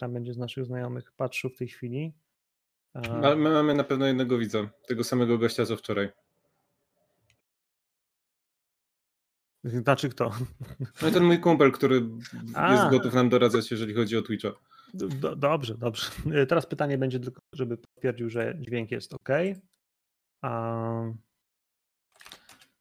[0.00, 2.12] tam będzie z naszych znajomych patrzył w tej chwili.
[2.92, 6.08] Ale my mamy na pewno jednego widza, tego samego gościa co wczoraj.
[9.64, 10.30] Znaczy kto?
[11.02, 12.02] No ten mój kumpel, który
[12.54, 12.72] A.
[12.72, 14.50] jest gotów nam doradzać, jeżeli chodzi o Twitcha.
[14.94, 16.10] Do, dobrze, dobrze.
[16.34, 19.28] E, teraz pytanie będzie tylko, żeby potwierdził, że dźwięk jest ok.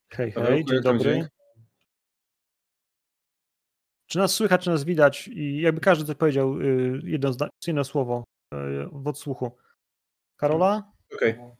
[0.09, 0.99] Hej, hej, dzień dobry.
[0.99, 1.38] Dźwięk?
[4.09, 5.27] Czy nas słychać, czy nas widać?
[5.27, 7.31] I jakby każdy coś powiedział, y, jedno,
[7.67, 8.23] jedno słowo
[8.53, 8.57] y,
[8.91, 9.57] w odsłuchu.
[10.37, 10.91] Karola?
[11.15, 11.33] Okej.
[11.33, 11.55] Okay.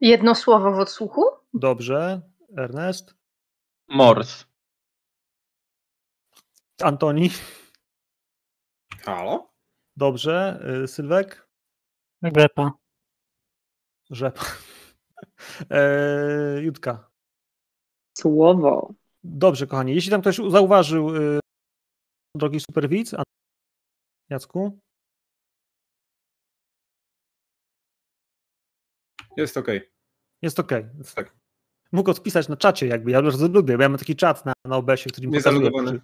[0.00, 1.24] Jedno słowo w odsłuchu?
[1.54, 2.20] Dobrze.
[2.58, 3.14] Ernest?
[3.88, 4.44] Mors.
[6.82, 7.30] Antoni?
[9.02, 9.50] Halo?
[9.96, 10.60] Dobrze.
[10.84, 11.48] Y, Sylwek?
[12.22, 12.72] Rzepa.
[14.10, 14.44] Rzepa.
[15.70, 17.10] E, Jutka.
[18.18, 18.94] Słowo.
[19.24, 19.94] Dobrze, kochani.
[19.94, 21.10] Jeśli tam ktoś zauważył,
[22.36, 23.14] drogi superwidz,
[24.30, 24.80] Jacku?
[29.36, 29.68] Jest ok.
[30.42, 30.70] Jest ok.
[31.14, 31.36] Tak.
[31.92, 33.10] Mógł odpisać na czacie, jakby.
[33.10, 36.00] Ja bardzo lubię, bo ja mam taki czat na, na OBS-ie, który mi Niezalogowany.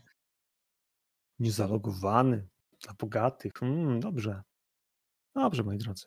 [1.38, 2.48] Niezalogowany.
[2.80, 3.52] Dla bogatych.
[3.62, 4.42] Mm, dobrze.
[5.34, 6.06] Dobrze, moi drodzy.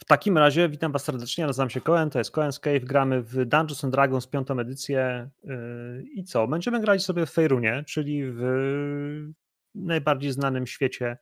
[0.00, 3.44] W takim razie witam Was serdecznie, nazywam się Cohen, to jest Cohen's Cave, gramy w
[3.44, 6.48] Dungeons and Dragons piątą edycję yy, i co?
[6.48, 8.42] Będziemy grać sobie w Fejrunie, czyli w
[9.74, 11.18] najbardziej znanym świecie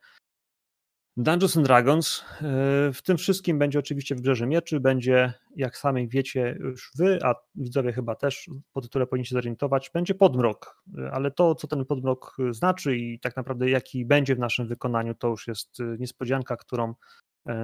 [1.17, 2.23] Dungeons and Dragons.
[2.41, 7.35] Yy, w tym wszystkim będzie oczywiście Wybrzeże Mieczy, będzie, jak sami wiecie już wy, a
[7.55, 11.85] widzowie chyba też po tytule powinni się zorientować, będzie podmrok, yy, ale to, co ten
[11.85, 16.93] podmrok znaczy i tak naprawdę jaki będzie w naszym wykonaniu, to już jest niespodzianka, którą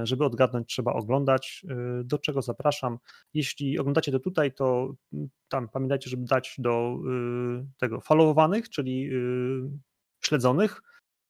[0.04, 1.66] żeby odgadnąć, trzeba oglądać.
[1.70, 2.98] E, do czego zapraszam?
[3.34, 4.94] Jeśli oglądacie to tutaj, to
[5.48, 6.98] tam pamiętajcie, żeby dać do
[7.62, 9.10] y, tego followowanych, czyli
[10.24, 10.82] śledzonych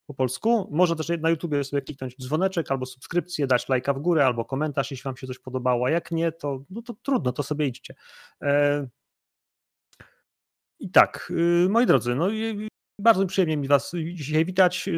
[0.07, 0.69] po polsku.
[0.71, 4.91] Można też na YouTubie sobie kliknąć dzwoneczek albo subskrypcję, dać lajka w górę albo komentarz,
[4.91, 5.85] jeśli Wam się coś podobało.
[5.85, 7.95] A jak nie, to, no to trudno, to sobie idźcie.
[8.41, 8.87] E,
[10.79, 11.33] I tak,
[11.69, 12.29] moi drodzy, no
[12.99, 14.89] bardzo przyjemnie mi Was dzisiaj witać.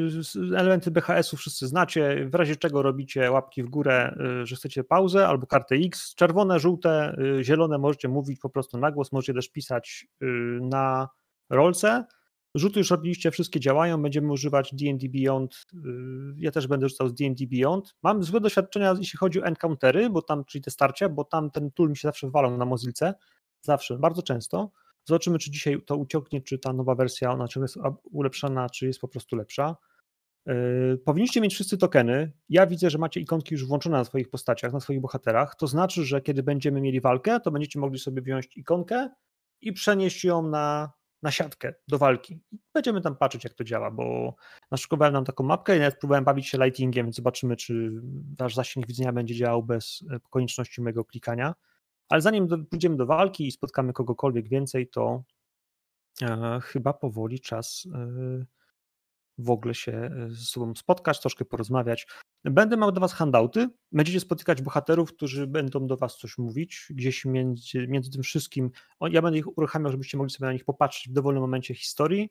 [0.55, 2.29] Elementy BHS-u wszyscy znacie.
[2.29, 6.15] W razie czego robicie łapki w górę, y, że chcecie pauzę albo kartę X.
[6.15, 9.11] Czerwone, żółte, y, zielone możecie mówić po prostu na głos.
[9.11, 10.25] Możecie też pisać y,
[10.61, 11.09] na
[11.49, 12.05] rolce.
[12.55, 14.01] Rzuty już robiliście, wszystkie działają.
[14.01, 15.65] Będziemy używać DD Beyond.
[16.37, 17.95] Ja też będę rzucał z DD Beyond.
[18.03, 21.71] Mam złe doświadczenia, jeśli chodzi o encountery, bo tam, czyli te starcia, bo tam ten
[21.71, 23.13] tool mi się zawsze walał na Mozilce.
[23.61, 24.71] Zawsze, bardzo często.
[25.07, 27.77] Zobaczymy, czy dzisiaj to uciągnie, czy ta nowa wersja, ona czy jest
[28.11, 29.75] ulepszona, czy jest po prostu lepsza.
[30.45, 32.31] Yy, powinniście mieć wszyscy tokeny.
[32.49, 35.55] Ja widzę, że macie ikonki już włączone na swoich postaciach, na swoich bohaterach.
[35.55, 39.09] To znaczy, że kiedy będziemy mieli walkę, to będziecie mogli sobie wziąć ikonkę
[39.61, 40.91] i przenieść ją na,
[41.21, 42.39] na siatkę do walki.
[42.73, 44.35] Będziemy tam patrzeć, jak to działa, bo
[44.71, 48.01] naszykowałem nam taką mapkę i nawet próbowałem bawić się lightingiem, więc zobaczymy, czy
[48.39, 51.55] wasz zasięg widzenia będzie działał bez e, konieczności mojego klikania.
[52.09, 55.23] Ale zanim do, pójdziemy do walki i spotkamy kogokolwiek więcej, to
[56.21, 58.45] e, chyba powoli czas e,
[59.37, 62.07] w ogóle się e, ze sobą spotkać, troszkę porozmawiać.
[62.43, 63.69] Będę miał do Was handouty.
[63.91, 66.87] Będziecie spotykać bohaterów, którzy będą do Was coś mówić.
[66.89, 71.09] Gdzieś między, między tym wszystkim, ja będę ich uruchamiał, żebyście mogli sobie na nich popatrzeć
[71.09, 72.29] w dowolnym momencie historii.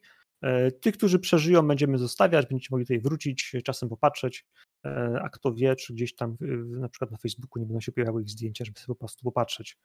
[0.81, 4.45] Tych, którzy przeżyją, będziemy zostawiać, będziecie mogli tutaj wrócić, czasem popatrzeć.
[4.85, 8.21] E, a kto wie, czy gdzieś tam na przykład na Facebooku nie będą się pojawiały
[8.21, 9.77] ich zdjęcia, żeby sobie po prostu popatrzeć.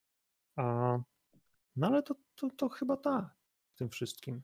[0.57, 0.99] A,
[1.77, 3.25] no ale to, to, to chyba tak
[3.75, 4.43] w tym wszystkim.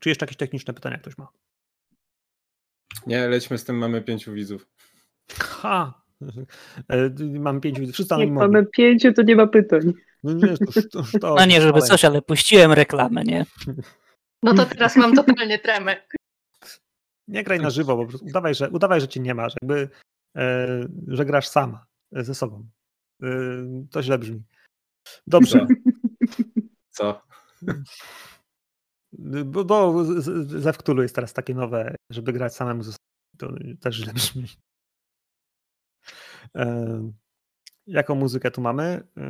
[0.00, 1.28] Czy jeszcze jakieś techniczne pytania ktoś ma?
[3.06, 4.68] Nie, lećmy z tym, mamy pięciu widzów.
[5.30, 6.02] Ha!
[6.88, 7.10] E,
[7.40, 7.94] mamy pięciu widzów.
[7.94, 9.92] Wszyscy Jak mamy pięciu, to nie ma pytań.
[10.22, 13.46] No nie, to, to, to, no nie, żeby coś, ale puściłem reklamę, nie?
[14.42, 16.02] No to teraz mam totalnie tremę.
[17.28, 19.88] Nie graj na żywo, po prostu udawaj, że, udawaj, że cię nie ma, że jakby,
[20.36, 22.68] e, że grasz sama ze sobą.
[23.22, 23.28] E,
[23.90, 24.42] to źle brzmi.
[25.26, 25.66] Dobrze.
[26.96, 27.22] Co?
[29.44, 30.04] Bo, bo
[30.44, 32.98] ze Wktulu jest teraz takie nowe, żeby grać samemu ze sobą.
[33.38, 34.46] To też źle brzmi.
[36.56, 37.12] E,
[37.86, 39.08] jaką muzykę tu mamy?
[39.16, 39.22] E,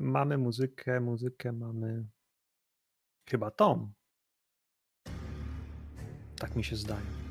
[0.00, 2.06] mamy muzykę, muzykę mamy
[3.28, 3.92] chyba tą.
[6.36, 7.23] Tak mi się zdaje.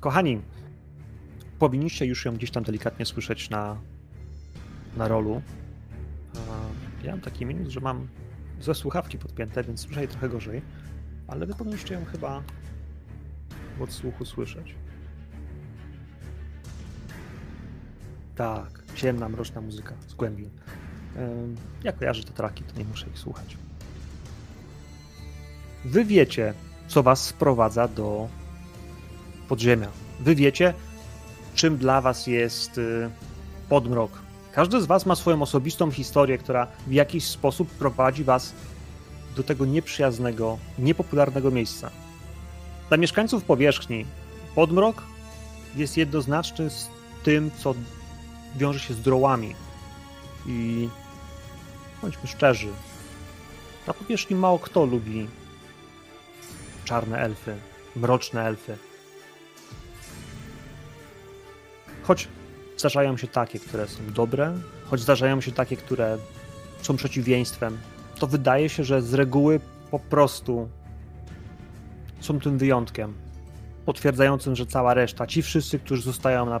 [0.00, 0.40] Kochani,
[1.58, 3.76] powinniście już ją gdzieś tam delikatnie słyszeć na,
[4.96, 5.42] na rolu.
[7.04, 8.08] Ja mam taki minus, że mam
[8.60, 10.62] ze słuchawki podpięte, więc słyszę trochę gorzej,
[11.26, 12.42] ale wy powinniście ją chyba
[13.78, 14.74] w odsłuchu słyszeć.
[18.36, 20.50] Tak, ciemna, mroczna muzyka z głębin.
[21.84, 23.56] Ja kojarzę te traki, to nie muszę ich słuchać.
[25.84, 26.54] Wy wiecie,
[26.88, 28.28] co was sprowadza do
[29.48, 29.88] podziemia.
[30.20, 30.74] Wy wiecie,
[31.54, 33.10] czym dla was jest y,
[33.68, 34.10] podmrok.
[34.52, 38.54] Każdy z was ma swoją osobistą historię, która w jakiś sposób prowadzi was
[39.36, 41.90] do tego nieprzyjaznego, niepopularnego miejsca.
[42.88, 44.04] Dla mieszkańców powierzchni
[44.54, 45.02] podmrok
[45.76, 46.88] jest jednoznaczny z
[47.22, 47.74] tym, co
[48.56, 49.54] wiąże się z drołami.
[50.46, 50.88] I
[52.02, 52.68] bądźmy szczerzy,
[53.86, 55.28] na powierzchni mało kto lubi
[56.84, 57.56] czarne elfy,
[57.96, 58.87] mroczne elfy.
[62.08, 62.28] Choć
[62.76, 66.18] zdarzają się takie, które są dobre, choć zdarzają się takie, które
[66.82, 67.78] są przeciwieństwem,
[68.18, 69.60] to wydaje się, że z reguły
[69.90, 70.68] po prostu
[72.20, 73.14] są tym wyjątkiem,
[73.84, 76.60] potwierdzającym, że cała reszta, ci wszyscy, którzy zostają na,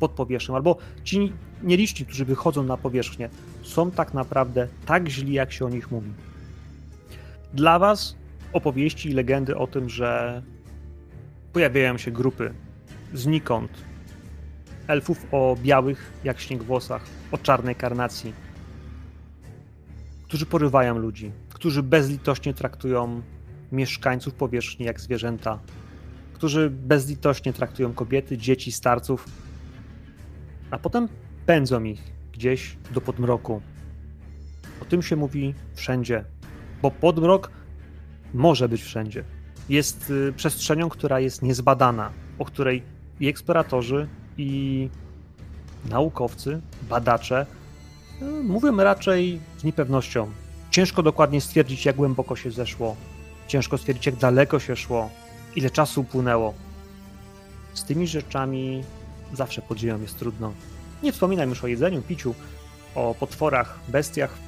[0.00, 1.32] pod powierzchnią, albo ci
[1.62, 3.28] nieliczni, którzy wychodzą na powierzchnię,
[3.62, 6.10] są tak naprawdę tak źli, jak się o nich mówi.
[7.54, 8.16] Dla was
[8.52, 10.42] opowieści i legendy o tym, że
[11.52, 12.54] pojawiają się grupy
[13.14, 13.70] znikąd,
[14.88, 18.32] elfów o białych jak śnieg włosach, o czarnej karnacji,
[20.24, 23.22] którzy porywają ludzi, którzy bezlitośnie traktują
[23.72, 25.58] mieszkańców powierzchni jak zwierzęta,
[26.32, 29.24] którzy bezlitośnie traktują kobiety, dzieci, starców,
[30.70, 31.08] a potem
[31.46, 32.02] pędzą ich
[32.32, 33.62] gdzieś do podmroku.
[34.82, 36.24] O tym się mówi wszędzie,
[36.82, 37.50] bo podmrok
[38.34, 39.24] może być wszędzie.
[39.68, 42.82] Jest y, przestrzenią, która jest niezbadana, o której
[43.20, 44.08] i eksploratorzy,
[44.38, 44.88] i
[45.90, 47.46] naukowcy, badacze
[48.22, 50.30] y, mówią raczej z niepewnością.
[50.70, 52.96] Ciężko dokładnie stwierdzić, jak głęboko się zeszło,
[53.46, 55.10] ciężko stwierdzić, jak daleko się szło,
[55.56, 56.54] ile czasu upłynęło.
[57.74, 58.84] Z tymi rzeczami
[59.34, 60.52] zawsze podziemem jest trudno.
[61.02, 62.34] Nie wspominam już o jedzeniu, piciu,
[62.94, 64.38] o potworach, bestiach,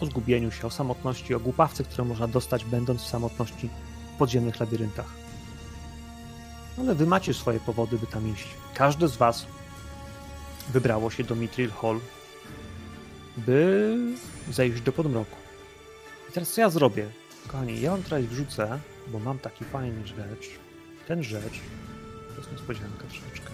[0.00, 3.68] o zgubieniu się, o samotności, o głupawce, które można dostać, będąc w samotności
[4.14, 5.06] w podziemnych labiryntach.
[6.80, 8.48] Ale wy macie swoje powody, by tam iść.
[8.74, 9.46] Każdy z was
[10.72, 12.00] wybrało się do Mithril Hall,
[13.36, 13.96] by
[14.50, 15.36] zejść do podmroku.
[16.30, 17.08] I teraz co ja zrobię?
[17.46, 18.78] Kochani, ja wam teraz wrzucę,
[19.08, 20.48] bo mam taki fajny rzecz.
[21.08, 21.60] Ten rzecz,
[22.28, 23.50] to jest niespodzianka troszeczkę.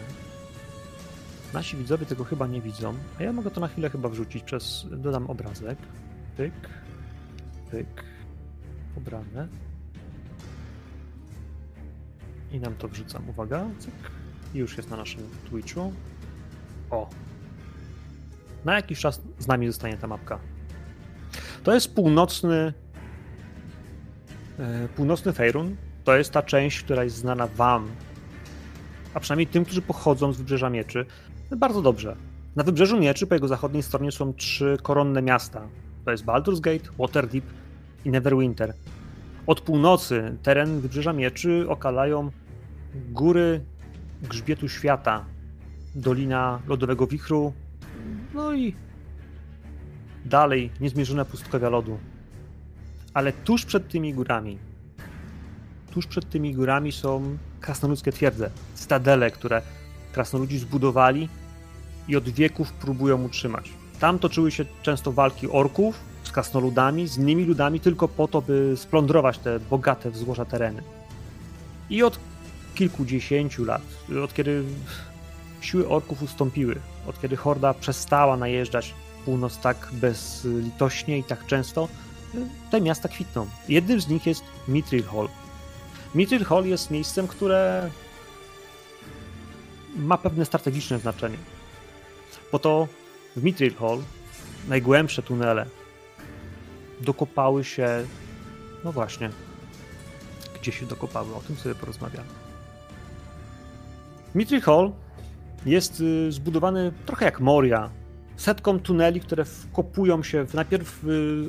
[1.52, 4.87] Nasi widzowie tego chyba nie widzą, a ja mogę to na chwilę chyba wrzucić przez,
[4.90, 5.78] dodam obrazek.
[6.37, 6.52] Pyk,
[7.70, 8.05] pyk,
[8.94, 9.49] pobrane.
[12.53, 13.29] I nam to wrzucam.
[13.29, 13.95] Uwaga, cyk.
[14.55, 15.21] Już jest na naszym
[15.51, 15.93] Twitchu.
[16.91, 17.11] O.
[18.65, 20.39] Na jakiś czas z nami zostanie ta mapka.
[21.65, 22.73] To jest północny
[24.59, 25.77] e, północny Fejrun.
[26.05, 27.89] To jest ta część, która jest znana wam,
[29.15, 31.07] a przynajmniej tym, którzy pochodzą z Wybrzeża Mieczy,
[31.57, 32.17] bardzo dobrze.
[32.57, 35.69] Na Wybrzeżu Mieczy po jego zachodniej stronie są trzy koronne miasta.
[36.05, 37.45] To jest Baldur's Gate, Waterdeep
[38.05, 38.75] i Neverwinter.
[39.47, 42.31] Od północy teren Wybrzeża Mieczy okalają
[42.95, 43.61] góry
[44.23, 45.25] Grzbietu Świata,
[45.95, 47.53] Dolina Lodowego Wichru,
[48.35, 48.75] no i
[50.25, 51.99] dalej niezmierzone pustkowia lodu.
[53.15, 54.59] Ale tuż przed tymi górami,
[55.91, 59.63] tuż przed tymi górami są krasnoludzkie twierdze, cytadele, które
[60.13, 61.29] krasnoludzi zbudowali
[62.09, 63.71] i od wieków próbują utrzymać.
[64.01, 66.01] Tam toczyły się często walki orków
[66.37, 70.83] z krasnoludami, z innymi ludami, tylko po to, by splądrować te bogate w złoża tereny.
[71.91, 72.19] I od
[72.75, 73.83] kilkudziesięciu lat,
[74.25, 74.64] od kiedy
[75.61, 76.76] siły orków ustąpiły,
[77.07, 81.88] od kiedy horda przestała najeżdżać północ tak bezlitośnie i tak często,
[82.71, 83.47] te miasta kwitną.
[83.69, 85.28] Jednym z nich jest Mithril Hall.
[86.14, 87.90] Mithril Hall jest miejscem, które
[89.97, 91.38] ma pewne strategiczne znaczenie.
[92.50, 92.88] Po to
[93.37, 93.99] w Mithril Hall
[94.69, 95.66] najgłębsze tunele
[97.00, 97.88] dokopały się,
[98.85, 99.31] no właśnie,
[100.61, 102.29] gdzie się dokopały, o tym sobie porozmawiamy.
[104.35, 104.93] Mithril Hall
[105.67, 107.91] jest y, zbudowany trochę jak Moria,
[108.37, 111.05] setką tuneli, które wkopują się w, najpierw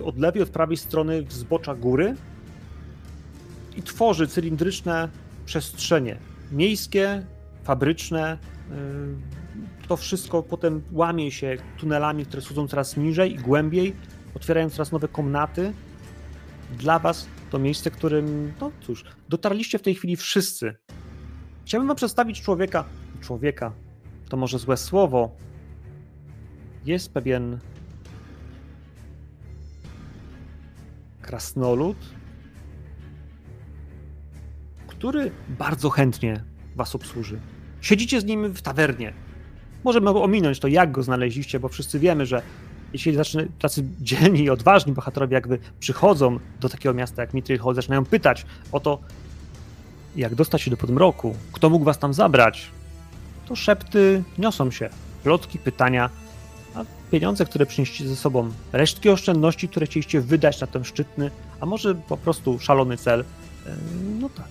[0.06, 2.16] od lewej, od prawej strony w zbocza góry
[3.75, 5.10] i tworzy cylindryczne
[5.46, 6.18] przestrzenie
[6.51, 7.25] miejskie,
[7.63, 8.38] fabryczne,
[9.84, 13.96] y, to wszystko potem łamie się tunelami, które schodzą coraz niżej i głębiej,
[14.38, 15.74] otwierają coraz nowe komnaty.
[16.77, 20.75] Dla Was to miejsce, którym, no cóż, dotarliście w tej chwili wszyscy.
[21.65, 22.86] Chciałbym Wam przedstawić człowieka,
[23.22, 23.74] człowieka,
[24.29, 25.32] to może złe słowo.
[26.86, 27.60] Jest pewien
[31.22, 31.98] krasnolud,
[34.88, 36.44] który bardzo chętnie
[36.75, 37.39] Was obsłuży.
[37.82, 39.13] Siedzicie z nim w tawernie.
[39.84, 42.41] Możemy ominąć to, jak go znaleźliście, bo wszyscy wiemy, że
[42.94, 47.60] jeśli zaczyna, tacy dzielni i odważni bohaterowie, jak wy przychodzą do takiego miasta jak Mithril
[47.60, 49.00] Hall, zaczynają pytać o to,
[50.15, 52.72] jak dostać się do podmroku, kto mógł was tam zabrać,
[53.48, 54.89] to szepty niosą się.
[55.24, 56.10] Plotki, pytania,
[56.75, 61.65] a pieniądze, które przynieśliście ze sobą, resztki oszczędności, które chcieliście wydać na ten szczytny, a
[61.65, 63.75] może po prostu szalony cel, e,
[64.20, 64.50] no tak,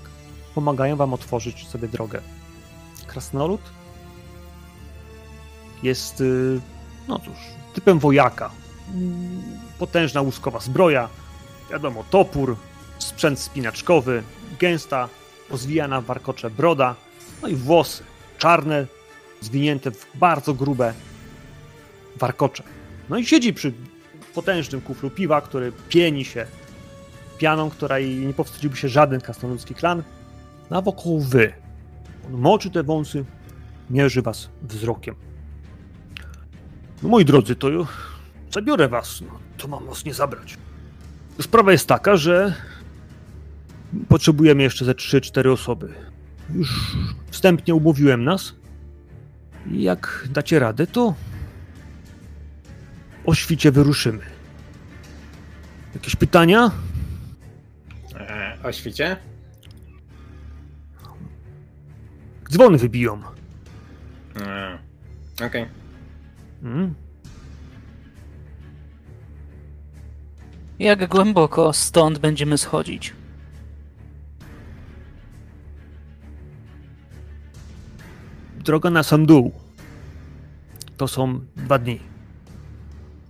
[0.54, 2.20] pomagają wam otworzyć sobie drogę.
[3.06, 3.60] Krasnolud
[5.82, 6.60] jest, y,
[7.08, 8.50] no cóż, typem wojaka.
[9.78, 11.08] Potężna łuskowa zbroja,
[11.70, 12.56] wiadomo, topór,
[12.98, 14.22] sprzęt spinaczkowy,
[14.60, 15.08] gęsta,
[15.48, 16.94] pozwijana w warkocze broda,
[17.42, 18.04] no i włosy
[18.38, 18.86] czarne,
[19.40, 20.94] zwinięte w bardzo grube
[22.16, 22.62] warkocze.
[23.08, 23.72] No i siedzi przy
[24.34, 26.46] potężnym kuflu piwa, który pieni się
[27.38, 30.02] pianą, której nie powstydziłby się żaden krasnoludzki klan,
[30.70, 31.52] no a wokół wy.
[32.26, 33.24] On moczy te wąsy,
[33.90, 35.14] mierzy was wzrokiem.
[37.02, 37.68] No moi drodzy, to
[38.50, 40.58] zabiorę was, no, to mam was nie zabrać.
[41.40, 42.54] Sprawa jest taka, że
[44.08, 45.94] potrzebujemy jeszcze ze 3-4 osoby.
[46.54, 46.96] Już
[47.30, 48.54] wstępnie umówiłem nas.
[49.70, 51.14] I jak dacie radę, to
[53.26, 54.22] o świcie wyruszymy.
[55.94, 56.70] Jakieś pytania?
[58.14, 59.16] E, o świcie?
[62.50, 63.22] Dzwony wybiją.
[64.40, 64.78] E,
[65.34, 65.46] Okej.
[65.46, 65.85] Okay.
[70.78, 73.12] Jak głęboko stąd będziemy schodzić?
[78.66, 79.52] droga na sam dół
[80.96, 82.00] to są dwa dni.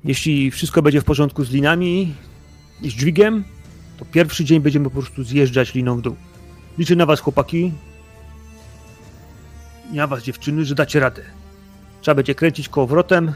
[0.05, 2.15] Jeśli wszystko będzie w porządku z linami
[2.83, 3.45] i z dźwigiem,
[3.99, 6.17] to pierwszy dzień będziemy po prostu zjeżdżać liną w dół.
[6.79, 7.73] Liczę na was, chłopaki.
[9.93, 11.23] I na was, dziewczyny, że dacie radę.
[12.07, 13.33] Trzeba będzie kręcić kołowrotem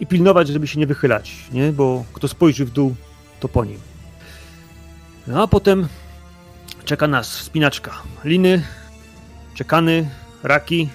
[0.00, 1.72] i pilnować, żeby się nie wychylać, nie?
[1.72, 2.94] Bo kto spojrzy w dół,
[3.40, 3.78] to po nim.
[5.26, 5.88] No a potem
[6.84, 8.02] czeka nas wspinaczka.
[8.24, 8.62] Liny,
[9.54, 10.10] czekany,
[10.42, 10.88] raki,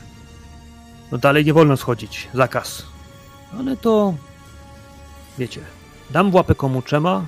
[1.12, 2.86] no dalej nie wolno schodzić, zakaz.
[3.60, 4.14] Ale to,
[5.38, 5.62] wiecie,
[6.10, 7.26] dam w łapę komu trzeba.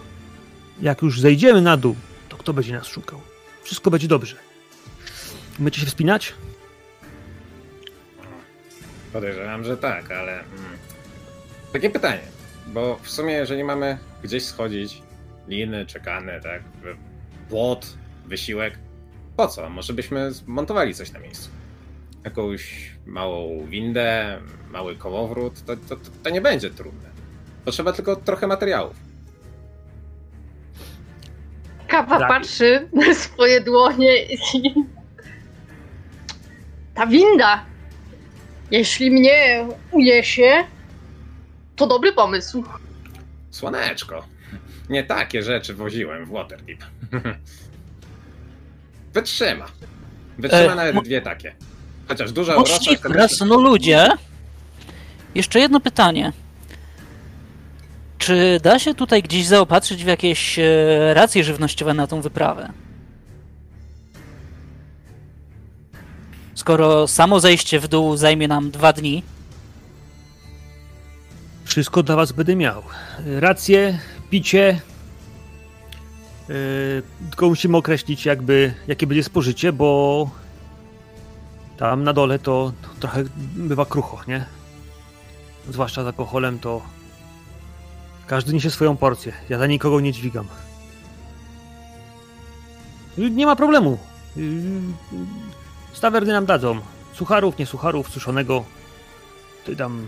[0.82, 1.96] Jak już zejdziemy na dół,
[2.30, 3.22] to kto będzie nas szukał?
[3.64, 4.36] Wszystko będzie dobrze.
[5.60, 6.34] Umiecie się wspinać?
[9.14, 10.32] Podejrzewam, że tak, ale...
[10.34, 10.78] Mm.
[11.74, 12.24] Takie pytanie,
[12.68, 15.02] bo w sumie jeżeli mamy gdzieś schodzić,
[15.48, 16.62] liny, czekane, tak,
[17.50, 18.78] płot, wysiłek,
[19.38, 19.70] po co?
[19.70, 21.50] Może byśmy zmontowali coś na miejscu
[22.24, 24.40] jakąś małą windę,
[24.72, 27.10] mały kołowrót, to, to, to nie będzie trudne.
[27.66, 28.96] Potrzeba tylko trochę materiałów.
[31.88, 32.28] Kawa tak.
[32.28, 34.38] patrzy na swoje dłonie i...
[36.96, 37.66] Ta winda!
[38.72, 40.52] Jeśli mnie uniesie,
[41.76, 42.64] to dobry pomysł.
[43.52, 44.26] Słoneczko.
[44.90, 46.80] Nie takie rzeczy woziłem w Waterdeep.
[49.14, 49.66] Wytrzyma.
[50.38, 51.56] Wytrzyma e, nawet dwie takie.
[52.08, 52.56] Chociaż dużo
[53.46, 54.10] no ludzie.
[55.36, 56.34] Jeszcze jedno pytanie.
[58.18, 60.64] Czy da się tutaj gdzieś zaopatrzyć w jakieś e,
[61.14, 62.72] racje żywnościowe na tą wyprawę?
[66.62, 69.24] Skoro samo zejście w dół zajmie nam dwa dni.
[71.66, 72.84] Wszystko dla was będę miał.
[73.26, 74.00] Racje,
[74.30, 74.82] picie.
[76.50, 80.30] Yy, tylko musimy określić, jakby, jakie będzie spożycie, bo
[81.78, 83.24] tam na dole to trochę
[83.56, 84.46] bywa krucho, nie?
[85.70, 86.82] Zwłaszcza z alkoholem to
[88.28, 89.34] każdy niesie swoją porcję.
[89.50, 90.48] Ja za nikogo nie dźwigam.
[93.18, 93.98] Nie ma problemu.
[96.02, 96.80] Stawerny nam dadzą.
[97.14, 98.66] Sucharów, nie sucharów, suszonego.
[99.66, 100.06] Ty tam,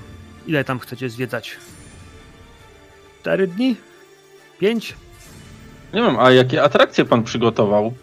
[0.47, 1.57] ile tam chcecie zwiedzać?
[3.21, 3.75] Cztery dni?
[4.59, 4.95] Pięć?
[5.93, 7.93] Nie wiem, a jakie atrakcje pan przygotował?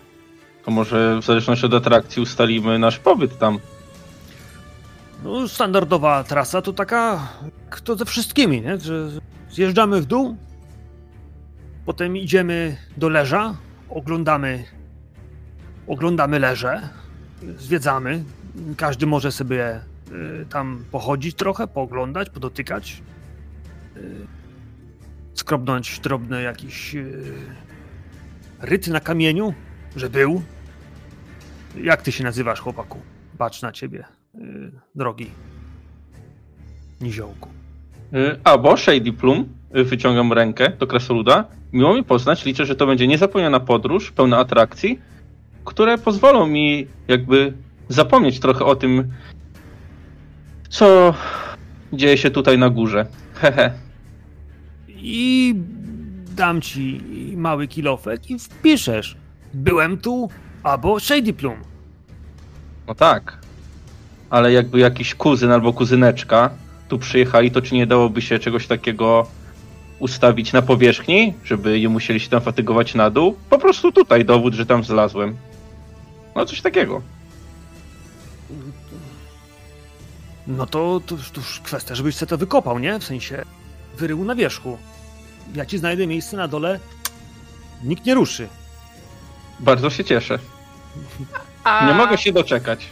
[0.64, 3.58] To może w zależności od atrakcji ustalimy nasz pobyt tam.
[5.24, 7.28] No, standardowa trasa to taka,
[7.70, 8.78] kto ze wszystkimi, nie?
[8.78, 9.08] Że
[9.50, 10.36] zjeżdżamy w dół,
[11.86, 13.54] potem idziemy do leża,
[13.88, 14.64] oglądamy,
[15.86, 16.99] oglądamy leże,
[17.58, 18.24] zwiedzamy.
[18.76, 19.80] Każdy może sobie
[20.12, 23.02] y, tam pochodzić trochę, pooglądać, podotykać,
[23.96, 24.00] y,
[25.34, 27.22] skrobnąć drobne jakiś y,
[28.60, 29.54] ryty na kamieniu,
[29.96, 30.42] że był.
[31.82, 32.98] Jak ty się nazywasz, chłopaku?
[33.38, 34.04] Patrz na ciebie,
[34.94, 35.30] drogi
[37.00, 37.48] niziołku.
[38.44, 41.44] Albo Shady Plum, wyciągam rękę do krasoluda.
[41.72, 44.98] Miło mi poznać, liczę, że to będzie niezapomniana podróż, pełna atrakcji,
[45.64, 47.52] które pozwolą mi jakby
[47.88, 49.12] zapomnieć trochę o tym,
[50.68, 51.14] co
[51.92, 53.06] dzieje się tutaj na górze.
[53.34, 53.72] Hehe.
[54.88, 55.54] I
[56.36, 57.00] dam ci
[57.36, 59.16] mały kilofek i wpiszesz
[59.54, 60.28] Byłem tu,
[60.62, 61.56] albo Shady Plum.
[62.86, 63.38] No tak.
[64.30, 66.50] Ale jakby jakiś kuzyn albo kuzyneczka
[66.88, 69.26] tu przyjechali, to czy nie dałoby się czegoś takiego
[69.98, 73.36] ustawić na powierzchni, żeby nie musieli się tam fatygować na dół?
[73.50, 75.36] Po prostu tutaj dowód, że tam zlazłem.
[76.36, 77.02] No coś takiego.
[80.46, 82.98] No to, to, to już kwestia, żebyś sobie to wykopał, nie?
[82.98, 83.44] W sensie
[83.96, 84.78] wyrył na wierzchu.
[85.54, 86.80] Ja ci znajdę miejsce na dole,
[87.84, 88.48] nikt nie ruszy.
[89.60, 90.38] Bardzo się cieszę.
[91.64, 92.86] A, Nie mogę się doczekać.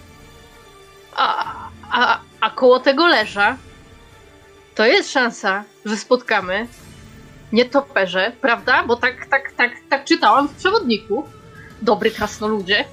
[1.16, 1.54] A,
[1.90, 3.56] a, a koło tego leża
[4.74, 6.66] to jest szansa, że spotkamy
[7.52, 8.84] nietoperze, prawda?
[8.86, 11.24] Bo tak, tak, tak, tak czytałam w przewodniku.
[11.82, 12.84] Dobry krasnoludzie.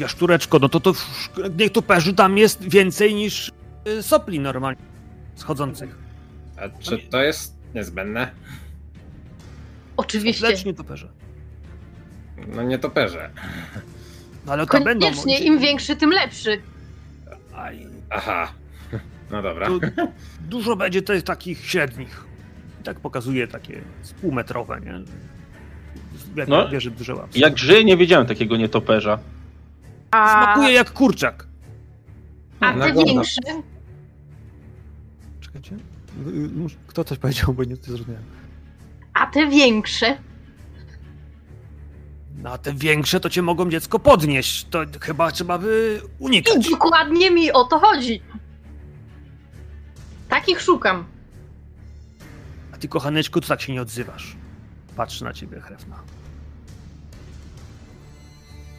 [0.00, 3.52] Jaszczureczko, no to to w- niech tu perzy tam jest więcej niż
[3.88, 4.80] y, sopli normalnie
[5.34, 5.98] schodzących.
[6.56, 8.30] A czy to jest niezbędne?
[9.96, 10.46] Oczywiście.
[10.46, 11.08] Lecz nie toperze.
[12.48, 13.30] No nie toperze.
[14.46, 15.06] No ale to będą...
[15.06, 16.60] Koniecznie, im większy, tym lepszy.
[17.54, 18.52] Aj, Aha.
[19.30, 19.66] No dobra.
[19.66, 20.08] to
[20.40, 22.24] dużo będzie tych takich średnich.
[22.80, 25.00] I tak pokazuje takie z półmetrowe, nie?
[26.36, 27.38] Jak No, wieży duże łapy.
[27.38, 29.18] Jak żyję, nie wiedziałem takiego nietoperza.
[30.10, 31.46] A, Smakuje jak kurczak.
[32.60, 33.40] a te większe,
[35.40, 35.74] Czekajcie.
[35.74, 38.22] Y, Kto coś powiedział, bo nie zrozumiałem.
[39.14, 40.18] a te większe,
[42.42, 44.66] No a te większe to cię mogą dziecko podnieść.
[44.70, 46.70] To chyba trzeba by i unikać.
[46.70, 48.22] dokładnie mi o to chodzi.
[50.28, 51.04] Takich szukam.
[52.72, 54.36] A ty, kochaneczku, to tak się nie odzywasz.
[54.96, 55.96] Patrzę na ciebie, Hrefna.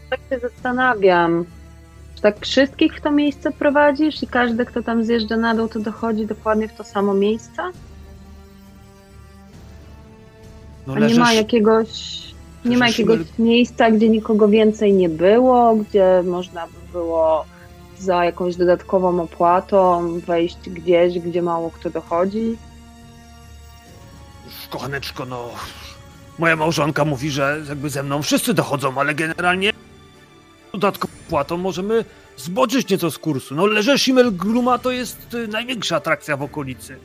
[0.09, 1.45] Tak się zastanawiam.
[2.15, 5.79] Czy tak wszystkich w to miejsce prowadzisz i każdy, kto tam zjeżdża na dół, to
[5.79, 7.61] dochodzi dokładnie w to samo miejsce?
[10.87, 12.19] No A nie ma jakiegoś,
[12.65, 17.45] nie ma leżysz jakiegoś miejsca, gdzie nikogo więcej nie było, gdzie można by było
[17.99, 22.57] za jakąś dodatkową opłatą wejść gdzieś, gdzie mało kto dochodzi?
[24.69, 25.49] Kochaneczko, no...
[26.39, 29.73] Moja małżonka mówi, że jakby ze mną wszyscy dochodzą, ale generalnie
[30.79, 32.05] dodatkową płatą możemy
[32.37, 33.55] zboczyć nieco z kursu.
[33.55, 36.97] No Leże Schimmelgruma to jest y, największa atrakcja w okolicy.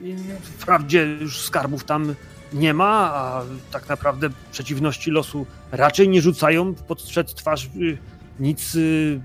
[0.00, 2.14] I Wprawdzie już skarbów tam
[2.52, 7.98] nie ma, a tak naprawdę przeciwności losu raczej nie rzucają pod twarz y,
[8.40, 9.20] nic, y,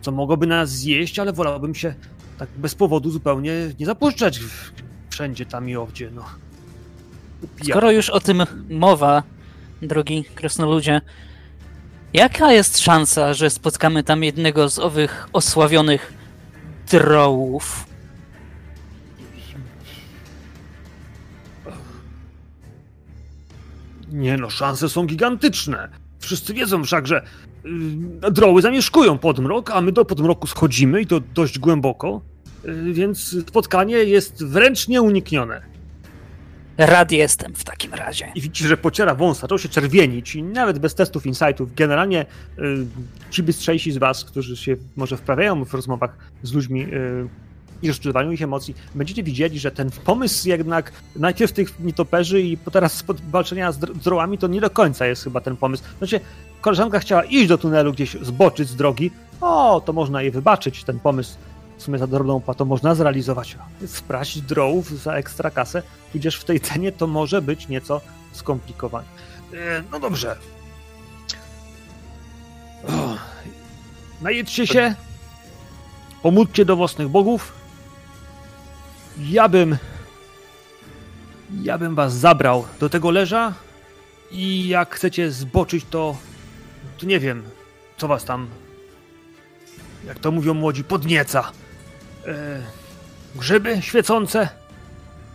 [0.00, 1.94] co mogłoby nas zjeść, ale wolałbym się
[2.38, 4.40] tak bez powodu zupełnie nie zapuszczać
[5.10, 6.24] wszędzie tam i owdzie, no.
[7.64, 9.22] Skoro już o tym mowa,
[9.82, 11.00] drogi krasnoludzie,
[12.16, 16.12] jaka jest szansa, że spotkamy tam jednego z owych osławionych
[16.90, 17.86] drołów?
[24.12, 25.88] Nie no, szanse są gigantyczne.
[26.20, 27.22] Wszyscy wiedzą wszak, że
[28.26, 32.20] y, droły zamieszkują podmrok, a my do podmroku schodzimy i to dość głęboko,
[32.64, 35.75] y, więc spotkanie jest wręcz nieuniknione.
[36.78, 38.32] Rad jestem w takim razie.
[38.34, 42.26] I widzicie, że pociera wąs, zaczął się czerwienić i nawet bez testów insightów, generalnie
[42.58, 42.86] y,
[43.30, 47.28] ci bystrzejsi z was, którzy się może wprawiają w rozmowach z ludźmi y,
[47.82, 53.04] i rozczulowaniu ich emocji, będziecie widzieli, że ten pomysł jednak najpierw tych nietoperzy i teraz
[53.30, 55.84] walczenia z dr- drołami to nie do końca jest chyba ten pomysł.
[55.98, 56.20] Znaczy,
[56.60, 59.10] koleżanka chciała iść do tunelu gdzieś, zboczyć z drogi,
[59.40, 61.36] o, to można jej wybaczyć, ten pomysł
[61.78, 63.56] w sumie za drobną płatą można zrealizować.
[63.86, 68.00] Spraść drołów za ekstra kasę, tudzież w tej cenie to może być nieco
[68.32, 69.04] skomplikowane.
[69.54, 70.36] E, No dobrze.
[74.22, 74.94] Najedźcie się,
[76.22, 77.52] pomódźcie do własnych bogów.
[79.18, 79.76] Ja bym.
[81.62, 83.54] Ja bym was zabrał do tego leża
[84.30, 86.16] i jak chcecie zboczyć, to.
[86.98, 87.42] to nie wiem,
[87.96, 88.48] co was tam.
[90.06, 91.52] Jak to mówią młodzi, podnieca.
[92.26, 92.62] E,
[93.36, 94.48] grzyby świecące?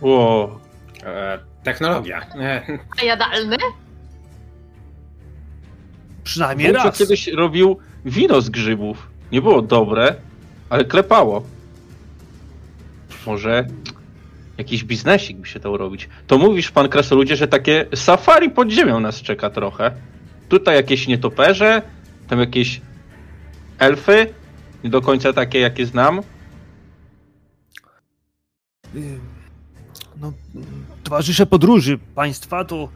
[0.00, 0.60] Ło,
[1.06, 2.20] E, technologia.
[2.40, 2.62] E,
[3.00, 3.56] A jadalne?
[6.24, 6.98] Przynajmniej Wujek raz.
[6.98, 9.06] kiedyś robił wino z grzybów.
[9.32, 10.14] Nie było dobre,
[10.70, 11.42] ale klepało.
[13.26, 13.66] Może
[14.58, 16.08] jakiś biznesik by się dał robić.
[16.26, 19.90] To mówisz, pan Krasoludzie, że takie safari pod ziemią nas czeka trochę.
[20.48, 21.82] Tutaj jakieś nietoperze,
[22.28, 22.80] tam jakieś
[23.78, 24.26] elfy,
[24.84, 26.20] nie do końca takie, jakie znam.
[30.20, 30.32] No,
[31.02, 32.88] towarzysze podróży państwa to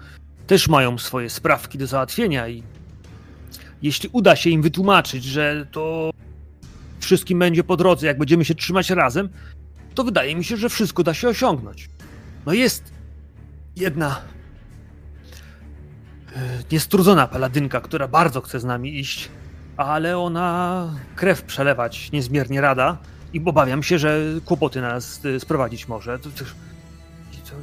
[0.47, 2.63] też mają swoje sprawki do załatwienia i
[3.83, 6.11] jeśli uda się im wytłumaczyć, że to
[7.01, 9.29] wszystkim będzie po drodze, jak będziemy się trzymać razem,
[9.95, 11.89] to wydaje mi się, że wszystko da się osiągnąć.
[12.47, 12.93] No jest
[13.77, 14.21] jedna
[16.29, 16.33] y,
[16.73, 19.31] niestrudzona paladynka, która bardzo chce z nami iść
[19.77, 22.99] ale ona krew przelewać niezmiernie rada
[23.37, 26.19] i obawiam się, że kłopoty na nas y, sprowadzić może.
[26.19, 27.55] To, to, to...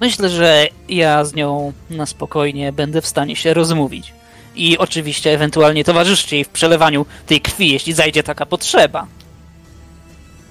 [0.00, 4.12] Myślę, że ja z nią na spokojnie będę w stanie się rozmówić.
[4.54, 9.06] I oczywiście ewentualnie towarzyszcie jej w przelewaniu tej krwi, jeśli zajdzie taka potrzeba.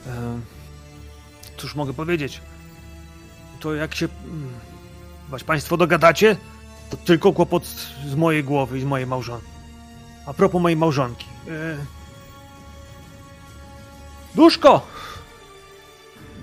[0.08, 0.40] E,
[1.58, 2.42] cóż mogę powiedzieć?
[3.60, 4.50] To jak się mm,
[5.30, 6.38] was państwo dogadacie,
[6.90, 7.66] to tylko kłopot
[8.08, 9.48] z mojej głowy i z mojej małżonki.
[10.26, 11.26] A propos mojej małżonki.
[11.48, 12.03] E...
[14.36, 14.82] Duszko!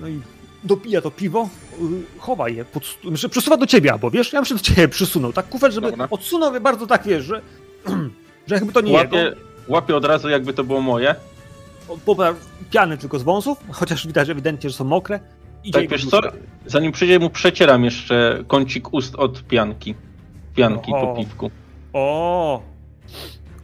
[0.00, 0.20] No i
[0.64, 1.48] dopija to piwo,
[2.16, 4.88] y, chowa je, pod, znaczy przesuwa do ciebie, albo wiesz, ja bym się do ciebie
[4.88, 6.09] przysunął, tak kufel, żeby Dobra.
[6.11, 7.40] odsunął bardzo tak, wiesz, że,
[8.46, 9.37] że jakby to nie Łapię, jego.
[9.68, 11.14] łapię od razu, jakby to było moje.
[12.07, 12.35] Popra-
[12.70, 15.20] piany tylko z wąsów, chociaż widać ewidentnie, że są mokre.
[15.64, 16.20] Idzie Tak, wiesz co?
[16.66, 19.94] Zanim przyjdzie mu przecieram jeszcze kącik ust od pianki.
[20.55, 21.50] Pianki po piwku.
[21.92, 22.62] O!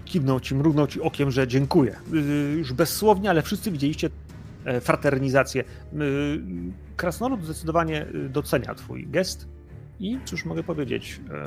[0.07, 1.97] Kiwnął ci, mrugnął ci okiem, że dziękuję.
[2.13, 2.23] Yy,
[2.59, 4.11] już bezsłownie, ale wszyscy widzieliście
[4.65, 5.65] e, fraternizację.
[5.93, 6.43] Yy,
[6.97, 9.49] Krasnolud zdecydowanie y, docenia twój gest
[10.01, 11.47] i cóż mogę powiedzieć, e,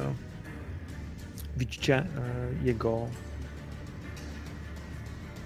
[1.57, 2.05] widzicie e,
[2.63, 3.07] jego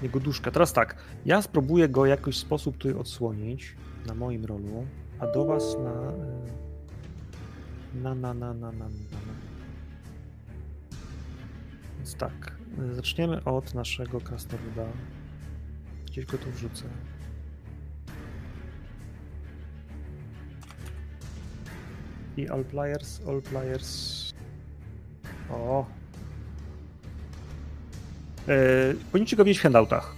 [0.02, 0.52] jego duszkę.
[0.52, 0.96] Teraz tak,
[1.26, 4.86] ja spróbuję go jakoś w sposób tutaj odsłonić na moim rolu,
[5.20, 5.94] a do was na
[8.02, 8.90] na na na na na na.
[11.98, 12.53] Więc tak, y,
[12.92, 14.86] zaczniemy od naszego krasnoluda.
[16.06, 16.86] Gdzieś go tu wrzucę.
[22.38, 24.34] I all players, all players.
[25.50, 25.86] O.
[28.48, 30.16] Yy, powinniście go widzieć w handoutach.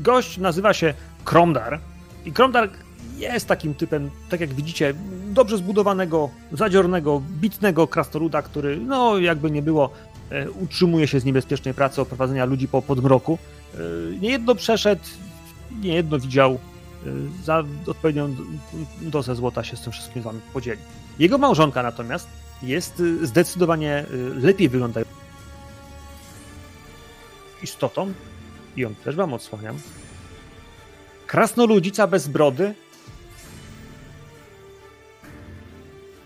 [0.00, 1.80] Gość nazywa się Kromdar.
[2.24, 2.70] I Kromdar
[3.16, 4.94] jest takim typem, tak jak widzicie,
[5.26, 9.90] dobrze zbudowanego, zadziornego, bitnego krasnoluda, który, no jakby nie było,
[10.60, 13.38] utrzymuje się z niebezpiecznej pracy oprowadzenia ludzi po podmroku.
[13.74, 13.78] E,
[14.20, 15.02] Niejedno przeszedł,
[15.80, 17.08] niejedno widział, e,
[17.44, 18.36] za odpowiednią
[19.00, 20.80] dozę złota się z tym wszystkim z wami podzieli.
[21.18, 22.28] Jego małżonka natomiast
[22.62, 25.12] jest e, zdecydowanie e, lepiej wyglądającą
[27.62, 28.12] istotą
[28.76, 29.76] i on też wam odsłaniam.
[31.26, 32.74] Krasnoludzica bez brody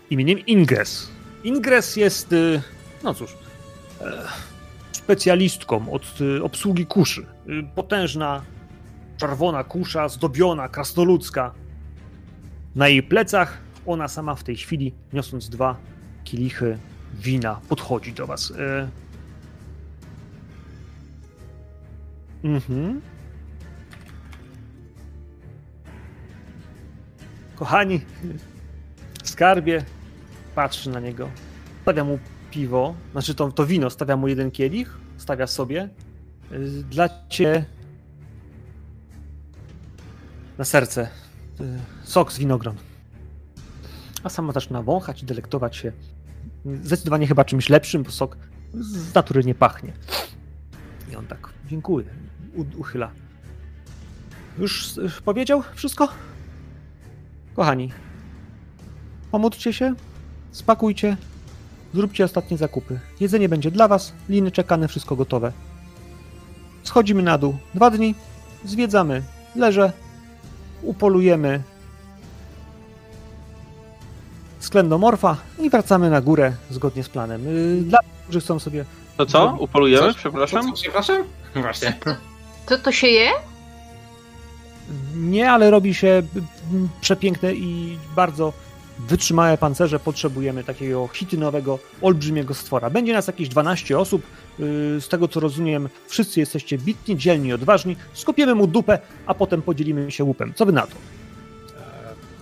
[0.09, 1.09] imieniem Ingres.
[1.43, 2.35] Ingres jest,
[3.03, 3.35] no cóż, e,
[4.91, 7.25] specjalistką od y, obsługi kuszy.
[7.49, 8.41] Y, Potężna,
[9.17, 11.53] czerwona kusza, zdobiona, krasnoludzka.
[12.75, 15.75] Na jej plecach ona sama w tej chwili, niosąc dwa
[16.23, 16.77] kielichy
[17.13, 18.51] wina, podchodzi do was.
[18.51, 18.87] E,
[22.43, 23.01] Mhm.
[27.55, 28.01] Kochani,
[29.23, 29.85] skarbie
[30.55, 31.29] patrzy na niego,
[31.81, 32.19] stawia mu
[32.51, 35.89] piwo, znaczy to, to wino, stawia mu jeden kielich, stawia sobie.
[36.51, 37.65] Y, Dla ciebie
[40.57, 41.09] na serce
[41.61, 42.75] y, sok z winogron.
[44.23, 45.91] A sama zaczyna wąchać i delektować się.
[46.83, 48.37] Zdecydowanie chyba czymś lepszym, bo sok
[48.73, 49.93] z natury nie pachnie.
[51.11, 52.05] I on tak, dziękuję,
[52.55, 53.11] u, uchyla.
[54.59, 56.07] Już y, powiedział wszystko?
[57.55, 57.91] Kochani,
[59.31, 59.95] pomódlcie się,
[60.51, 61.17] spakujcie,
[61.93, 62.99] zróbcie ostatnie zakupy.
[63.19, 65.51] Jedzenie będzie dla was, liny czekane, wszystko gotowe.
[66.83, 67.57] Schodzimy na dół.
[67.73, 68.15] Dwa dni,
[68.65, 69.23] zwiedzamy
[69.55, 69.91] leże,
[70.81, 71.63] upolujemy
[74.59, 77.47] sklendomorfa i wracamy na górę zgodnie z planem.
[77.47, 78.85] Y, Dla tych, którzy chcą sobie
[79.17, 79.57] To co?
[79.59, 80.07] Upolujemy?
[80.07, 80.15] Coś?
[80.15, 80.67] Przepraszam?
[80.67, 81.23] Co, przepraszam?
[81.55, 81.99] Właśnie.
[82.65, 83.29] To, to się je?
[85.15, 86.23] Nie, ale robi się
[86.71, 88.53] mm, przepiękne i bardzo
[88.99, 89.99] wytrzymałe pancerze.
[89.99, 92.89] Potrzebujemy takiego chitynowego, olbrzymiego stwora.
[92.89, 94.21] Będzie nas jakieś 12 osób.
[94.59, 94.65] Yy,
[95.01, 97.95] Z tego co rozumiem, wszyscy jesteście bitni, dzielni, odważni.
[98.13, 100.53] Skopiemy mu dupę, a potem podzielimy się łupem.
[100.55, 100.95] Co wy na to?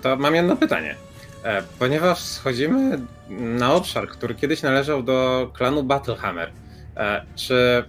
[0.02, 0.96] To mam jedno pytanie.
[1.44, 6.52] E, Ponieważ schodzimy na obszar, który kiedyś należał do klanu Battlehammer,
[6.98, 7.84] e, czy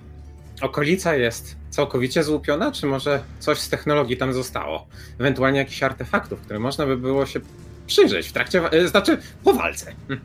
[0.63, 4.87] okolica jest całkowicie złupiona, czy może coś z technologii tam zostało?
[5.21, 7.41] Ewentualnie jakichś artefaktów, które można by było się
[7.87, 9.95] przyjrzeć w trakcie, e, znaczy po walce.
[10.09, 10.21] Hm.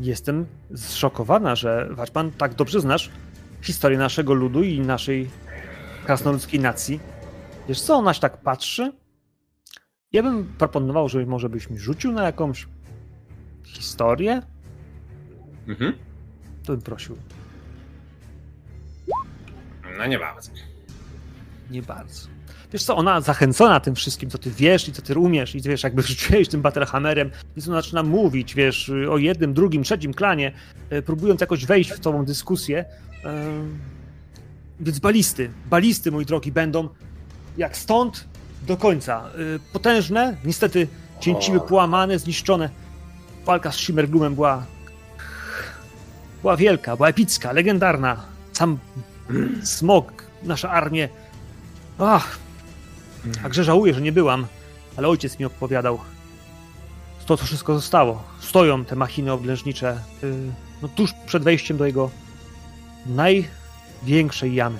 [0.00, 3.10] Jestem zszokowana, że Waćpan tak dobrze znasz
[3.62, 5.30] historię naszego ludu i naszej
[6.04, 7.00] krasnoludzkiej nacji.
[7.68, 8.92] Wiesz co, ona się tak patrzy?
[10.12, 12.68] Ja bym proponował, że może byś mi rzucił na jakąś
[13.64, 14.42] historię?
[15.68, 15.92] Mhm.
[16.64, 17.16] To bym prosił.
[19.98, 20.50] No nie bardzo.
[21.70, 22.28] Nie bardzo.
[22.72, 25.82] Wiesz co, ona zachęcona tym wszystkim, co ty wiesz i co ty umiesz i wiesz,
[25.82, 30.52] jakby rzuciłeś tym Battlehammerem, więc ona zaczyna mówić, wiesz, o jednym, drugim, trzecim klanie,
[30.90, 32.84] e, próbując jakoś wejść w tą dyskusję.
[33.24, 33.44] E,
[34.80, 36.88] Więc balisty, balisty, mój drogi, będą
[37.56, 38.24] jak stąd
[38.66, 39.24] do końca.
[39.56, 40.88] E, Potężne, niestety
[41.20, 41.60] cięciwy O.
[41.60, 42.70] połamane, zniszczone.
[43.46, 44.66] Walka z Shimmerglumem była
[46.42, 48.16] była wielka, była epicka, legendarna.
[48.52, 48.78] Sam
[49.64, 51.08] smog, nasza armię.
[51.98, 52.38] Ach,
[53.42, 54.46] także żałuję, że nie byłam,
[54.96, 56.00] ale ojciec mi opowiadał.
[57.26, 58.22] To, co wszystko zostało.
[58.40, 60.34] Stoją te machiny oblężnicze y,
[60.82, 62.10] no, tuż przed wejściem do jego
[63.06, 64.78] największej jamy.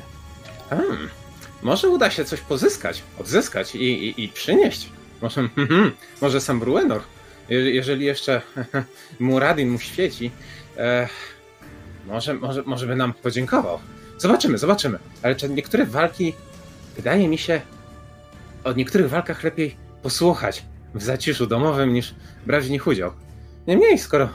[0.70, 1.08] Hmm.
[1.62, 4.88] Może uda się coś pozyskać, odzyskać i, i, i przynieść.
[5.22, 5.48] Może,
[6.22, 7.00] może sam Bruenor,
[7.48, 8.42] je- jeżeli jeszcze
[9.20, 10.30] Muradin mu świeci,
[10.76, 11.08] e,
[12.06, 13.78] może, może, może by nam podziękował.
[14.18, 14.98] Zobaczymy, zobaczymy.
[15.22, 16.34] Ale niektóre walki,
[16.96, 17.60] wydaje mi się,
[18.64, 22.14] o niektórych walkach lepiej posłuchać w zaciszu domowym niż
[22.46, 23.10] brać w nich udział.
[23.66, 24.28] Niemniej, skoro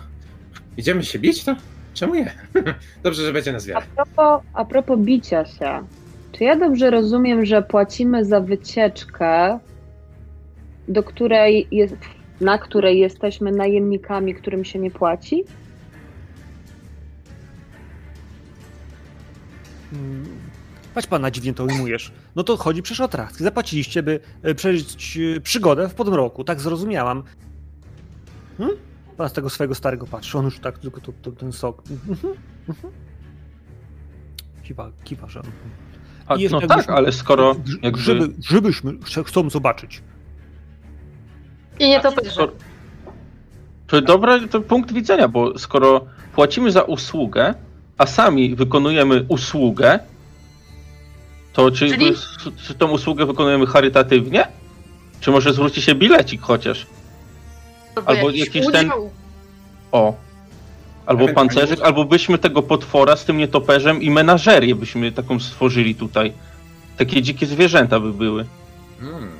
[0.77, 1.55] idziemy się bić, to
[1.93, 2.31] czemu nie?
[3.03, 3.81] Dobrze, że będzie nas A wiele.
[3.95, 5.87] propos, a propos bicia się,
[6.31, 9.59] czy ja dobrze rozumiem, że płacimy za wycieczkę,
[10.87, 11.95] do której jest,
[12.41, 15.43] na której jesteśmy najemnikami, którym się nie płaci?
[20.97, 22.11] Patrz pana, dziwnie to ujmujesz.
[22.35, 23.43] No to chodzi przecież o atrakcję.
[23.43, 26.43] Zapłaciliście, by e, przeżyć e, przygodę w Podmroku.
[26.43, 27.23] Tak zrozumiałam.
[28.57, 28.77] Hmm?
[29.17, 30.37] Pan z tego swojego starego patrzy.
[30.37, 31.83] On już tak tylko to, to, ten sok.
[31.89, 32.33] Mhm,
[32.69, 32.93] mhm.
[34.63, 35.41] Kiwa, kiwa, że...
[36.27, 37.91] A, I no tak, ale skoro jakby...
[37.91, 38.93] grzyby, grzybyśmy
[39.25, 40.01] chcą zobaczyć.
[41.79, 42.51] I nie to skoro,
[43.87, 46.05] to dobry to punkt widzenia, bo skoro
[46.35, 47.53] płacimy za usługę,
[47.97, 49.99] a sami wykonujemy usługę,
[51.57, 52.13] to czy, Czyli?
[52.67, 54.47] czy tą usługę wykonujemy charytatywnie?
[55.19, 56.87] Czy może zwróci się bilecik chociaż?
[58.05, 58.91] albo jakiś ten-
[59.91, 60.13] O.
[61.05, 66.33] Albo pancerzyk, albo byśmy tego potwora z tym nietoperzem i menażerię byśmy taką stworzyli tutaj.
[66.97, 68.45] Takie dzikie zwierzęta by były.
[69.01, 69.31] Hmm.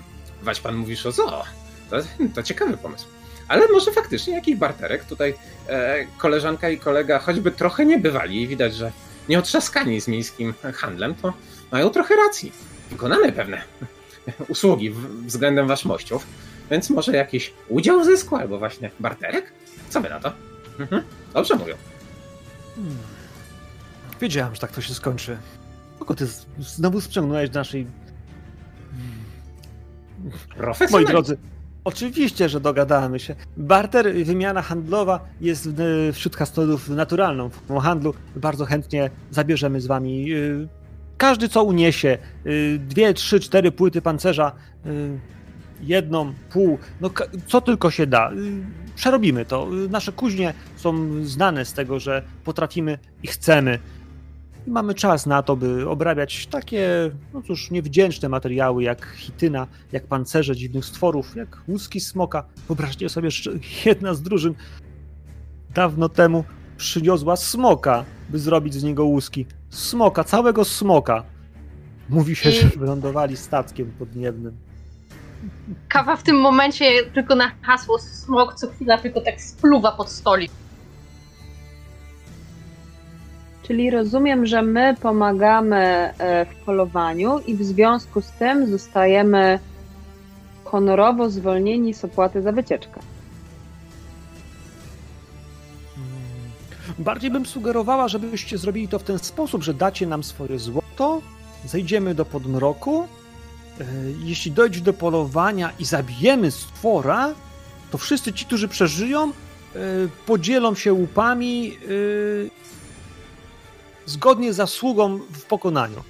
[0.43, 1.43] Wać pan mówisz o zoo.
[1.89, 1.95] To,
[2.35, 3.05] to ciekawy pomysł.
[3.47, 5.05] Ale może faktycznie jakiś barterek.
[5.05, 5.33] Tutaj
[5.67, 8.91] e, koleżanka i kolega, choćby trochę nie bywali i widać, że
[9.29, 11.33] nie otrzaskani z miejskim handlem, to
[11.71, 12.51] mają trochę racji.
[12.89, 13.61] Wykonane pewne
[14.49, 16.27] usługi w, względem waszmościów,
[16.71, 19.51] więc może jakiś udział w zysku albo właśnie barterek?
[19.89, 20.31] Co wy na to?
[20.79, 21.03] Mhm.
[21.33, 21.75] Dobrze mówią.
[22.75, 22.95] Hmm.
[24.21, 25.37] Wiedziałam, że tak to się skończy.
[25.99, 26.27] Kogo ty
[26.59, 27.87] znowu sprzęgnąłeś do naszej...
[30.23, 31.07] Moi Profesjonalnie.
[31.11, 31.37] drodzy,
[31.83, 33.35] oczywiście, że dogadamy się.
[33.57, 35.69] Barter, wymiana handlowa jest
[36.13, 38.13] wśród kastodów naturalną formą handlu.
[38.35, 40.37] Bardzo chętnie zabierzemy z wami e,
[41.17, 42.17] każdy, co uniesie.
[42.45, 44.51] e, Dwie, trzy, cztery płyty pancerza,
[44.85, 44.89] e,
[45.81, 47.09] jedną, pół, no
[47.47, 48.29] co tylko się da.
[48.31, 48.33] E,
[48.95, 49.67] Przerobimy to.
[49.89, 53.79] Nasze kuźnie są znane z tego, że potrafimy i chcemy.
[54.67, 60.07] I mamy czas na to, by obrabiać takie, no cóż, niewdzięczne materiały jak chityna, jak
[60.07, 62.43] pancerze dziwnych stworów, jak łuski smoka.
[62.67, 63.51] Wyobraźcie sobie, że
[63.85, 64.53] jedna z drużyn
[65.73, 66.43] dawno temu
[66.77, 69.45] przyniosła smoka, by zrobić z niego łuski.
[69.69, 71.23] Smoka, całego smoka.
[72.09, 74.57] Mówi się, I- że wylądowali statkiem podniebnym.
[75.89, 80.51] Kawa w tym momencie tylko na hasło smok co chwila tylko tak spluwa pod stolik.
[83.63, 89.59] Czyli rozumiem, że my pomagamy e, w polowaniu i w związku z tym zostajemy
[90.63, 92.99] honorowo zwolnieni z opłaty za wycieczkę.
[96.99, 101.21] Bardziej bym sugerowała, żebyście zrobili to w ten sposób, że dacie nam swoje złoto,
[101.65, 103.07] zejdziemy do podmroku.
[103.81, 103.85] e,
[104.23, 107.33] Jeśli dojdzie do polowania i zabijemy stwora,
[107.91, 109.31] to wszyscy ci, którzy przeżyją, e,
[110.25, 111.79] podzielą się łupami e,
[114.05, 116.03] zgodnie z zasługą w pokonaniu.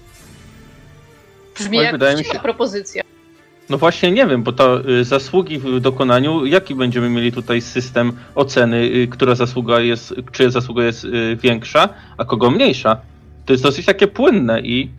[1.55, 3.03] Brzmi jak wydaje mi się- propozycja.
[3.69, 8.11] No właśnie nie wiem, bo to y, zasługi w dokonaniu, jaki będziemy mieli tutaj system
[8.35, 13.01] oceny, y, która zasługa jest, czyja zasługa jest y, większa, a kogo mniejsza.
[13.45, 14.89] To jest dosyć takie płynne i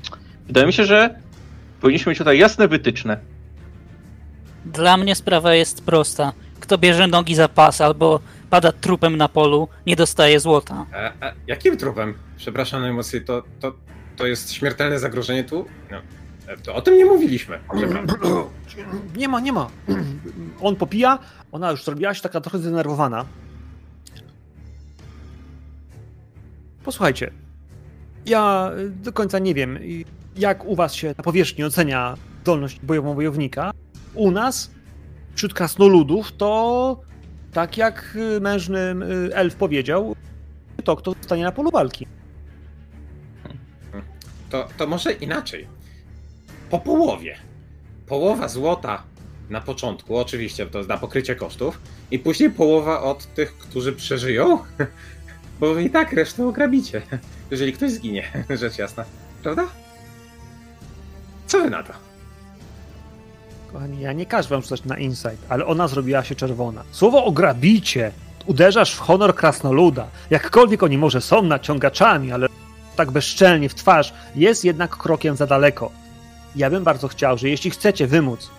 [0.46, 1.14] wydaje mi się, że
[1.80, 3.18] powinniśmy mieć tutaj jasne wytyczne.
[4.64, 6.32] Dla mnie sprawa jest prosta.
[6.60, 10.86] Kto bierze nogi za pas albo pada trupem na polu, nie dostaje złota.
[10.92, 12.14] A, a jakim trupem?
[12.36, 13.72] Przepraszam najmocniej, to, to,
[14.16, 15.66] to jest śmiertelne zagrożenie tu?
[15.90, 15.98] No,
[16.62, 17.58] to o tym nie mówiliśmy.
[19.16, 19.70] Nie ma, nie ma.
[20.60, 21.18] On popija,
[21.52, 23.24] ona już zrobiła się taka trochę zdenerwowana.
[26.84, 27.30] Posłuchajcie,
[28.26, 29.78] ja do końca nie wiem,
[30.36, 33.70] jak u was się na powierzchni ocenia zdolność bojową wojownika.
[34.14, 34.70] U nas,
[35.34, 37.00] wśród krasnoludów, to
[37.52, 38.94] tak jak mężny
[39.32, 40.16] elf powiedział,
[40.84, 42.06] to kto stanie na polu walki.
[44.50, 45.77] To, to może inaczej.
[46.70, 47.36] Po połowie.
[48.06, 49.02] Połowa złota
[49.50, 54.58] na początku, oczywiście to jest na pokrycie kosztów, i później połowa od tych, którzy przeżyją,
[55.60, 57.02] bo i tak resztę ograbicie,
[57.50, 59.04] jeżeli ktoś zginie, rzecz jasna.
[59.42, 59.66] Prawda?
[61.46, 61.92] Co wy na to?
[63.72, 66.84] Kochani, ja nie każę wam rzucać na insight, ale ona zrobiła się czerwona.
[66.90, 68.12] Słowo ograbicie
[68.46, 70.06] uderzasz w honor krasnoluda.
[70.30, 72.48] Jakkolwiek oni może są naciągaczami, ale
[72.96, 75.90] tak bezczelnie w twarz jest jednak krokiem za daleko.
[76.58, 78.50] Ja bym bardzo chciał, że jeśli chcecie wymóc,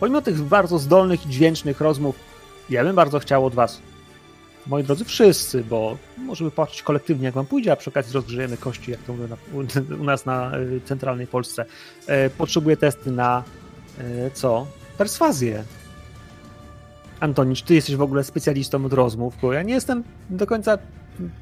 [0.00, 2.16] pomimo tych bardzo zdolnych i dźwięcznych rozmów,
[2.70, 3.80] ja bym bardzo chciał od was,
[4.66, 8.90] moi drodzy wszyscy, bo możemy patrzeć kolektywnie, jak wam pójdzie, a przy okazji rozgrzejemy kości,
[8.90, 11.64] jak to mówią na, u, u nas na y, centralnej Polsce.
[12.06, 13.42] E, potrzebuję testy na
[13.98, 14.66] e, co?
[14.98, 15.64] Perswazję.
[17.20, 19.34] Antoni, czy ty jesteś w ogóle specjalistą od rozmów?
[19.42, 20.78] Bo ja nie jestem do końca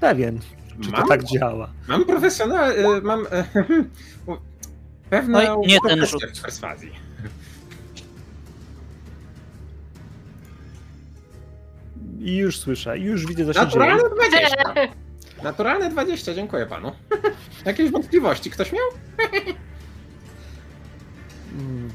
[0.01, 0.38] pewien,
[0.81, 1.09] czy to Mam?
[1.09, 1.69] tak działa.
[1.88, 2.75] Mam profesjonal...
[3.03, 3.27] mam...
[5.12, 5.38] y, pewną...
[5.38, 6.38] No nie ten rzut.
[6.38, 6.92] w perswazji.
[12.20, 13.87] I już słyszę, już widzę, co się dzieje.
[13.87, 14.57] Naturalne 20.
[15.42, 16.92] Naturalne 20, dziękuję panu.
[17.64, 18.87] Jakieś wątpliwości ktoś miał?
[21.53, 21.90] Mm,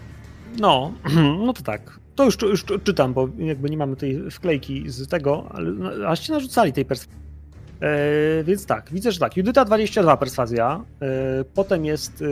[0.59, 0.93] No,
[1.45, 1.99] no to tak.
[2.15, 6.33] To już, już czytam, bo jakby nie mamy tej wklejki z tego, ale no, aście
[6.33, 7.17] narzucali tej perswazji.
[7.81, 9.37] E, więc tak, widzę, że tak.
[9.37, 12.25] Judyta 22 perswazja, e, potem jest e,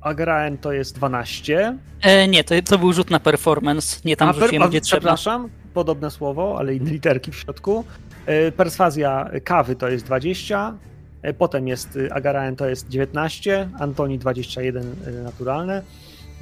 [0.00, 1.78] Agraen to jest 12.
[2.02, 4.00] E, nie, to, to był rzut na performance.
[4.04, 5.00] Nie tam A, per- wrzuciłem, a, gdzie trzeba.
[5.00, 7.84] Przepraszam, podobne słowo, ale inne literki w środku.
[8.26, 10.74] E, Perswazja kawy to jest 20,
[11.22, 15.82] e, potem jest y, Agaraen to jest 19, Antoni 21 y, naturalne.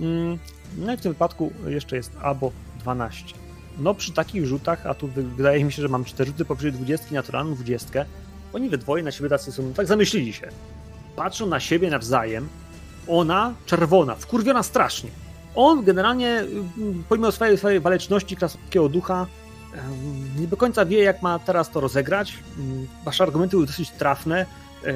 [0.01, 0.39] Mm,
[0.79, 3.25] No i w tym wypadku jeszcze jest Abo 12.
[3.79, 6.73] No przy takich rzutach, a tu wy- wydaje mi się, że mam 4 rzuty powyżej
[6.73, 8.05] 20, naturalną 20,
[8.53, 10.49] oni we dwoje na siebie tacy są, tak zamyślili się.
[11.17, 12.49] Patrzą na siebie nawzajem,
[13.09, 15.11] ona czerwona, wkurwiona strasznie.
[15.55, 19.27] On generalnie, mm, pomimo swojej, swojej waleczności krasnoludzkiego ducha,
[20.39, 22.33] nie do końca wie, jak ma teraz to rozegrać.
[22.59, 24.47] Mm, Wasze argumenty były dosyć trafne.
[24.85, 24.95] E,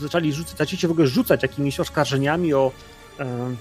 [0.00, 2.72] Zaczęli rzucać, zaczęliście w ogóle rzucać jakimiś oskarżeniami o,
[3.18, 3.56] em,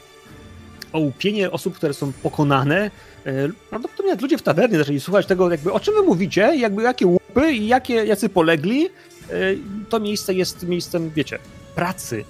[0.94, 2.92] o łupienie osób, które są pokonane.
[3.26, 3.32] E,
[3.70, 7.08] Prawdopodobnie jak ludzie w tawernie zaczęli słuchać tego, jakby o czym wy mówicie, jakby jakie
[7.08, 8.90] łupy i jakie, jacy polegli, e,
[9.90, 11.40] to miejsce jest miejscem, wiecie,
[11.76, 12.24] pracy.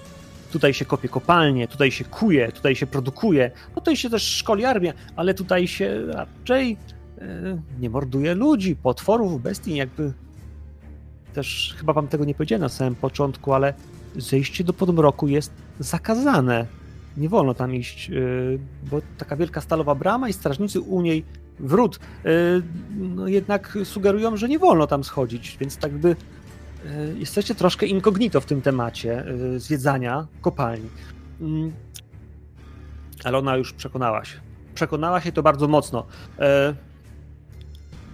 [0.52, 4.64] Tutaj się kopie kopalnie, tutaj się kuje, tutaj się produkuje, no tutaj się też szkoli
[4.64, 6.76] armię, ale tutaj się raczej
[7.18, 10.12] e, nie morduje ludzi, potworów, bestii, jakby
[11.34, 13.74] też chyba wam tego nie powiedziałem na samym początku, ale
[14.16, 16.66] zejście do podmroku jest zakazane.
[17.16, 18.14] Nie wolno tam iść, e,
[18.90, 21.24] bo taka wielka stalowa brama i strażnicy u niej
[21.60, 22.28] wrót e,
[22.98, 26.16] no jednak sugerują, że nie wolno tam schodzić, więc tak by
[27.18, 30.88] jesteście troszkę incognito w tym temacie e, zwiedzania kopalni.
[31.40, 31.72] Mm.
[33.24, 34.40] Ale ona już przekonała się.
[34.74, 36.06] Przekonała się to bardzo mocno.
[36.38, 36.74] E,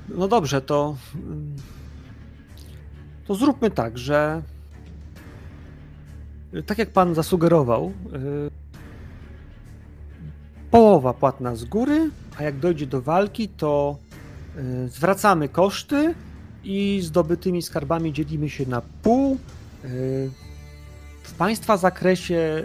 [0.09, 0.97] No dobrze, to.
[1.15, 1.57] mm,
[3.27, 4.43] To zróbmy tak, że.
[6.67, 7.93] Tak jak pan zasugerował,
[10.71, 13.97] połowa płatna z góry, a jak dojdzie do walki, to
[14.87, 16.15] zwracamy koszty
[16.69, 19.39] i zdobytymi skarbami dzielimy się na pół.
[19.85, 20.31] Y,
[21.23, 22.65] W państwa zakresie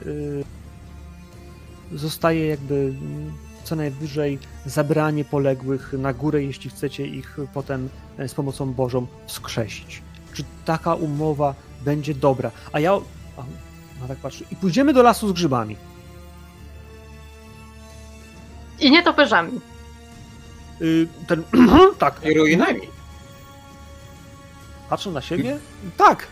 [1.92, 7.90] y, zostaje jakby mm, co najwyżej zabranie poległych na górę, jeśli chcecie ich potem
[8.28, 10.02] z pomocą Bożą wskrzesić.
[10.34, 12.52] Czy taka umowa będzie dobra?
[12.72, 12.94] A ja.
[13.38, 13.44] A,
[14.02, 14.46] no tak patrzę.
[14.52, 15.76] I pójdziemy do lasu z grzybami.
[18.80, 19.62] I nietoperzami.
[20.82, 21.44] Y, ten.
[22.00, 22.22] tak.
[22.26, 22.82] I ruinami.
[24.94, 25.58] Patrzą na siebie?
[25.98, 26.28] Tak.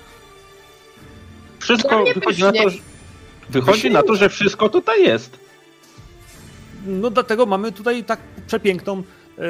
[1.59, 2.77] Wszystko mnie wychodzi na to, że,
[3.49, 5.39] wychodzi na to, że wszystko tutaj jest.
[6.85, 9.03] No dlatego mamy tutaj tak przepiękną
[9.37, 9.43] e,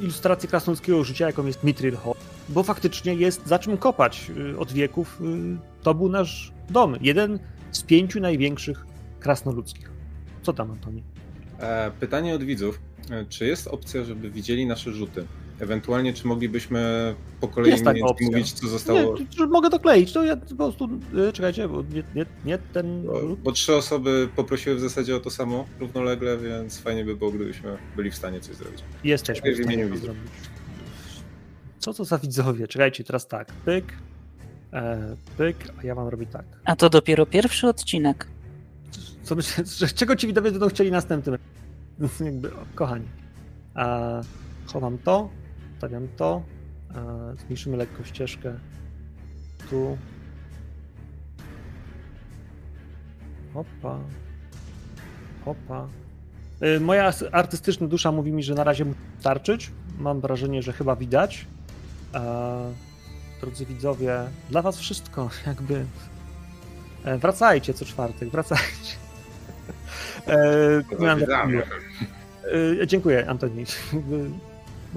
[0.00, 2.14] ilustrację krasnoludzkiego życia, jaką jest Mithril Hall.
[2.48, 5.20] Bo faktycznie jest za czym kopać e, od wieków.
[5.20, 5.24] E,
[5.82, 6.96] to był nasz dom.
[7.00, 7.38] Jeden
[7.72, 8.86] z pięciu największych
[9.20, 9.90] krasnoludzkich.
[10.42, 11.02] Co tam, Antoni?
[11.58, 12.80] E, pytanie od widzów.
[13.28, 15.26] Czy jest opcja, żeby widzieli nasze rzuty?
[15.60, 18.26] Ewentualnie, czy moglibyśmy po kolei Jest taka opcja.
[18.26, 19.18] mówić, co zostało?
[19.18, 20.88] Nie, czy- czy mogę dokleić, to ja po prostu.
[21.28, 23.02] e, Czekajcie, bo nie, nie, nie ten.
[23.06, 27.30] Bo, bo trzy osoby poprosiły w zasadzie o to samo równolegle, więc fajnie by było,
[27.30, 28.84] gdybyśmy byli w stanie coś zrobić.
[29.04, 30.00] Jesteśmy w stanie to widzów.
[30.00, 30.22] zrobić.
[31.78, 32.68] Co to za widzowie?
[32.68, 33.52] Czekajcie, teraz tak.
[33.52, 33.84] Pyk.
[34.72, 36.44] E, pyk, a ja mam robić tak.
[36.64, 38.26] A to dopiero pierwszy odcinek.
[39.22, 39.36] Co
[39.96, 41.38] czego ci widowie będą chcieli następnym?
[42.20, 43.04] Jakby, kochani.
[43.74, 44.20] A,
[44.66, 45.28] chowam to,
[45.78, 46.42] stawiam to,
[46.94, 48.54] a, zmniejszymy lekko ścieżkę
[49.70, 49.98] tu.
[53.54, 53.98] Hopa.
[55.44, 55.88] Hopa.
[56.62, 59.70] Y, Moja artystyczna dusza mówi mi, że na razie musi starczyć.
[59.98, 61.46] Mam wrażenie, że chyba widać.
[62.12, 62.54] A,
[63.40, 64.18] drodzy widzowie,
[64.50, 65.84] dla was wszystko, jakby.
[67.04, 68.96] E, Wracajcie co czwartek, wracajcie.
[70.28, 70.82] E,
[72.82, 73.64] e, dziękuję, Antoni.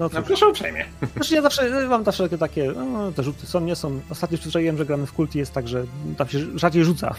[0.00, 0.84] No No proszę uprzejmie.
[1.16, 4.00] znaczy ja zawsze mam zawsze takie, takie no, te rzuty są, nie są.
[4.10, 5.84] Ostatnio przyzwyczaiłem, że gramy w kulti jest tak, że
[6.18, 7.14] tam się rzadziej rzuca.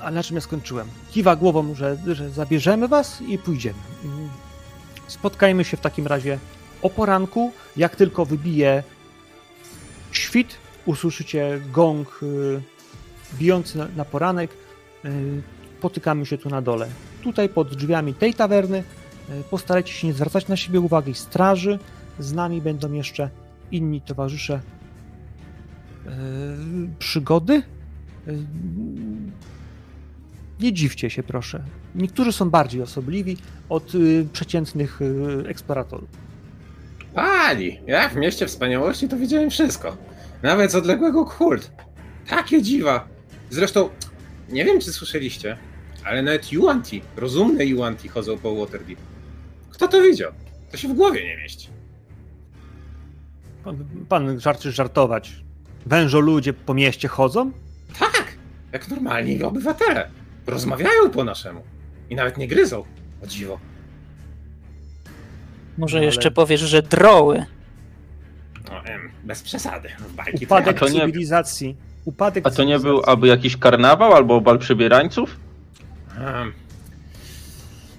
[0.00, 0.88] Ale na czym ja skończyłem?
[1.10, 3.78] Kiwa głową, że, że zabierzemy was i pójdziemy.
[4.04, 4.28] Mm.
[5.06, 6.38] Spotkajmy się w takim razie
[6.82, 7.52] o poranku.
[7.76, 8.82] Jak tylko wybije
[10.12, 10.56] świt,
[10.86, 12.62] usłyszycie gong y,
[13.38, 14.50] bijący na, na poranek.
[15.04, 15.42] Y,
[15.80, 16.88] potykamy się tu na dole.
[17.22, 18.84] Tutaj pod drzwiami tej tawerny
[19.50, 21.78] Postarajcie się nie zwracać na siebie uwagi straży.
[22.18, 23.30] Z nami będą jeszcze
[23.72, 24.54] inni towarzysze
[26.06, 26.10] e,
[26.98, 27.62] przygody.
[28.26, 28.32] E,
[30.60, 31.62] nie dziwcie się, proszę.
[31.94, 33.36] Niektórzy są bardziej osobliwi
[33.68, 33.92] od
[34.32, 35.00] przeciętnych
[35.46, 36.08] eksploratorów.
[37.14, 39.96] Pani, ja w mieście wspaniałości to widziałem wszystko.
[40.42, 41.70] Nawet z odległego kult.
[42.28, 43.08] Takie dziwa.
[43.50, 43.88] Zresztą,
[44.48, 45.56] nie wiem czy słyszeliście,
[46.04, 48.98] ale nawet Yuanti, rozumne Yuanti chodzą po Waterdeep.
[49.80, 50.32] Kto to widział?
[50.70, 51.68] To się w głowie nie mieści.
[53.64, 55.32] Pan, pan żarczy żartować.
[55.86, 57.52] Wężo ludzie po mieście chodzą?
[57.98, 58.34] Tak,
[58.72, 60.10] jak normalni obywatele.
[60.46, 61.62] Rozmawiają po naszemu.
[62.10, 62.84] I nawet nie gryzą.
[63.24, 63.58] O dziwo.
[65.78, 67.44] Może No, ale- jeszcze powiesz, że droły.
[68.70, 69.88] No, em, bez przesady.
[69.98, 71.76] W bajki Upadek nie- cywilizacji.
[72.04, 75.36] Upadek A to nie był aby jakiś karnawał albo bal przebierańców?
[76.18, 76.52] Em,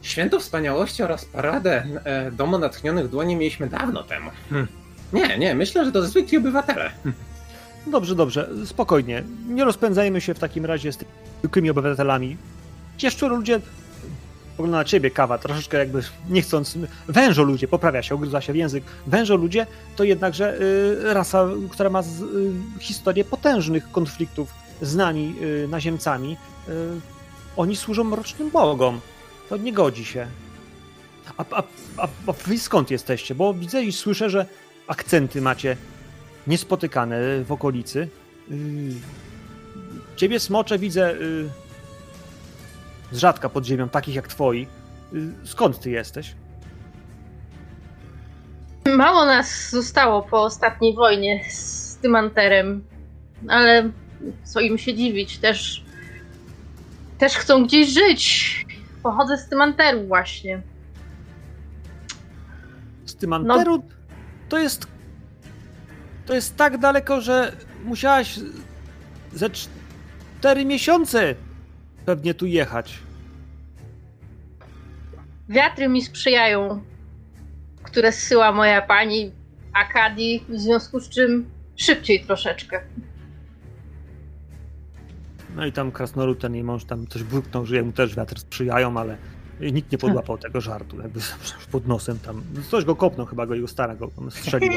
[0.02, 4.32] Święto Wspaniałości oraz paradę e, Domu Natchnionych Dłoni mieliśmy dawno temu.
[4.50, 4.68] Hm.
[5.14, 6.92] Nie, nie, myślę, że to zwykli obywatele.
[7.04, 7.14] Hm.
[7.88, 9.24] Dobrze, dobrze, spokojnie.
[9.48, 12.38] Nie rozpędzajmy się w takim razie z tymi zwykłymi obywatelami.
[13.04, 13.60] Jeszcze ludzie.
[14.58, 16.78] Pogląda na ciebie kawa, troszeczkę jakby nie chcąc.
[17.08, 18.84] Wężo ludzie, poprawia się, ogryza się w język.
[19.08, 25.36] Wężo ludzie to jednakże y, rasa, która ma z, y, historię potężnych konfliktów z nami,
[25.42, 26.38] y, naziemcami.
[26.70, 26.72] Y,
[27.58, 29.02] oni służą mrocznym bogom.
[29.52, 30.28] To nie godzi się.
[31.38, 31.64] A, a,
[31.98, 33.36] a, a wy skąd jesteście?
[33.36, 34.46] Bo widzę i słyszę, że
[34.88, 35.78] akcenty macie
[36.48, 38.08] niespotykane w okolicy.
[38.50, 38.58] Yy,
[40.16, 41.50] Ciebie smocze widzę yy,
[43.12, 44.68] z rzadka pod ziemią, takich jak twoi.
[45.14, 46.36] Yy, Skąd ty jesteś?
[48.96, 52.84] Mało nas zostało po ostatniej wojnie z tym anterem,
[53.48, 53.90] ale
[54.44, 55.84] co im się dziwić, też,
[57.18, 58.66] też chcą gdzieś żyć.
[59.04, 60.62] Pochodzę z tym anteru właśnie.
[63.06, 63.84] Z Tymanteru
[64.50, 64.88] to jest.
[66.26, 67.52] To jest tak daleko, że
[67.84, 68.40] musiałaś
[69.34, 71.36] ze cztery miesiące
[72.06, 73.00] pewnie tu jechać.
[75.50, 76.82] Wiatry mi sprzyjają,
[77.84, 79.32] które zsyła moja pani
[79.74, 82.82] Akadi, w związku z czym szybciej troszeczkę.
[85.56, 88.98] No i tam krasnolud, ten jej mąż tam coś bruknął, że jemu też wiatr sprzyjają,
[88.98, 89.18] ale
[89.60, 91.20] nikt nie podłapał tego żartu, jakby
[91.72, 92.42] pod nosem tam.
[92.70, 94.76] Coś go kopnął, chyba go jego stara go tam strzeliła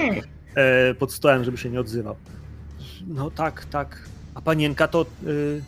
[0.54, 2.16] e, pod stołem, żeby się nie odzywał.
[3.06, 4.08] No tak, tak.
[4.34, 5.62] A panienka to y,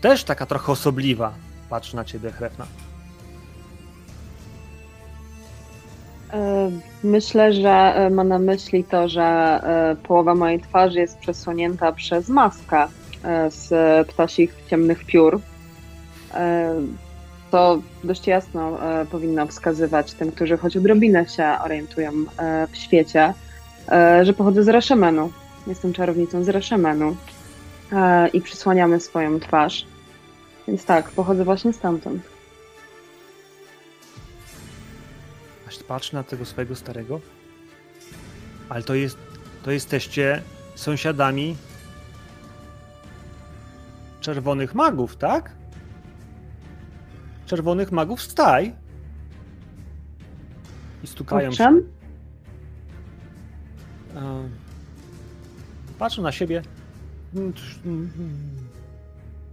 [0.00, 1.34] też taka trochę osobliwa.
[1.70, 2.66] Patrz na ciebie, Hrefna.
[6.32, 6.70] E,
[7.04, 9.60] Myślę, że ma na myśli to, że
[10.02, 12.86] połowa mojej twarzy jest przesłonięta przez maskę
[13.48, 13.68] z
[14.08, 15.40] ptasich ciemnych piór.
[16.34, 16.74] E,
[17.50, 23.34] To dość jasno e, powinno wskazywać tym, którzy choć odrobinę się orientują e, w świecie,
[23.88, 25.32] e, że pochodzę z Rashemenu.
[25.66, 27.16] Jestem czarownicą z Rashemenu
[27.92, 29.86] e, i przysłaniamy swoją twarz.
[30.68, 32.22] Więc tak, pochodzę właśnie stamtąd.
[35.68, 37.20] Aż patrz na tego swojego starego.
[38.68, 39.18] Ale to jest.
[39.62, 40.42] To jesteście
[40.74, 41.56] sąsiadami
[44.20, 45.56] czerwonych magów, tak?
[47.46, 48.74] Czerwonych magów staj.
[51.04, 51.48] I stukają się.
[51.48, 51.82] Owszem?
[54.16, 54.48] E,
[55.98, 56.62] Patrzę na siebie.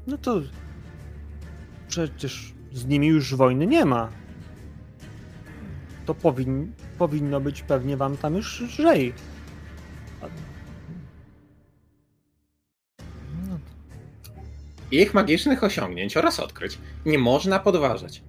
[0.08, 0.42] No to
[1.88, 4.10] przecież z nimi już wojny nie ma.
[6.06, 9.14] To powin, powinno być pewnie wam tam już lżej.
[14.92, 18.24] Ich magicznych osiągnięć oraz odkryć nie można podważać.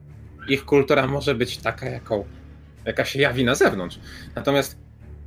[0.49, 2.25] Ich kultura może być taka, jaką,
[2.85, 3.99] jaka się jawi na zewnątrz.
[4.35, 4.79] Natomiast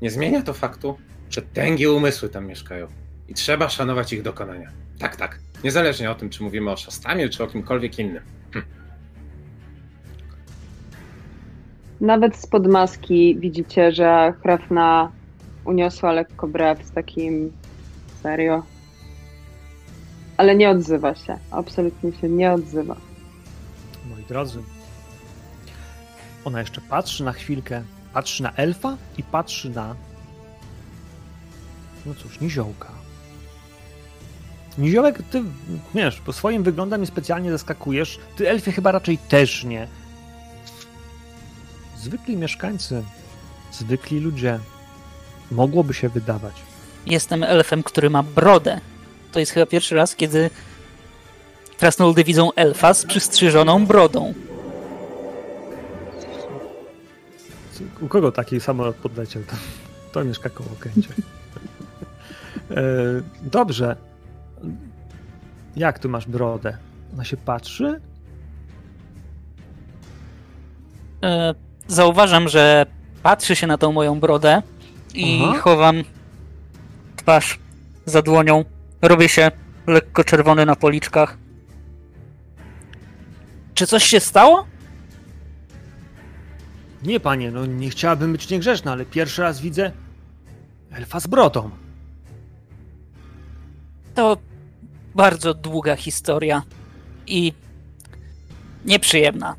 [0.01, 0.97] nie zmienia to faktu,
[1.29, 2.87] że tęgie umysły tam mieszkają
[3.27, 4.71] i trzeba szanować ich dokonania.
[4.99, 5.39] Tak, tak.
[5.63, 8.23] Niezależnie o tym, czy mówimy o Szastamie, czy o kimkolwiek innym.
[12.01, 15.11] Nawet spod maski widzicie, że Hrafna
[15.65, 17.51] uniosła lekko brew z takim
[18.23, 18.63] serio.
[20.41, 21.37] Ale nie odzywa się.
[21.51, 22.95] Absolutnie się nie odzywa.
[24.09, 24.59] Moi drodzy,
[26.45, 27.83] ona jeszcze patrzy na chwilkę,
[28.13, 29.95] patrzy na elfa i patrzy na.
[32.05, 32.87] No cóż, niziołka.
[34.77, 35.43] Niziołek, ty
[35.95, 38.19] wiesz, po swoim wyglądem specjalnie zaskakujesz.
[38.35, 39.87] Ty, elfie, chyba raczej też nie.
[41.97, 43.03] Zwykli mieszkańcy,
[43.71, 44.59] zwykli ludzie.
[45.51, 46.53] Mogłoby się wydawać.
[47.05, 48.81] Jestem elfem, który ma brodę.
[49.31, 50.49] To jest chyba pierwszy raz, kiedy
[51.79, 54.33] krasnoludy widzą elfa z przystrzyżoną brodą.
[58.01, 59.43] U kogo taki samolot podleciał?
[59.43, 59.55] To,
[60.11, 61.09] to mieszka koło Kęcie.
[62.71, 62.83] E,
[63.41, 63.95] Dobrze.
[65.75, 66.77] Jak tu masz brodę?
[67.13, 68.01] Ona się patrzy?
[71.23, 71.53] E,
[71.87, 72.85] Zauważam, że
[73.23, 74.61] patrzy się na tą moją brodę
[75.13, 75.59] i Aha.
[75.59, 76.03] chowam
[77.15, 77.59] twarz
[78.05, 78.65] za dłonią.
[79.01, 79.51] Robię się
[79.87, 81.37] lekko czerwony na policzkach.
[83.73, 84.65] Czy coś się stało?
[87.03, 89.91] Nie, panie, no nie chciałabym być niegrzeczna, ale pierwszy raz widzę
[90.91, 91.69] elfa z brodą.
[94.15, 94.37] To
[95.15, 96.61] bardzo długa historia
[97.27, 97.53] i
[98.85, 99.55] nieprzyjemna.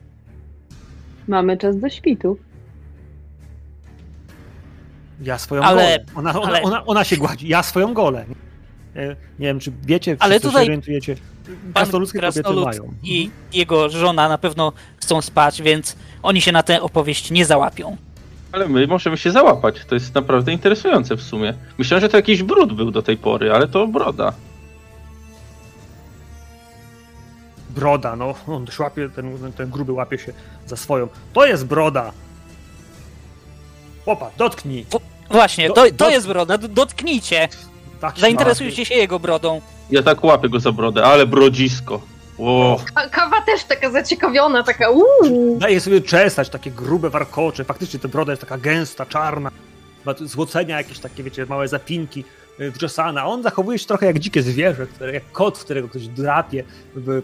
[1.28, 2.38] Mamy czas do świtu.
[5.22, 6.04] Ja swoją Ale- golę.
[6.14, 7.48] Ona, ona, ale- ona, ona się gładzi.
[7.48, 8.24] Ja swoją golę.
[8.94, 11.16] Nie, wiem, czy wiecie, Ale wszyscy tutaj się orientujecie.
[11.74, 12.94] Krasnoludzkie kobiety Krasnolud mają.
[13.02, 17.96] i jego żona na pewno chcą spać, więc oni się na tę opowieść nie załapią.
[18.52, 19.84] Ale my możemy się załapać.
[19.88, 21.54] To jest naprawdę interesujące w sumie.
[21.78, 24.32] Myślałem, że to jakiś brud był do tej pory, ale to broda.
[27.70, 28.34] Broda, no.
[28.46, 30.32] On łapie, ten, ten gruby łapie się
[30.66, 31.08] za swoją.
[31.32, 32.12] To jest broda!
[34.04, 34.86] Popatrz, dotknij.
[35.30, 37.48] Właśnie, Do- to, to jest broda, dotknijcie,
[38.02, 39.60] Tak zainteresujcie się jego brodą.
[39.90, 42.00] Ja tak łapię go za brodę, ale brodzisko.
[43.10, 45.58] Kawa też taka zaciekawiona, taka uuu.
[45.58, 47.64] Daje sobie czesać takie grube warkocze.
[47.64, 49.50] Faktycznie ta broda jest taka gęsta, czarna.
[50.20, 52.24] Złocenia jakieś takie, wiecie, małe zapinki
[52.60, 53.20] y, wczesane.
[53.22, 56.64] A on zachowuje się trochę jak dzikie zwierzę, które, jak kot, którego ktoś drapie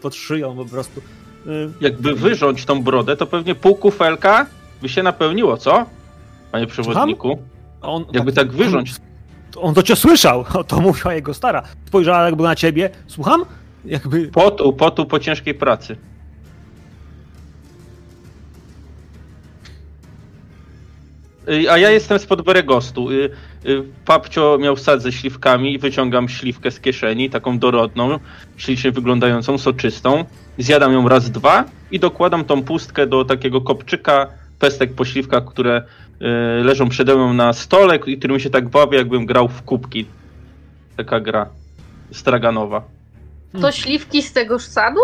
[0.03, 1.01] pod szyją po prostu.
[1.47, 4.47] Y, Jakby wyrząć tą brodę, to pewnie pół kufelka
[4.83, 5.87] by się napełniło, co?
[6.53, 7.39] Panie przewodniku.
[7.83, 8.95] on, Jakby tak wyrząć.
[9.57, 11.63] On to cię słyszał, to mówiła jego stara.
[11.87, 12.91] Spojrzała jakby na ciebie.
[13.07, 13.45] Słucham?
[13.85, 14.29] Jakby.
[14.29, 15.97] Potu, potu po ciężkiej pracy.
[21.49, 23.11] Y, A ja jestem spod Beregostu.
[23.11, 23.31] Y,
[23.67, 28.19] y, Papcio miał sad ze śliwkami i wyciągam śliwkę z kieszeni, taką dorodną,
[28.57, 30.25] ślicznie wyglądającą, soczystą.
[30.59, 34.27] Zjadam ją raz, dwa i dokładam tą pustkę do takiego kopczyka
[34.59, 35.83] pestek po śliwkach, które
[36.63, 40.07] leżą przede mną na stole i którymi się tak bawię, jakbym grał w kubki.
[40.97, 41.49] Taka gra
[42.13, 42.83] straganowa.
[43.61, 45.01] To śliwki z tegoż sadu?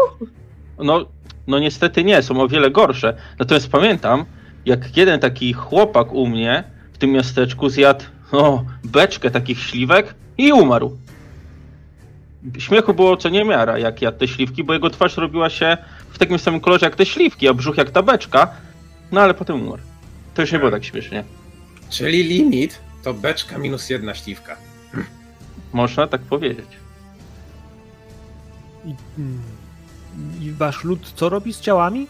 [0.78, 1.06] No,
[1.46, 3.16] no niestety nie, są o wiele gorsze.
[3.38, 4.24] Natomiast pamiętam,
[4.66, 10.52] jak jeden taki chłopak u mnie w tym miasteczku zjadł o, beczkę takich śliwek i
[10.52, 10.98] umarł.
[12.58, 15.76] Śmiechu było co niemiara, jak jadł te śliwki, bo jego twarz robiła się
[16.10, 18.48] w takim samym kolorze jak te śliwki, a brzuch jak ta beczka.
[19.12, 19.82] No ale potem umarł.
[20.34, 21.24] To już nie było tak śmiesznie.
[21.90, 24.56] Czyli limit to beczka minus jedna śliwka.
[25.72, 26.66] Można tak powiedzieć.
[28.84, 29.42] I, mm,
[30.40, 32.06] I wasz lud co robi z ciałami?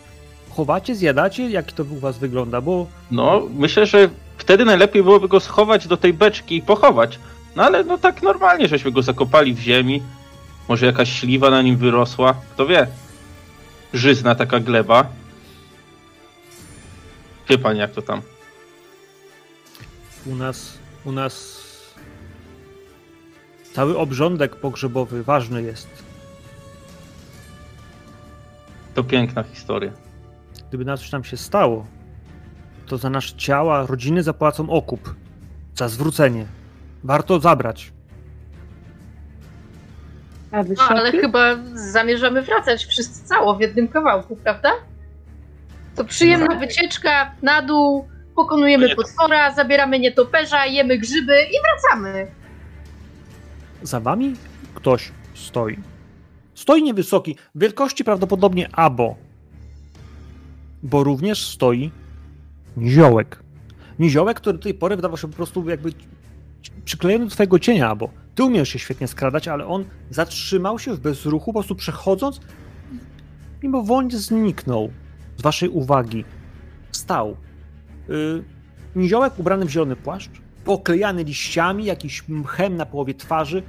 [0.50, 1.50] Chowacie, zjadacie?
[1.50, 2.60] Jak to u was wygląda?
[2.60, 4.08] Bo No, myślę, że
[4.38, 7.18] wtedy najlepiej byłoby go schować do tej beczki i pochować.
[7.56, 10.02] No ale no tak normalnie, żeśmy go zakopali w ziemi.
[10.68, 12.34] Może jakaś śliwa na nim wyrosła.
[12.54, 12.86] Kto wie?
[13.94, 15.06] Żyzna taka gleba.
[17.48, 18.22] Wie pani jak to tam?
[20.26, 21.64] u nas, u nas
[23.72, 25.88] cały obrządek pogrzebowy ważny jest.
[28.94, 29.92] To piękna historia.
[30.68, 31.86] Gdyby na coś nam się stało,
[32.86, 35.14] to za nasze ciała rodziny zapłacą okup.
[35.74, 36.46] Za zwrócenie.
[37.04, 37.92] Warto zabrać.
[40.52, 44.70] A No, ale chyba zamierzamy wracać wszyscy cało w jednym kawałku, prawda?
[45.96, 52.26] To przyjemna wycieczka na dół, pokonujemy potwora, zabieramy nietoperza, jemy grzyby i wracamy.
[53.82, 54.34] Za wami
[54.74, 55.78] ktoś stoi.
[56.54, 59.16] Stoi niewysoki, wielkości prawdopodobnie abo,
[60.82, 61.90] bo również stoi
[62.76, 63.42] niziołek.
[63.98, 65.92] Niziołek, który do tej pory wydawał się po prostu jakby
[66.84, 68.10] przyklejony do twojego cienia, abo.
[68.34, 72.40] Ty umiesz się świetnie skradać, ale on zatrzymał się w bezruchu, po prostu przechodząc,
[73.62, 74.90] mimowolnie zniknął
[75.36, 76.24] z waszej uwagi.
[76.92, 77.36] Wstał.
[78.08, 78.44] Yy,
[78.96, 80.30] niziołek ubrany w zielony płaszcz,
[80.64, 83.62] poklejany liściami, jakiś mchem na połowie twarzy,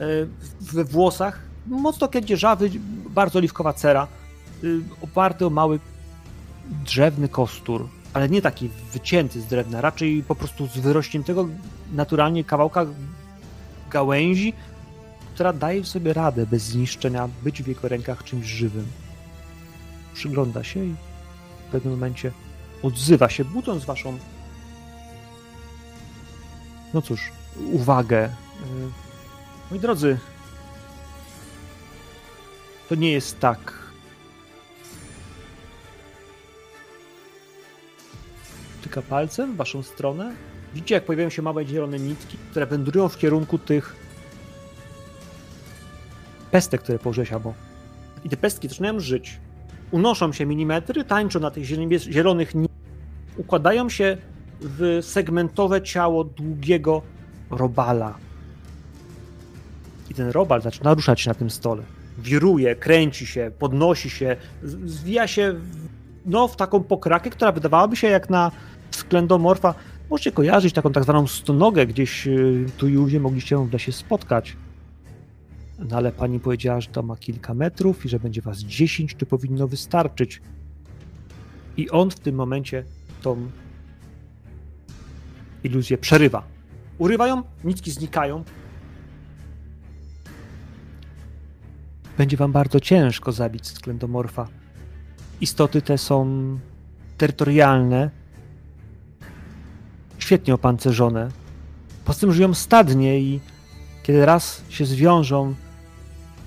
[0.00, 0.28] yy,
[0.60, 2.70] we włosach, mocno kędzierzawy,
[3.10, 4.06] bardzo oliwkowa cera,
[4.62, 5.78] yy, oparty o mały
[6.84, 11.48] drzewny kostur, ale nie taki wycięty z drewna, raczej po prostu z wyrośniętego
[11.92, 12.86] naturalnie kawałka
[13.90, 14.52] gałęzi,
[15.34, 18.86] która daje sobie radę bez zniszczenia być w jego rękach czymś żywym.
[20.14, 20.94] Przygląda się i
[21.70, 22.32] w pewnym momencie
[22.82, 24.18] odzywa się, budząc waszą
[26.94, 27.32] no cóż,
[27.72, 28.24] uwagę.
[28.24, 28.30] Y,
[29.70, 30.18] Moi drodzy,
[32.88, 33.80] to nie jest tak.
[38.82, 40.34] Tyka palcem w waszą stronę.
[40.74, 43.96] Widzicie, jak pojawiają się małe zielone nitki, które wędrują w kierunku tych
[46.50, 47.54] pestek, które położyłeś albo.
[48.24, 49.40] I te pestki zaczynają żyć.
[49.90, 51.64] Unoszą się milimetry, tańczą na tych
[51.98, 52.52] zielonych
[53.36, 54.16] układają się
[54.60, 57.02] w segmentowe ciało długiego
[57.50, 58.14] robala.
[60.10, 61.82] I ten robal zaczyna ruszać na tym stole.
[62.18, 64.36] Wiruje, kręci się, podnosi się,
[64.84, 65.88] zwija się w,
[66.26, 68.50] no, w taką pokrakę, która wydawałaby się jak na
[68.90, 69.74] sklendomorfa.
[70.10, 73.92] Możecie kojarzyć taką tak zwaną stonogę, gdzieś y, tu i ówdzie mogliście ją w lesie
[73.92, 74.56] spotkać.
[75.88, 79.26] No ale pani powiedziała, że to ma kilka metrów i że będzie was 10, czy
[79.26, 80.42] powinno wystarczyć.
[81.76, 82.84] I on w tym momencie
[83.22, 83.50] tą
[85.64, 86.42] iluzję przerywa.
[86.98, 88.44] Urywają, nitki znikają.
[92.18, 94.48] Będzie wam bardzo ciężko zabić sklendomorfa.
[95.40, 96.58] Istoty te są
[97.18, 98.10] terytorialne,
[100.18, 101.28] świetnie opancerzone.
[102.04, 103.40] Poza tym żyją stadnie i
[104.02, 105.54] kiedy raz się zwiążą,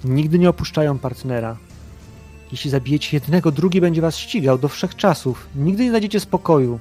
[0.04, 1.58] nigdy nie opuszczają partnera.
[2.52, 5.48] Jeśli zabijecie jednego, drugi będzie was ścigał do wszechczasów.
[5.56, 6.80] Nigdy nie znajdziecie spokoju.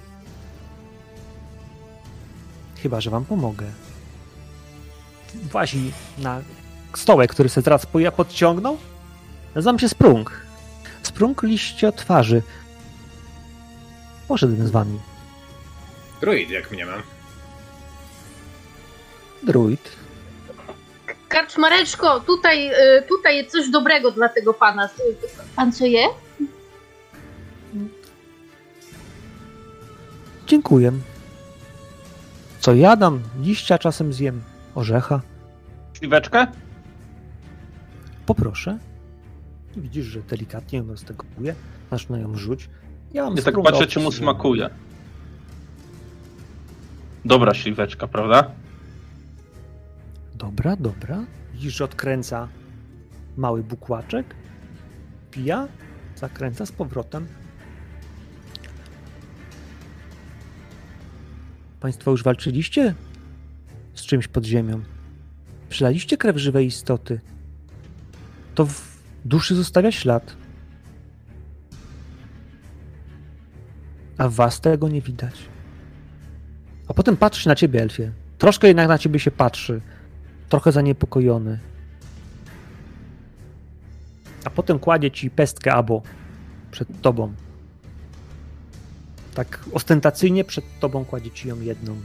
[2.83, 3.67] Chyba, że wam pomogę.
[5.53, 6.41] Włazi na
[6.97, 8.79] stołek, który sobie teraz po- ja podciągnął.
[9.55, 10.41] Nazywam się Sprung.
[11.03, 12.43] Sprung liście twarzy.
[14.29, 15.01] Poszedłbym z wami.
[16.21, 17.03] Druid, jak mnie mam.
[19.43, 19.89] Druid.
[21.33, 24.89] Karczmareczko, tutaj, y, tutaj jest coś dobrego dla tego pana.
[25.57, 26.05] Pan co je?
[30.47, 30.93] Dziękuję.
[32.61, 33.21] Co jadam?
[33.41, 34.43] Liścia czasem zjem.
[34.75, 35.21] Orzecha.
[35.99, 36.47] Śliweczkę?
[38.27, 38.79] Poproszę.
[39.77, 41.55] Widzisz, że delikatnie ją z tego kuje.
[41.91, 42.69] Zaczyna ją rzuć.
[43.13, 44.71] Ja mam Ja tak patrzę, czy mu smakuje.
[47.25, 48.51] Dobra śliweczka, prawda?
[50.43, 51.25] Dobra, dobra.
[51.59, 52.49] Że odkręca
[53.37, 54.35] mały bukłaczek.
[55.31, 55.69] Pija,
[56.17, 57.27] zakręca z powrotem.
[61.81, 62.95] Państwo już walczyliście
[63.95, 64.83] z czymś pod ziemią.
[65.69, 67.21] Przylaliście krew żywej istoty.
[68.55, 70.37] To w duszy zostawia ślad.
[74.19, 75.35] A was tego nie widać.
[76.89, 78.13] A potem patrzy na ciebie, Elfie.
[78.39, 79.81] Troszkę jednak na ciebie się patrzy
[80.53, 81.59] trochę zaniepokojony.
[84.45, 86.03] A potem kładzie ci pestkę abo
[86.71, 87.33] przed tobą.
[89.35, 91.97] Tak ostentacyjnie przed tobą kładzie ci ją jedną.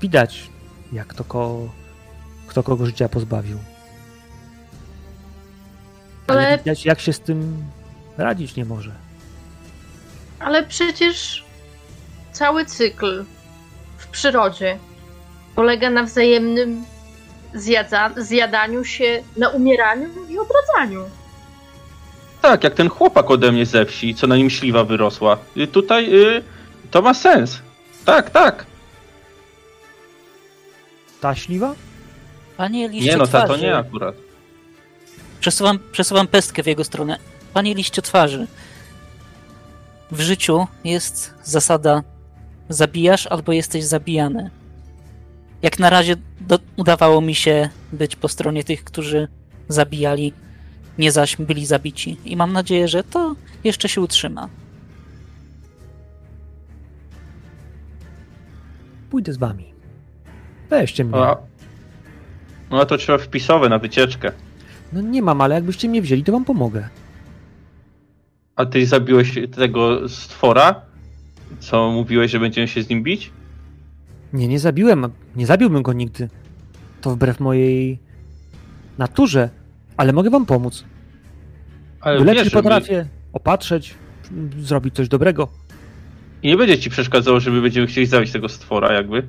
[0.00, 0.50] Widać,
[0.92, 1.68] jak to ko...
[2.46, 3.58] kto kogo życia pozbawił.
[6.26, 7.64] Ale Ale, widać, jak się z tym
[8.18, 8.92] radzić nie może.
[10.38, 11.44] ale przecież
[12.32, 13.24] cały cykl
[13.98, 14.78] w przyrodzie
[15.56, 16.84] polega na wzajemnym
[17.54, 21.04] zjadza, zjadaniu się, na umieraniu i odradzaniu.
[22.42, 25.38] Tak, jak ten chłopak ode mnie ze wsi, co na nim śliwa wyrosła.
[25.56, 26.42] Y, Tutaj y,
[26.90, 27.58] to ma sens.
[28.04, 28.66] Tak, tak.
[31.20, 31.74] Ta śliwa?
[32.56, 34.14] Panie liście Nie no, ta to nie akurat.
[35.40, 37.18] Przesuwam, przesuwam pestkę w jego stronę.
[37.54, 38.46] Panie liście twarzy.
[40.10, 42.02] W życiu jest zasada
[42.68, 44.50] zabijasz albo jesteś zabijany.
[45.66, 49.28] Jak na razie do, udawało mi się być po stronie tych, którzy
[49.68, 50.32] zabijali,
[50.98, 52.16] nie zaś byli zabici.
[52.24, 54.48] I mam nadzieję, że to jeszcze się utrzyma.
[59.10, 59.74] Pójdę z wami.
[60.70, 61.18] Weźcie mnie.
[61.18, 61.36] A,
[62.70, 64.32] no a to trzeba wpisowe na wycieczkę.
[64.92, 66.88] No nie mam, ale jakbyście mnie wzięli, to wam pomogę.
[68.56, 70.80] A ty zabiłeś tego stwora?
[71.58, 73.30] Co mówiłeś, że będziemy się z nim bić?
[74.36, 75.06] Nie, nie zabiłem.
[75.36, 76.28] Nie zabiłbym go nigdy.
[77.00, 77.98] To wbrew mojej
[78.98, 79.50] naturze,
[79.96, 80.84] ale mogę wam pomóc.
[82.00, 83.94] Ale wiesz, że mi- potrafię, opatrzeć,
[84.58, 85.48] zrobić coś dobrego.
[86.42, 89.22] I nie będzie ci przeszkadzało, że my będziemy chcieli zabić tego stwora, jakby.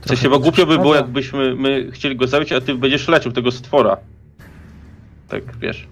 [0.00, 3.32] W sensie, bo głupio by było, jakbyśmy my chcieli go zabić, a ty będziesz leczył
[3.32, 3.96] tego stwora.
[5.28, 5.88] Tak, wiesz.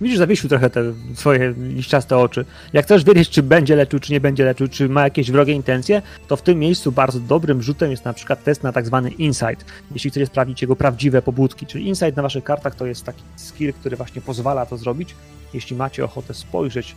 [0.00, 0.82] Widzisz, zawiesił trochę te
[1.14, 2.44] swoje liściaste oczy.
[2.72, 6.02] Jak chcesz wiedzieć, czy będzie leczył, czy nie będzie leczył, czy ma jakieś wrogie intencje,
[6.28, 9.64] to w tym miejscu bardzo dobrym rzutem jest na przykład test na tak zwany insight.
[9.92, 11.66] Jeśli chcecie sprawdzić jego prawdziwe pobudki.
[11.66, 15.14] Czyli insight na waszych kartach to jest taki skill, który właśnie pozwala to zrobić.
[15.54, 16.94] Jeśli macie ochotę spojrzeć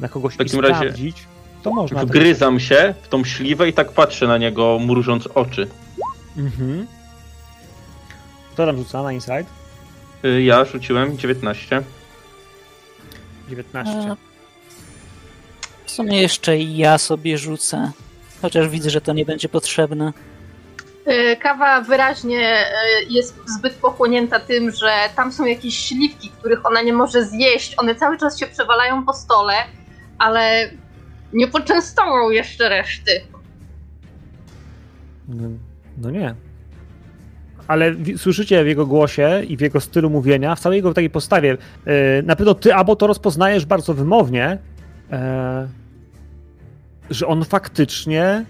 [0.00, 1.16] na kogoś W takim i razie sprawdzić,
[1.62, 2.00] to można.
[2.00, 5.66] tak- Wgryzam się w tą śliwę i tak patrzę na niego, mrużąc oczy.
[6.36, 6.86] Mhm.
[8.52, 9.46] Kto tam rzuca na insight?
[10.24, 11.82] Y, Ja rzuciłem 19.
[13.48, 13.92] 19.
[13.92, 14.16] E,
[15.84, 17.90] W sumie jeszcze ja sobie rzucę.
[18.42, 20.12] Chociaż widzę, że to nie będzie potrzebne.
[21.04, 22.66] E, Kawa wyraźnie e,
[23.08, 27.74] jest zbyt pochłonięta tym, że tam są jakieś śliwki, których ona nie może zjeść.
[27.78, 29.54] One cały czas się przewalają po stole,
[30.18, 30.70] ale
[31.32, 33.20] nie poczęstował jeszcze reszty.
[35.28, 35.48] No,
[35.98, 36.34] no nie.
[37.68, 41.10] Ale wi- słyszycie w jego głosie i w jego stylu mówienia, w całej jego takiej
[41.10, 41.48] postawie.
[41.86, 41.92] Yy,
[42.24, 44.58] na pewno ty albo to rozpoznajesz bardzo wymownie,
[45.12, 45.68] e,
[47.10, 48.44] że on faktycznie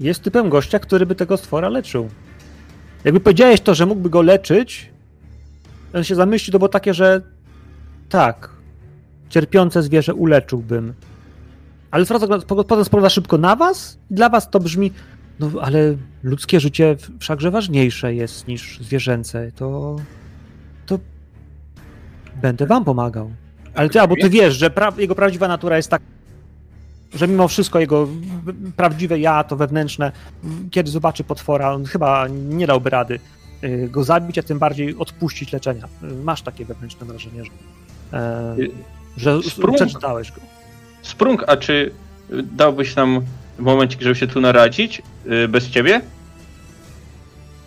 [0.00, 2.08] jest typem gościa, który by tego stwora leczył.
[3.04, 4.90] Jakby powiedziałeś to, że mógłby go leczyć,
[5.94, 7.20] on się zamyśli, to było takie, że
[8.08, 8.48] tak,
[9.28, 10.94] cierpiące zwierzę uleczyłbym.
[11.90, 12.04] Ale
[12.46, 14.92] potem spogląda szybko na was i dla was to brzmi,
[15.40, 19.52] no ale ludzkie życie wszakże ważniejsze jest niż zwierzęce.
[19.56, 19.96] To,
[20.86, 20.98] to
[22.42, 23.30] będę wam pomagał.
[23.74, 26.02] Ale ty, albo ty wiesz, że pra jego prawdziwa natura jest tak,
[27.14, 28.08] że mimo wszystko jego
[28.76, 30.12] prawdziwe ja, to wewnętrzne,
[30.70, 33.18] kiedy zobaczy potwora, on chyba nie dałby rady
[33.64, 35.88] y, go zabić, a tym bardziej odpuścić leczenia.
[36.02, 37.50] Y, Masz takie wewnętrzne wrażenie, że,
[38.18, 38.70] e, Y,
[39.16, 39.76] że Sprung.
[39.76, 40.40] przeczytałeś go.
[41.02, 41.92] Sprung, a czy
[42.42, 43.20] dałbyś nam
[43.62, 46.00] momencik, żeby się tu naradzić y, bez ciebie?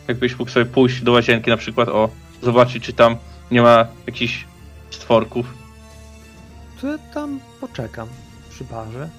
[0.07, 2.09] Jakbyś mógł sobie pójść do łazienki na przykład, o,
[2.41, 3.17] zobaczyć czy tam
[3.51, 4.45] nie ma jakichś
[4.89, 5.53] stworków.
[6.81, 8.07] To ja tam poczekam
[8.49, 9.09] przy barze.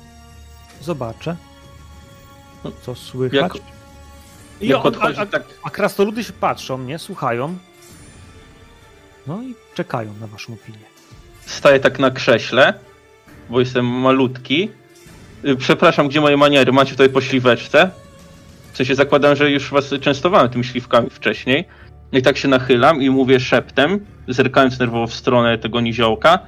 [0.80, 1.36] Zobaczę.
[2.64, 3.40] No, co słychać.
[3.40, 3.52] Jak,
[4.60, 6.98] I jak on, odchodzi, a, a, tak a krasnoludy się patrzą, nie?
[6.98, 7.58] Słuchają.
[9.26, 10.78] No i czekają na waszą opinię.
[11.46, 12.74] staję tak na krześle,
[13.50, 14.70] bo jestem malutki.
[15.46, 16.72] Y, Przepraszam, gdzie moje maniery?
[16.72, 17.90] Macie tutaj po śliweczce?
[18.72, 21.64] W sensie zakładam, że już was częstowałem tymi śliwkami wcześniej.
[22.12, 26.38] I tak się nachylam i mówię szeptem, zerkając nerwowo w stronę tego niziołka.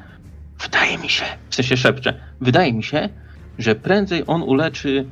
[0.62, 3.08] Wydaje mi się, w sensie szepczę, wydaje mi się,
[3.58, 5.06] że prędzej on uleczy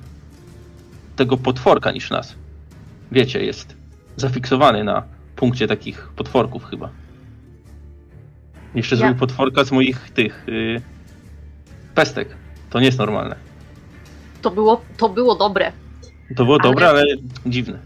[1.16, 2.34] tego potworka niż nas.
[3.12, 3.76] Wiecie, jest
[4.16, 5.02] zafiksowany na
[5.36, 6.88] punkcie takich potworków chyba.
[8.74, 10.80] Jeszcze Ja- zrobił potworka z moich tych yy,
[11.94, 12.28] pestek.
[12.70, 13.45] To nie jest normalne.
[14.46, 15.72] To było, to było dobre,
[16.36, 17.04] To było Ale- dobre, ale
[17.46, 17.78] dziwne.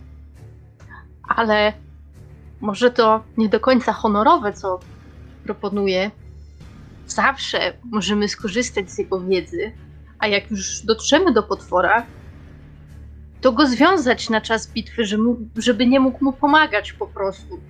[1.29, 1.73] ale
[2.61, 4.81] może to nie do końca honorowe, co
[5.45, 6.11] proponuję.
[7.07, 9.73] Zawsze możemy skorzystać z jego wiedzy,
[10.19, 12.07] a jak już dotrzemy do potwora,
[13.41, 15.03] to go związać na czas bitwy,
[15.57, 17.61] żeby, nie mógł mu pomagać po prostu.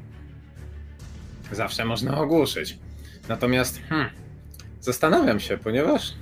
[1.53, 2.78] Zawsze można ogłuszyć.
[3.28, 4.09] Natomiast hmm,
[4.80, 6.12] zastanawiam się, ponieważ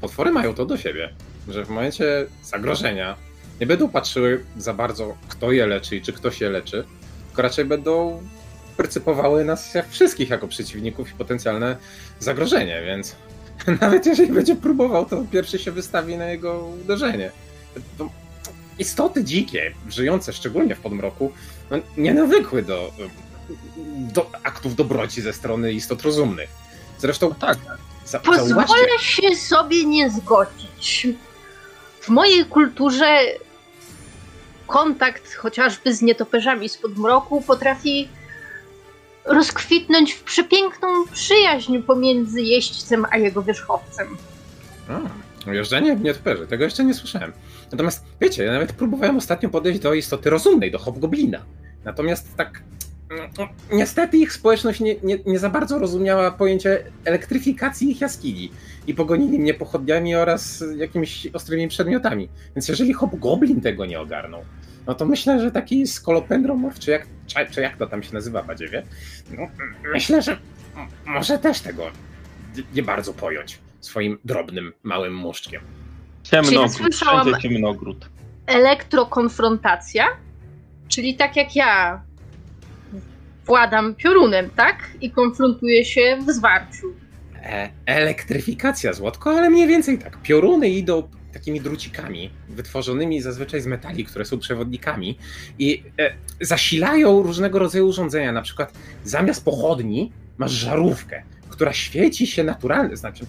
[0.00, 1.14] potwory mają to do siebie,
[1.48, 3.16] że w momencie zagrożenia
[3.60, 6.84] nie będą patrzyły za bardzo, kto je leczy i czy ktoś je leczy,
[7.26, 8.22] tylko raczej będą
[8.76, 11.76] prycypowały nas jak wszystkich jako przeciwników i potencjalne
[12.18, 13.16] zagrożenie, więc
[13.80, 17.30] nawet jeżeli będzie próbował, to pierwszy się wystawi na jego uderzenie.
[17.98, 18.10] To
[18.78, 21.32] istoty dzikie, żyjące szczególnie w podmroku,
[21.70, 22.92] no, nie nawykły do,
[23.96, 26.50] do aktów dobroci ze strony istot rozumnych.
[26.98, 27.58] Zresztą tak.
[28.06, 31.06] Za, zauważcie, Pozwolę się sobie nie zgodzić.
[32.04, 33.18] W mojej kulturze
[34.66, 38.08] kontakt chociażby z nietoperzami z podmroku potrafi
[39.24, 44.16] rozkwitnąć w przepiękną przyjaźń pomiędzy jeźdźcem a jego wierzchowcem.
[45.46, 47.32] A, jeżdżenie w nietoperzy, tego jeszcze nie słyszałem.
[47.72, 51.42] Natomiast wiecie, ja nawet próbowałem ostatnio podejść do istoty rozumnej, do hobgoblina.
[51.84, 52.62] Natomiast tak
[53.72, 58.50] niestety ich społeczność nie, nie, nie za bardzo rozumiała pojęcie elektryfikacji ich jaskini
[58.86, 62.28] i pogonili mnie pochodniami oraz jakimiś ostrymi przedmiotami.
[62.56, 64.44] Więc jeżeli hobgoblin tego nie ogarnął,
[64.86, 68.42] no to myślę, że taki skolopendromorf, czy jak, czy, czy jak to tam się nazywa,
[68.42, 68.82] badziewie,
[69.30, 69.46] no,
[69.92, 70.36] myślę, że
[71.06, 71.82] może też tego
[72.74, 75.62] nie- bardzo pojąć swoim drobnym, małym muszczkiem.
[76.22, 78.08] Ciemnogród, słyszałam- ciemnogród.
[78.46, 80.04] Elektrokonfrontacja,
[80.88, 82.02] czyli tak jak ja
[83.46, 84.76] władam piorunem, tak?
[85.00, 86.86] I konfrontuję się w zwarciu.
[87.42, 90.22] E, elektryfikacja, Złotko, ale mniej więcej tak.
[90.22, 95.18] Pioruny idą takimi drucikami, wytworzonymi zazwyczaj z metali, które są przewodnikami
[95.58, 98.32] i e, zasilają różnego rodzaju urządzenia.
[98.32, 98.72] Na przykład
[99.04, 103.26] zamiast pochodni masz żarówkę, która świeci się naturalnie, znaczy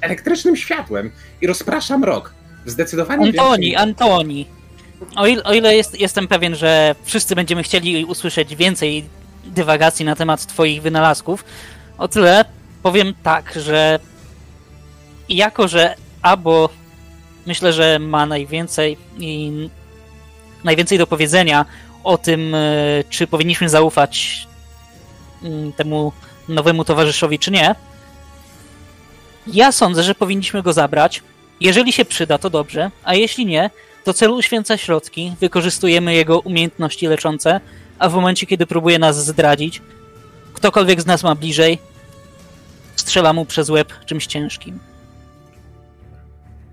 [0.00, 1.10] elektrycznym światłem
[1.40, 2.34] i rozprasza mrok.
[2.66, 4.46] Zdecydowanie Antoni, większym- Antoni.
[5.16, 9.04] O ile, o ile jest, jestem pewien, że wszyscy będziemy chcieli usłyszeć więcej
[9.44, 11.44] dywagacji na temat Twoich wynalazków,
[11.98, 12.44] o tyle
[12.82, 13.98] powiem tak, że
[15.28, 16.68] jako, że Abo
[17.46, 19.52] myślę, że ma najwięcej i
[20.64, 21.64] najwięcej do powiedzenia
[22.04, 22.58] o tym, e,
[23.10, 24.46] czy powinniśmy zaufać
[25.42, 26.12] mm, temu
[26.48, 27.74] nowemu towarzyszowi, czy nie.
[29.46, 31.22] Ja sądzę, że powinniśmy go zabrać.
[31.60, 33.70] Jeżeli się przyda, to dobrze, a jeśli nie,
[34.08, 37.60] to celu uświęca środki, wykorzystujemy jego umiejętności leczące,
[37.98, 39.82] a w momencie, kiedy próbuje nas zdradzić,
[40.52, 41.78] ktokolwiek z nas ma bliżej,
[42.96, 44.78] strzela mu przez łeb czymś ciężkim.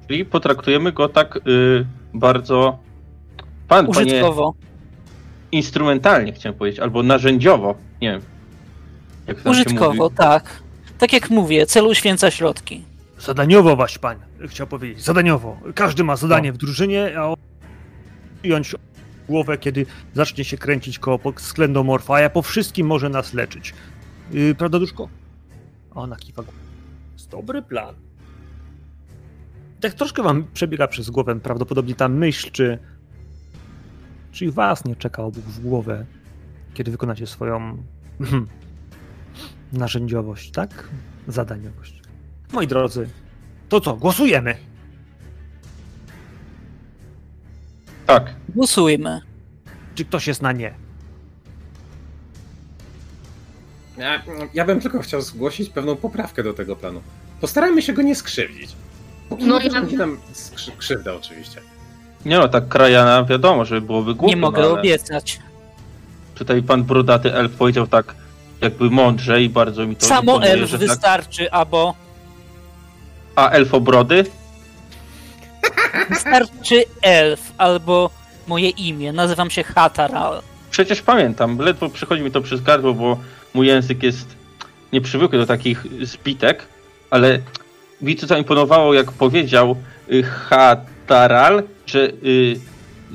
[0.08, 2.78] Czyli potraktujemy go tak y, bardzo.
[3.68, 4.54] Pan, panie, Użytkowo.
[5.52, 7.76] instrumentalnie chciałem powiedzieć, albo narzędziowo.
[8.02, 8.22] Nie wiem.
[9.46, 10.64] Użytkowo, tak.
[10.98, 12.82] Tak jak mówię, cel uświęca środki.
[13.20, 15.04] Zadaniowo, waś pan, chciał powiedzieć.
[15.04, 15.58] Zadaniowo.
[15.76, 16.56] Każdy ma zadanie No.
[16.56, 17.36] w drużynie, a on
[18.42, 18.76] przyjąć
[19.28, 23.74] głowę, kiedy zacznie się kręcić koło sklendomorfa, a ja po wszystkim może nas leczyć.
[24.32, 25.10] Yy, prawda, Duszko?
[25.92, 26.60] A Ona kiwa głową.
[27.32, 27.96] Dobry plan.
[29.82, 32.80] Tak troszkę wam przebiega przez głowę prawdopodobnie ta myśl, czy
[34.32, 36.06] czy was nie czeka obok w głowę,
[36.74, 37.84] kiedy wykonacie swoją
[39.74, 40.90] narzędziowość, tak?
[41.28, 41.95] Zadaniowość.
[42.56, 43.10] Moi drodzy,
[43.70, 44.56] to co, głosujemy?
[48.06, 48.34] Tak.
[48.50, 49.22] Głosujmy.
[49.96, 50.74] Czy ktoś jest na nie?
[53.98, 57.02] Ja, ja bym tylko chciał zgłosić pewną poprawkę do tego planu.
[57.42, 58.72] Postarajmy się go nie skrzywdzić.
[59.30, 61.62] Póki No no ja- nam skrzy- krzywda oczywiście.
[62.26, 64.36] Nie no, tak krajana wiadomo, żeby byłoby głupio.
[64.36, 65.40] Nie mogę no, ale obiecać.
[66.36, 68.16] Tutaj pan brodaty elf powiedział tak
[68.62, 70.80] jakby mądrze i bardzo mi to Samo imponuje, elf tak.
[70.80, 72.05] wystarczy, albo
[73.36, 74.26] A elfobrody?
[76.10, 78.10] wystarczy elf, albo
[78.48, 79.14] moje imię.
[79.14, 80.42] Nazywam się Hataral.
[80.72, 83.20] Przecież pamiętam, ledwo przychodzi mi to przez gardło, bo
[83.54, 84.36] mój język jest
[84.94, 86.68] nieprzywykły do takich zbitek,
[87.10, 87.40] ale
[88.02, 89.76] mi to zaimponowało, jak powiedział
[90.12, 92.60] y, Hataral, że y,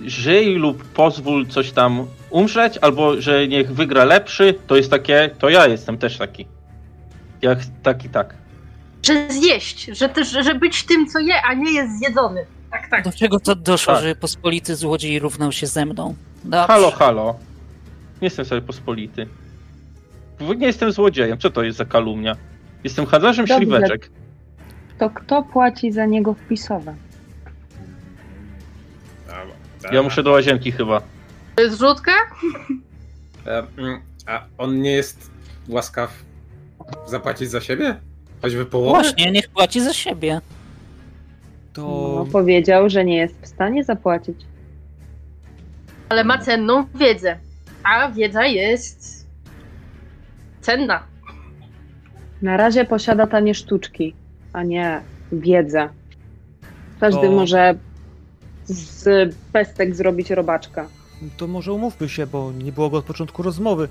[0.04, 5.48] żyj lub pozwól coś tam umrzeć, albo że niech wygra lepszy, to jest takie, to
[5.48, 6.46] ja jestem też taki.
[7.42, 8.39] Jak taki, tak.
[9.02, 12.46] Że zjeść, że też, że być tym, co je, a nie jest zjedzony.
[12.70, 13.04] Tak, tak.
[13.04, 14.02] Do czego to doszło, Tak.
[14.02, 16.14] że pospolity złodziej równał się ze mną?
[16.44, 16.66] Dobrze.
[16.66, 17.38] Halo, halo.
[18.22, 19.26] Nie jestem sobie pospolity.
[20.56, 21.38] Nie jestem złodziejem.
[21.38, 22.36] Co to jest za kalumnia?
[22.84, 23.56] Jestem handlarzem Dobrze.
[23.64, 24.10] śliweczek.
[24.98, 26.94] To kto płaci za niego wpisowe?
[29.92, 31.02] Ja muszę do łazienki chyba.
[31.56, 32.12] To jest rzutka?
[33.46, 35.30] A, mm, a on nie jest
[35.68, 36.12] łaskaw
[37.06, 38.00] zapłacić za siebie?
[38.42, 38.90] Choćby połowę?
[38.90, 40.40] Właśnie, niech płaci za siebie.
[41.72, 41.82] To
[42.24, 44.36] No, powiedział, że nie jest w stanie zapłacić.
[46.08, 47.38] Ale ma cenną wiedzę.
[47.84, 49.26] A wiedza jest
[50.60, 51.02] cenna.
[52.42, 54.14] Na razie posiada tanie sztuczki,
[54.52, 55.00] a nie
[55.32, 55.88] wiedzę.
[57.00, 57.74] Każdy To- może
[58.64, 60.88] z pestek zrobić robaczka.
[61.36, 63.88] To może umówmy się, bo nie było go od początku rozmowy.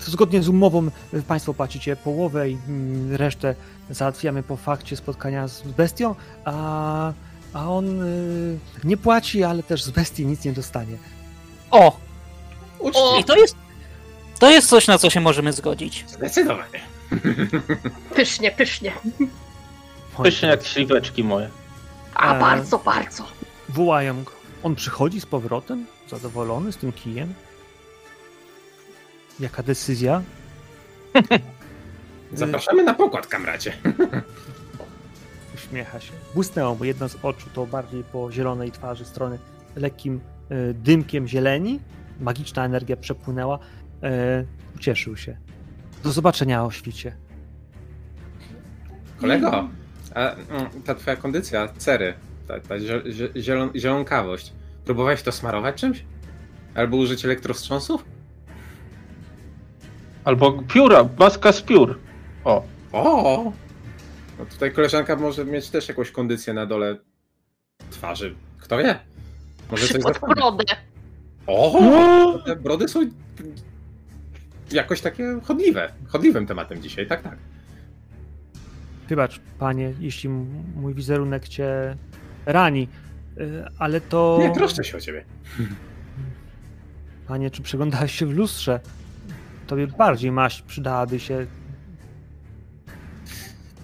[0.00, 3.54] Zgodnie z umową y, Państwo płacicie połowę i mm, resztę
[3.90, 6.14] załatwiamy po fakcie spotkania z bestią,
[6.44, 7.12] a,
[7.52, 10.96] a on y, nie płaci, ale też z bestii nic nie dostanie.
[11.70, 11.96] O!
[12.78, 13.20] Uczciwie.
[13.20, 13.56] I to jest.
[14.38, 16.04] To jest coś, na co się możemy zgodzić.
[16.08, 16.80] Zdecydowanie.
[18.16, 18.92] Pysznie, pysznie.
[20.22, 21.50] Pysznie jak śliweczki moje.
[22.14, 23.24] A bardzo, bardzo.
[23.68, 24.32] Wołają go.
[24.62, 27.34] On przychodzi z powrotem, zadowolony z tym kijem.
[29.40, 30.22] Jaka decyzja?
[32.32, 33.72] Zapraszamy na pokład, kamracie.
[35.54, 36.12] Uśmiecha się.
[36.34, 39.38] Błysnęło mu jedno z oczu, to bardziej po zielonej twarzy strony
[39.76, 40.20] lekkim
[40.50, 41.80] e, dymkiem zieleni.
[42.20, 43.58] Magiczna energia przepłynęła.
[44.02, 44.44] E,
[44.76, 45.36] ucieszył się.
[46.04, 47.16] Do zobaczenia o świcie.
[49.20, 49.68] Kolego,
[50.14, 52.14] a mm, ta twoja kondycja, cery,
[52.48, 54.52] ta, ta zie- zie- zielon, zielonkawość.
[54.84, 56.04] Próbowałeś to smarować czymś?
[56.74, 58.04] Albo użyć elektrowstrząsów?
[60.24, 61.98] Albo pióra, maska z piór.
[62.44, 62.62] O,
[62.92, 63.52] O!
[64.38, 66.96] No tutaj koleżanka może mieć też jakąś kondycję na dole
[67.90, 68.34] twarzy.
[68.58, 68.98] Kto wie?
[69.70, 70.64] Może coś Pod brodę.
[71.46, 72.38] O!
[72.46, 73.00] Te brody są
[74.72, 75.92] jakoś takie chodliwe.
[76.06, 77.36] Chodliwym tematem dzisiaj, tak, tak.
[79.08, 80.28] Wybacz, panie, jeśli
[80.76, 81.96] mój wizerunek cię
[82.46, 82.88] rani,
[83.38, 84.38] y, ale to...
[84.40, 85.24] Nie, troszczę się o ciebie.
[87.28, 88.80] Panie, czy przeglądałeś się w lustrze?
[89.68, 91.46] Tobie bardziej maść przydałaby się.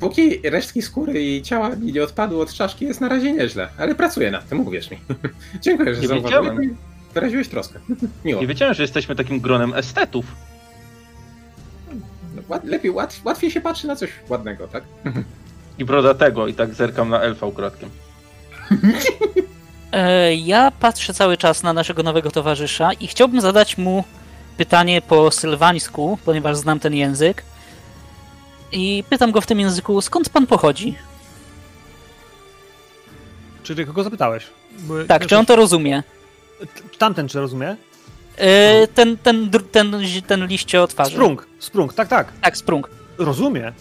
[0.00, 3.94] Póki resztki skóry i ciała mi nie odpadły od czaszki, jest na razie nieźle, ale
[3.94, 4.98] pracuję nad tym, uwierz mi.
[5.62, 6.68] Dziękuję, że Nie zauważyłeś
[7.14, 7.78] wyraziłeś troskę.
[8.24, 8.40] Miło.
[8.40, 10.24] nie wiedziałem, że jesteśmy takim gronem estetów.
[12.36, 14.84] No, Łat, lepiej, łat, łatwiej się patrzy na coś ładnego, tak?
[15.78, 17.88] I brodatego, i tak zerkam na elfa ukradkiem.
[19.92, 24.04] E, Ja patrzę cały czas na naszego nowego towarzysza i chciałbym zadać mu
[24.56, 27.42] pytanie po sylwańsku, ponieważ znam ten język.
[28.72, 30.94] I pytam go w tym języku, skąd pan pochodzi?
[33.62, 34.46] Czy ty kogo zapytałeś?
[34.78, 36.02] Bo- Tak, czy on to rozumie?
[36.98, 37.76] Tamten czy rozumie?
[38.36, 39.90] E, Ten, ten, ten,
[40.26, 41.10] ten liście o twarzy.
[41.10, 42.32] Sprung, sprung, tak, tak.
[42.40, 42.90] Tak, sprung.
[43.18, 43.72] Rozumie.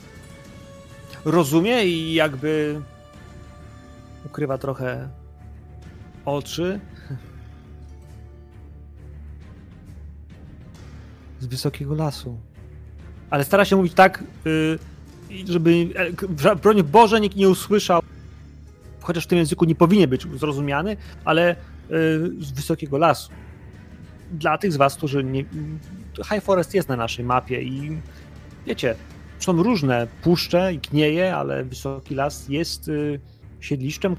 [1.25, 2.81] Rozumie i jakby
[4.25, 5.07] ukrywa trochę
[6.25, 6.79] oczy.
[11.43, 12.37] Z wysokiego lasu.
[13.29, 14.79] Ale stara się mówić tak, y,
[15.47, 15.87] żeby
[16.45, 18.01] e, broń Boże nikt nie usłyszał,
[19.01, 21.55] chociaż w tym języku nie powinien być zrozumiany, ale y,
[22.39, 23.31] z wysokiego lasu.
[24.31, 25.45] Dla tych z was, którzy nie...
[26.29, 27.97] High Forest jest na naszej mapie i
[28.65, 28.95] wiecie,
[29.39, 33.19] są różne puszcze i knieje, ale Wysoki Las jest y,
[33.59, 34.15] siedliszczem,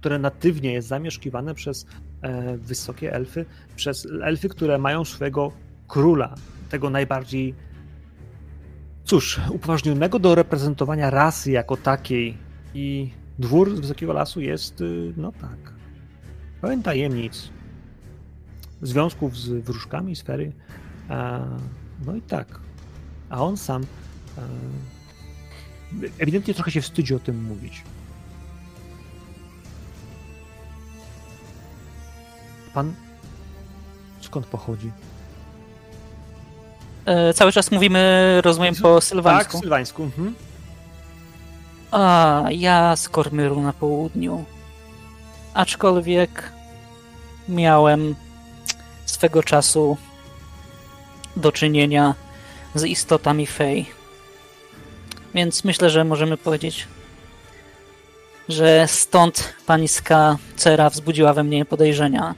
[0.00, 1.86] które natywnie jest zamieszkiwane przez
[2.22, 3.44] e, wysokie elfy,
[3.76, 5.52] przez elfy, które mają swojego
[5.88, 6.34] króla,
[6.68, 7.54] tego najbardziej,
[9.04, 12.36] cóż, upoważnionego do reprezentowania rasy jako takiej.
[12.74, 15.72] I dwór z Wysokiego Lasu jest, y, no tak,
[16.60, 17.48] pełen tajemnic,
[18.82, 20.52] związków z wróżkami sfery.
[22.06, 22.60] No i tak.
[23.30, 23.86] A on sam
[26.18, 27.82] ewidentnie trochę się wstydzi o tym mówić.
[32.74, 32.94] Pan
[34.20, 34.90] skąd pochodzi?
[37.08, 39.58] E, Cały czas mówimy, rozumiem, po Tak, sylwańsku.
[39.60, 40.02] sylwańsku.
[40.02, 40.34] Mhm.
[41.90, 44.44] A, ja z Kormyru na południu.
[45.54, 46.52] Aczkolwiek
[47.48, 48.14] miałem
[49.06, 49.96] swego czasu
[51.36, 52.14] do czynienia
[52.74, 53.86] z istotami fej.
[55.34, 56.86] Więc myślę, że możemy powiedzieć,
[58.48, 62.34] że stąd pańska cera wzbudziła we mnie podejrzenia.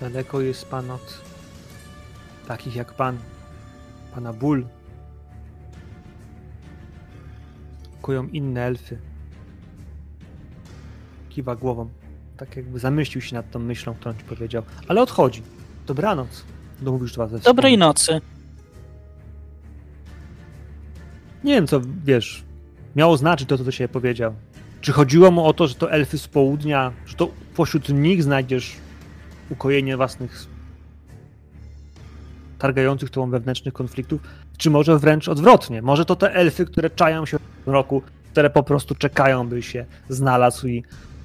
[0.00, 1.20] Daleko jest pan od
[2.48, 3.18] takich jak pan,
[4.14, 4.66] pana ból.
[8.02, 8.98] Kują inne elfy.
[11.28, 11.88] Kiwa głową.
[12.36, 14.62] Tak jakby zamyślił się nad tą myślą, którą ci powiedział.
[14.88, 15.42] Ale odchodzi.
[15.86, 16.44] Dobranoc.
[16.80, 17.38] Domówisz dwa ze.
[17.38, 18.20] Dobrej nocy.
[21.44, 22.44] Nie wiem, co wiesz,
[22.96, 24.34] miało znaczyć to, co siebie powiedział.
[24.80, 28.76] Czy chodziło mu o to, że to elfy z południa, że to pośród nich znajdziesz
[29.50, 30.46] ukojenie własnych
[32.62, 34.20] targających tobą wewnętrznych konfliktów,
[34.56, 35.82] czy może wręcz odwrotnie.
[35.82, 39.86] Może to te elfy, które czają się w roku, które po prostu czekają, by się
[40.08, 40.84] znalazł i,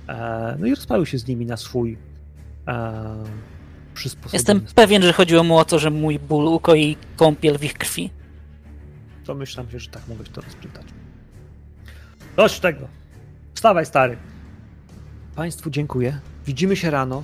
[0.09, 1.97] e, no i rozprawił się z nimi na swój
[2.67, 3.23] e,
[4.33, 8.09] Jestem pewien, że chodziło mu o to, że mój ból ukoi kąpiel w ich krwi.
[9.25, 10.85] Domyślam się, że tak mogłeś to rozpytać.
[12.35, 12.87] Dość tego.
[13.53, 14.17] Wstawaj, stary.
[15.35, 16.19] Państwu dziękuję.
[16.45, 17.23] Widzimy się rano.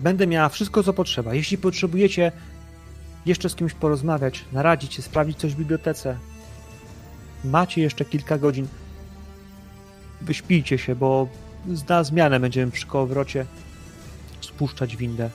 [0.00, 1.34] Będę miała wszystko, co potrzeba.
[1.34, 2.32] Jeśli potrzebujecie
[3.26, 6.16] jeszcze z kimś porozmawiać, naradzić się, sprawdzić coś w bibliotece,
[7.44, 8.68] macie jeszcze kilka godzin.
[10.20, 11.28] Wyśpijcie się, bo
[11.88, 13.46] na zmianę będziemy przy kołowrocie
[14.40, 15.30] spuszczać windę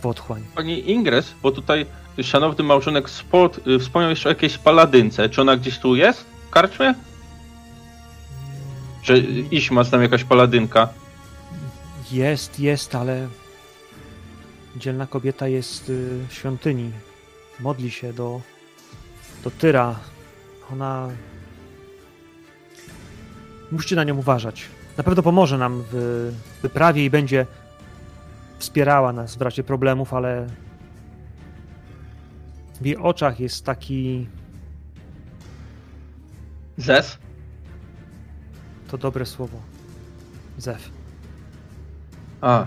[0.00, 0.42] w otchłań.
[0.54, 1.86] Pani Ingres, bo tutaj
[2.22, 5.28] szanowny małżonek Sport y, wspomniał jeszcze o jakiejś paladynce.
[5.28, 6.24] Czy ona gdzieś tu jest?
[6.46, 6.94] W karczmie?
[9.02, 9.18] Że
[9.50, 10.88] Iśma znam jakaś paladynka.
[12.12, 13.28] Jest, jest, ale
[14.76, 16.92] dzielna kobieta jest y, w świątyni.
[17.60, 18.40] Modli się do,
[19.44, 19.98] do Tyra.
[20.72, 21.08] Ona.
[23.72, 24.68] Musicie na nią uważać.
[24.96, 27.46] Na pewno pomoże nam w wyprawie i będzie
[28.58, 30.46] wspierała nas w razie problemów, ale
[32.80, 34.28] w jej oczach jest taki.
[36.78, 37.18] Zes?
[38.88, 39.60] To dobre słowo.
[40.58, 40.90] Zef.
[42.40, 42.66] A,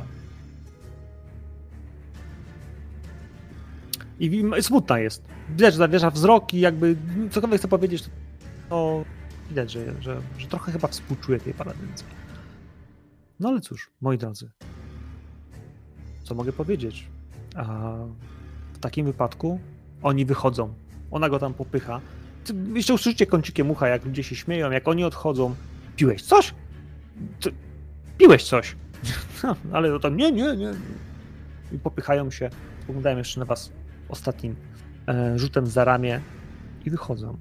[4.20, 5.24] I wi- smutna jest.
[5.50, 6.96] Widać, że zawiesza wzrok i jakby
[7.32, 8.10] cokolwiek chce powiedzieć, to
[8.70, 9.04] to
[9.50, 12.04] widać, że, że, że trochę chyba współczuje tej paladynce.
[13.40, 14.50] No ale cóż, moi drodzy,
[16.24, 17.08] co mogę powiedzieć?
[17.56, 17.94] A
[18.74, 19.60] w takim wypadku
[20.04, 20.74] oni wychodzą.
[21.12, 22.02] Ona go tam popycha.
[22.74, 25.56] Jeszcze usłyszycie kącikiem ucha, jak ludzie się śmieją, jak oni odchodzą.
[25.96, 26.54] Piłeś coś?
[27.40, 27.52] Ty,
[28.18, 28.76] piłeś coś.
[29.44, 30.72] No, ale to tam nie, nie, nie.
[31.72, 32.50] I popychają się,
[32.84, 33.72] spoglądają jeszcze na was
[34.10, 34.55] ostatnim
[35.07, 36.22] e, rzutem za ramię
[36.86, 37.38] i wychodzą.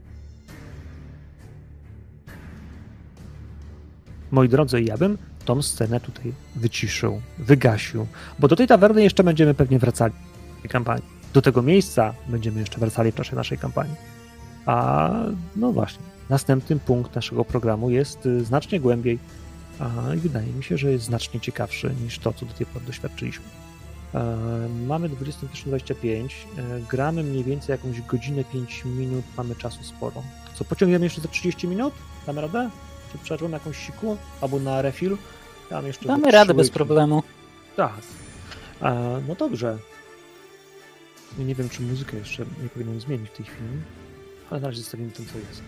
[4.30, 8.06] Moi drodzy, ja bym tą scenę tutaj wyciszył, wygasił,
[8.38, 10.14] bo do tej tawerny jeszcze będziemy pewnie wracali
[10.58, 11.04] w tej kampanii.
[11.32, 13.94] Do tego miejsca będziemy jeszcze wracali w czasie naszej kampanii.
[14.66, 15.10] A
[15.56, 19.18] no właśnie, następny punkt naszego programu jest y, znacznie głębiej
[19.80, 22.84] a, i wydaje mi się, że jest znacznie ciekawszy niż to, co do tej pory
[22.86, 23.44] doświadczyliśmy.
[24.14, 26.28] E, mamy 21.25,
[26.58, 30.22] e, gramy mniej więcej jakąś godzinę, 5 minut, mamy czasu sporo.
[30.54, 31.94] Co, pociągniemy jeszcze za 30 minut?
[32.26, 32.70] Damy radę?
[33.12, 34.16] Czy przerwamy jakąś siku?
[34.40, 35.16] Albo na refill?
[35.68, 37.22] Tam jeszcze Damy radę bez problemu.
[37.76, 38.00] Tak.
[38.82, 39.78] E, no dobrze.
[41.38, 43.68] Nie wiem, czy muzykę jeszcze nie powinienem zmienić w tej chwili,
[44.50, 45.62] ale na razie zostawimy tym, co jest.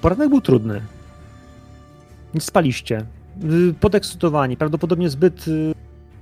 [0.00, 0.82] Poranek był trudny.
[2.34, 3.06] Nie spaliście.
[3.70, 5.74] Y, Podekscytowani, prawdopodobnie zbyt y,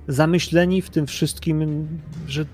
[0.07, 1.87] zamyśleni w tym wszystkim,
[2.27, 2.45] że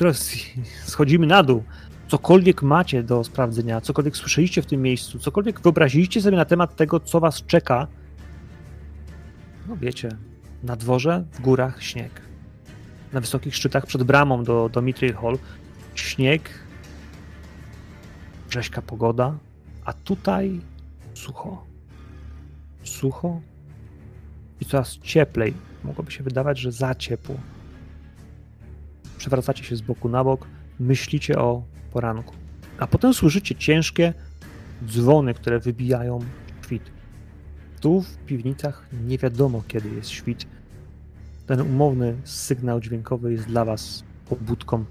[0.00, 0.36] s-
[0.84, 1.62] schodzimy na dół.
[2.08, 7.00] Cokolwiek macie do sprawdzenia, cokolwiek słyszeliście w tym miejscu, cokolwiek wyobraziliście sobie na temat tego,
[7.00, 7.86] co was czeka,
[9.68, 10.08] no wiecie,
[10.62, 12.20] na dworze, w górach śnieg.
[13.12, 15.38] Na wysokich szczytach przed bramą do, do Mithril Hall
[15.94, 16.50] śnieg,
[18.50, 19.38] rzeźka pogoda,
[19.84, 20.60] a tutaj
[21.14, 21.64] sucho.
[22.84, 23.40] Sucho
[24.60, 25.54] i coraz cieplej.
[25.84, 27.34] Mogłoby się wydawać, że za ciepło.
[29.18, 30.46] Przewracacie się z boku na bok,
[30.80, 32.34] myślicie o poranku.
[32.78, 34.14] A potem słyszycie ciężkie
[34.86, 36.18] dzwony, które wybijają
[36.64, 36.82] świt.
[37.80, 40.46] Tu w piwnicach nie wiadomo, kiedy jest świt.
[41.46, 44.84] Ten umowny sygnał dźwiękowy jest dla Was pobudką.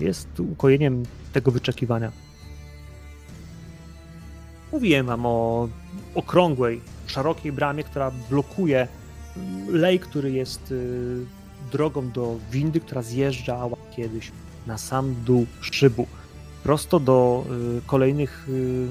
[0.00, 1.02] Jest ukojeniem
[1.32, 2.12] tego wyczekiwania.
[4.72, 5.68] Mówiłem Wam o
[6.14, 8.88] okrągłej, szerokiej bramie, która blokuje
[9.68, 11.24] lej, który jest y,
[11.72, 14.32] drogą do windy, która zjeżdżała kiedyś
[14.66, 16.06] na sam dół szybu.
[16.62, 17.44] Prosto do
[17.78, 18.88] y, kolejnych y,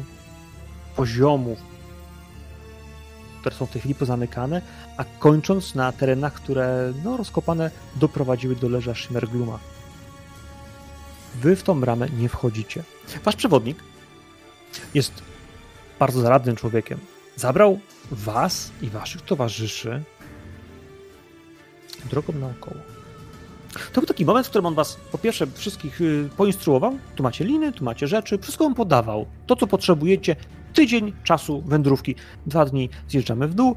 [0.95, 1.59] poziomów,
[3.39, 4.61] które są w tej chwili pozamykane,
[4.97, 9.59] a kończąc na terenach, które no, rozkopane doprowadziły do leża Shimmergluma.
[11.35, 12.83] Wy w tą bramę nie wchodzicie.
[13.23, 13.77] Wasz przewodnik
[14.93, 15.13] jest
[15.99, 16.99] bardzo zaradnym człowiekiem.
[17.35, 17.79] Zabrał
[18.11, 20.03] was i waszych towarzyszy
[22.07, 22.77] drogą naokoło.
[23.93, 26.97] To był taki moment, w którym on was po pierwsze wszystkich y, poinstruował.
[27.15, 29.25] Tu macie liny, tu macie rzeczy, wszystko wam podawał.
[29.47, 30.35] To, co potrzebujecie,
[30.73, 32.15] tydzień czasu wędrówki.
[32.45, 33.75] Dwa dni zjeżdżamy w dół,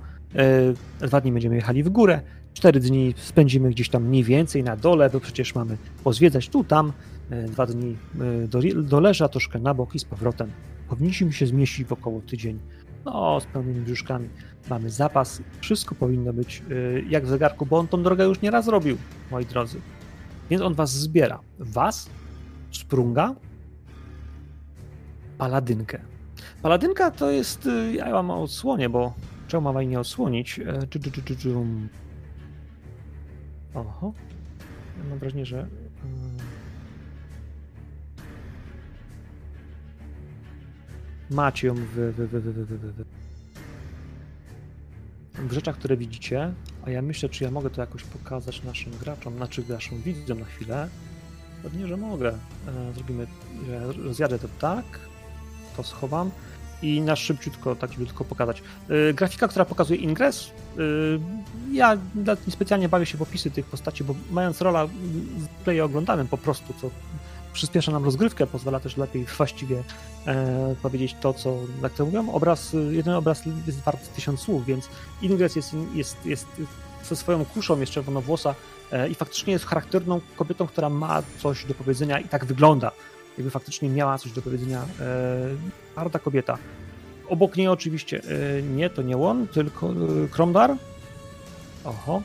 [1.01, 2.21] e, dwa dni będziemy jechali w górę,
[2.55, 6.93] cztery dni spędzimy gdzieś tam mniej więcej na dole, bo przecież mamy pozwiedzać tu, tam,
[7.31, 7.97] e, dwa dni
[8.49, 10.51] do, do leża, troszkę na bok i z powrotem.
[10.89, 12.59] Powinniśmy się zmieścić w około tydzień.
[13.05, 14.29] No, z pełnymi brzuszkami.
[14.71, 18.51] Mamy zapas, wszystko powinno być y, jak w zegarku, bo on tą drogę już nie
[18.51, 18.97] raz robił,
[19.31, 19.81] moi drodzy.
[20.51, 21.41] Więc on was zbiera.
[21.59, 22.11] Was,
[22.71, 23.35] Sprunga,
[25.39, 26.01] Paladynkę.
[26.63, 29.15] Paladynka to jest, y, ja mam odsłonię, bo
[29.49, 30.59] czemu mam jej nie odsłonić?
[30.59, 30.87] E.
[33.75, 34.13] Oho.
[34.99, 35.67] Ja mam wrażenie, że...
[41.33, 43.05] Macie ją w, w, w,
[45.49, 46.53] w, rzeczach, które widzicie,
[46.87, 50.47] a ja myślę, czy ja mogę to jakoś pokazać naszym graczom, znaczy naszym widzom na
[50.47, 50.89] chwilę.
[51.63, 52.29] Pewnie, że mogę.
[52.29, 53.27] E, Zrobimy,
[54.05, 54.85] rozjadę to tak,
[55.77, 56.31] to schowam
[56.83, 58.63] i na szybciutko, tak żeby pokazać.
[58.89, 60.81] E, Grafika, która pokazuje ingres, e,
[61.73, 66.29] ja nawet niespecjalnie bawię się w opisy tych postaci, bo mając rola w playe oglądanym
[66.29, 66.91] po prostu, co
[67.53, 69.83] przyspiesza nam rozgrywkę, pozwala też lepiej właściwie
[70.27, 74.89] e, powiedzieć to, co, jak to mówią, obraz, jeden obraz jest wart tysiąc słów, więc
[75.23, 76.47] Ingres jest, jest, jest
[77.05, 78.55] ze swoją kuszą jeszcze czerwonowłosa
[78.93, 82.93] e, i faktycznie jest charakterną kobietą, która ma coś do powiedzenia i tak wygląda,
[83.39, 84.83] jakby faktycznie miała coś do powiedzenia.
[85.01, 86.59] E, harda kobieta.
[87.29, 88.23] Obok niej oczywiście
[88.59, 90.77] e, nie, to nie on, tylko e, Kromdar.
[91.85, 92.23] Oho.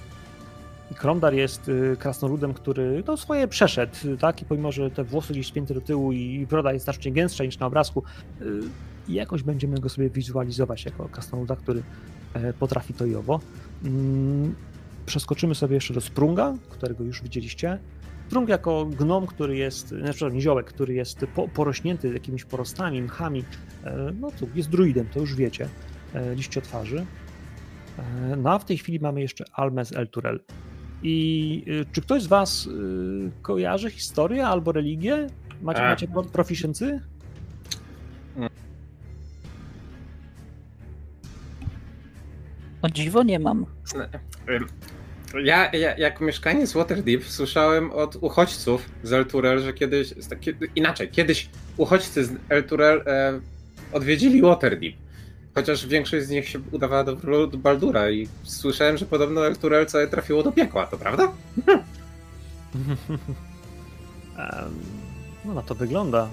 [0.95, 4.41] Kromdar jest y, krasnoludem, który no, swoje przeszedł, y, tak?
[4.41, 7.59] I pomimo, że te włosy gdzieś spięte do tyłu i broda jest znacznie gęstsza niż
[7.59, 8.03] na obrazku,
[8.41, 8.45] y,
[9.07, 11.83] jakoś będziemy go sobie wizualizować jako krasnoluda, który
[12.33, 13.39] e, potrafi to i owo.
[13.83, 14.55] Mm,
[15.05, 17.79] Przeskoczymy sobie jeszcze do Sprunga, którego już widzieliście.
[18.27, 23.43] Sprung jako gnom, który jest, znaczy niziołek, który jest po, porośnięty jakimiś porostami, mchami,
[23.83, 25.69] e, no to jest druidem, to już wiecie,
[26.13, 27.05] e, liściotwarzy.
[27.97, 30.39] E, No a w tej chwili mamy jeszcze Almes Elturel.
[31.03, 35.27] I y, czy ktoś z was y, kojarzy historię albo religię?
[35.61, 35.89] Macie, A.
[35.89, 37.01] macie pro- proficiency?
[42.81, 43.65] O dziwo nie mam.
[45.43, 50.13] Ja, ja jako mieszkaniec Waterdeep słyszałem od uchodźców z Elturel, że kiedyś,
[50.75, 53.39] inaczej, kiedyś uchodźcy z Elturel e,
[53.93, 54.93] odwiedzili Waterdeep.
[55.57, 57.17] Chociaż większość z nich się udawała do
[57.57, 61.31] Baldura i słyszałem, że podobno Elturel całe trafiło do piekła, to prawda?
[65.45, 66.29] No na to wygląda.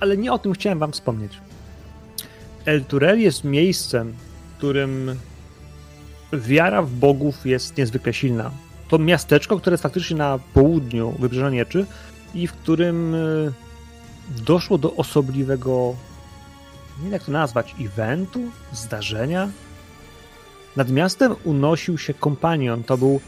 [0.00, 1.32] Ale nie o tym chciałem wam wspomnieć.
[2.64, 4.14] El Turel jest miejscem,
[4.54, 5.16] w którym
[6.32, 8.50] wiara w bogów jest niezwykle silna.
[8.88, 11.86] To miasteczko, które jest faktycznie na południu Wybrzeża Mieczy
[12.34, 13.52] i w którym y,
[14.44, 15.96] doszło do osobliwego,
[16.98, 18.40] nie wiem jak to nazwać, eventu,
[18.72, 19.48] zdarzenia.
[20.76, 22.84] Nad miastem unosił się kompanion.
[22.84, 23.20] To był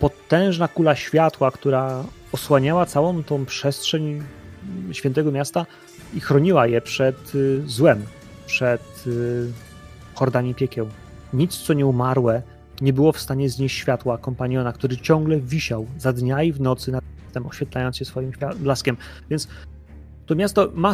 [0.00, 4.22] potężna kula światła, która osłaniała całą tą przestrzeń
[4.92, 5.66] świętego miasta
[6.14, 8.02] i chroniła je przed y, złem,
[8.46, 9.52] przed y,
[10.14, 10.88] hordami piekieł.
[11.32, 12.42] Nic, co nie umarłe,
[12.80, 16.92] nie było w stanie znieść światła kompaniona, który ciągle wisiał za dnia i w nocy
[16.92, 18.96] nad tym, oświetlając się swoim blaskiem.
[19.30, 19.48] Więc
[20.30, 20.92] to miasto ma,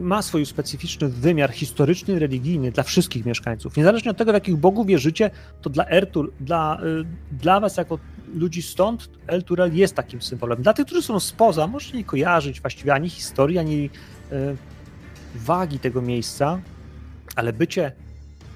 [0.00, 3.76] ma swój specyficzny wymiar historyczny, religijny dla wszystkich mieszkańców.
[3.76, 5.30] Niezależnie od tego, w jakich bogów wierzycie,
[5.62, 7.98] to dla Ertur, dla, y, dla was jako
[8.34, 10.62] ludzi stąd, El Turel jest takim symbolem.
[10.62, 13.90] Dla tych, którzy są spoza, możecie nie kojarzyć właściwie ani historii, ani
[14.32, 14.56] y,
[15.34, 16.60] wagi tego miejsca,
[17.36, 17.92] ale bycie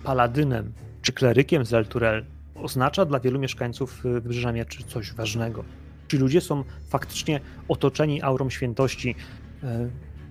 [0.04, 0.72] paladynem
[1.02, 5.64] czy klerykiem z El Turel oznacza dla wielu mieszkańców y, Wybrzeża Mieczy coś ważnego.
[6.08, 9.14] Ci ludzie są faktycznie otoczeni aurą świętości.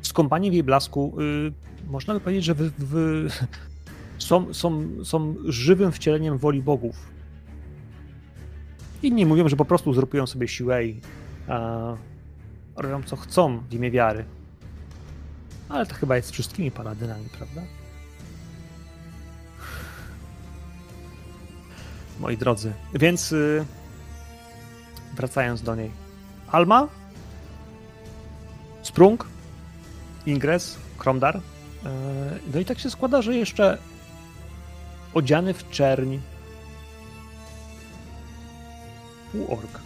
[0.01, 1.53] Skąpani w jej blasku, y,
[1.87, 3.27] można by powiedzieć, że wy, wy,
[4.17, 6.95] są, są, są żywym wcieleniem woli bogów.
[9.03, 11.01] Inni mówią, że po prostu uzurpują sobie siłę i
[11.47, 11.95] a,
[12.75, 14.25] robią co chcą w imię wiary.
[15.69, 17.61] Ale to chyba jest z wszystkimi paladynami, prawda?
[22.19, 23.65] Moi drodzy, więc y,
[25.15, 25.91] wracając do niej.
[26.51, 26.87] Alma,
[28.83, 29.27] Sprung,
[30.25, 31.37] Ingres, Kromdar.
[31.37, 31.41] E,
[32.53, 33.77] No i tak się składa, że jeszcze
[35.13, 36.17] odziany w czerń
[39.31, 39.79] półork.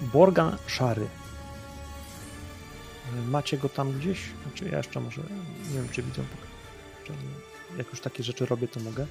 [0.00, 1.06] Borgan szary.
[3.18, 4.18] E, Macie go tam gdzieś?
[4.42, 5.22] Znaczy ja jeszcze może,
[5.70, 6.22] nie wiem czy widzę,
[7.78, 9.06] jak już takie rzeczy robię, to mogę.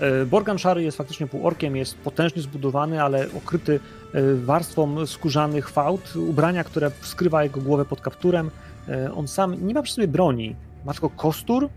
[0.00, 3.80] E, Borgan szary jest faktycznie półorkiem, jest potężnie zbudowany, ale okryty
[4.44, 8.50] warstwą skórzanych fałd, ubrania, które skrywa jego głowę pod kapturem.
[8.88, 11.68] E, On sam nie ma przy sobie broni, ma tylko kostur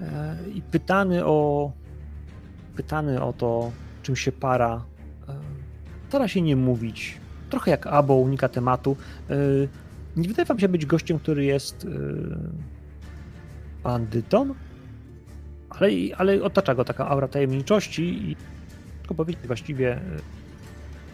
[0.00, 1.70] e, i pytany o
[2.76, 3.70] pytany o to,
[4.02, 4.84] czym się para,
[5.28, 5.34] e,
[6.08, 7.18] stara się nie mówić.
[7.50, 8.96] Trochę jak Abo unika tematu.
[9.30, 9.34] E,
[10.16, 11.88] Nie wydaje wam się być gościem, który jest e,
[13.82, 14.54] bandytą,
[15.70, 18.36] ale, ale otacza go taka aura tajemniczości i
[19.00, 20.00] tylko powiedzieć właściwie e,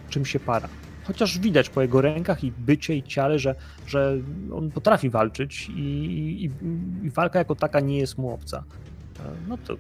[0.08, 0.68] czym się para.
[1.04, 3.54] Chociaż widać po jego rękach i bycie i ciele, że,
[3.86, 4.16] że
[4.52, 6.50] on potrafi walczyć i, i,
[7.06, 8.64] i walka jako taka nie jest mu obca.
[9.20, 9.76] E, No to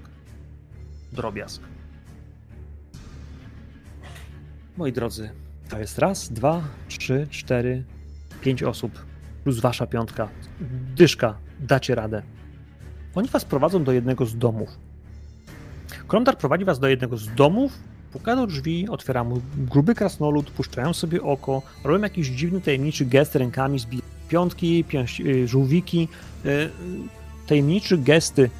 [1.12, 1.62] drobiazg.
[4.76, 5.30] Moi drodzy,
[5.68, 7.84] to jest raz, dwa, trzy, cztery,
[8.40, 9.04] pięć osób
[9.44, 10.28] plus wasza piątka.
[10.96, 12.22] Dyszka, dacie radę.
[13.14, 14.78] Oni was prowadzą do jednego z domów.
[16.08, 17.72] Krondar prowadzi was do jednego z domów,
[18.14, 23.36] puka do drzwi, otwiera mu gruby krasnolud, puszczają sobie oko, robią jakiś dziwny, tajemniczy gest
[23.36, 26.08] rękami, zbijają piątki, piąś, y, żółwiki,
[26.44, 26.70] y,
[27.46, 28.50] tajemniczy gesty.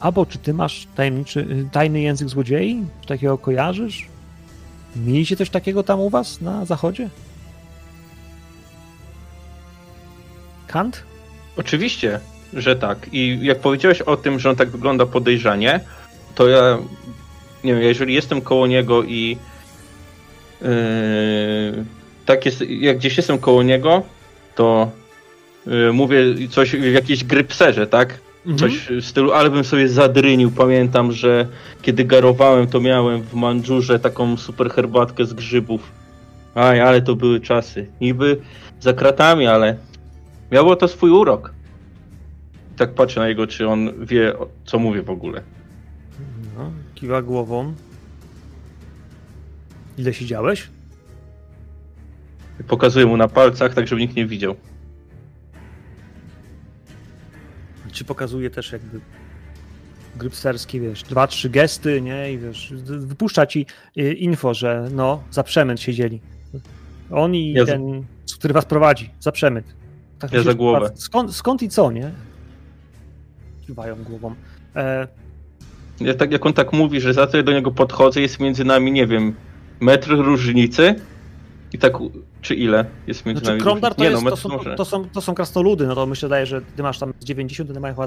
[0.00, 2.82] Albo czy ty masz tajemniczy, y, tajny język złodziei?
[3.00, 4.06] Czy takiego kojarzysz?
[4.96, 7.08] Mieliście coś takiego tam u was na zachodzie?
[10.66, 11.02] Kant?
[11.56, 12.20] Oczywiście,
[12.52, 12.98] że tak.
[13.12, 15.80] I jak powiedziałeś o tym, że on tak wygląda podejrzanie,
[16.34, 16.78] to ja
[17.64, 19.36] nie wiem, jeżeli jestem koło niego i
[20.62, 20.68] yy,
[22.26, 24.02] tak jest, jak gdzieś jestem koło niego,
[24.54, 24.90] to
[25.66, 26.18] yy, mówię
[26.50, 28.18] coś w jakiejś grypserze, tak?
[28.56, 30.50] Coś w stylu, ale bym sobie zadrynił.
[30.50, 31.46] Pamiętam, że
[31.82, 35.92] kiedy garowałem, to miałem w Mandżurze taką super herbatkę z grzybów.
[36.54, 37.86] Aj, ale to były czasy.
[38.00, 38.36] Niby
[38.80, 39.76] za kratami, ale
[40.54, 41.54] Miało to swój urok.
[42.74, 44.32] I tak patrzę na jego, czy on wie,
[44.64, 45.42] co mówię w ogóle.
[46.58, 47.74] No, kiwa głową.
[49.98, 50.68] Ile siedziałeś?
[52.68, 54.54] Pokazuję mu na palcach, tak żeby nikt nie widział.
[57.92, 59.00] Czy pokazuje też jakby
[60.16, 62.32] grypserskie, wiesz, dwa, trzy gesty, nie?
[62.32, 63.66] I wiesz, wypuszcza ci
[63.98, 66.20] y, info, że no, za przemyt siedzieli.
[67.10, 68.04] On i Ja z- ten,
[68.38, 69.64] który was prowadzi, za przemyt.
[70.18, 70.90] Tak Ja za głowę.
[70.94, 72.10] Skąd, skąd i co, nie?
[73.66, 74.34] Kiwają głową.
[74.76, 75.08] E,
[76.00, 78.64] Ja tak, jak on tak mówi, że za to ja do niego podchodzę, jest między
[78.64, 79.34] nami, nie wiem,
[79.80, 80.94] metr różnicy.
[81.72, 81.92] I tak,
[82.40, 84.02] czy ile jest między znaczy, nami Kromdar to?
[84.02, 84.74] Nie jest, no, to, są, może.
[84.74, 87.72] to, są, to są krasnoludy, no to myślę, daje, że ty masz tam z 90,
[87.72, 88.06] ty mają chyba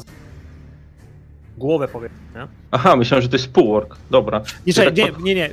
[1.57, 2.47] głowę, powiem, nie?
[2.71, 3.97] Aha, myślałem, że to jest półork.
[4.11, 4.41] Dobra.
[4.67, 5.49] Nie, tak nie, pod- nie, nie.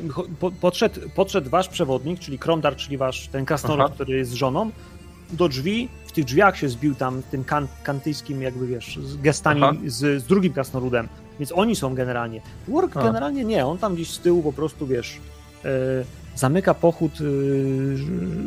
[0.60, 4.70] podszedł, podszedł wasz przewodnik, czyli Kromdar, czyli wasz ten krasnolud, który jest z żoną,
[5.32, 5.88] do drzwi.
[6.06, 10.26] W tych drzwiach się zbił tam tym kan, kantyjskim, jakby wiesz, z gestami z, z
[10.26, 11.08] drugim krasnoludem.
[11.38, 12.40] Więc oni są generalnie.
[12.68, 13.02] Work A.
[13.02, 15.16] generalnie nie, on tam gdzieś z tyłu po prostu, wiesz,
[15.64, 15.68] e,
[16.34, 17.24] zamyka pochód e,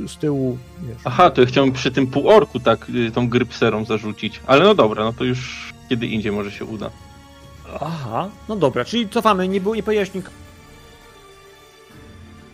[0.07, 0.97] z tyłu, wiesz.
[1.03, 4.41] Aha, to ja chciałem przy tym półorku tak y, tą grypserą zarzucić.
[4.47, 6.89] Ale no dobra, no to już kiedy indziej może się uda.
[7.81, 10.29] Aha, no dobra, czyli cofamy, nie było, nie powiedziałeś nik-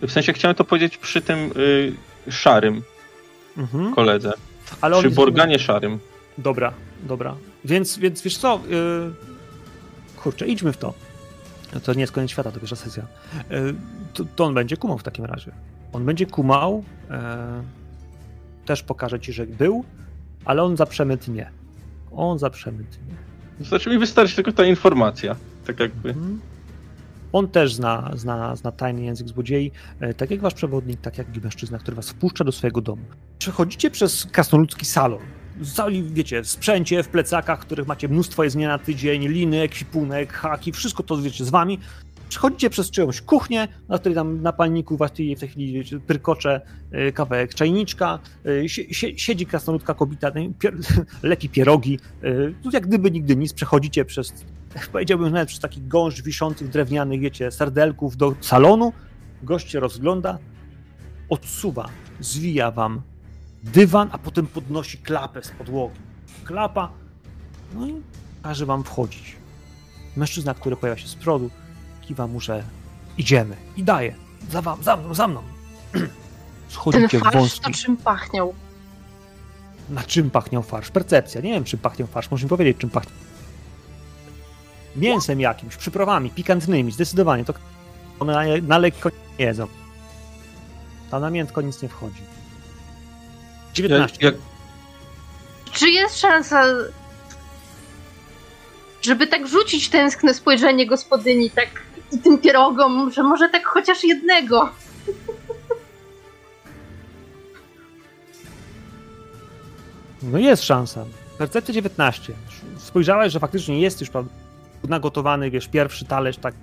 [0.02, 1.92] W sensie chciałem to powiedzieć przy tym y,
[2.32, 2.82] szarym
[3.58, 3.94] mhm.
[3.94, 4.32] koledze.
[4.80, 5.98] Ale Przy jest- Borganie szarym.
[6.38, 6.72] Dobra,
[7.02, 7.34] dobra.
[7.64, 8.60] Więc, więc wiesz co?
[8.68, 9.12] Yy...
[10.16, 10.94] Kurczę, idźmy w to.
[11.74, 13.06] No To nie jest koniec świata, to pierwsza sesja.
[13.50, 13.74] Yy,
[14.14, 15.52] to, to on będzie kumał w takim razie.
[15.92, 16.84] On będzie kumał.
[17.10, 17.16] Yy...
[18.64, 19.84] Też pokaże ci, że był,
[20.44, 21.50] ale on za przemyt nie.
[22.12, 23.66] On za przemyt nie.
[23.66, 25.36] Znaczy mi wystarczy tylko ta informacja.
[25.66, 26.08] Tak jakby.
[26.08, 26.40] Mhm.
[27.34, 29.70] On też zna, zna, zna tajny język złodziei,
[30.00, 33.02] e, tak jak wasz przewodnik, tak jak i mężczyzna, który was wpuszcza do swojego domu.
[33.38, 35.20] Przechodzicie przez krasnoludzki salon.
[35.74, 40.32] Cali, wiecie, w sprzęcie, w plecakach, których macie mnóstwo jest nie na tydzień, liny, ekwipunek,
[40.32, 41.78] haki, wszystko to wiecie z wami.
[42.28, 46.60] Przechodzicie przez czyjąś kuchnię, na której tam na palniku właściwie w tej chwili wiecie, pyrkocze
[46.90, 50.74] e, kawałek czajniczka, e, sie, sie, siedzi krasnoludka kobieta, no, pier,
[51.22, 51.98] leki pierogi,
[52.62, 54.44] tu jak gdyby nigdy nic, przechodzicie przez
[54.92, 58.92] powiedziałbym nawet przez taki gąszcz wiszących drewnianych, wiecie, serdelków do salonu.
[59.42, 60.38] Gość się rozgląda,
[61.28, 61.88] odsuwa,
[62.20, 63.02] zwija wam
[63.62, 66.00] dywan, a potem podnosi klapę z podłogi.
[66.44, 66.90] Klapa,
[67.74, 67.94] no i
[68.42, 69.36] każe wam wchodzić.
[70.16, 71.50] Mężczyzna, który pojawia się z przodu,
[72.00, 72.64] kiwa mu, że
[73.18, 74.14] idziemy i daje.
[74.50, 75.42] Za wam, za mną, za mną.
[75.92, 76.08] Ten
[76.68, 77.60] Schodzicie w farsz wąski.
[77.64, 78.54] to czym pachniał?
[79.90, 80.90] Na czym pachniał farsz?
[80.90, 81.40] Percepcja.
[81.40, 82.30] Nie wiem, czym pachniał farsz.
[82.30, 83.12] Możesz mi powiedzieć, czym pachnie.
[84.96, 86.92] Mięsem jakimś, przyprawami, pikantnymi.
[86.92, 87.44] Zdecydowanie.
[87.44, 87.54] To
[88.20, 89.66] one na, na lekko nie jedzą.
[91.10, 92.22] Tam na miętko nic nie wchodzi.
[93.74, 94.16] 19.
[94.20, 94.42] Jak, jak,
[95.72, 96.64] Czy jest szansa,
[99.02, 101.68] żeby tak rzucić tęskne spojrzenie gospodyni tak
[102.12, 104.68] i tym pierogom, że może tak chociaż jednego?
[110.22, 111.04] No jest szansa.
[111.38, 112.32] Percepcja 19.
[112.78, 114.30] Spojrzałeś, że faktycznie jest już prawda,
[114.88, 116.54] nagotowany, wiesz, pierwszy talerz tak,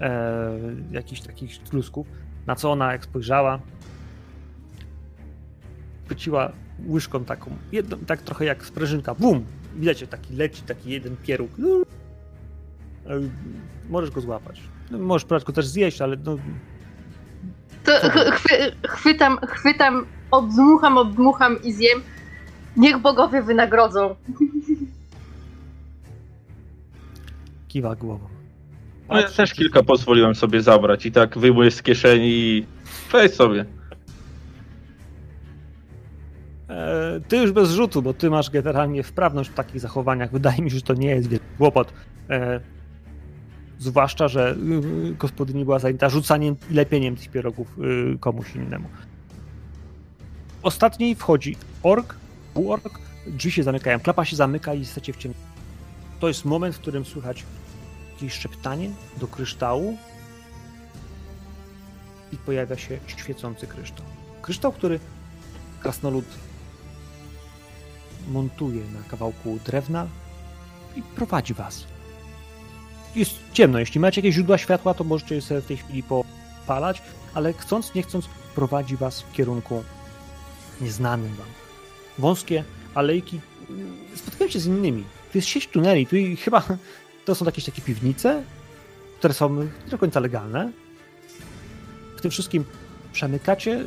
[0.00, 0.50] e,
[0.90, 2.06] jakichś takich klusków.
[2.46, 3.58] Na co ona, jak spojrzała,
[6.06, 6.52] chwyciła
[6.88, 9.44] łyżką taką, jedną, tak trochę jak sprężynka, bum!
[9.76, 11.50] Widać, że taki leci, taki jeden pieróg.
[13.06, 13.20] E,
[13.88, 14.60] Możesz go złapać.
[14.90, 16.36] No, możesz go też zjeść, ale no,
[17.84, 18.54] To ch- chwy,
[18.88, 22.00] chwytam, chwytam, obdmucham, obdmucham i zjem.
[22.76, 24.14] Niech bogowie wynagrodzą.
[27.68, 28.28] kiwa głową.
[29.08, 32.66] no ja też kilka pozwoliłem sobie zabrać i tak wyjmuję z kieszeni i
[33.12, 33.64] weź sobie.
[36.68, 40.32] E, Ty już bez rzutu, bo ty masz generalnie wprawność w takich zachowaniach.
[40.32, 41.92] Wydaje mi się, że to nie jest wielki kłopot.
[42.30, 42.60] E,
[43.78, 44.56] Zwłaszcza, że
[45.10, 47.78] y, gospodyni była zajęta rzucaniem i lepieniem tych pierogów
[48.14, 48.88] y, komuś innemu.
[50.62, 52.14] Ostatniej wchodzi ork,
[52.54, 55.44] półork, drzwi się zamykają, klapa się zamyka i jesteście w ciemności.
[56.20, 57.44] To jest moment, w którym słychać
[58.12, 59.96] jakieś szeptanie do kryształu
[62.32, 64.06] i pojawia się świecący kryształ.
[64.42, 65.00] Kryształ, który
[65.80, 66.24] krasnolud
[68.30, 70.06] montuje na kawałku drewna
[70.96, 71.84] i prowadzi was.
[73.14, 73.78] Jest ciemno.
[73.78, 77.02] Jeśli macie jakieś źródła światła, to możecie je sobie w tej chwili popalać,
[77.34, 79.84] ale chcąc, nie chcąc, prowadzi was w kierunku
[80.80, 81.46] nieznanym wam.
[82.18, 82.64] Wąskie
[82.94, 83.40] alejki
[84.14, 85.04] spotkają się z innymi.
[85.32, 86.62] Tu jest sieć tuneli, tu chyba
[87.24, 88.42] to są jakieś takie piwnice,
[89.18, 90.72] które są nie do końca legalne.
[92.16, 92.64] W tym wszystkim
[93.12, 93.80] przemykacie.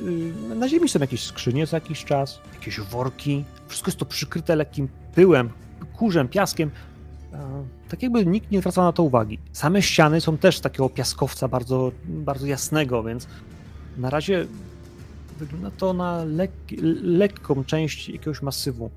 [0.51, 3.45] y, Na ziemi są jakieś skrzynie za jakiś czas, jakieś worki.
[3.67, 5.49] Wszystko jest to przykryte lekkim pyłem,
[5.97, 6.71] kurzem, piaskiem.
[7.89, 9.39] Tak jakby nikt nie zwracał na to uwagi.
[9.53, 13.27] Same ściany są też z takiego piaskowca bardzo, bardzo jasnego, więc
[13.97, 14.47] na razie
[15.39, 16.51] wygląda to na lek
[17.03, 18.89] lekką część jakiegoś masywu.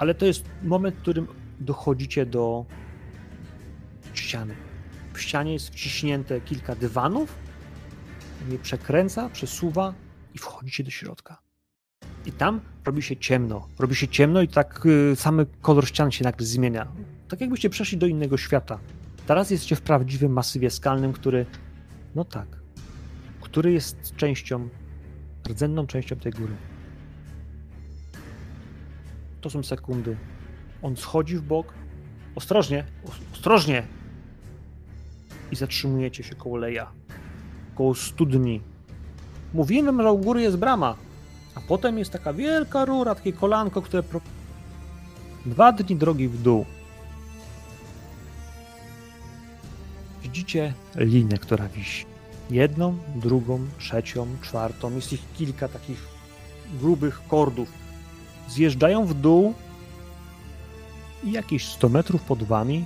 [0.00, 1.26] Ale to jest moment, w którym
[1.60, 2.64] dochodzicie do
[4.14, 4.54] ściany.
[5.12, 7.34] W ścianie jest wciśnięte kilka dywanów,
[8.48, 9.94] je przekręca, przesuwa
[10.34, 11.38] i wchodzicie do środka.
[12.26, 13.68] I tam robi się ciemno.
[13.78, 16.86] Robi się ciemno i tak y, samy kolor ścian się nagle zmienia.
[17.28, 18.78] Tak jakbyście przeszli do innego świata.
[19.26, 21.46] Teraz jesteście w prawdziwym masywie skalnym, który,
[22.14, 22.46] no tak,
[23.40, 24.68] który jest częścią,
[25.48, 26.56] rdzenną częścią tej góry.
[29.40, 30.16] To są sekundy.
[30.82, 31.74] On schodzi w bok.
[32.34, 33.86] Ostrożnie, os- ostrożnie!
[35.52, 36.90] I zatrzymujecie się koło leja.
[37.74, 38.60] Koło studni.
[39.54, 40.96] Mówiłem że u góry jest brama.
[41.54, 44.02] A potem jest taka wielka rura, takie kolanko, które.
[44.02, 44.20] Pro...
[45.46, 46.66] Dwa dni drogi w dół.
[50.22, 52.04] Widzicie linę, która wisi.
[52.50, 54.94] Jedną, drugą, trzecią, czwartą.
[54.94, 56.06] Jest ich kilka takich
[56.80, 57.72] grubych kordów.
[58.50, 59.54] Zjeżdżają w dół
[61.24, 62.84] i jakieś 100 metrów pod wami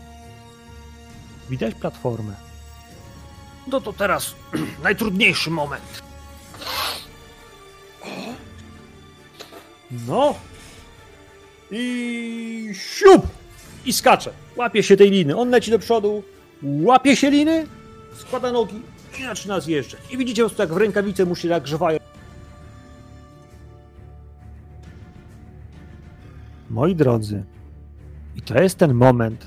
[1.51, 2.35] widać platformę.
[3.67, 4.35] No to teraz
[4.83, 6.03] najtrudniejszy moment.
[10.07, 10.35] No.
[11.71, 13.27] I siup!
[13.85, 14.33] I skacze.
[14.57, 15.37] Łapie się tej liny.
[15.37, 16.23] On leci do przodu,
[16.63, 17.67] łapie się liny,
[18.17, 18.83] składa nogi
[19.19, 20.01] i zaczyna zjeżdżać.
[20.11, 21.99] I widzicie po prostu jak w rękawice mu się nagrzewają.
[26.75, 27.45] Moi drodzy,
[28.37, 29.47] i to jest ten moment,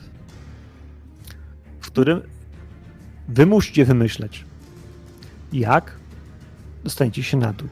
[1.79, 2.21] w którym
[3.27, 4.45] wy musicie wymyśleć,
[5.53, 5.91] jak
[6.83, 7.67] dostaniecie się na dół.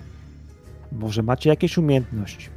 [0.92, 2.50] Może macie jakieś umiejętności,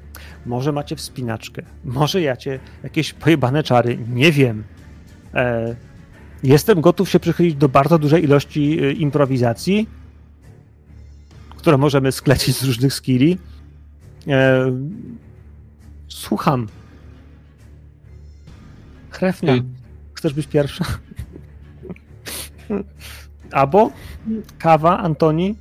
[0.47, 4.65] może macie wspinaczkę, może jacie jakieś pojebane czary, nie wiem.
[5.35, 5.77] E,
[6.43, 9.89] jestem gotów się przychylić do bardzo dużej ilości e, improwizacji,
[11.57, 13.39] które możemy sklecić z różnych skilli.
[14.29, 14.73] E,
[16.09, 16.69] słucham.
[19.19, 19.63] Chrefnia, Ej.
[20.15, 20.85] chcesz być pierwsza?
[23.53, 23.91] Albo
[24.59, 25.55] kawa, Antoni?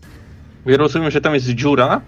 [0.66, 2.02] Ja rozumiem, że tam jest dziura,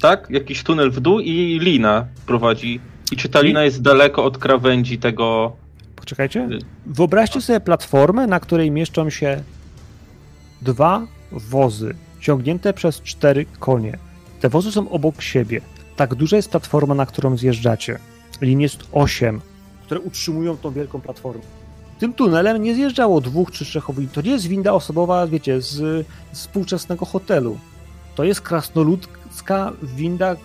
[0.00, 0.26] tak?
[0.30, 2.80] Jakiś tunel w dół i lina prowadzi.
[3.12, 5.56] I czy ta lina jest daleko od krawędzi tego...
[5.96, 6.48] Poczekajcie.
[6.86, 9.42] Wyobraźcie sobie platformę, na której mieszczą się
[10.62, 13.98] dwa wozy ciągnięte przez cztery konie.
[14.40, 15.60] Te wozy są obok siebie.
[15.96, 17.98] Tak duża jest platforma, na którą zjeżdżacie.
[18.40, 19.40] Lin jest osiem,
[19.88, 21.42] które utrzymują tą wielką platformę.
[21.98, 24.14] Tym tunelem nie zjeżdżało dwóch czy trzech obywateli.
[24.14, 25.66] To nie jest winda osobowa, wiecie, z,
[26.32, 27.58] z współczesnego hotelu.
[28.14, 30.36] To jest krasnoludzka winda,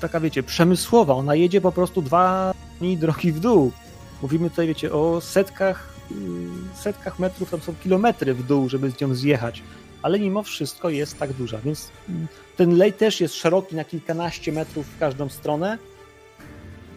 [0.00, 1.14] taka wiecie, przemysłowa.
[1.14, 3.72] Ona jedzie po prostu dwa dni drogi w dół.
[4.22, 6.16] Mówimy tutaj, wiecie, o setkach, yy,
[6.74, 9.62] setkach metrów, tam są kilometry w dół, żeby z nią zjechać.
[10.02, 14.52] Ale mimo wszystko jest tak duża, więc mm, ten lej też jest szeroki na kilkanaście
[14.52, 15.78] metrów w każdą stronę.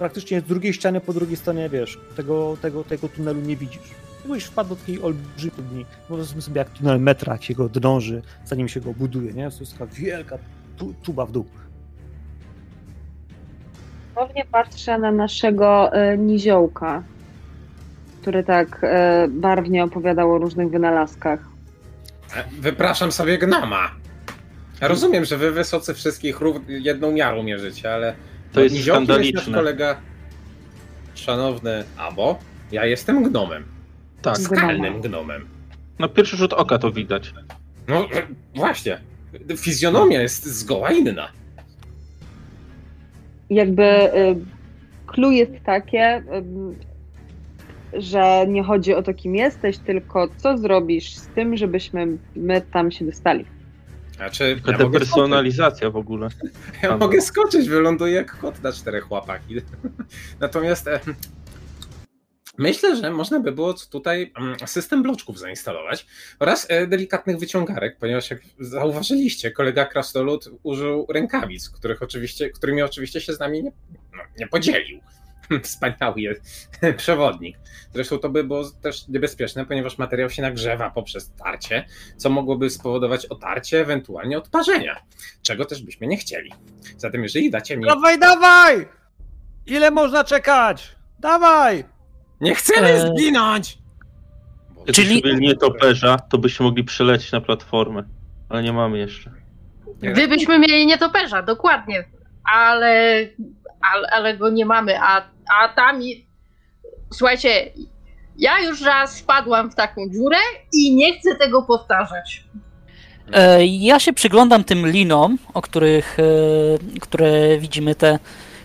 [0.01, 3.81] Praktycznie z drugiej ściany po drugiej stronie, wiesz, tego, tego, tego tunelu nie widzisz.
[4.23, 8.21] Jakbyś wpadł do takiej olbrzymiej studni, powiedzmy sobie jak tunel metra, jak się go drąży,
[8.45, 9.51] zanim się go buduje, nie?
[9.51, 10.37] To jest taka wielka
[10.77, 11.45] tu, tuba w dół.
[14.15, 17.03] Ponownie patrzę na naszego e, niziołka,
[18.21, 21.39] który tak e, barwnie opowiadał o różnych wynalazkach.
[22.35, 23.91] E, Wypraszam sobie gnoma.
[24.81, 28.13] Ja rozumiem, że wy wysocy wszystkich rów- jedną miarą mierzycie, ale
[28.53, 29.41] To jest niziołkiem skandaliczne.
[29.41, 30.01] nasz kolega
[31.15, 32.39] szanowny Abo.
[32.71, 33.63] Ja jestem gnomem.
[34.21, 34.37] Tak.
[34.37, 35.47] Skalnym gnomem.
[35.99, 37.33] Na pierwszy rzut oka to widać.
[37.87, 38.07] No
[38.55, 38.97] właśnie.
[39.57, 41.31] Fizjonomia jest zgoła inna.
[43.49, 44.35] Jakby e,
[45.07, 46.23] clue jest takie, e,
[47.93, 52.91] że nie chodzi o to, kim jesteś, tylko co zrobisz z tym, żebyśmy my tam
[52.91, 53.45] się dostali.
[54.21, 56.29] Znaczy, ja Taka skoczyć, depersonalizacja w ogóle.
[56.83, 59.41] ja mogę skoczyć, wyląduję jak kot na czterech łapach.
[60.39, 60.89] Natomiast
[62.57, 64.33] myślę, że można by było tutaj
[64.65, 66.05] system bloczków zainstalować
[66.39, 73.21] oraz e, delikatnych wyciągarek, ponieważ jak zauważyliście, kolega Krasnolud użył rękawic, których oczywiście, którymi oczywiście
[73.21, 73.71] się z nami nie,
[74.13, 74.99] no, nie podzielił.
[75.63, 77.57] Wspaniały jest przewodnik.
[77.93, 81.85] Zresztą to by było też niebezpieczne, ponieważ materiał się nagrzewa poprzez tarcie,
[82.17, 84.95] co mogłoby spowodować otarcie, ewentualnie odparzenia,
[85.41, 86.51] czego też byśmy nie chcieli.
[86.97, 87.85] Zatem jeżeli dacie mi...
[87.85, 88.87] Dawaj, dawaj!
[89.65, 90.95] Ile można czekać?
[91.19, 91.83] Dawaj!
[92.41, 93.07] Nie chcemy Eee.
[93.17, 93.77] zginąć!
[94.75, 98.03] Bo- Czyli- Gdybyśmy mieli nietoperza, to byśmy mogli przelecieć na platformę.
[98.49, 99.31] Ale nie mamy jeszcze.
[100.01, 102.03] Gdybyśmy mieli nietoperza, dokładnie.
[102.43, 103.15] Ale,
[103.93, 105.21] ale, ale go nie mamy, a,
[105.61, 106.03] a tam.
[106.03, 106.25] i-
[107.13, 107.71] Słuchajcie,
[108.37, 110.37] ja już raz wpadłam w taką dziurę
[110.73, 112.43] i nie chcę tego powtarzać.
[113.33, 118.19] E, Ja się przyglądam tym linom, o których, e, które widzimy, te,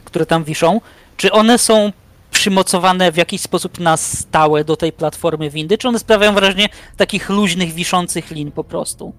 [0.04, 0.80] które tam wiszą.
[1.16, 1.92] Czy one są
[2.30, 7.28] przymocowane w jakiś sposób na stałe do tej platformy windy, czy one sprawiają wrażenie takich
[7.30, 9.12] luźnych, wiszących lin po prostu?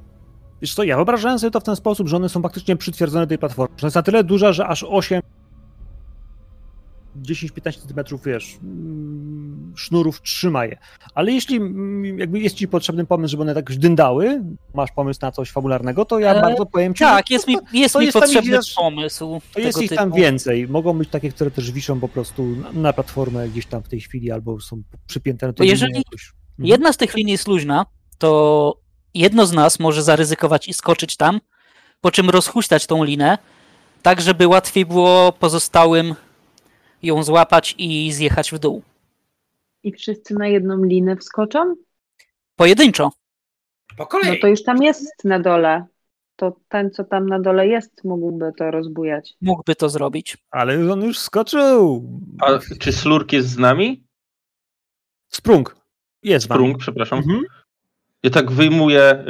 [0.61, 3.29] Wiesz co, ja wyobrażałem sobie to w ten sposób, że one są faktycznie przytwierdzone do
[3.29, 3.75] tej platformy.
[3.77, 5.21] Że jest na tyle duża, że aż 8
[7.21, 10.77] 10-15 cm, wiesz, mm, sznurów trzyma je.
[11.15, 14.41] Ale jeśli mm, jakby jest ci potrzebny pomysł, żeby one tak już dyndały,
[14.73, 17.93] masz pomysł na coś fabularnego, to ja E, bardzo powiem ci, Tak, jest mi, jest
[17.93, 19.41] to mi jest tam potrzebny ich- pomysł.
[19.53, 20.17] to jest ich tam typu.
[20.17, 20.67] więcej.
[20.67, 23.99] Mogą być takie, które też wiszą po prostu na, na platformę gdzieś tam w tej
[24.01, 26.31] chwili, albo są przypięte na tej jeżeli jakoś.
[26.51, 26.67] Mhm.
[26.67, 27.85] Jedna z tych linii jest luźna,
[28.17, 28.81] to
[29.13, 31.39] jedno z nas może zaryzykować i skoczyć tam,
[32.01, 33.37] po czym rozhuśtać tą linę,
[34.01, 36.15] tak żeby łatwiej było pozostałym
[37.03, 38.81] ją złapać i zjechać w dół.
[39.83, 41.75] I wszyscy na jedną linę wskoczą?
[42.55, 43.11] Pojedynczo.
[43.97, 44.39] Po No kolei.
[44.39, 45.85] to już tam jest na dole.
[46.35, 49.33] To ten, co tam na dole jest, mógłby to rozbujać.
[49.41, 50.37] Mógłby to zrobić.
[50.51, 52.09] Ale on już skoczył.
[52.41, 54.03] A czy Slurk jest z nami?
[55.29, 55.75] Sprung.
[56.23, 56.57] Jest wam.
[56.57, 57.17] Sprung, przepraszam.
[57.19, 57.43] Mhm.
[58.23, 59.23] Ja tak wyjmuję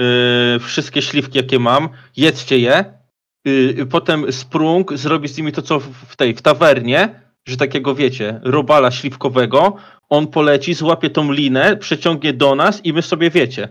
[0.55, 2.93] y, wszystkie śliwki, jakie mam, jedzcie je.
[3.47, 7.95] Y, potem Sprung zrobi z nimi to, co w, w tej, w tawernie, że takiego,
[7.95, 9.75] wiecie, robala śliwkowego.
[10.09, 13.69] On poleci, złapie tą linę, przeciągnie do nas i my sobie, wiecie.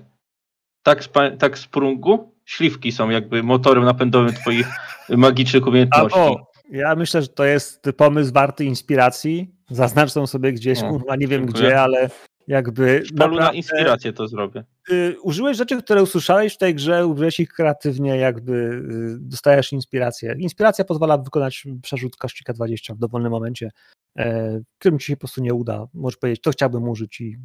[0.83, 2.33] Tak, spa- tak Sprungu?
[2.45, 4.67] Śliwki są jakby motorem napędowym twoich
[5.09, 6.19] magicznych umiejętności.
[6.19, 9.51] Albo ja myślę, że to jest pomysł warty inspiracji.
[9.71, 11.65] Zaznacz sobie gdzieś, O, kurwa, nie wiem dziękuję.
[11.65, 12.11] gdzie, ale
[12.49, 14.65] jakby polu na inspirację to zrobię.
[14.91, 20.37] y, użyłeś rzeczy, które usłyszałeś w tej grze, użyłeś ich kreatywnie, jakby y, dostajesz inspirację.
[20.39, 23.71] Inspiracja pozwala wykonać przerzut kościka 20 w dowolnym momencie,
[24.19, 25.87] e, którym ci się po prostu nie uda.
[25.95, 27.37] Możesz powiedzieć, to chciałbym użyć i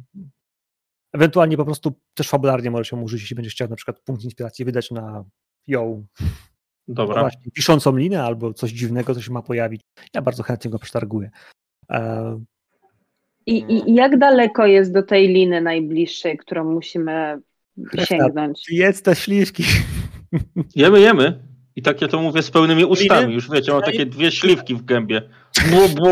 [1.12, 4.64] ewentualnie po prostu też fabularnie możesz się użyć, jeśli będziesz chciał na przykład punkt inspiracji
[4.64, 5.24] wydać na
[5.66, 6.06] ją,
[6.88, 7.20] no Dobra.
[7.20, 9.80] właśnie, piszącą linę albo coś dziwnego, co się ma pojawić.
[10.14, 11.30] Ja bardzo chętnie go przetarguję.
[11.90, 12.40] E,
[13.46, 17.38] I, i, I jak daleko jest do tej liny najbliższej, którą musimy
[18.08, 18.64] sięgnąć?
[18.70, 19.64] Jedz te śliwki.
[20.76, 21.52] Jemy, jemy.
[21.76, 23.34] I tak ja to mówię z pełnymi ustami.
[23.34, 25.22] Już wiecie, mam takie dwie śliwki w gębie.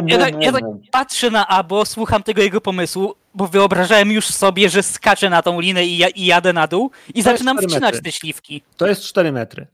[0.06, 4.68] Ja tak, ja tak patrzę na Abo, słucham tego jego pomysłu, bo wyobrażałem już sobie,
[4.68, 7.94] że skaczę na tą linę i, ja, i jadę na dół i zaczynam cztery wcinać
[7.94, 8.02] metry.
[8.02, 8.62] te śliwki.
[8.76, 9.66] To jest 4 metry.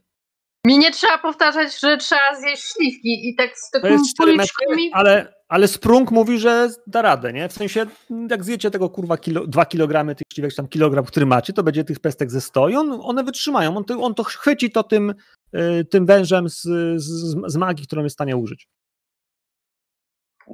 [0.65, 4.31] Mi nie trzeba powtarzać, że trzeba zjeść śliwki i tak z To takimi jest 4
[4.35, 4.89] metry, policzkami.
[4.93, 7.49] ale, ale Sprung mówi, że da radę, nie?
[7.49, 7.85] W sensie,
[8.29, 11.63] jak zjecie tego kurwa kilo, 2 kg tych śliwek, czy tam kilogram, który macie, to
[11.63, 13.77] będzie tych pestek ze 100 i on, one wytrzymają.
[13.77, 15.13] On to, on to chwyci to tym,
[15.55, 16.61] y, tym wężem z,
[16.95, 18.67] z, z magii, którą jest w stanie użyć.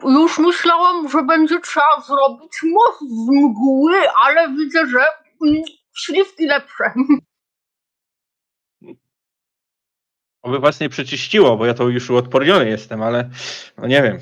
[0.03, 4.99] Już myślałam, że będzie trzeba zrobić most z mgły, ale widzę, że
[5.97, 6.93] śliwki lepsze.
[10.41, 13.29] Oby was nie przeczyściło, bo ja to już uodporniony jestem, ale
[13.77, 14.19] no nie wiem.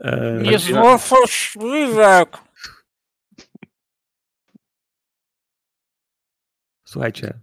[0.00, 2.38] E, Nie złoso śliwek!
[6.86, 7.40] Słuchajcie.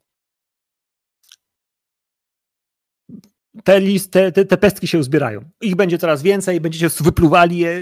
[3.64, 5.50] Te, list, te, te, pestki się uzbierają.
[5.62, 7.82] Ich będzie coraz więcej, będziecie wypluwali je.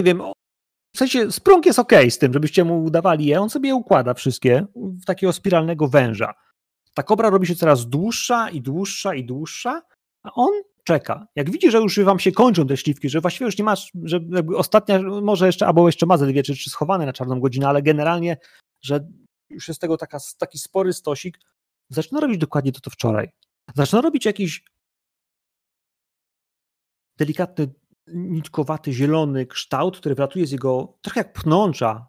[0.00, 0.22] Nie wiem.
[0.94, 3.40] W sensie sprung jest ok z tym, żebyście mu udawali je.
[3.40, 6.34] On sobie je układa wszystkie w takiego spiralnego węża.
[6.94, 9.82] Ta kobra robi się coraz dłuższa i dłuższa i dłuższa,
[10.22, 10.50] a on
[10.88, 11.26] czeka.
[11.36, 14.20] Jak widzi, że już wam się kończą te śliwki, że właściwie już nie masz, że
[14.56, 17.82] ostatnia, może jeszcze, albo jeszcze ma ze dwie czy trzy schowane na czarną godzinę, ale
[17.82, 18.36] generalnie,
[18.82, 19.08] że
[19.50, 21.38] już jest tego taka, taki spory stosik,
[21.90, 23.28] zaczyna robić dokładnie to, co wczoraj.
[23.74, 24.64] Zaczyna robić jakiś
[27.16, 27.68] delikatny,
[28.06, 32.06] nitkowaty, zielony kształt, który wylatuje z jego, trochę jak pnącza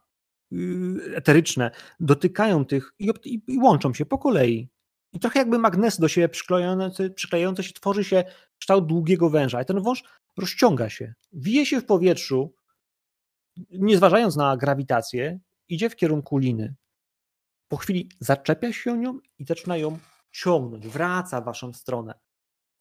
[0.52, 3.12] yy, eteryczne, dotykają tych i,
[3.48, 4.70] i łączą się po kolei.
[5.14, 8.24] I trochę jakby magnes do siebie przyklejający, przyklejający się, tworzy się
[8.60, 9.62] kształt długiego węża.
[9.62, 10.04] I ten wąż
[10.38, 12.54] rozciąga się, wije się w powietrzu,
[13.72, 16.76] nie zważając na grawitację, idzie w kierunku liny.
[17.68, 20.00] Po chwili zaczepia się nią i zaczyna ją
[20.32, 22.14] ciągnąć, wraca w waszą stronę.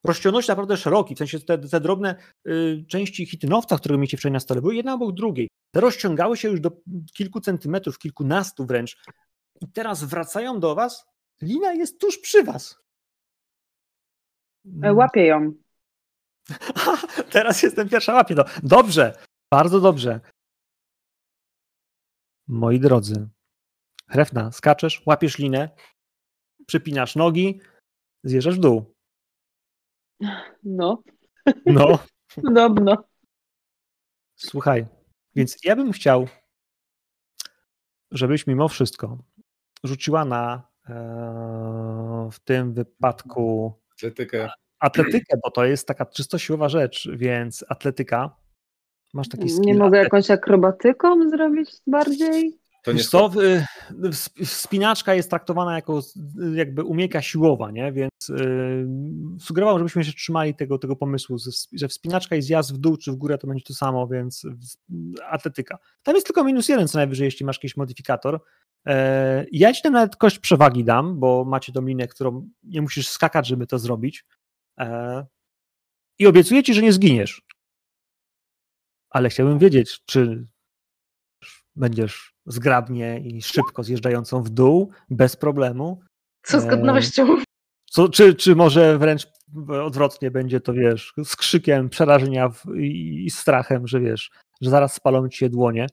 [0.05, 2.17] Rozciągnąć naprawdę szeroki, w sensie te, te drobne
[2.49, 5.49] y, części hitynowca, które mieliście wczoraj na stole, były jedna obok drugiej.
[5.71, 6.71] Te rozciągały się już do
[7.15, 8.97] kilku centymetrów, kilkunastu wręcz.
[9.61, 11.07] I teraz wracają do was.
[11.43, 12.79] Lina jest tuż przy was.
[14.83, 15.53] E, Łapię ją.
[17.33, 18.35] Teraz jestem pierwsza łapie.
[18.35, 19.17] No, dobrze,
[19.53, 20.21] bardzo dobrze.
[22.49, 23.29] Moi drodzy,
[24.09, 25.71] Hrefna, skaczesz, łapiesz linę,
[26.67, 27.61] przypinasz nogi,
[28.25, 28.95] zjeżdżasz w dół.
[30.63, 31.03] No,
[31.67, 31.99] No,
[32.43, 33.05] podobno.
[34.37, 34.87] słuchaj,
[35.35, 36.29] więc ja bym chciał,
[38.11, 39.19] żebyś mimo wszystko
[39.85, 40.69] rzuciła na
[42.33, 44.49] w tym wypadku Atletykę.
[44.81, 48.37] atletykę, bo to jest taka czysto siłowa rzecz, więc atletyka.
[49.15, 49.65] Masz taki skill.
[49.67, 52.59] Nie mogę jakąś akrobatyką zrobić bardziej?
[52.85, 56.01] To nie co, y, w- Spinaczka jest traktowana jako
[56.55, 57.93] jakby umiejka siłowa, nie?
[57.93, 58.89] więc yy,
[59.41, 62.97] sugerowałbym, żebyśmy się trzymali tego, tego pomysłu, że sp- że wspinaczka i zjazd w dół
[62.97, 64.47] czy w górę to będzie to samo, więc
[65.31, 65.79] atletyka.
[66.03, 68.41] Tam jest tylko minus jeden co najwyżej, jeśli masz jakiś modyfikator.
[68.89, 73.09] E, Ja ci tam nawet kość przewagi dam, bo macie tą linię, którą nie musisz
[73.09, 74.25] skakać, żeby to zrobić.
[74.79, 75.27] E,
[76.19, 77.43] I obiecuję ci, że nie zginiesz.
[79.11, 80.47] Ale chciałbym wiedzieć, czy
[81.77, 86.01] będziesz zgrabnie i szybko zjeżdżającą w dół, bez problemu.
[86.43, 87.37] Co z Eee, godnością?
[87.91, 89.27] Co, czy, czy może wręcz
[89.69, 95.29] odwrotnie będzie to, wiesz, z krzykiem przerażenia i, i strachem, że wiesz, że zaraz spalą
[95.29, 95.87] ci się dłonie.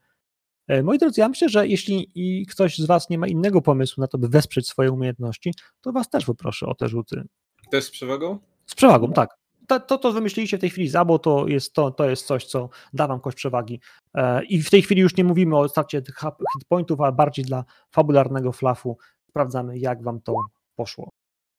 [0.67, 2.11] E, Moi drodzy, ja myślę, że jeśli
[2.51, 6.09] ktoś z was nie ma innego pomysłu na to, by wesprzeć swoje umiejętności, to was
[6.09, 7.23] też poproszę o te rzuty.
[7.71, 8.39] Też z przewagą?
[8.65, 9.37] Z przewagą, tak.
[9.67, 12.45] To, to, to wymyśliliście w tej chwili za, bo to jest, to, to jest coś,
[12.45, 13.79] co da wam kość przewagi.
[14.13, 17.45] E, I w tej chwili już nie mówimy o stracie tych hit pointów, a bardziej
[17.45, 18.97] dla fabularnego flafu
[19.29, 20.35] sprawdzamy, jak wam to
[20.75, 21.09] poszło.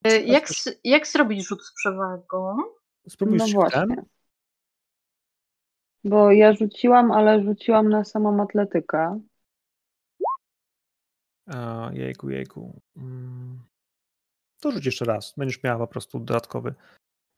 [0.04, 0.48] E, Jak,
[0.84, 2.56] jak zrobić rzut z przewagą?
[3.08, 3.96] Spróbuj No z właśnie.
[6.06, 9.20] Bo ja rzuciłam, ale rzuciłam na samą atletykę.
[11.46, 12.80] A, jejku, jejku.
[12.96, 13.60] Mm.
[14.60, 15.34] To rzuć jeszcze raz.
[15.36, 16.74] Będziesz miała po prostu dodatkowy.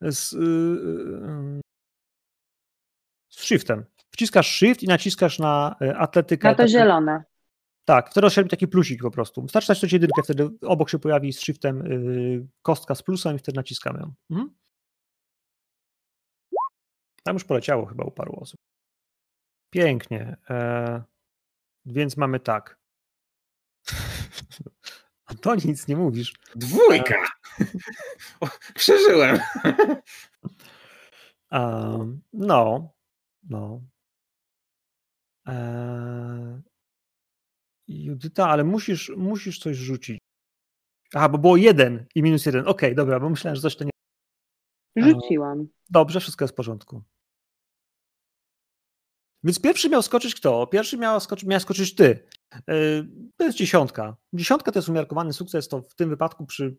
[0.02, 1.60] Z, y, y,
[3.28, 3.84] z shiftem.
[4.10, 6.48] Wciskasz shift i naciskasz na y, atletykę.
[6.48, 7.24] Na to Taki- zielone.
[7.84, 9.42] Tak, wtedy robi taki plusik po prostu.
[9.42, 13.56] Wystarczy nacisnąć jedynkę, wtedy obok się pojawi z shiftem y, kostka z plusem i wtedy
[13.56, 14.12] naciskamy ją.
[14.30, 14.50] Mhm.
[17.28, 18.60] Tam już poleciało chyba u paru osób.
[19.70, 20.36] Pięknie.
[20.50, 21.02] E,
[21.86, 22.78] więc mamy tak.
[25.26, 26.34] Antoni, nic nie mówisz.
[26.54, 27.14] Dwójka!
[28.40, 29.38] O, Przeżyłem.
[31.52, 32.92] Um, no,
[33.42, 33.82] no.
[35.46, 36.62] Eee,
[37.88, 40.18] Judyta, ale musisz, musisz coś rzucić.
[41.14, 42.68] Aha, bo było jeden i minus jeden.
[42.68, 43.90] Okej, dobra, bo myślałem, że coś to nie.
[44.96, 45.68] Rzuciłam.
[45.90, 47.02] Dobrze, wszystko jest w porządku.
[49.44, 50.66] Więc pierwszy miał skoczyć kto?
[50.66, 52.28] Pierwszy miał skoczyć, miał skoczyć ty.
[52.68, 54.16] Yy, To jest dziesiątka.
[54.32, 56.76] Dziesiątka to jest umiarkowany sukces, to w tym wypadku przy...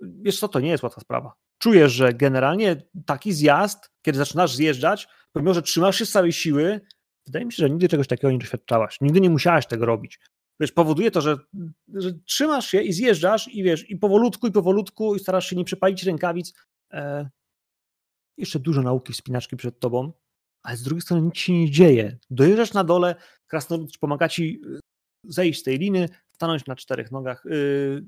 [0.00, 1.32] Wiesz co, to nie jest łatwa sprawa.
[1.58, 6.80] Czujesz, że generalnie taki zjazd, kiedy zaczynasz zjeżdżać, pomimo, że trzymasz się z całej siły,
[7.26, 9.00] wydaje mi się, że nigdy czegoś takiego nie doświadczałaś.
[9.00, 10.20] Nigdy nie musiałaś tego robić.
[10.60, 11.36] Wiesz, powoduje to, że,
[11.94, 15.64] że trzymasz się i zjeżdżasz i wiesz, i powolutku, i powolutku, i starasz się nie
[15.64, 16.52] przepalić rękawic.
[16.92, 17.30] E,
[18.38, 20.12] jeszcze dużo nauki wspinaczki przed tobą,
[20.66, 22.18] ale z drugiej strony nic się nie dzieje.
[22.30, 23.14] Dojeżdżasz na dole,
[23.46, 24.80] krasnolud pomaga ci y,
[25.24, 27.44] zejść z tej liny, stanąć na czterech nogach.
[27.44, 28.06] Yy,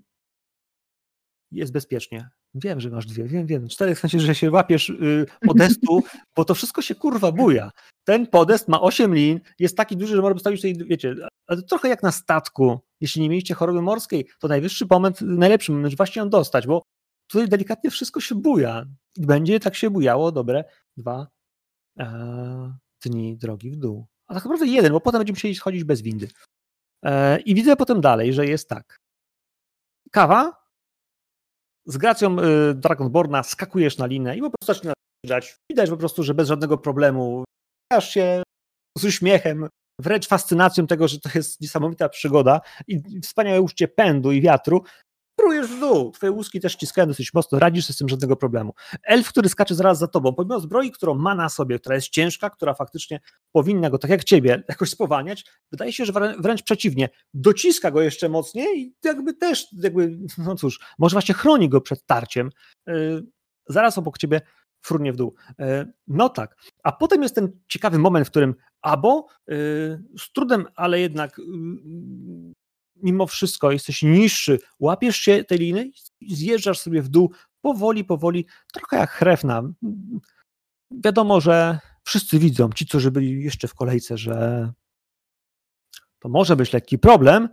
[1.52, 2.28] jest bezpiecznie.
[2.54, 3.68] Wiem, że masz dwie, wiem, wiem.
[3.68, 6.02] Czterech w sensie, że się łapiesz yy, podestu,
[6.36, 7.70] bo to wszystko się kurwa buja.
[8.04, 11.14] Ten podest ma osiem lin, jest taki duży, że można postawić tutaj, wiecie,
[11.46, 12.80] ale trochę jak na statku.
[13.00, 16.82] Jeśli nie mieliście choroby morskiej, to najwyższy moment, najlepszy moment, właśnie ją dostać, bo
[17.26, 18.84] tutaj delikatnie wszystko się buja.
[19.16, 20.64] I będzie tak się bujało dobre
[20.96, 21.37] dwa
[23.04, 24.06] dni drogi w dół.
[24.26, 26.28] A tak naprawdę jeden, bo potem będziemy musieli schodzić bez windy.
[27.04, 28.96] E, I widzę potem dalej, że jest tak.
[30.10, 30.68] Kawa,
[31.88, 34.94] z gracją y, Dragonborna skakujesz na linę i po prostu zaczynasz
[35.26, 35.56] dać.
[35.70, 37.44] Widać po prostu, że bez żadnego problemu.
[37.92, 38.42] Aż się
[38.98, 39.68] z uśmiechem,
[40.00, 44.84] wręcz fascynacją tego, że to jest niesamowita przygoda i wspaniałe uczucie pędu i wiatru.
[45.38, 46.10] Prujesz w dół.
[46.10, 48.72] Twoje łuski też ściskają dosyć mocno, radzisz sobie z tym żadnego problemu.
[49.02, 52.50] Elf, który skacze zaraz za tobą, pomimo zbroi, którą ma na sobie, która jest ciężka,
[52.50, 53.20] która faktycznie
[53.52, 58.02] powinna go, tak jak ciebie, jakoś spowalniać, wydaje się, że wrę- wręcz przeciwnie, dociska go
[58.02, 62.50] jeszcze mocniej i jakby też, jakby, no cóż, może właśnie chroni go przed tarciem.
[62.86, 63.26] Yy,
[63.68, 64.40] zaraz obok ciebie
[64.80, 65.34] frurnie w dół.
[65.58, 66.56] Yy, no tak.
[66.82, 69.56] A potem jest ten ciekawy moment, w którym Abo yy,
[70.18, 71.44] z trudem, ale jednak yy,
[73.02, 75.90] mimo wszystko jesteś niższy, łapiesz się tej liny
[76.28, 79.62] zjeżdżasz sobie w dół powoli, powoli, trochę jak chrewna.
[80.90, 84.72] Wiadomo, że wszyscy widzą, ci, którzy byli jeszcze w kolejce, że
[86.18, 87.48] to może być lekki problem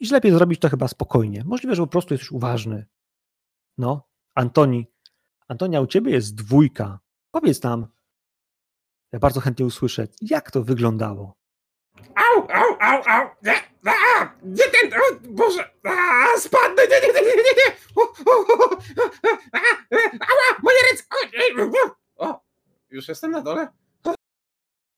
[0.00, 1.44] i lepiej zrobić to chyba spokojnie.
[1.44, 2.86] Możliwe, że po prostu jesteś uważny.
[3.78, 4.86] No, Antoni,
[5.48, 7.00] Antonia, u ciebie jest dwójka.
[7.30, 7.86] Powiedz nam,
[9.12, 11.43] ja bardzo chętnie usłyszę, jak to wyglądało.
[12.14, 13.26] Au, au, au, au!
[13.42, 13.54] Nie,
[13.86, 15.70] a, nie ten, o, Boże!
[15.84, 17.76] A, spadnę, nie, nie, nie, nie, nie, nie!
[17.96, 18.76] O, o, o,
[19.52, 21.04] a, a, ała, moje ręce!
[21.10, 21.80] O, nie,
[22.16, 22.40] o,
[22.90, 23.68] już jestem na dole?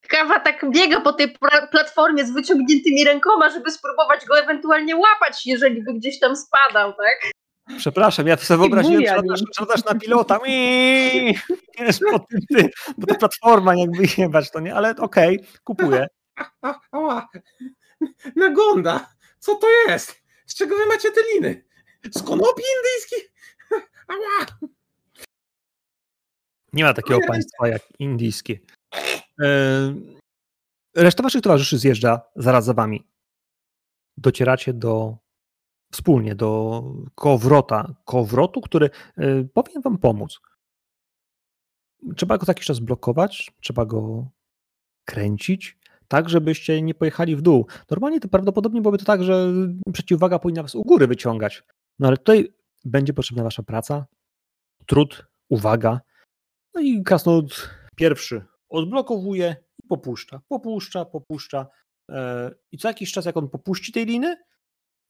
[0.09, 1.37] Kawa tak biega po tej
[1.70, 7.33] platformie z wyciągniętymi rękoma, żeby spróbować go ewentualnie łapać, jeżeli by gdzieś tam spadał, tak?
[7.78, 9.24] Przepraszam, ja sobie wyobraziłem,
[9.61, 10.39] latasz na pilota.
[10.47, 11.39] Miii,
[11.78, 16.07] Wiesz, po tym, ty, bo to platforma jakby jebać, to nie, ale okej, kupuję.
[16.36, 17.28] A, ała,
[18.36, 19.14] nagonda!
[19.38, 20.22] Co to jest?
[20.46, 21.64] Z czego wy macie te liny?
[22.14, 23.32] Z konopi indyjskich?
[24.12, 24.70] Ała!
[26.72, 28.58] Nie ma takiego państwa jak indyjskie.
[29.40, 29.94] E,
[30.96, 33.06] Reszta waszych towarzyszy zjeżdża zaraz za wami.
[34.16, 35.16] Docieracie do
[35.92, 36.82] wspólnie do
[37.14, 40.40] kołowrota, kołowrotu, który e, powinien wam pomóc.
[42.16, 44.30] Trzeba go jakiś czas blokować, trzeba go
[45.04, 45.78] kręcić,
[46.09, 47.66] tak żebyście nie pojechali w dół.
[47.91, 49.53] Normalnie to prawdopodobnie byłoby to tak, że
[49.93, 51.62] przeciwwaga powinna was u góry wyciągać.
[51.99, 52.55] No ale tutaj
[52.85, 54.07] będzie potrzebna wasza praca,
[54.87, 56.01] trud, uwaga,
[56.74, 61.66] no i krasnolud pierwszy odblokowuje i popuszcza, popuszcza, popuszcza.
[62.11, 64.37] e, I co jakiś czas, jak on popuści tej liny,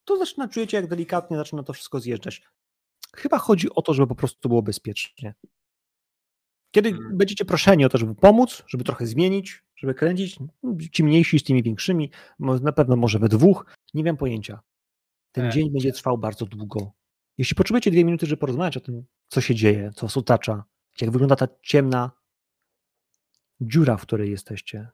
[0.04, 2.42] to zaczyna, czujecie, jak delikatnie zaczyna to wszystko zjeżdżać.
[3.16, 5.34] Chyba chodzi o to, żeby po prostu było bezpiecznie.
[6.76, 7.16] Kiedy Hmm.
[7.16, 10.48] będziecie proszeni o to, żeby pomóc, żeby trochę zmienić, żeby kręcić, no,
[10.92, 14.60] ci mniejsi z tymi większymi, na pewno może we dwóch, nie wiem pojęcia.
[15.32, 16.92] Ten E, dzień będzie trwał bardzo długo.
[17.38, 20.64] Jeśli potrzebujecie dwie minuty, żeby porozmawiać o tym, co się dzieje, co was otacza,
[21.00, 22.10] jak wygląda ta ciemna
[23.60, 24.88] dziura, w której jesteście,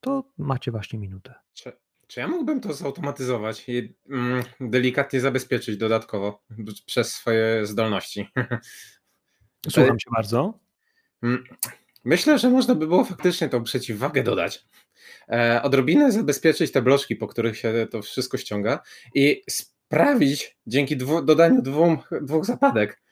[0.00, 1.34] to macie właśnie minutę.
[1.52, 1.72] Czy,
[2.06, 6.42] czy ja mógłbym to zautomatyzować i mm, delikatnie zabezpieczyć dodatkowo
[6.86, 8.28] przez swoje zdolności?
[9.70, 10.65] Słucham cię bardzo.
[11.22, 11.44] Mm,
[12.06, 14.64] Myślę, że można by było faktycznie tą przeciwwagę dodać.
[15.28, 18.82] E, odrobinę zabezpieczyć te bloczki, po których się to wszystko ściąga
[19.14, 23.02] i sprawić dzięki dwu, dodaniu dwóm, dwóch zapadek,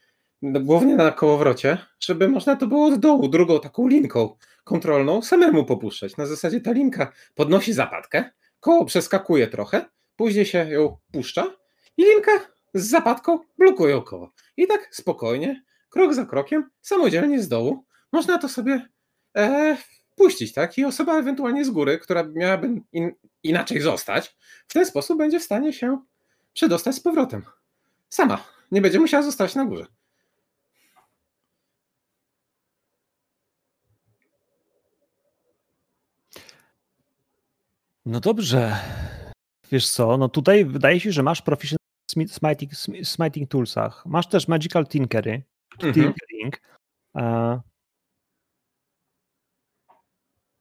[0.41, 5.65] no, głównie na kołowrocie, żeby można to było od dołu, drugą taką linką kontrolną samemu
[5.65, 6.17] popuszczać.
[6.17, 8.29] Na zasadzie ta linka podnosi zapadkę,
[8.59, 11.55] koło przeskakuje trochę, później się ją puszcza
[11.97, 12.31] i linka
[12.73, 14.33] z zapadką blokuje koło.
[14.57, 17.85] I tak spokojnie, krok za krokiem, samodzielnie z dołu
[18.15, 18.87] można to sobie
[19.37, 19.77] e,
[20.15, 20.77] puścić, tak?
[20.77, 23.11] I osoba ewentualnie z góry, która miałaby in,
[23.43, 24.35] inaczej zostać,
[24.67, 25.99] w ten sposób będzie w stanie się
[26.53, 27.45] przedostać z powrotem.
[28.09, 28.43] Sama.
[28.71, 29.85] Nie będzie musiała zostać na górze.
[38.05, 38.75] No dobrze.
[39.71, 44.05] Wiesz co, no tutaj wydaje się, że masz smi- smiting, smi- smiting toolsach.
[44.05, 45.43] Masz też magical tinkery,
[45.83, 45.93] Mhm.
[45.93, 46.61] tinkering.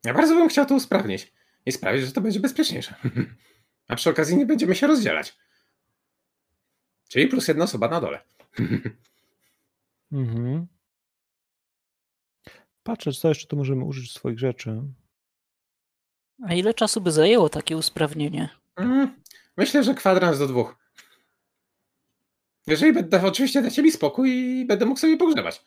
[0.05, 1.33] Ja bardzo bym chciał to usprawnić
[1.67, 2.95] i sprawić, że to będzie bezpieczniejsze.
[3.89, 5.37] A przy okazji nie będziemy się rozdzielać.
[7.09, 8.21] Czyli plus jedna osoba na dole.
[10.13, 10.67] mhm.
[12.83, 14.83] Patrzę, co jeszcze tu możemy użyć z swoich rzeczy.
[16.43, 18.49] A ile czasu by zajęło takie usprawnienie?
[18.77, 19.15] Mm,
[19.57, 20.77] Myślę, że kwadrans do dwóch.
[22.67, 25.65] Jeżeli będę, oczywiście dacie mi spokój i będę mógł sobie pogrzebać.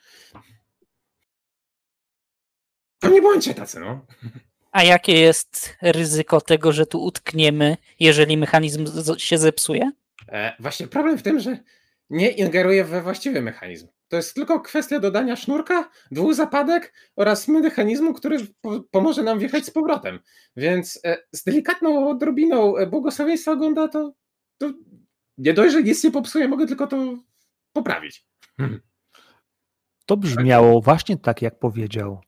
[3.04, 4.06] No nie bądźcie tacy, no.
[4.72, 8.86] A jakie jest ryzyko tego, że tu utkniemy, jeżeli mechanizm
[9.18, 9.92] się zepsuje?
[10.30, 11.58] E, właśnie problem w tym, że
[12.10, 13.88] nie ingeruje we właściwy mechanizm.
[14.08, 19.66] To jest tylko kwestia dodania sznurka, dwóch zapadek oraz mechanizmu, który po, pomoże nam wjechać
[19.66, 20.20] z powrotem.
[20.56, 24.14] Więc e, z delikatną odrobiną e, błogosławieństwa Gonda to,
[24.58, 24.74] to
[25.38, 27.18] nie dość, że nic nie popsuje, mogę tylko to
[27.74, 28.26] poprawić.
[30.06, 32.22] To brzmiało właśnie tak, jak powiedział.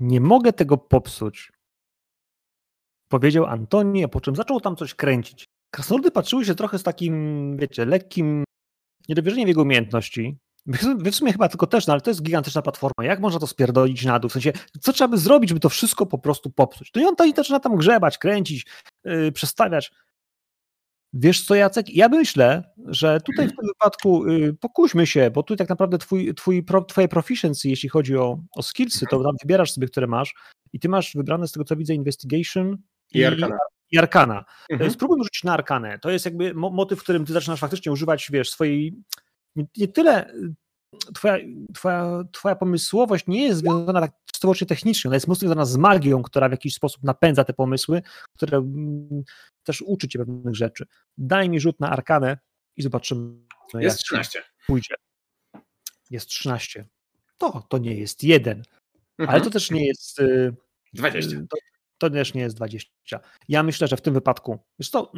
[0.00, 1.52] Nie mogę tego popsuć.
[3.08, 5.44] Powiedział Antoni, a po czym zaczął tam coś kręcić.
[5.70, 8.44] Krasnoludy patrzyły się trochę z takim, wiecie, lekkim
[9.08, 10.38] niedowierzeniem w jego umiejętności.
[10.66, 13.04] W sumie chyba tylko też, no ale to jest gigantyczna platforma.
[13.04, 14.28] Jak można to spierdolić na dół?
[14.28, 16.90] W sensie, co trzeba by zrobić, żeby to wszystko po prostu popsuć?
[16.94, 18.66] No i on to zaczyna tam grzebać, kręcić,
[19.04, 19.92] yy, przestawiać.
[21.16, 21.90] Wiesz co, Jacek?
[21.90, 26.34] Ja myślę, że tutaj w tym wypadku y, pokuśmy się, bo tu tak naprawdę twój,
[26.34, 30.34] twój, pro, twoje proficiency, jeśli chodzi o, o skillsy, to tam wybierasz sobie, które masz
[30.72, 32.78] i ty masz wybrane z tego, co widzę, investigation
[33.12, 33.56] I Arkana.
[33.90, 34.44] I arkana.
[34.70, 34.90] Mhm.
[34.90, 35.98] Spróbuj rzucić na arkanę.
[35.98, 38.94] To jest jakby mo- motyw, w którym ty zaczynasz faktycznie używać, wiesz, swojej,
[39.56, 40.32] nie, tyle
[41.14, 41.38] twoja,
[41.74, 46.22] twoja, twoja pomysłowość nie jest związana tak wyłącznie technicznie, ona jest mocno związana z magią,
[46.22, 48.02] która w jakiś sposób napędza te pomysły,
[48.34, 49.22] które mm,
[49.62, 50.86] też uczy cię pewnych rzeczy.
[51.18, 52.38] Daj mi rzut na arkanę
[52.76, 53.36] i zobaczymy,
[53.74, 54.42] jak Jest ci 13.
[54.66, 54.94] pójdzie.
[56.10, 56.86] Jest 13.
[57.38, 58.62] To, to nie jest jeden,
[59.18, 59.34] Mhm.
[59.34, 60.20] ale to też nie jest...
[60.20, 60.54] y,
[60.92, 61.36] 20.
[61.36, 61.56] to,
[61.98, 63.20] to też nie jest 20.
[63.48, 65.12] Ja myślę, że w tym wypadku, wiesz co,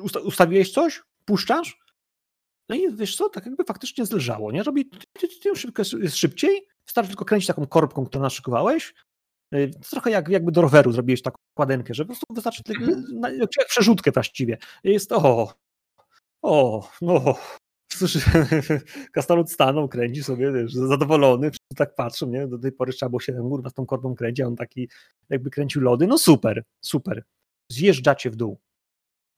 [0.00, 1.78] usta ustawiłeś coś, puszczasz,
[2.68, 4.62] no i wiesz co, tak jakby faktycznie zleżało, nie?
[4.62, 4.90] Robi
[5.56, 8.94] szybko, jest szybciej, wystarczy tylko kręcić taką korbką, którą naszykowałeś,
[9.54, 12.62] y, trochę jak, jakby do roweru zrobiłeś taką kładenkę, że po prostu wystarczy
[13.58, 14.58] jak przerzutkę właściwie.
[14.84, 15.54] Jest o,
[16.42, 17.34] o, no,
[17.98, 18.18] Cóż,
[19.12, 22.46] Kastalot stanął, kręci sobie, wiesz, zadowolony, wszyscy tak patrzą, nie?
[22.46, 24.88] Do tej pory trzeba było się kurwa z tą korbą kręci, a on taki
[25.30, 26.06] jakby kręcił lody.
[26.06, 27.24] No super, super.
[27.68, 28.58] Zjeżdżacie w dół.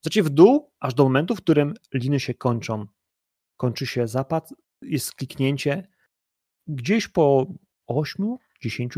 [0.02, 2.86] Zjeżdżacie w dół, aż do momentu, w którym liny się kończą.
[3.56, 5.88] Kończy się zapad, jest kliknięcie.
[6.66, 7.46] Gdzieś po
[7.90, 8.38] 8-10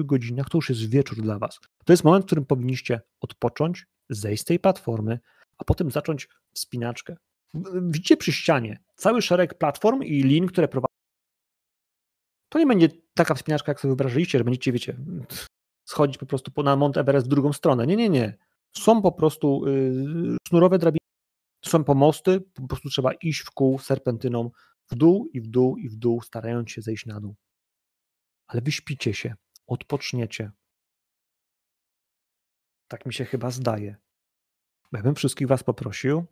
[0.05, 1.61] godzinach to już jest wieczór dla was.
[1.85, 5.21] To jest moment, w którym powinniście odpocząć, zejść z tej platformy,
[5.59, 7.17] a potem zacząć wspinaczkę.
[7.83, 10.97] Widzicie przy ścianie cały szereg platform i lin, które prowadzą.
[12.49, 14.97] To nie będzie taka wspinaczka, jak sobie wyobrażaliście, że będziecie, wiecie,
[15.91, 17.87] schodzić po prostu na Mont Everest w drugą stronę.
[17.87, 18.39] Nie, nie, nie.
[18.77, 21.07] Są po prostu yy, sznurowe drabiny,
[21.69, 24.51] są pomosty, po prostu trzeba iść w kół serpentyną
[24.91, 27.37] w dół i w dół i w dół, starając się zejść na dół.
[28.47, 29.35] Ale wyśpicie się,
[29.67, 30.53] odpoczniecie.
[32.89, 33.97] Tak mi się chyba zdaje.
[34.93, 36.27] Ja bym wszystkich was poprosił,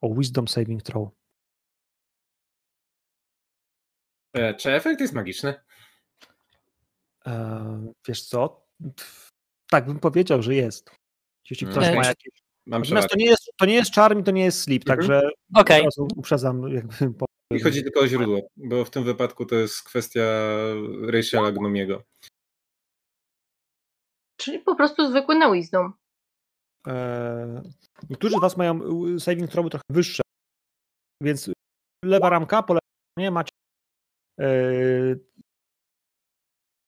[0.00, 1.08] o Wisdom Saving Throw.
[4.32, 5.54] E, czy efekt jest magiczny?
[7.26, 8.68] E, wiesz co?
[9.70, 10.90] Tak bym powiedział, że jest.
[11.50, 11.96] Jeśli ktoś mm.
[11.96, 12.47] ma jakieś.
[12.68, 14.98] Mam Natomiast to nie, jest, to nie jest charm i to nie jest sleep, mhm.
[14.98, 15.82] także okay.
[16.16, 16.72] uprzedzam.
[16.72, 17.12] Jakby,
[17.52, 20.22] I chodzi tylko o źródło, bo w tym wypadku to jest kwestia
[21.02, 22.02] Rachela Gnomiego.
[24.40, 25.92] Czyli po prostu zwykły na wisdom.
[26.86, 27.62] E,
[28.10, 28.80] niektórzy z Was mają
[29.18, 30.22] saving throwy trochę wyższe,
[31.22, 31.50] więc
[32.04, 32.74] lewa ramka, po
[33.18, 33.52] lewej macie
[34.40, 34.46] e,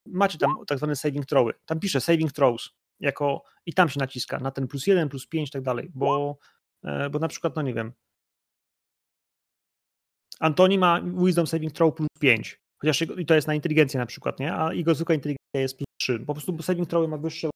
[0.07, 1.53] macie tam tak zwane saving throwy.
[1.65, 2.69] Tam pisze saving throws
[3.01, 6.37] jako i tam się naciska na ten plus jeden, plus pięć i tak dalej, bo,
[6.83, 7.93] e, bo na przykład, no nie wiem,
[10.41, 14.05] Antoni ma wisdom saving throw plus 5, chociaż jego, i to jest na inteligencję na
[14.05, 14.53] przykład, nie?
[14.53, 16.19] A jego zwykła inteligencja jest plus 3.
[16.19, 17.49] Po prostu saving throwy ma wyższe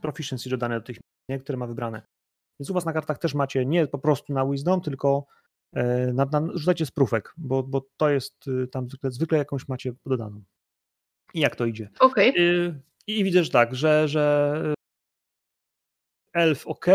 [0.00, 0.96] proficiency dodane do tych
[1.28, 2.02] nie, które ma wybrane.
[2.60, 5.26] Więc u Was na kartach też macie nie po prostu na Wisdom, tylko
[5.72, 9.92] e, na, na, rzucacie sprówek, bo, bo to jest y, tam zwykle, zwykle jakąś macie
[10.06, 10.42] dodaną.
[11.34, 11.90] I jak to idzie?
[12.00, 12.32] Okay.
[12.36, 14.74] Y, I, I widzę, że tak, że, że
[16.32, 16.86] elf ok,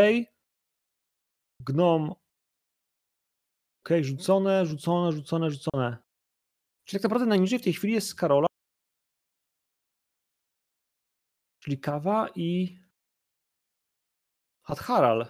[1.60, 2.16] gnom
[3.80, 5.98] ok, rzucone, rzucone, rzucone, rzucone.
[6.86, 8.48] Czyli tak naprawdę najniżej w tej chwili jest Karola,
[11.60, 12.82] czyli kawa i
[14.64, 15.26] Hadharal.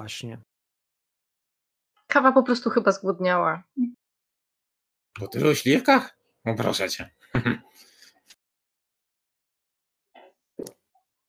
[0.00, 0.38] Właśnie.
[2.06, 3.62] Kawa po prostu chyba zgłodniała.
[5.14, 6.18] Po tylu śliwkach?
[6.44, 7.10] No proszę cię.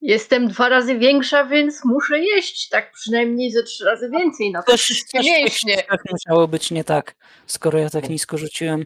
[0.00, 4.76] Jestem dwa razy większa, więc muszę jeść tak przynajmniej ze trzy razy więcej na to
[4.76, 5.82] wszystkie mięśnie.
[5.82, 7.14] Tak musiało być nie tak,
[7.46, 8.84] skoro ja tak nisko rzuciłem.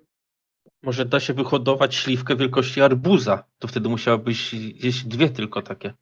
[0.83, 5.95] Może da się wyhodować śliwkę wielkości arbuza, to wtedy musiałabyś jeść dwie tylko takie.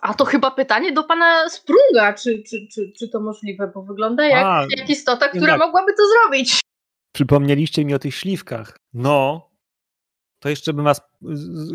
[0.00, 4.24] A to chyba pytanie do pana Sprunga, czy, czy, czy, czy to możliwe, bo wygląda
[4.24, 5.60] jak, A, jak istota, która tak.
[5.60, 6.60] mogłaby to zrobić.
[7.12, 8.76] Przypomnieliście mi o tych śliwkach.
[8.92, 9.47] No,
[10.38, 11.00] to jeszcze bym was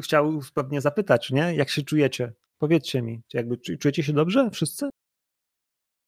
[0.04, 1.56] chciał pewnie zapytać, nie?
[1.56, 2.34] Jak się czujecie?
[2.58, 4.90] Powiedzcie mi, jakby czujecie się dobrze wszyscy?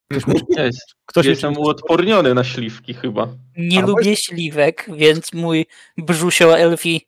[0.10, 0.96] Ktoś jest.
[1.06, 3.28] Ktoś Jestem uodporniony na śliwki chyba.
[3.58, 4.24] Nie lubię jest...
[4.24, 5.66] śliwek, więc mój
[5.98, 7.08] brzusio elfi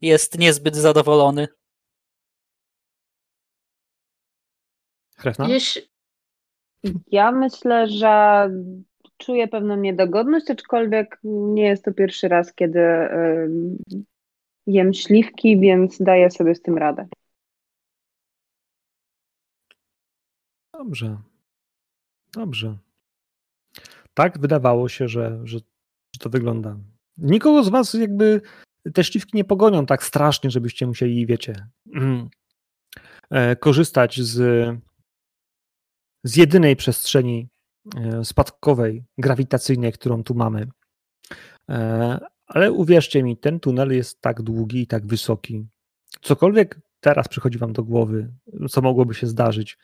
[0.00, 1.48] jest niezbyt zadowolony.
[5.16, 5.48] Krewna?
[7.06, 8.50] Ja myślę, że
[9.16, 12.80] czuję pewną niedogodność, aczkolwiek nie jest to pierwszy raz, kiedy
[14.66, 17.08] jem śliwki, więc daję sobie z tym radę.
[20.72, 21.18] Dobrze.
[22.32, 22.78] Dobrze.
[24.14, 25.58] Tak wydawało się, że, że,
[26.14, 26.76] że to wygląda.
[27.16, 28.40] Nikogo z Was jakby
[28.94, 32.28] te śliwki nie pogonią tak strasznie, żebyście musieli, wiecie, mm,
[33.30, 34.38] e, korzystać z
[36.24, 37.48] z jedynej przestrzeni
[37.96, 40.68] e, spadkowej, grawitacyjnej, którą tu mamy.
[42.46, 45.66] Ale uwierzcie mi, ten tunel jest tak długi i tak wysoki.
[46.22, 48.34] Cokolwiek teraz przychodzi Wam do głowy,
[48.70, 49.78] co mogłoby się zdarzyć,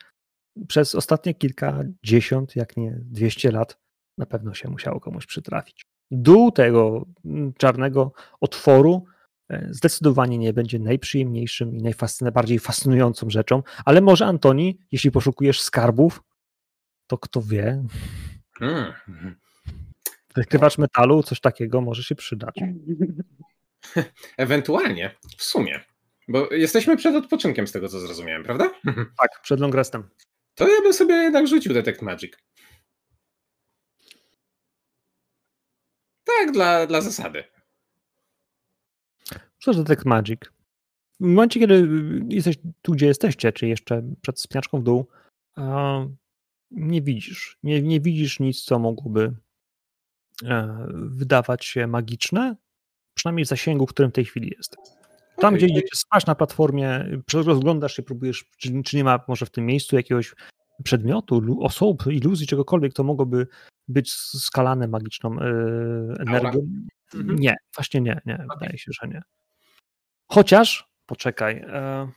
[0.67, 3.77] przez ostatnie kilkadziesiąt, jak nie dwieście lat,
[4.17, 5.85] na pewno się musiało komuś przytrafić.
[6.11, 9.05] Dół tego mm, czarnego otworu
[9.49, 11.81] e, zdecydowanie nie będzie najprzyjemniejszym i
[12.21, 16.23] najbardziej fascynującą rzeczą, ale może Antoni, jeśli poszukujesz skarbów,
[17.07, 17.83] to kto wie.
[18.59, 18.93] Hmm.
[20.35, 22.55] Wykrywacz metalu, coś takiego może się przydać.
[24.37, 25.79] Ewentualnie, w sumie.
[26.27, 28.71] Bo jesteśmy przed odpoczynkiem, z tego co zrozumiałem, prawda?
[29.21, 30.09] Tak, przed long restem.
[30.55, 32.33] To ja bym sobie jednak rzucił Detect Magic.
[36.23, 37.43] Tak, dla, dla zasady.
[39.59, 40.39] Co to Detect Magic?
[41.19, 41.87] W momencie, kiedy
[42.29, 45.07] jesteś tu, gdzie jesteście, czy jeszcze przed spinaczką w dół,
[46.71, 47.57] nie widzisz.
[47.63, 49.35] Nie, nie widzisz nic, co mogłoby
[50.93, 52.55] wydawać się magiczne,
[53.13, 54.75] przynajmniej w zasięgu, w którym w tej chwili jest.
[55.37, 59.45] Tam, Okej, gdzie idziecie spać na platformie, rozglądasz się, próbujesz, czy, czy nie ma może
[59.45, 60.35] w tym miejscu jakiegoś
[60.83, 63.47] przedmiotu, osób, iluzji, czegokolwiek, to mogłoby
[63.87, 65.45] być skalane magiczną e,
[66.19, 66.67] energią.
[67.13, 67.39] Mhm.
[67.39, 69.21] Nie, właśnie nie, nie, wydaje się, że nie.
[70.31, 71.63] Chociaż, poczekaj.
[71.67, 72.11] E...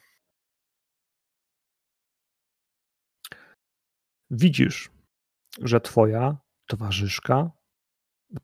[4.30, 4.90] Widzisz,
[5.62, 6.36] że twoja
[6.66, 7.50] towarzyszka,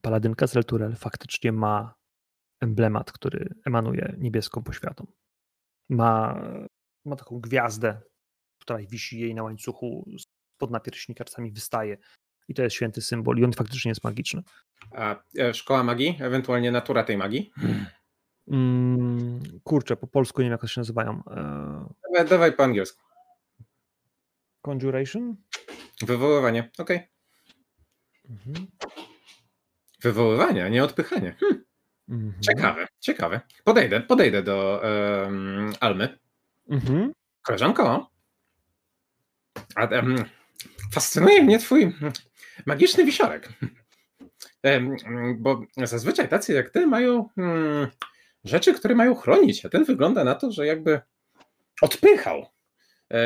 [0.01, 1.95] paladynka z Relturel, faktycznie ma
[2.61, 5.07] emblemat, który emanuje niebieską poświatą.
[5.89, 6.41] Ma,
[7.05, 8.01] ma taką gwiazdę,
[8.61, 10.05] która wisi jej na łańcuchu,
[10.57, 11.97] pod napierśnika czasami wystaje.
[12.47, 14.41] I to jest święty symbol i on faktycznie jest magiczny.
[14.95, 17.51] A e, szkoła magii, ewentualnie natura tej magii.
[18.47, 21.23] Mm, kurczę, po polsku nie wiem, jak to się nazywają.
[21.31, 23.03] E, Dawaj, dawaj po angielsku.
[24.61, 25.35] conjuration?
[26.01, 26.99] Wywoływanie, okej.
[28.29, 28.67] Mhm.
[30.01, 31.35] Wywoływanie, a nie odpychanie.
[31.39, 31.63] Hm,
[32.09, 32.33] Mhm.
[32.41, 33.41] ciekawe, ciekawe.
[33.63, 36.19] Podejdę, podejdę do em, Almy.
[36.69, 37.11] Mhm.
[37.41, 38.09] Koleżanko,
[39.75, 40.15] a, em,
[40.93, 41.95] fascynuje mnie twój
[42.65, 43.49] magiczny wisiorek.
[44.63, 44.95] Mm,
[45.39, 47.87] bo zazwyczaj tacy jak ty mają mm,
[48.43, 51.01] rzeczy, które mają chronić, a ten wygląda na to, że jakby
[51.81, 52.45] odpychał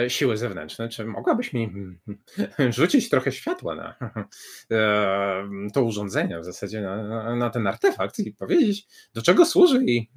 [0.07, 0.89] siły zewnętrzne.
[0.89, 1.99] Czy mogłabyś mi mm,
[2.73, 3.95] rzucić trochę światła na
[4.71, 9.83] e, to urządzenie, w zasadzie na, na, na ten artefakt i powiedzieć, do czego służy
[9.85, 10.09] i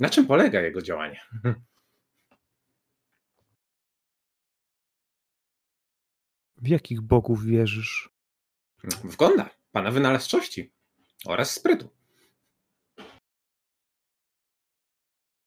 [0.00, 1.20] na czym polega jego działanie?
[6.56, 8.10] W jakich bogów wierzysz?
[8.84, 10.72] W Gonda, pana wynalazczości
[11.26, 11.88] oraz sprytu.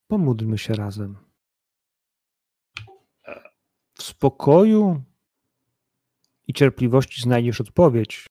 [0.08, 1.31] Pomódlmy się razem.
[4.22, 5.04] Spokoju
[6.48, 8.26] i cierpliwości znajdziesz odpowiedź.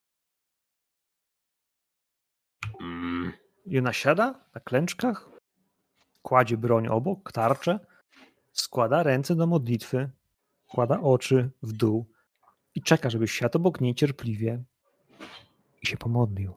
[2.80, 3.32] Mm,
[3.66, 5.30] I ona siada na klęczkach,
[6.22, 7.80] kładzie broń obok, tarczę,
[8.52, 10.10] składa ręce do modlitwy,
[10.68, 12.06] kłada oczy w dół
[12.74, 14.62] i czeka, żebyś siadł obok niej cierpliwie
[15.82, 16.54] i się pomodlił.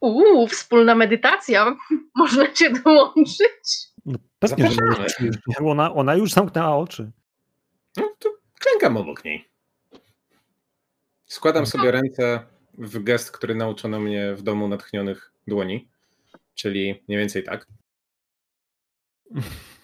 [0.00, 1.76] Uuu, wspólna medytacja.
[2.16, 3.92] Można się dołączyć.
[4.06, 7.12] No pewnie, że ona, ona już zamknęła oczy.
[8.64, 9.48] No klękam obok niej.
[11.26, 12.46] Składam sobie ręce
[12.78, 15.88] w gest, który nauczono mnie w domu natchnionych dłoni,
[16.54, 17.66] czyli mniej więcej tak.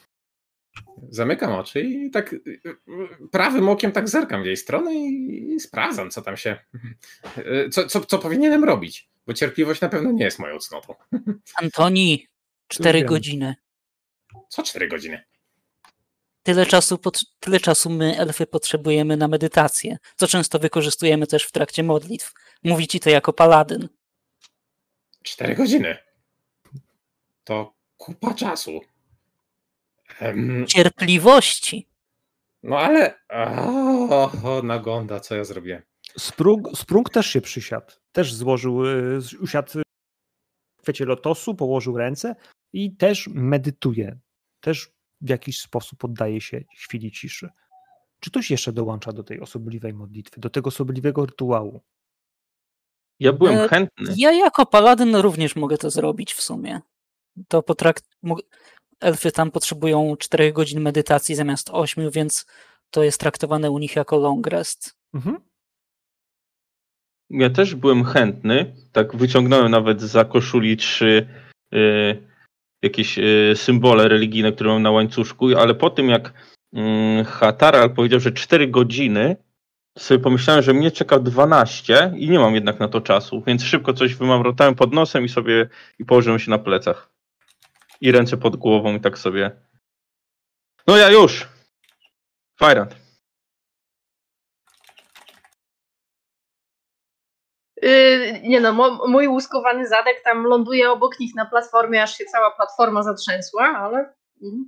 [1.08, 2.60] Zamykam oczy i tak y,
[3.32, 6.56] prawym okiem tak zerkam w jej stronę i, sprawdzam, co tam się.
[7.72, 10.94] Co, co, co powinienem robić, bo cierpliwość na pewno nie jest moją cnotą.
[11.62, 12.26] Antoni,
[12.68, 13.08] cztery wiem.
[13.08, 13.54] godziny.
[14.48, 15.24] Co cztery godziny?
[16.42, 16.98] Tyle czasu,
[17.40, 22.32] tyle czasu my, elfy, potrzebujemy na medytację, co często wykorzystujemy też w trakcie modlitw.
[22.64, 23.88] Mówi ci to jako paladyn.
[25.22, 25.96] Cztery godziny.
[27.44, 28.80] To kupa czasu.
[30.18, 31.88] Em, Cierpliwości.
[32.62, 33.14] No ale.
[33.28, 35.82] O, o, nagonda, co ja zrobię?
[36.18, 37.92] Sprung, Sprung też się przysiadł.
[38.12, 39.72] Też złożył, y, usiadł
[40.78, 42.34] w kwiecie lotosu, położył ręce
[42.72, 44.18] i też medytuje.
[44.60, 47.48] Też w jakiś sposób oddaje się chwili ciszy.
[48.20, 51.80] Czy ktoś jeszcze dołącza do tej osobliwej modlitwy, do tego osobliwego rytuału?
[53.20, 54.14] Ja byłem E, chętny.
[54.16, 56.80] Ja jako paladyn również mogę to zrobić w sumie.
[57.48, 58.04] To potrakt...
[59.00, 62.46] Elfy tam potrzebują 4 godzin medytacji zamiast 8, więc
[62.90, 64.96] to jest traktowane u nich jako long rest.
[65.14, 65.36] Mhm.
[67.30, 68.74] Ja też byłem chętny.
[68.92, 71.28] Tak wyciągnąłem nawet za koszuli trzy
[71.74, 72.29] y,
[72.82, 76.32] jakieś y, symbole religijne, które mam na łańcuszku, ale po tym jak
[76.76, 79.36] y, Hataral powiedział, że 4 godziny,
[79.98, 83.92] sobie pomyślałem, że mnie czeka 12 i nie mam jednak na to czasu, więc szybko
[83.92, 87.10] coś wymamrotałem pod nosem i sobie i położyłem się na plecach.
[88.00, 89.50] I ręce pod głową i tak sobie.
[90.86, 91.48] No ja już!
[92.56, 93.09] Fajrant.
[97.82, 102.50] Yy, nie no, mój łuskowany zadek tam ląduje obok nich na platformie, aż się cała
[102.50, 104.66] platforma zatrzęsła, ale mm,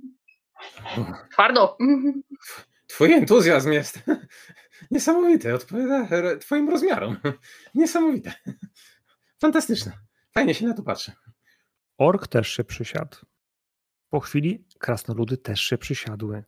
[1.31, 1.77] twardo.
[2.87, 3.99] Twój entuzjazm jest
[4.91, 5.53] niesamowity.
[5.53, 6.07] Odpowiada
[6.37, 7.17] Twoim rozmiarom.
[7.75, 8.33] Niesamowite.
[9.41, 9.91] Fantastyczne.
[10.31, 11.11] Fajnie się na to patrzy.
[11.97, 13.17] Ork też się przysiadł.
[14.09, 16.43] Po chwili krasnoludy też się przysiadły.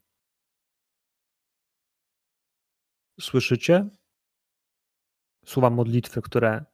[3.21, 3.89] Słyszycie
[5.45, 6.65] słowa modlitwy, które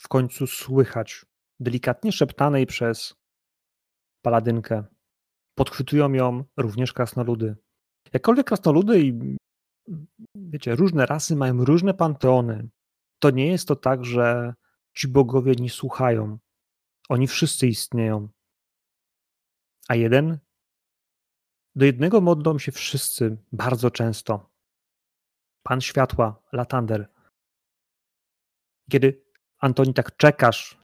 [0.00, 1.26] w końcu słychać,
[1.60, 3.14] delikatnie szeptanej przez
[4.22, 4.84] paladynkę.
[5.54, 7.56] Podchwytują ją również krasnoludy.
[8.12, 9.36] Jakkolwiek krasnoludy i
[10.34, 12.68] wiecie, różne rasy mają różne panteony,
[13.18, 14.54] to nie jest to tak, że
[14.94, 16.38] ci bogowie nie słuchają.
[17.08, 18.28] Oni wszyscy istnieją.
[19.88, 20.38] A jeden?
[21.74, 24.50] Do jednego modlą się wszyscy bardzo często.
[25.62, 27.15] Pan światła, Latander.
[28.90, 29.22] Kiedy
[29.58, 30.78] Antoni tak czekasz,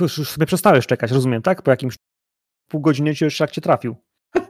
[0.00, 1.62] już sobie przestałeś czekać, rozumiem, tak?
[1.62, 1.96] Po jakimś
[2.68, 3.96] pół godziny ci już szlak cię trafił.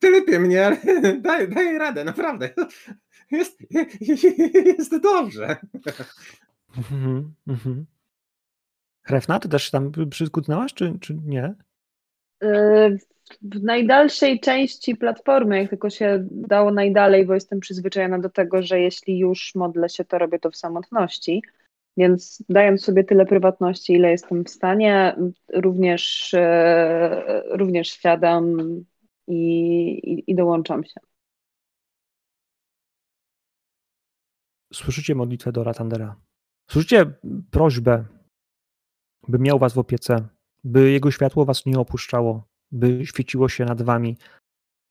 [0.00, 0.76] Ty lepiej mnie, ale
[1.20, 2.50] daj, daj radę, naprawdę.
[3.30, 3.58] Jest,
[4.78, 5.56] jest dobrze.
[6.76, 7.86] Mhm, mhm.
[9.02, 11.54] Hrefna, ty też tam przyskutnęłaś, czy, czy nie?
[13.42, 18.80] W najdalszej części platformy, jak tylko się dało najdalej, bo jestem przyzwyczajona do tego, że
[18.80, 21.42] jeśli już modlę się, to robię to w samotności.
[21.96, 25.16] Więc dając sobie tyle prywatności, ile jestem w stanie,
[25.54, 28.56] również, e, również siadam
[29.28, 31.00] i, i, i dołączam się.
[34.72, 36.16] Słyszycie modlitwę do Ratandera.
[36.70, 37.06] Słyszycie
[37.50, 38.04] prośbę,
[39.28, 40.28] by miał was w opiece,
[40.64, 44.16] by jego światło was nie opuszczało, by świeciło się nad wami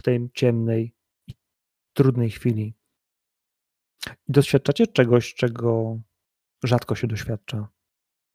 [0.02, 0.94] w tej ciemnej
[1.28, 1.34] i
[1.94, 2.74] trudnej chwili.
[4.08, 6.00] I doświadczacie czegoś, czego
[6.64, 7.68] rzadko się doświadcza.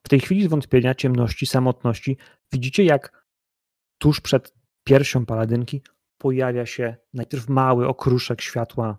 [0.06, 2.16] W tej chwili zwątpienia, ciemności, samotności
[2.52, 3.26] widzicie, jak
[3.98, 4.54] tuż przed
[4.84, 5.82] piersią paladynki
[6.18, 8.98] pojawia się najpierw mały okruszek światła,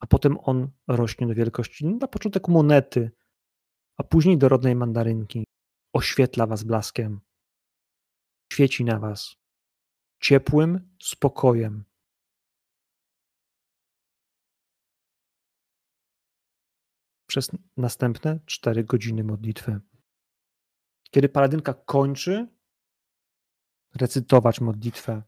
[0.00, 3.10] a potem on rośnie do wielkości na początek monety,
[3.96, 5.44] a później do rodnej mandarynki.
[5.96, 7.20] Oświetla was blaskiem.
[8.52, 9.36] Świeci na was
[10.20, 11.84] ciepłym spokojem.
[17.26, 19.80] Przez następne cztery godziny modlitwy.
[21.10, 22.48] Kiedy paladynka kończy
[23.94, 25.22] recytować modlitwę,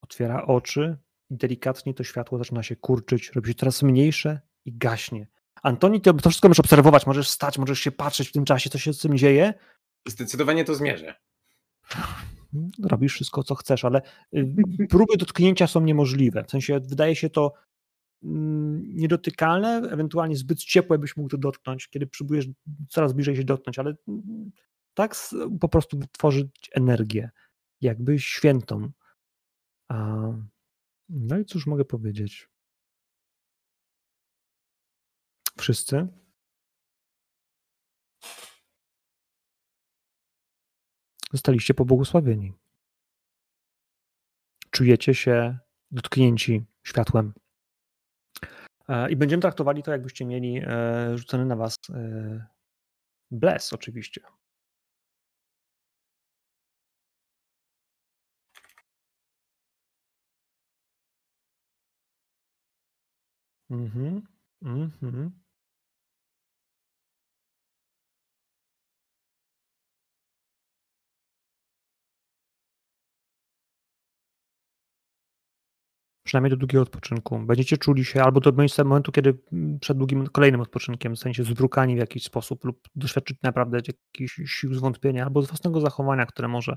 [0.00, 0.98] otwiera oczy
[1.30, 5.26] i delikatnie to światło zaczyna się kurczyć, robi się coraz mniejsze i gaśnie.
[5.62, 8.78] Antoni, ty to wszystko możesz obserwować, możesz stać, możesz się patrzeć w tym czasie, co
[8.78, 9.54] się z tym dzieje.
[10.08, 11.14] Zdecydowanie to zmierzę.
[12.82, 14.02] Robisz wszystko, co chcesz, ale
[14.34, 14.46] y,
[14.90, 16.44] próby dotknięcia są niemożliwe.
[16.44, 17.52] W sensie wydaje się to
[18.22, 22.46] mm, niedotykalne, ewentualnie zbyt ciepłe byś mógł to dotknąć, kiedy próbujesz
[22.88, 24.50] coraz bliżej się dotknąć, ale mm,
[24.94, 25.16] tak
[25.60, 27.30] po prostu tworzyć energię,
[27.80, 28.90] jakby świętą.
[29.88, 30.18] A,
[31.08, 32.48] no i cóż mogę powiedzieć?
[35.58, 36.08] Wszyscy
[41.32, 42.52] zostaliście pobłogosławieni.
[44.70, 45.58] Czujecie się
[45.90, 47.32] dotknięci światłem.
[48.88, 52.46] E, I będziemy traktowali to, jakbyście mieli e, rzucony na was e,
[53.30, 54.20] bless, oczywiście.
[63.70, 64.22] Mhm.
[64.62, 65.41] Mhm.
[76.32, 77.38] Przynajmniej do długiego odpoczynku.
[77.38, 81.94] Będziecie czuli się albo do momentu- momentu, kiedy mm, przed długim kolejnym odpoczynkiem zostaniecie zwrukani
[81.94, 86.76] w jakiś sposób lub doświadczyć naprawdę jakichś sił zwątpienia albo z własnego zachowania, które może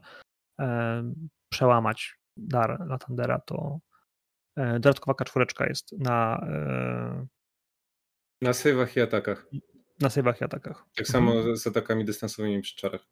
[0.59, 1.03] e,
[1.51, 3.79] przełamać dar Latandera, to
[4.55, 7.25] e, dodatkowa kaczwóreczka jest na, e,
[8.41, 9.47] Na sejwach i atakach.
[10.01, 10.85] na sejwach i atakach.
[10.95, 13.05] Tak samo z atakami dystansowymi przy czarach.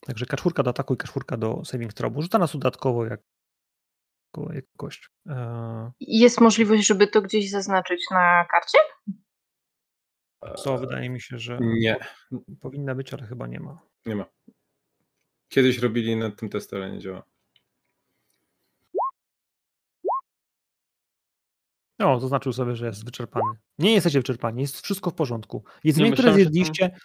[0.00, 2.12] Także kaczwórka do ataku i kaczwórka do saving throw.
[2.18, 3.20] Rzuca nas dodatkowo jak,
[4.42, 5.08] jako kość.
[5.28, 8.78] E, Jest możliwość, żeby to gdzieś zaznaczyć na karcie?
[10.56, 11.96] co wydaje mi się, że Nie,
[12.60, 13.78] powinna być, ale chyba nie ma.
[14.06, 14.24] nie ma.
[15.48, 17.22] Kiedyś robili nad tym testy, ale nie działa.
[21.98, 23.52] O, zaznaczył sobie, że jest wyczerpany.
[23.78, 25.64] Nie jesteście wyczerpani, jest wszystko w porządku.
[25.84, 26.96] Jedzenie, Nie, które zjedliście,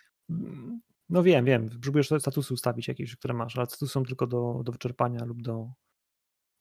[1.10, 4.62] no wiem, wiem, próbujesz sobie statusy ustawić jakieś, które masz, ale statusy są tylko do,
[4.64, 5.72] do wyczerpania lub do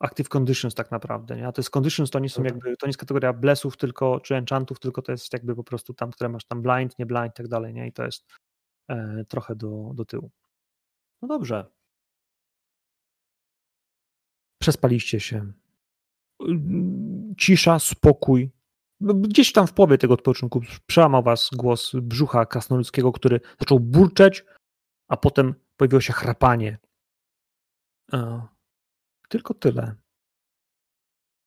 [0.01, 1.47] active conditions tak naprawdę, nie?
[1.47, 2.51] A to jest conditions to nie są Dobra.
[2.51, 5.95] jakby, to nie jest kategoria blessów tylko, czy enchantów, tylko to jest jakby po prostu
[5.95, 7.87] tam, które masz tam blind, nie blind i tak dalej, nie?
[7.87, 8.27] I to jest
[8.89, 10.31] e, trochę do, do tyłu.
[11.23, 11.67] No dobrze.
[14.63, 15.53] Przespaliście się.
[17.39, 18.51] Cisza, spokój.
[19.01, 24.45] No, Gdzieś tam w połowie tego odpoczynku przełamał was głos brzucha krasnoludzkiego, który zaczął burczeć,
[25.09, 26.79] a potem pojawiło się chrapanie.
[28.13, 28.43] E,
[29.29, 29.95] tylko tyle.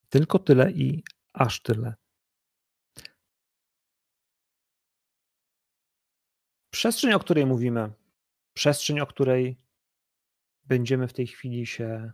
[0.10, 1.03] Tylko tyle i
[1.34, 1.95] aż tyle.
[6.70, 7.94] Przestrzeń, o której mówimy,
[8.53, 9.58] przestrzeń, o której
[10.64, 12.12] będziemy w tej chwili się.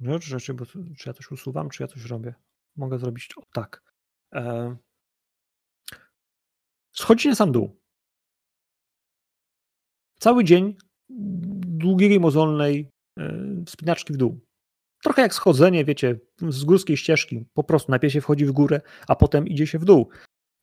[0.00, 2.34] Rzecz rzeczy, bo czy ja coś usuwam, czy ja coś robię?
[2.76, 3.94] Mogę zrobić o tak.
[4.32, 4.76] E...
[6.92, 7.80] Schodzi na sam dół.
[10.18, 10.76] Cały dzień
[11.84, 14.40] długiej, mozolnej e, wspinaczki w dół.
[15.02, 17.44] Trochę jak schodzenie, wiecie, z górskiej ścieżki.
[17.54, 20.08] Po prostu najpierw się wchodzi w górę, a potem idzie się w dół.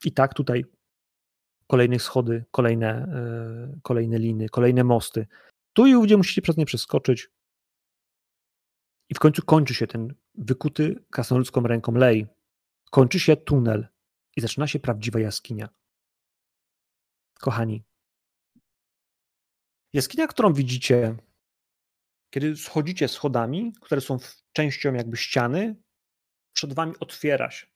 [0.06, 0.65] I tak tutaj
[1.68, 5.27] kolejne schody, kolejne, e, kolejne liny, kolejne mosty.
[5.73, 7.30] Tu i ówdzie musicie przez nie przeskoczyć.
[9.10, 12.27] I w końcu kończy się ten wykuty krasnoludzką ręką lej.
[12.91, 13.88] Kończy się tunel
[14.38, 15.69] i zaczyna się prawdziwa jaskinia.
[17.39, 17.84] Kochani,
[19.93, 21.15] jaskinia, którą widzicie,
[22.34, 24.18] kiedy schodzicie schodami, które są
[24.53, 25.76] częścią jakby ściany,
[26.53, 27.72] przed wami otwiera się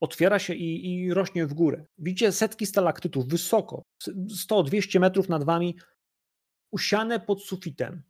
[0.00, 1.86] otwiera się i, i, rośnie w górę.
[1.98, 3.82] Widzicie setki stalaktytów wysoko,
[4.50, 5.78] 100-200 metrów nad wami,
[6.72, 8.02] usiane pod sufitem.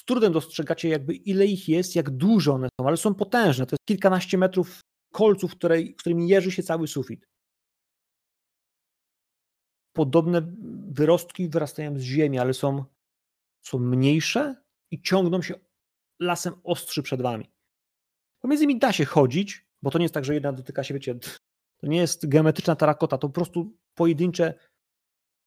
[0.00, 3.66] Z trudem dostrzegacie jakby ile ich jest, jak duże one są, ale są potężne.
[3.66, 4.80] To jest kilkanaście metrów
[5.12, 7.26] kolców, której, którymi jeży się cały sufit.
[9.92, 10.42] Podobne
[10.96, 12.84] wyrostki wyrastają z ziemi, ale są,
[13.62, 15.54] są mniejsze i ciągną się
[16.20, 17.50] lasem ostrzy przed wami.
[18.40, 21.14] Pomiędzy nimi da się chodzić, bo to nie jest tak, że jedna dotyka się, wiecie,
[21.76, 24.54] to nie jest geometryczna tarakota, to po prostu pojedyncze,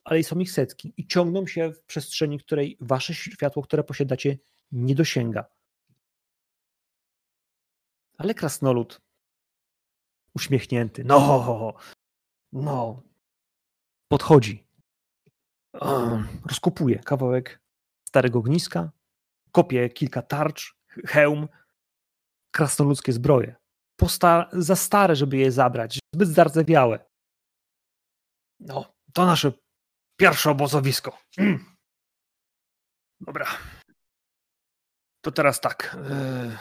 [0.03, 4.37] ale są ich setki i ciągną się w przestrzeni, której wasze światło, które posiadacie,
[4.71, 5.45] nie dosięga.
[8.17, 9.01] Ale krasnolud,
[10.35, 11.75] uśmiechnięty, no,
[12.51, 13.03] no,
[14.07, 14.68] podchodzi,
[16.45, 17.61] rozkopuje kawałek
[18.07, 18.91] starego ogniska,
[19.51, 20.75] kopie kilka tarcz,
[21.05, 21.47] hełm,
[22.51, 23.55] krasnoludzkie zbroje
[24.51, 27.05] za stare, żeby je zabrać, zbyt zardzewiałe.
[28.59, 29.51] No, to nasze
[30.19, 31.17] pierwsze obozowisko.
[31.37, 31.65] Mm.
[33.21, 33.45] Dobra.
[35.21, 35.97] To teraz tak.
[36.09, 36.57] E,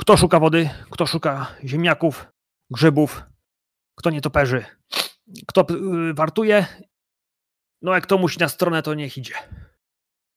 [0.00, 0.70] kto szuka wody?
[0.90, 2.26] Kto szuka ziemniaków,
[2.70, 3.22] grzybów?
[3.98, 4.64] Kto nie toperzy?
[5.46, 5.64] Kto e,
[6.14, 6.66] wartuje?
[7.82, 9.34] No jak to musi na stronę, to niech idzie.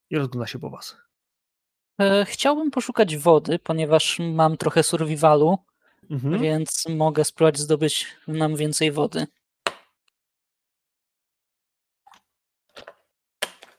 [0.09, 0.97] I rozgląda się po was.
[1.99, 5.57] E, chciałbym poszukać wody, ponieważ mam trochę survivalu,
[6.11, 6.41] mhm.
[6.41, 9.27] więc mogę spróbować zdobyć nam więcej wody.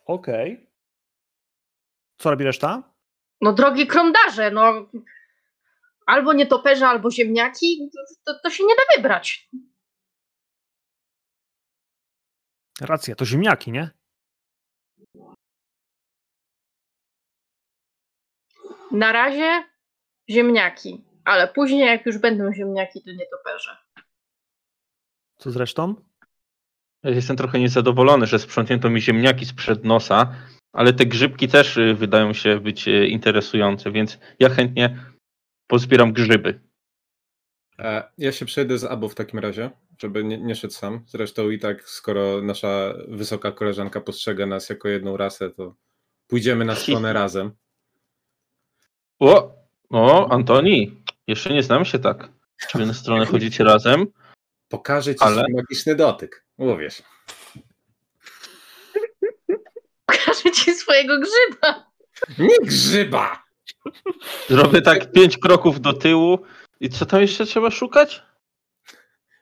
[0.07, 0.53] Okej.
[0.53, 0.67] Okay.
[2.19, 2.83] Co robi reszta?
[3.41, 4.91] No drogi krądarze, no
[6.07, 7.91] albo nietoperze, albo ziemniaki,
[8.25, 9.51] to, to się nie da wybrać.
[12.81, 13.91] Racja, to ziemniaki, nie?
[18.91, 19.65] Na razie
[20.31, 23.77] ziemniaki, ale później jak już będą ziemniaki, to nie toperze.
[25.37, 25.95] Co zresztą?
[27.03, 30.35] Ja jestem trochę niezadowolony, że sprzątnięto mi ziemniaki sprzed nosa,
[30.73, 34.99] ale te grzybki też y, wydają się być y, interesujące, więc ja chętnie
[35.67, 36.61] pozbieram grzyby.
[37.79, 41.05] E, ja się przejdę z Abu w takim razie, żeby nie, nie szedł sam.
[41.07, 45.75] Zresztą i tak, skoro nasza wysoka koleżanka postrzega nas jako jedną rasę, to
[46.27, 47.53] pójdziemy na stronę razem.
[49.19, 49.55] O,
[49.91, 52.29] o, Antoni, jeszcze nie znamy się tak.
[52.69, 54.07] Czy wy na stronę chodzicie razem?
[54.69, 55.43] Pokażę ci ale...
[55.43, 56.45] swój magiczny dotyk.
[56.57, 57.03] Uwierz.
[60.07, 61.91] Pokażę ci swojego grzyba.
[62.39, 63.45] Nie grzyba!
[64.49, 66.39] Zrobię tak pięć kroków do tyłu
[66.81, 68.23] i co tam jeszcze trzeba szukać?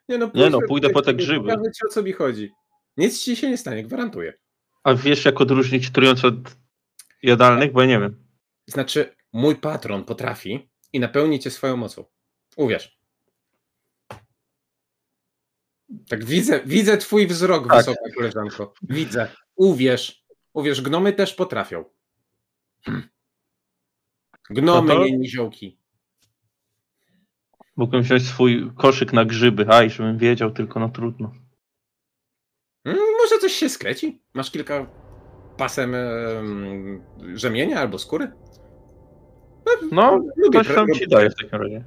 [0.08, 1.48] Nie no, nie no pójdę po te grzyby.
[1.48, 2.50] Pokażę ci o co mi chodzi.
[2.96, 4.32] Nic ci się nie stanie, gwarantuję.
[4.84, 6.34] A wiesz jak odróżnić trujące od
[7.22, 7.72] jadalnych?
[7.72, 8.24] Bo ja nie wiem.
[8.66, 12.04] Znaczy, mój patron potrafi i napełni cię swoją mocą.
[12.56, 12.98] Uwierz.
[16.08, 17.76] Tak, widzę, widzę twój wzrok, tak.
[17.76, 18.74] wysoka koleżanko.
[18.82, 19.28] Widzę.
[19.56, 20.24] Uwierz.
[20.52, 21.84] Uwierz, gnomy też potrafią.
[22.84, 23.08] Hmm.
[24.50, 25.04] Gnomy, no to...
[25.04, 25.81] nie niziołki.
[27.76, 31.32] Mógłbym wziąć swój koszyk na grzyby, aj, żebym wiedział, tylko no trudno.
[32.86, 34.22] Hmm, może coś się skreci?
[34.34, 34.86] Masz kilka
[35.56, 35.94] pasem
[37.34, 38.32] rzemienia albo skóry?
[39.92, 40.20] No,
[40.52, 41.84] coś tam ci daje w takim razie.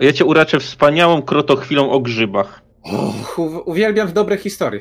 [0.00, 2.62] Ja cię uraczę wspaniałą krotochwilą o grzybach.
[2.82, 4.80] Och, uwielbiam w dobre historie.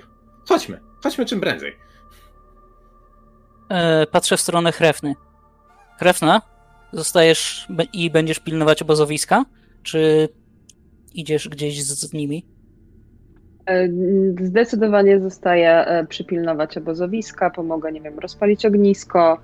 [0.49, 1.75] Chodźmy, chodźmy czym prędzej.
[3.69, 5.15] E, patrzę w stronę Hrefny.
[5.99, 6.41] Hrefna,
[6.93, 9.45] zostajesz i będziesz pilnować obozowiska?
[9.84, 10.30] Czy
[11.14, 12.45] idziesz gdzieś z, z nimi?
[13.65, 13.89] E,
[14.41, 19.38] Zdecydowanie zostaje e, przypilnować obozowiska, pomogę, nie wiem, rozpalić ognisko.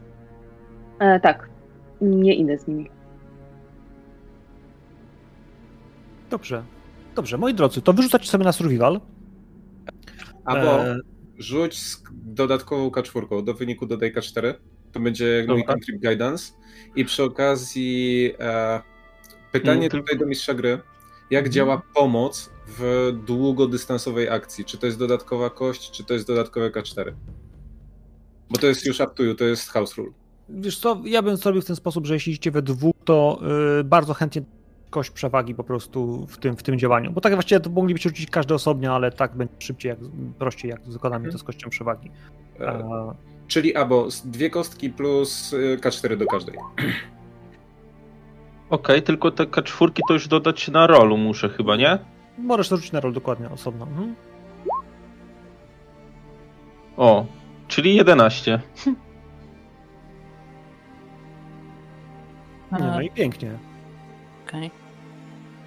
[0.99, 1.49] E, tak,
[2.01, 2.89] nie idę z nimi.
[6.29, 6.63] Dobrze.
[7.15, 9.01] Dobrze, moi drodzy, to wyrzucacie sobie na survival.
[10.45, 10.99] Albo E,
[11.37, 14.53] rzuć z dodatkową K4, do wyniku dodaj K4.
[14.91, 15.73] To będzie mój Dobra.
[15.73, 16.53] country guidance.
[16.95, 18.81] I przy okazji e,
[19.51, 20.69] pytanie Mm, tylko- tutaj do mistrza gry.
[21.29, 21.51] Jak Mhm.
[21.53, 24.65] działa pomoc w długodystansowej akcji?
[24.65, 27.11] Czy to jest dodatkowa kość, czy to jest dodatkowe K4?
[28.49, 30.11] Bo to jest już up to you, to jest house rule.
[30.49, 33.39] Wiesz co, ja bym zrobił w ten sposób, że jeśli idziecie we dwóch, to
[33.79, 34.41] y, bardzo chętnie
[34.89, 37.11] kość przewagi po prostu w tym, w tym działaniu.
[37.11, 39.99] Bo tak właściwie to moglibyście rzucić każdy osobno, ale tak będzie szybciej, jak,
[40.39, 42.11] prościej jak z zakładami to z kością przewagi.
[42.59, 43.15] E, A,
[43.47, 46.55] Czyli albo dwie kostki plus y, K4 do każdej.
[48.69, 51.97] Okej, tylko te K4 to już dodać na rolu muszę chyba, nie?
[52.37, 53.85] możesz to rzucić na rol dokładnie, osobno.
[53.85, 54.15] Mhm.
[56.97, 57.25] O,
[57.67, 58.61] czyli 11.
[62.71, 63.51] Nie, no i pięknie.
[64.47, 64.71] Okej.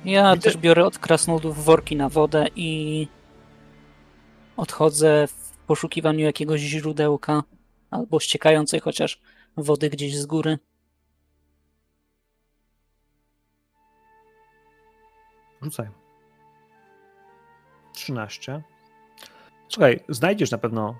[0.05, 3.09] Ja Widzę- też biorę od krasnoludów worki na wodę i
[4.57, 7.43] odchodzę w poszukiwaniu jakiegoś źródełka
[7.91, 9.20] albo ściekającej chociaż
[9.57, 10.59] wody gdzieś z góry.
[15.62, 15.89] Rzucaj.
[17.93, 18.62] 13.
[19.68, 20.98] Słuchaj, znajdziesz na pewno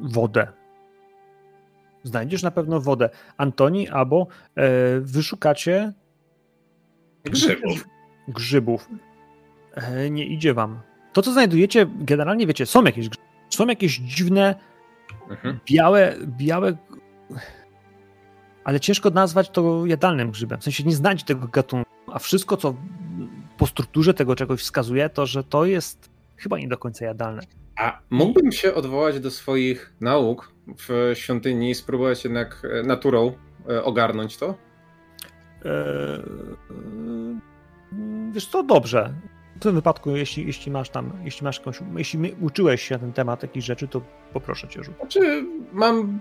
[0.00, 0.48] wodę.
[2.02, 3.10] Znajdziesz na pewno wodę.
[3.36, 4.70] Antoni, albo e,
[5.00, 5.92] wyszukacie
[7.24, 7.84] Grzybów.
[8.28, 8.88] grzybów.
[9.74, 10.80] E, nie idzie wam.
[11.12, 13.26] To, co znajdujecie, generalnie wiecie, są jakieś grzyby.
[13.50, 14.54] Są jakieś dziwne,
[15.30, 15.58] Mhm.
[15.66, 16.76] białe, białe,
[18.64, 20.60] ale ciężko nazwać to jadalnym grzybem.
[20.60, 22.74] W sensie nie znać tego gatunku, a wszystko, co
[23.58, 27.42] po strukturze tego czegoś wskazuje, to, że to jest chyba nie do końca jadalne.
[27.76, 33.32] A mógłbym się odwołać do swoich nauk w świątyni i spróbować jednak e, naturą
[33.68, 34.54] e, ogarnąć to?
[35.64, 36.22] Eee,
[38.32, 39.14] wiesz co, dobrze.
[39.56, 43.12] W tym wypadku, jeśli, jeśli masz tam, jeśli masz jakąś, jeśli uczyłeś się na ten
[43.12, 44.02] temat jakichś rzeczy, to
[44.32, 44.96] poproszę cię rzut.
[44.96, 46.20] Znaczy, mam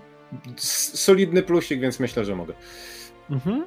[0.57, 2.53] solidny plusik, więc myślę, że mogę.
[3.29, 3.65] Mhm.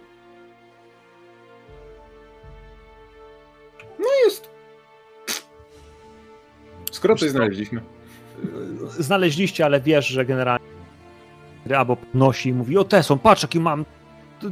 [6.93, 7.81] Skoro coś znaleźliśmy.
[8.99, 10.67] Znaleźliście, ale wiesz, że generalnie
[11.77, 13.85] albo podnosi i mówi, o te są, patrz jaki mam,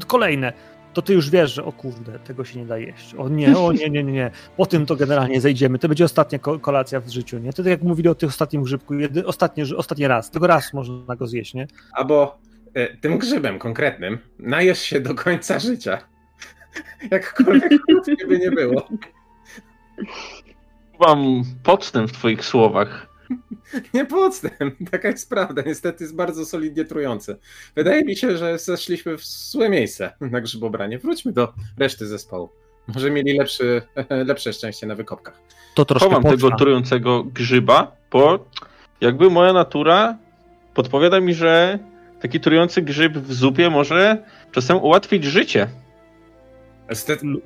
[0.06, 0.52] kolejne.
[0.92, 3.14] To ty już wiesz, że o kurde, tego się nie da jeść.
[3.14, 4.30] O nie, o nie, nie, nie, nie.
[4.56, 5.78] Po tym to generalnie zejdziemy.
[5.78, 7.52] To będzie ostatnia ko- kolacja w życiu, nie?
[7.52, 10.30] To tak jak mówili o tym ostatnim grzybku, jedy, ostatnie, ostatni raz.
[10.30, 11.66] Tego raz można go zjeść, nie?
[11.92, 12.38] Albo
[12.74, 15.98] e, tym grzybem konkretnym najesz się do końca życia.
[17.10, 17.72] Jakkolwiek
[18.28, 18.88] by nie było.
[21.00, 23.06] Mam podstęp w twoich słowach.
[23.94, 24.74] Nie podstęp.
[24.90, 25.62] Taka jest prawda.
[25.66, 27.36] Niestety jest bardzo solidnie trujący.
[27.74, 30.98] Wydaje mi się, że zeszliśmy w złe miejsce na grzybobranie.
[30.98, 32.48] Wróćmy do reszty zespołu.
[32.94, 33.82] Może mieli lepszy,
[34.26, 35.40] lepsze szczęście na wykopkach.
[35.74, 38.46] To troszkę Chowam tego trującego grzyba, bo
[39.00, 40.18] jakby moja natura
[40.74, 41.78] podpowiada mi, że
[42.20, 45.68] taki trujący grzyb w zupie może czasem ułatwić życie.
[46.88, 47.22] Estet...
[47.22, 47.44] lub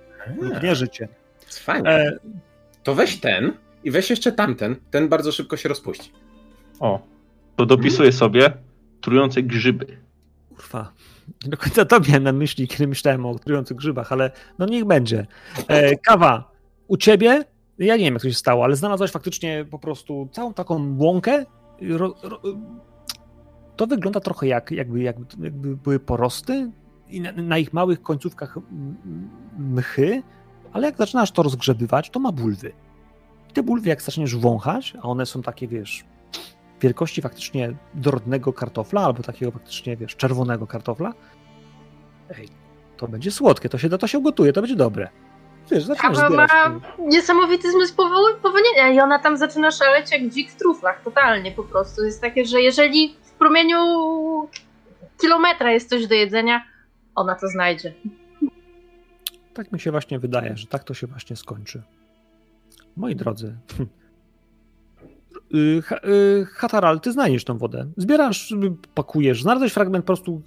[0.63, 1.09] nie życie.
[1.51, 1.91] Fajnie.
[1.91, 2.19] E,
[2.83, 3.53] To weź ten
[3.85, 4.77] i weź jeszcze tamten.
[4.91, 6.13] Ten bardzo szybko się rozpuści.
[6.81, 7.01] O,
[7.57, 8.53] to dopisuję sobie
[9.01, 9.87] trujące grzyby.
[10.57, 10.93] kurwa,
[11.45, 14.85] nie do końca to miałem na myśli, kiedy myślałem o trujących grzybach, ale no niech
[14.85, 15.27] będzie.
[15.69, 16.51] E, kawa,
[16.89, 17.45] u ciebie,
[17.79, 21.45] ja nie wiem jak to się stało, ale znalazłeś faktycznie po prostu całą taką łąkę.
[21.83, 22.41] Ro, ro,
[23.77, 26.71] to wygląda trochę jak, jakby, jakby, jakby były porosty
[27.09, 30.23] i na, na ich małych końcówkach m- m- mchy,
[30.73, 32.73] ale jak zaczynasz to rozgrzebywać, to ma bulwy.
[33.51, 36.05] I te bulwy jak zaczniesz wąchać, a one są takie, wiesz,
[36.81, 41.13] wielkości faktycznie dorodnego kartofla, albo takiego faktycznie, wiesz, czerwonego kartofla,
[42.39, 42.49] ej,
[42.97, 45.09] to będzie słodkie, to się, to się ugotuje, to będzie dobre.
[45.71, 46.51] Wiesz, zaczynasz Kawa zbierać.
[46.51, 51.53] ma niesamowity zmysł powo- powonienia i ona tam zaczyna szaleć jak dzik w truflach, totalnie
[51.53, 52.05] po prostu.
[52.05, 53.79] Jest takie, że jeżeli w promieniu
[55.21, 56.65] kilometra jest coś do jedzenia,
[57.15, 57.95] ona to znajdzie.
[59.55, 61.83] Tak mi się właśnie wydaje, że tak to się właśnie skończy.
[62.97, 63.57] Moi drodzy,
[65.55, 67.87] y, y, Hataral, ty znajdziesz tą wodę.
[67.97, 68.57] Zbierasz, y,
[68.95, 69.43] pakujesz.
[69.43, 70.43] Znalazłeś fragment po prostu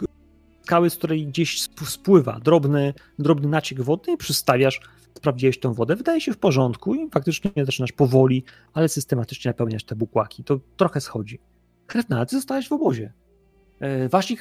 [0.63, 4.81] skały, z której gdzieś sp- spływa drobny, drobny naciek wodny i przystawiasz,
[5.13, 5.95] sprawdziłeś tą wodę.
[5.95, 8.43] Wydaje się w porządku i faktycznie zaczynasz powoli,
[8.73, 10.43] ale systematycznie napełniać te bukłaki.
[10.43, 11.39] To trochę schodzi.
[11.87, 13.13] Krewna, ty zostałeś w obozie.
[13.83, 14.37] E, Wasi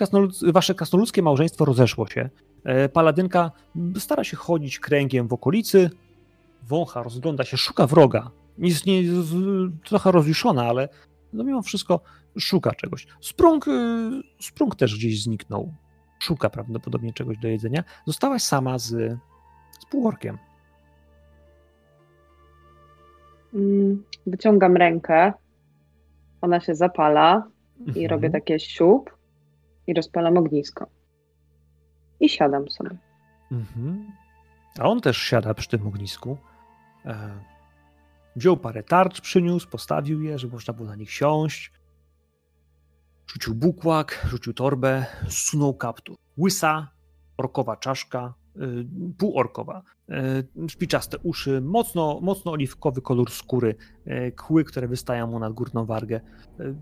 [0.52, 2.30] wasze krasnoludzkie małżeństwo rozeszło się.
[2.64, 3.50] E, Paladynka
[3.98, 5.90] stara się chodzić kręgiem w okolicy,
[6.62, 8.30] wącha, rozgląda się, szuka wroga.
[8.58, 9.02] Jest nie,
[9.84, 10.88] trochę rozjuszona, ale
[11.32, 12.00] no mimo wszystko
[12.38, 13.06] szuka czegoś.
[13.20, 13.70] Sprung, y,
[14.40, 15.74] Sprung też gdzieś zniknął.
[16.18, 17.84] Szuka prawdopodobnie czegoś do jedzenia.
[18.06, 18.88] Zostałaś sama z,
[19.80, 20.38] z półorkiem.
[23.54, 25.32] Mm, Wyciągam rękę,
[26.40, 27.46] ona się zapala
[27.80, 28.06] i Mhm.
[28.06, 29.10] robię takie siup
[29.86, 30.86] i rozpalam ognisko.
[32.20, 32.96] I siadam sobie.
[33.52, 34.12] Mhm.
[34.78, 36.36] A on też siada przy tym ognisku.
[37.04, 37.30] E,
[38.36, 41.72] wziął parę tarcz, przyniósł, postawił je, żeby można było na nich siąść.
[43.26, 46.16] Rzucił bukłak, rzucił torbę, zsunął kaptur.
[46.38, 46.88] Łysa,
[47.36, 48.86] orkowa czaszka, y,
[49.18, 49.82] półorkowa,
[50.64, 53.74] y, szpiczaste uszy, mocno, mocno oliwkowy kolor skóry,
[54.06, 56.20] y, kły, które wystają mu nad górną wargę.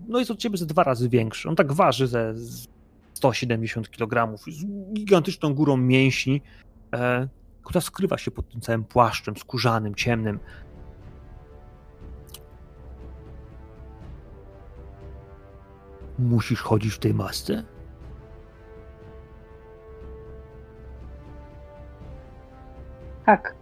[0.07, 1.49] No jest od ciebie ze dwa razy większy.
[1.49, 2.33] On tak waży ze
[3.21, 6.41] 170 kg, z gigantyczną górą mięśni,
[6.93, 7.27] e,
[7.63, 10.39] która skrywa się pod tym całym płaszczem skórzanym, ciemnym.
[16.19, 17.63] Musisz chodzić w tej masce?
[23.25, 23.55] Tak,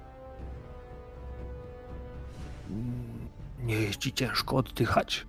[3.63, 5.27] Nie jest ci ciężko oddychać.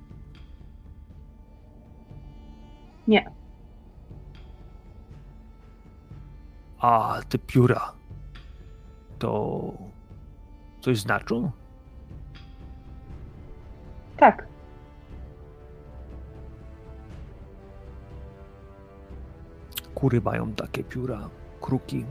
[3.09, 3.40] Nie.
[6.81, 7.93] A te pióra
[9.19, 9.73] to
[10.81, 11.51] coś znaczą?
[14.20, 14.47] tak.
[19.94, 21.28] Kury mają takie pióra,
[21.61, 22.05] kruki.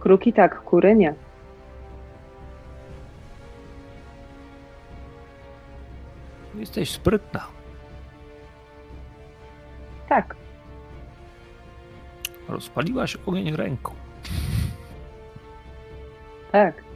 [0.00, 1.14] Kruki tak, kury nie.
[6.54, 7.46] Jesteś sprytna.
[10.08, 10.39] Tak.
[12.50, 13.94] Rozpaliłaś ogień ręką.
[16.52, 16.90] Tak.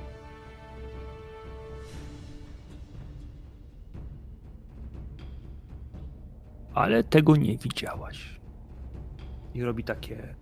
[6.75, 8.41] ale tego nie widziałaś.
[9.55, 10.35] I robi takie.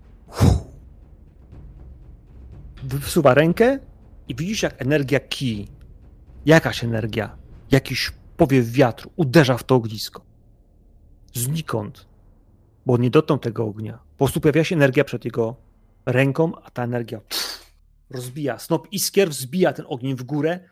[3.01, 3.79] Wsuwa rękę
[4.29, 5.69] i widzisz, jak energia kij,
[6.47, 7.37] jakaś energia,
[7.71, 10.23] jakiś powiew wiatru uderza w to ognisko.
[11.35, 12.07] Znikąd,
[12.87, 13.99] bo nie dotknął tego ognia.
[14.23, 15.57] Po prostu pojawia się energia przed jego
[16.07, 17.21] ręką, a ta energia
[18.11, 18.59] rozbija.
[18.59, 20.69] Snop iskier wzbija ten ogień w górę.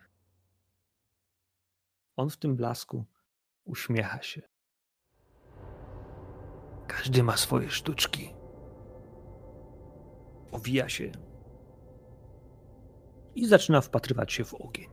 [2.17, 3.05] On w tym blasku
[3.65, 4.43] uśmiecha się.
[6.87, 8.35] Każdy ma swoje sztuczki.
[10.53, 11.13] Owija się
[13.35, 14.91] i zaczyna wpatrywać się w ogień.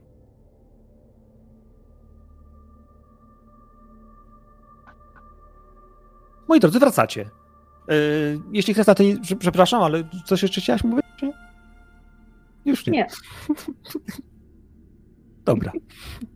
[6.48, 7.30] Moi drodzy, wracacie.
[7.88, 9.20] Yy, jeśli chcesz na tej.
[9.20, 11.06] prze- Przepraszam, ale coś jeszcze chciałaś mówić?
[12.66, 12.92] Już nie.
[12.94, 13.08] Nie.
[15.46, 15.72] Dobra.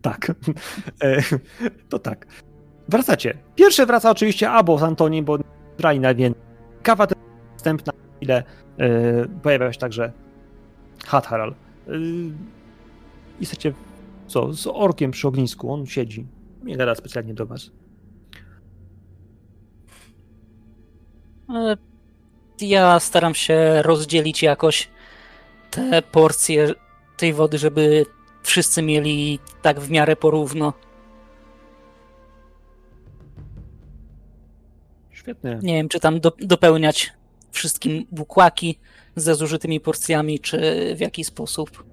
[0.02, 0.32] Tak.
[1.02, 1.22] E,
[1.88, 2.26] to tak.
[2.88, 3.38] Wracacie.
[3.54, 5.38] Pierwszy wraca oczywiście Abo z Antoni, bo
[5.78, 6.42] brali najwięcej.
[6.82, 7.18] Kawa też
[7.56, 8.42] wstępna na chwilę.
[8.78, 8.88] E,
[9.42, 10.12] pojawia się także
[11.06, 11.54] Hatharal.
[13.40, 13.72] E, chcecie
[14.26, 14.52] co?
[14.54, 15.72] Z orkiem przy ognisku.
[15.72, 16.26] On siedzi.
[16.64, 17.70] Nie gada specjalnie do was.
[22.60, 24.88] Ja staram się rozdzielić jakoś
[25.70, 26.74] te porcje
[27.16, 28.06] tej wody, żeby
[28.42, 30.72] wszyscy mieli tak w miarę porówno.
[35.10, 35.58] Świetnie.
[35.62, 37.12] Nie wiem, czy tam do, dopełniać
[37.50, 38.78] wszystkim bukłaki
[39.16, 40.58] ze zużytymi porcjami, czy
[40.96, 41.91] w jaki sposób.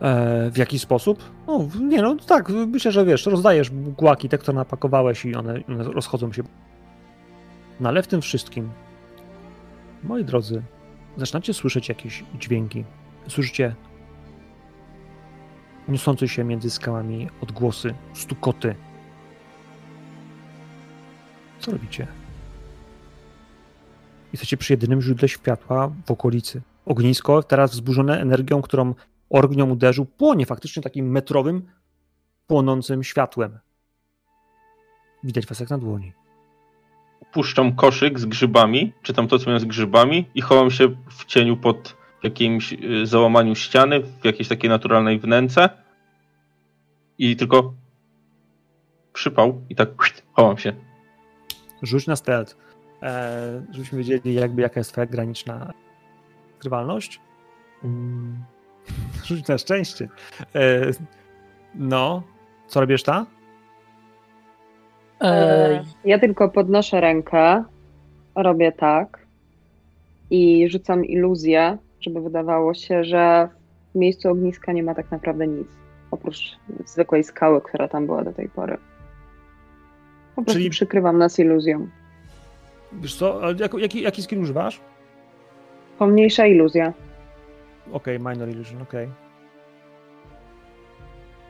[0.00, 1.24] E, w jaki sposób?
[1.46, 5.84] No, nie no, tak, myślę, że wiesz, rozdajesz bukłaki, te, które napakowałeś i one, one
[5.84, 6.42] rozchodzą się.
[7.80, 8.70] No ale w tym wszystkim,
[10.04, 10.62] moi drodzy,
[11.16, 12.84] zaczynacie słyszeć jakieś dźwięki.
[13.28, 13.74] Słyszycie
[15.88, 18.74] niosące się między skałami odgłosy, stukoty.
[21.60, 22.06] Co robicie?
[24.32, 26.62] Jesteście przy jedynym źródle światła w okolicy.
[26.86, 28.94] Ognisko, teraz wzburzone energią, którą
[29.30, 31.62] orgnią uderzył, płonie faktycznie takim metrowym,
[32.46, 33.58] płonącym światłem.
[35.24, 36.12] Widać was jak na dłoni.
[37.32, 41.24] Puszczam koszyk z grzybami, czy tam to, co miałem z grzybami i chowam się w
[41.24, 45.68] cieniu pod jakimś y, załamaniu ściany, w jakiejś takiej naturalnej wnęce
[47.18, 47.74] i tylko
[49.12, 49.88] przypał i tak
[50.32, 50.72] chowam się.
[51.82, 52.56] Rzuć na stealth,
[53.02, 55.72] e, żebyśmy wiedzieli jakby jaka jest twoja graniczna
[56.58, 57.20] skrywalność.
[57.84, 58.44] Mm.
[59.28, 60.08] Rzuć na szczęście.
[60.54, 60.80] E,
[61.74, 62.22] no,
[62.66, 63.26] co robisz ta?
[65.20, 67.64] E, Ja tylko podnoszę rękę,
[68.34, 69.18] robię tak
[70.30, 73.48] i rzucam iluzję, żeby wydawało się, że
[73.94, 75.68] w miejscu ogniska nie ma tak naprawdę nic.
[76.10, 78.76] Oprócz zwykłej skały, która tam była do tej pory.
[80.36, 81.88] Po prostu Czyli- przykrywam nas iluzją.
[82.92, 83.40] Wiesz co,
[83.78, 84.80] jaki, jaki skill używasz?
[85.98, 86.92] Pomniejsza iluzja.
[87.92, 89.08] Okej, minor illusion, okej.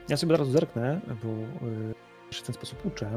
[0.09, 1.29] Ja sobie zaraz zerknę, bo
[2.31, 3.11] y, się w ten sposób uczę.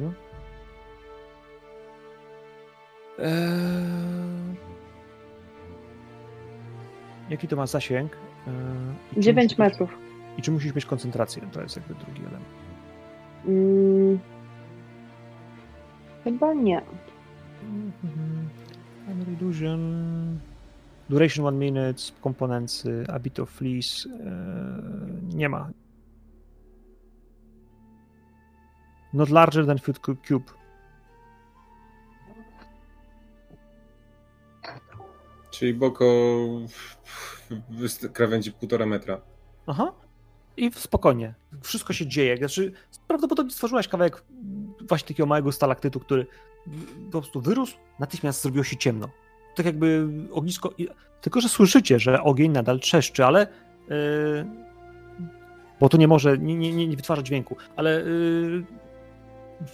[3.19, 4.55] Eee...
[7.29, 8.17] Jaki to ma zasięg?
[8.47, 8.53] Eee,
[9.11, 9.97] i czy 9 musisz mieć- metrów.
[10.37, 11.41] I czy musisz mieć koncentrację?
[11.51, 12.45] To jest jakby drugi element.
[13.47, 14.19] Mm.
[16.23, 16.81] Chyba nie.
[17.63, 18.49] Mhm.
[19.07, 20.39] Minor illusion.
[21.11, 24.05] Duration 1 minute, components, a bit of fleece.
[24.09, 25.69] Eee, nie ma.
[29.13, 30.51] Not larger than foot cu- cube.
[35.51, 36.05] Czyli Boko
[38.13, 39.21] krawędzi półtora metra.
[39.67, 39.91] Aha.
[40.57, 41.33] I spokojnie.
[41.61, 42.37] Wszystko się dzieje.
[42.37, 42.71] Znaczy,
[43.07, 44.23] prawdopodobnie stworzyłaś kawałek
[44.89, 46.27] właśnie takiego małego stalaktytu, który
[47.11, 49.09] po prostu wyrósł, natychmiast zrobiło się ciemno.
[49.55, 50.73] Tak jakby ognisko.
[51.21, 53.47] Tylko, że słyszycie, że ogień nadal trzeszczy, ale.
[53.89, 54.45] Yy,
[55.79, 58.63] bo to nie może, nie, nie, nie wytwarza dźwięku, ale yy,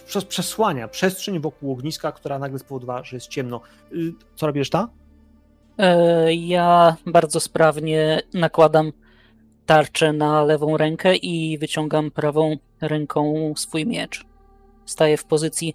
[0.06, 3.60] przez, przesłania przestrzeń wokół ogniska, która nagle spowodowała, że jest ciemno.
[3.92, 4.88] Yy, co robi reszta?
[5.78, 8.92] e, ja bardzo sprawnie nakładam
[9.66, 14.24] tarczę na lewą rękę i wyciągam prawą ręką swój miecz.
[14.86, 15.74] Staję w pozycji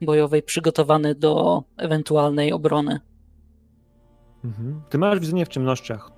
[0.00, 3.00] bojowej, przygotowany do ewentualnej obrony.
[4.44, 4.80] Mhm.
[4.88, 6.10] Ty masz widzenie w ciemnościach.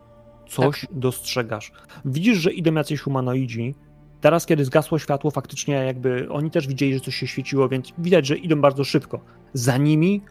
[0.48, 1.72] Coś dostrzegasz.
[2.04, 3.74] Widzisz, że idą jacyś humanoidzi.
[4.20, 8.26] Teraz, kiedy zgasło światło, faktycznie jakby oni też widzieli, że coś się świeciło, więc widać,
[8.26, 9.20] że idą bardzo szybko.
[9.52, 10.22] Za nimi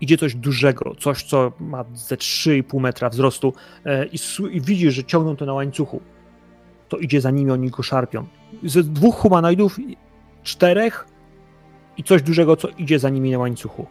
[0.00, 3.52] idzie coś dużego, coś, co ma ze 3,5 metra wzrostu
[3.84, 4.16] e, i,
[4.50, 6.00] i widzisz, że ciągną to na łańcuchu.
[6.88, 8.26] To idzie za nimi, oni go szarpią.
[8.64, 9.78] Ze dwóch humanoidów,
[10.42, 11.06] czterech
[11.96, 13.86] i coś dużego, co idzie za nimi na łańcuchu.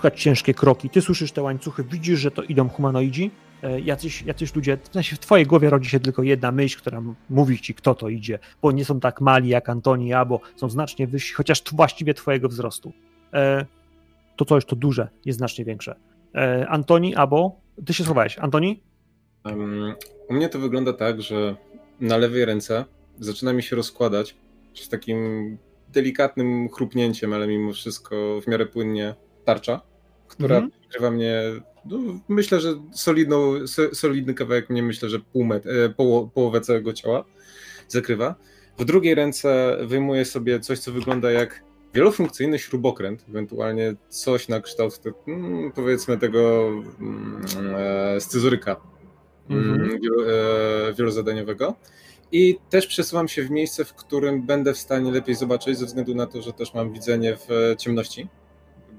[0.00, 0.90] Słychać ciężkie kroki.
[0.90, 3.30] Ty słyszysz te łańcuchy, widzisz, że to idą humanoidzi.
[3.62, 7.02] E, Jacyś, jacyś ludzie, w sensie w twojej głowie rodzi się tylko jedna myśl, która
[7.30, 11.06] mówi ci, kto to idzie, bo nie są tak mali jak Antoni, albo są znacznie
[11.06, 12.92] wyżsi, chociaż właściwie twojego wzrostu.
[13.32, 13.66] E,
[14.36, 15.96] to coś, to duże, jest znacznie większe.
[16.34, 18.38] E, Antoni, albo ty się schowałeś.
[18.38, 18.82] Antoni?
[19.44, 19.94] Um,
[20.28, 21.56] u mnie to wygląda tak, że
[22.00, 22.84] na lewej ręce
[23.18, 24.36] zaczyna mi się rozkładać
[24.74, 25.58] z takim
[25.88, 29.14] delikatnym chrupnięciem, ale mimo wszystko w miarę płynnie
[29.44, 29.89] tarcza,
[30.44, 31.42] która przykrywa mnie,
[31.84, 31.98] no,
[32.28, 36.92] myślę, że solidną, so, solidny kawałek mnie, myślę, że pół met, e, poło, połowę całego
[36.92, 37.24] ciała
[37.88, 38.34] zakrywa.
[38.78, 41.62] W drugiej ręce wyjmuję sobie coś, co wygląda jak
[41.94, 46.68] wielofunkcyjny śrubokręt, ewentualnie coś na kształt mm, powiedzmy tego
[47.00, 47.44] mm,
[47.76, 48.76] e, scyzoryka
[49.50, 49.80] Mhm.
[49.80, 50.00] mm,
[50.88, 51.74] e, wielozadaniowego.
[52.32, 56.14] I też przesuwam się w miejsce, w którym będę w stanie lepiej zobaczyć, ze względu
[56.14, 58.28] na to, że też mam widzenie w e, ciemności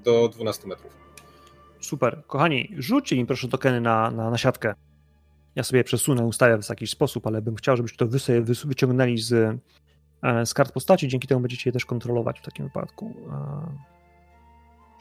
[0.04, 0.92] do 12 metrów.
[1.82, 2.22] Super.
[2.26, 4.74] Kochani, rzućcie mi proszę tokeny na, na, na siatkę.
[5.54, 9.18] Ja sobie przesunę, ustawię w jakiś sposób, ale bym chciał, żebyście to wy sobie wyciągnęli
[9.18, 9.32] z,
[10.22, 13.14] e, z kart postaci, dzięki temu będziecie je też kontrolować w takim wypadku.
[13.32, 13.92] E,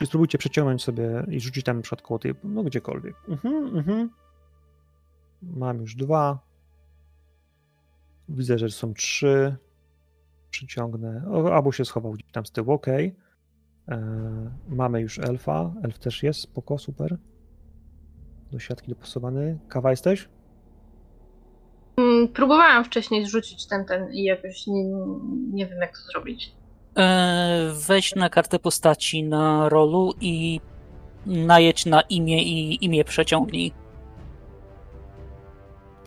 [0.01, 3.15] Czyli spróbujcie przeciągnąć sobie i rzucić tam przykład koło tej, no gdziekolwiek.
[3.27, 4.09] Mhm, mhm.
[5.41, 6.39] Mam już dwa.
[8.29, 9.55] Widzę, że są trzy.
[10.49, 11.23] Przyciągnę.
[11.31, 12.87] O, albo się schował gdzieś tam z tyłu, ok.
[12.87, 13.11] E,
[14.69, 15.73] mamy już elfa.
[15.83, 17.17] Elf też jest, spoko, super.
[18.51, 19.59] Do siatki dopasowany.
[19.69, 20.29] Kawa jesteś?
[21.97, 24.83] Mm, Próbowałam wcześniej zrzucić ten, ten i jakoś nie,
[25.53, 26.55] nie wiem jak to zrobić.
[26.97, 30.61] E, weź na kartę postaci na rolu i
[31.25, 33.73] najedź na imię i imię przeciągnij.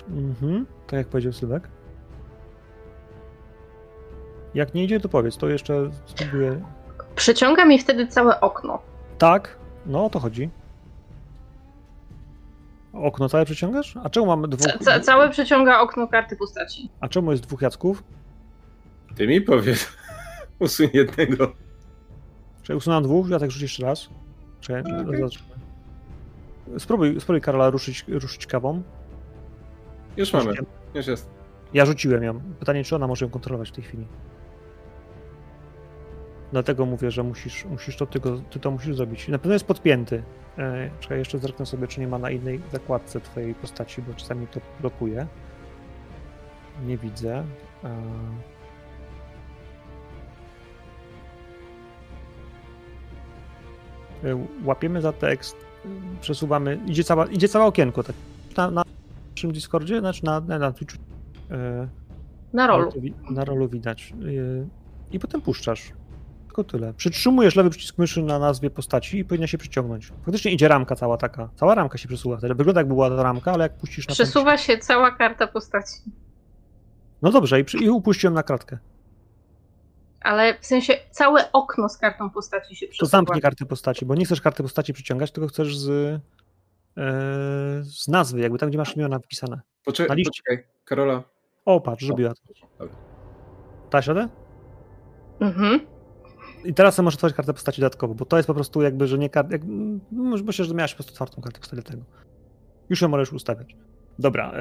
[0.08, 1.68] Mhm, tak jak powiedział Sylwek.
[4.54, 6.64] Jak nie idzie, to powiedz, to jeszcze spróbuję.
[7.16, 8.78] Przeciąga mi wtedy całe okno.
[9.18, 10.50] Tak, no o to chodzi.
[12.92, 13.96] Okno całe przeciągasz?
[14.04, 14.66] A czemu mamy dwóch?
[14.72, 16.90] Ca ca całe przeciąga okno karty postaci.
[17.00, 18.02] A czemu jest dwóch Jacków?
[19.16, 19.88] Ty mi powiedz,
[20.58, 21.52] usuń jednego.
[22.62, 23.28] Czy usunąłem dwóch?
[23.28, 24.08] Ja tak rzucić jeszcze raz.
[24.60, 25.16] Czekaj, Okej.
[25.16, 25.44] zobaczmy.
[26.78, 28.82] Spróbuj, spróbuj Karola ruszyć, ruszyć kawą.
[30.16, 30.54] Już mamy,
[30.94, 31.30] już jest.
[31.74, 32.40] Ja rzuciłem ją.
[32.58, 34.06] Pytanie, czy ona może ją kontrolować w tej chwili.
[36.54, 39.28] Dlatego mówię, że musisz, musisz to, ty, go, ty to musisz zrobić.
[39.28, 40.22] Na pewno jest podpięty.
[40.58, 44.46] E, czekaj, jeszcze zerknę sobie, czy nie ma na innej zakładce twojej postaci, bo czasami
[44.46, 45.26] to blokuje.
[46.86, 47.44] Nie widzę.
[47.84, 47.88] E,
[54.28, 55.56] y, łapiemy za tekst,
[56.20, 58.16] przesuwamy, idzie, cała, idzie całe okienko, tak,
[58.56, 58.84] na, na
[59.36, 60.98] naszym Discordzie, znaczy na, na, na Twitchu,
[61.50, 61.88] y,
[62.52, 62.92] Na rolu.
[63.30, 64.14] na rolu widać.
[64.22, 64.66] y,
[65.12, 65.92] I potem puszczasz.
[66.54, 66.94] Tylko tyle.
[66.94, 70.12] Przytrzymujesz lewy przycisk myszy na nazwie postaci i powinna się przyciągnąć.
[70.24, 71.48] Faktycznie idzie ramka cała taka.
[71.56, 72.36] Cała ramka się przesuwa.
[72.36, 75.94] Wygląda jak była ta ramka, ale jak puścisz na ten- Przesuwa się cała karta postaci.
[77.22, 78.78] No dobrze, i, przy, i upuściłem na kratkę.
[80.20, 83.10] Ale w sensie całe okno z kartą postaci się To przesuwa.
[83.10, 86.20] zamknij karty postaci, bo nie chcesz karty postaci przyciągać, tylko chcesz z, e,
[87.82, 89.56] z nazwy, jakby tam, gdzie masz imiona wpisane.
[89.56, 90.30] Na Poczekaj, liście.
[90.46, 91.22] poczekaj, Karola.
[91.64, 92.40] O, patrz, zrobiła to.
[92.78, 92.96] Dobra.
[93.90, 94.28] Dasz radę?
[95.40, 95.93] Mhm.
[96.64, 99.30] I teraz możesz otworzyć kartę postaci dodatkowo, bo to jest po prostu jakby, że nie
[99.30, 99.52] karta.
[99.52, 100.00] Jak, mm,
[100.44, 102.02] myślę, że miałeś po prostu otwartą kartę postaci do tego.
[102.90, 103.76] Już ją możesz ustawiać.
[104.18, 104.52] Dobra,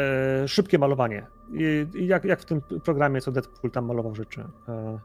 [0.44, 1.26] e, szybkie malowanie.
[1.54, 4.44] I, i jak, jak w tym programie, co Deadpool tam malował rzeczy.
[4.68, 5.00] E,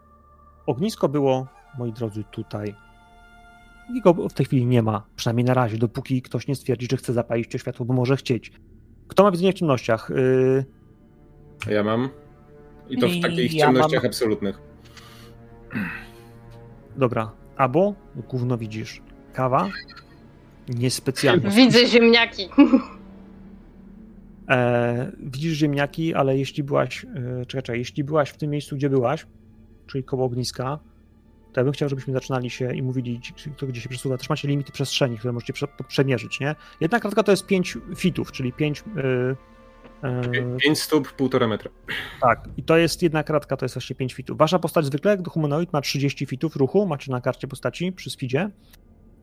[0.66, 1.46] ognisko było,
[1.78, 2.74] moi drodzy, tutaj.
[3.94, 6.96] I go w tej chwili nie ma, przynajmniej na razie, dopóki ktoś nie stwierdzi, że
[6.96, 8.52] chce zapalić to światło, bo może chcieć.
[9.08, 10.10] Kto ma widzenie w ciemnościach?
[10.10, 12.08] E, Ja mam.
[12.88, 14.06] I to w takich ja ciemnościach mam.
[14.10, 14.60] absolutnych.
[16.98, 17.94] Dobra, albo
[18.28, 19.02] gówno widzisz.
[19.32, 19.68] Kawa?
[20.68, 21.50] Niespecjalnie.
[21.50, 22.48] Widzę ziemniaki.
[24.48, 27.08] E, widzisz ziemniaki, ale jeśli byłaś, e,
[27.46, 29.26] czekaj, czekaj, jeśli byłaś w tym miejscu, gdzie byłaś,
[29.86, 30.78] czyli koło ogniska,
[31.52, 33.20] to ja bym chciał, żebyśmy zaczynali się i mówili,
[33.56, 34.18] kto gdzie się przesuwa.
[34.18, 36.54] Też macie limity przestrzeni, które możecie prze, przemierzyć, nie?
[36.80, 38.84] Jedna kratka to jest 5 fitów, czyli 5.
[38.96, 39.36] E, e,
[40.60, 41.70] 5 stóp, półtora metra.
[42.20, 44.38] tak, i to jest jedna kratka, to jest właśnie 5 fitów.
[44.38, 48.50] Wasza postać zwykle, jak humanoid, ma 30 fitów ruchu, macie na karcie postaci przy speedzie,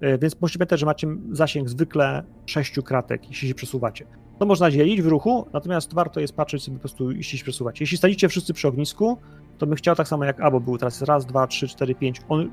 [0.02, 4.06] e, więc musicie pamiętać, że macie zasięg zwykle 6 kratek, jeśli się przesuwacie.
[4.40, 7.84] To można dzielić w ruchu, natomiast warto jest patrzeć sobie po prostu, jeśli się przesuwacie.
[7.84, 9.18] Jeśli staliście wszyscy przy ognisku,
[9.58, 12.22] to bym chciał tak samo jak Abo był teraz raz, dwa, trzy, cztery, pięć.
[12.30, 12.52] On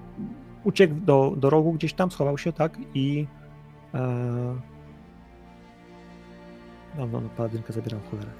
[0.64, 2.78] uciekł do, do rogu gdzieś tam, schował się, tak?
[2.94, 3.26] I.
[3.94, 4.71] E...
[6.98, 8.30] No, no, no, paladynkę zabieram cholerę.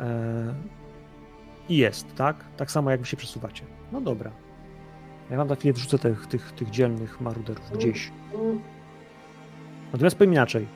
[0.00, 0.54] E...
[1.68, 2.44] I jest, tak?
[2.56, 3.64] Tak samo jak wy się przesuwacie.
[3.92, 4.30] No dobra.
[5.30, 8.10] Ja wam za chwilę wrzucę tych, tych, tych dzielnych maruderów gdzieś.
[9.92, 10.66] Natomiast powiem inaczej.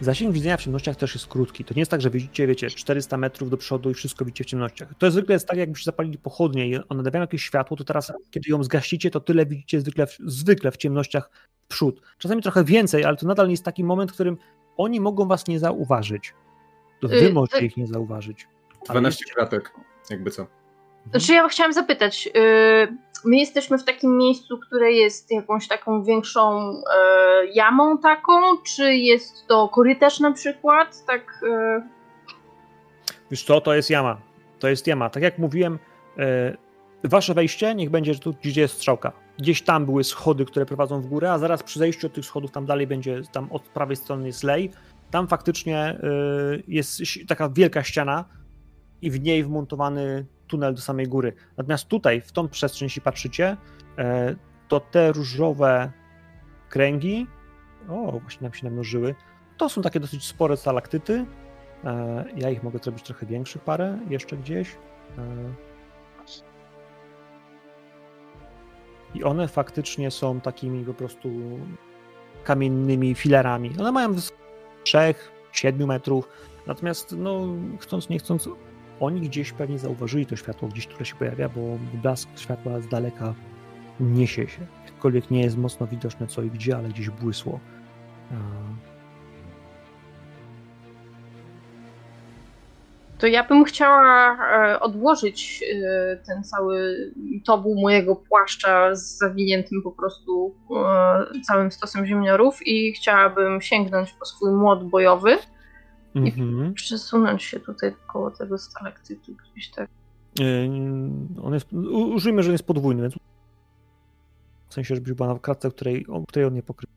[0.00, 1.64] Zasięg widzenia w ciemnościach też jest krótki.
[1.64, 4.46] To nie jest tak, że widzicie, wiecie, 400 metrów do przodu i wszystko widzicie w
[4.46, 4.94] ciemnościach.
[4.98, 8.50] To zwykle jest tak, jakbyście zapalili pochodnie i one dawają jakieś światło, to teraz, kiedy
[8.50, 11.30] ją zgasicie, to tyle widzicie zwykle w, zwykle w ciemnościach
[11.64, 12.02] w przód.
[12.18, 14.36] Czasami trochę więcej, ale to nadal jest taki moment, w którym
[14.76, 16.34] oni mogą was nie zauważyć.
[17.00, 18.48] To wy Y, możecie to- ich nie zauważyć.
[18.88, 19.72] Ale 12 jest- kratek,
[20.10, 20.46] jakby co.
[21.10, 22.32] Znaczy ja chciałam zapytać, yy,
[23.24, 26.80] my jesteśmy w takim miejscu, które jest jakąś taką większą yy,
[27.54, 28.32] jamą taką,
[28.66, 31.40] czy jest to korytarz na przykład, tak...
[31.42, 31.82] Yy,
[33.30, 34.20] Wiesz co, to jest jama.
[34.58, 35.10] To jest jama.
[35.10, 35.78] Tak jak mówiłem,
[37.04, 39.12] wasze wejście niech będzie tu, gdzie jest strzałka.
[39.38, 42.50] Gdzieś tam były schody, które prowadzą w górę, a zaraz przy zejściu od tych schodów
[42.50, 44.70] tam dalej będzie, tam od prawej strony jest lej.
[45.10, 45.98] Tam faktycznie e,
[46.68, 48.24] jest taka wielka ściana
[49.02, 51.32] i w niej wmontowany tunel do samej góry.
[51.56, 53.56] Natomiast tutaj, w tą przestrzeń, jeśli patrzycie,
[53.98, 54.34] e,
[54.68, 55.92] to te różowe
[56.68, 57.26] kręgi,
[57.88, 59.14] o, właśnie nam się namnożyły,
[59.56, 61.26] to są takie dosyć spore stalaktyty,
[61.84, 64.76] E, Ja ich mogę zrobić trochę większych parę, jeszcze gdzieś.
[69.14, 71.28] I one faktycznie są takimi po prostu
[72.44, 73.70] kamiennymi filerami.
[73.80, 74.14] One mają
[74.84, 76.28] 3-7 metrów,
[76.66, 77.46] natomiast no,
[77.80, 78.48] chcąc nie chcąc,
[79.00, 81.60] oni gdzieś pewnie zauważyli to światło gdzieś, które się pojawia, bo
[82.02, 83.34] blask światła z daleka
[84.00, 84.66] niesie się.
[84.86, 87.60] Jakkolwiek nie jest mocno widoczne co i gdzie, ale gdzieś błysło.
[93.22, 96.96] To ja bym chciała e, odłożyć e, ten cały
[97.44, 104.26] tobuł mojego płaszcza z zawiniętym po prostu e, całym stosem ziemniorów i chciałabym sięgnąć po
[104.26, 105.38] swój młot bojowy
[106.14, 106.74] Mhm.
[106.74, 109.90] przesunąć się tutaj koło tego stalaktytu gdzieś tak.
[110.38, 110.46] Yy,
[111.42, 113.14] On jest, użyjmy, że on jest podwójny, więc
[114.68, 116.92] w sensie, żeby była na kratce, której, której on nie pokrywa.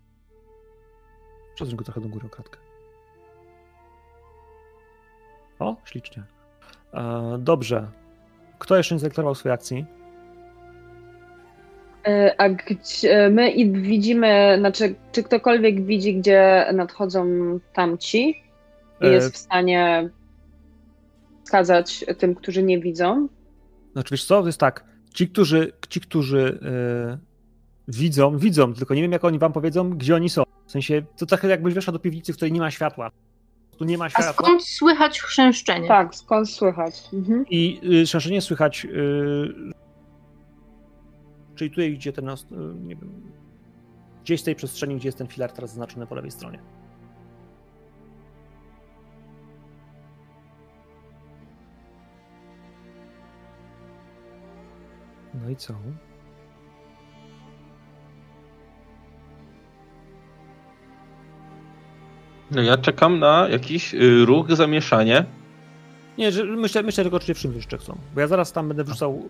[1.55, 2.57] Przesuń go trochę do góry o kratkę.
[5.59, 6.23] O, ślicznie.
[6.93, 7.87] E, dobrze.
[8.59, 9.85] Kto jeszcze nie zadeklarował swojej akcji?
[12.07, 17.25] E, A gdzie my i widzimy, znaczy, czy ktokolwiek widzi, gdzie nadchodzą
[17.73, 18.29] tamci
[19.01, 20.09] i E, jest w stanie
[21.43, 23.27] wskazać tym, którzy nie widzą?
[23.93, 27.17] Znaczy, wiesz co, to jest tak, ci, którzy, ci, którzy e,
[27.87, 30.43] widzą, widzą, tylko nie wiem, jak oni wam powiedzą, gdzie oni są.
[30.65, 33.11] W sensie, to trochę jakbyś weszła do piwnicy, w której nie ma światła.
[33.77, 34.33] Tu nie ma A światła.
[34.33, 35.87] skąd słychać chrzęszczenie?
[35.87, 37.03] Tak, skąd słychać?
[37.13, 37.45] Mhm.
[37.49, 38.85] I y, szerzenie słychać.
[38.85, 39.53] Y,
[41.55, 42.29] czyli tutaj, gdzie ten.
[42.29, 42.35] Y,
[42.83, 43.31] nie wiem.
[44.23, 46.59] gdzieś z tej przestrzeni, gdzie jest ten filar teraz zaznaczony po lewej stronie.
[55.33, 55.73] No i co?
[62.51, 65.25] No ja czekam na jakiś y, ruch, zamieszanie.
[66.17, 67.97] Nie, że myślę, myślę że go wszyscy jeszcze chcą.
[68.15, 69.29] Bo ja zaraz tam będę wrzucał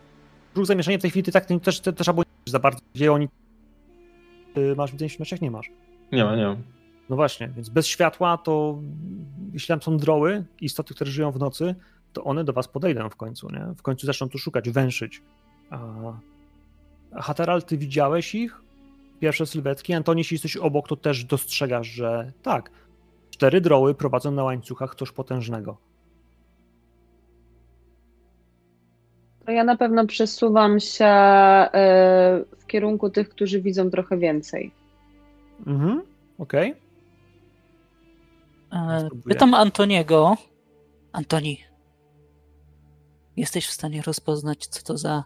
[0.56, 2.80] ruch zamieszania w tej chwili, ty tak ty też, też, też albo nie za bardzo,
[2.96, 3.28] gdzie oni...
[4.54, 5.42] Ty masz widzenie w meczach?
[5.42, 5.70] Nie masz.
[6.12, 6.56] Nie ma, nie ma.
[7.10, 8.80] No właśnie, więc bez światła to
[9.54, 11.76] jeśli tam są droły, istoty, które żyją w nocy,
[12.14, 13.66] to one do was podejdą w końcu, nie?
[13.78, 15.22] W końcu zaczną tu szukać, węszyć.
[15.70, 15.80] A,
[17.12, 18.62] a Hateral, ty widziałeś ich?
[19.20, 19.94] Pierwsze sylwetki.
[19.94, 22.72] Antoni, jeśli jesteś obok, to też dostrzegasz, że tak,
[23.36, 25.78] cztery droły prowadzą na łańcuchach coś potężnego.
[29.46, 34.72] To ja na pewno przesuwam się y, w kierunku tych, którzy widzą trochę więcej.
[35.68, 36.04] Mhm,
[36.38, 36.76] okej.
[38.74, 39.34] E, Spróbuję.
[39.34, 40.36] Pytam Antoniego.
[41.12, 41.60] Antoni,
[43.38, 45.24] jesteś w stanie rozpoznać, co to za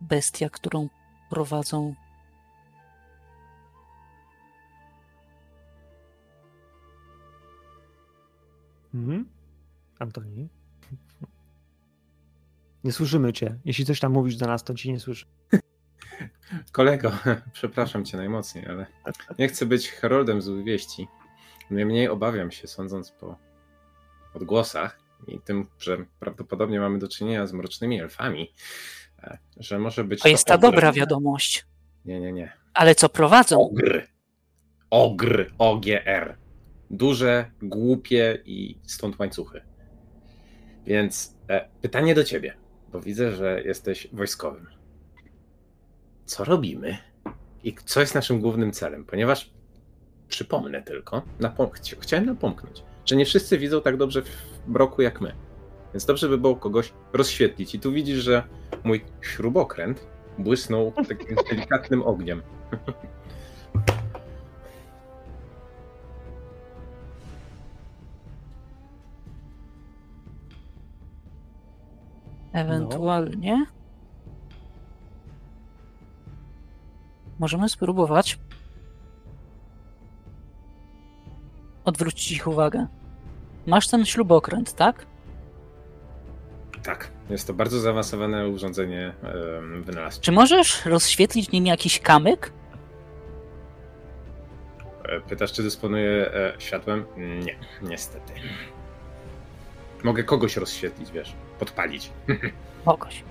[0.00, 0.88] bestia, którą
[1.30, 1.94] prowadzą
[8.94, 9.28] Mhm.
[9.98, 10.48] Antoni?
[12.84, 13.58] Nie słyszymy cię.
[13.64, 15.26] Jeśli coś tam mówisz do nas, to ci nie słyszy.
[16.72, 17.12] Kolego,
[17.52, 18.86] przepraszam cię najmocniej, ale
[19.38, 21.08] nie chcę być heroldem złych wieści.
[21.70, 23.38] Niemniej obawiam się, sądząc po
[24.34, 24.98] odgłosach
[25.28, 28.52] i tym, że prawdopodobnie mamy do czynienia z mrocznymi elfami,
[29.22, 30.62] e, że może być To jest ta ogr.
[30.62, 31.66] dobra wiadomość.
[32.04, 32.52] Nie, nie, nie.
[32.74, 33.60] Ale co prowadzą?
[33.60, 34.06] Ogr.
[34.90, 35.50] Ogr.
[35.58, 36.43] OGR.
[36.96, 39.60] Duże, głupie i stąd łańcuchy.
[40.86, 42.54] Więc e, pytanie do ciebie,
[42.92, 44.66] bo widzę, że jesteś wojskowym.
[46.24, 46.98] Co robimy
[47.64, 49.04] i co jest naszym głównym celem?
[49.04, 49.50] Ponieważ
[50.28, 54.28] przypomnę tylko, napom- chci- chciałem napomknąć, że nie wszyscy widzą tak dobrze w
[54.66, 55.34] mroku jak my.
[55.94, 57.74] Więc dobrze by było kogoś rozświetlić.
[57.74, 58.42] I tu widzisz, że
[58.84, 60.06] mój śrubokręt
[60.38, 62.42] błysnął takim delikatnym ogniem.
[72.54, 73.66] Ewentualnie.
[77.38, 78.38] Możemy spróbować
[81.84, 82.86] odwrócić ich uwagę.
[83.66, 85.06] Masz ten śrubokręt, tak?
[86.82, 89.14] Tak, jest to bardzo zaawansowane urządzenie
[89.82, 90.22] wynalazcze.
[90.22, 92.52] Czy możesz rozświetlić nim jakiś kamyk?
[95.04, 97.04] E, Pytasz, czy dysponuję e, światłem?
[97.16, 98.32] Nie, niestety.
[100.04, 102.12] Mogę kogoś rozświetlić, wiesz, podpalić.
[102.84, 103.24] Kogoś.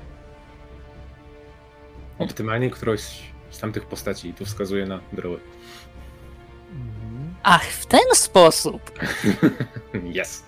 [2.20, 5.40] Optymalnie którąś z tamtych postaci i tu wskazuję na droły.
[6.72, 7.36] Mhm.
[7.44, 8.92] Ach, w ten sposób.
[10.22, 10.44] Yes.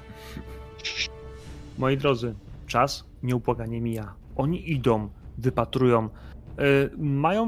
[1.77, 2.35] Moi drodzy,
[2.67, 4.13] czas nieubłaganie mija.
[4.35, 6.09] Oni idą, wypatrują.
[6.59, 7.47] Y, mają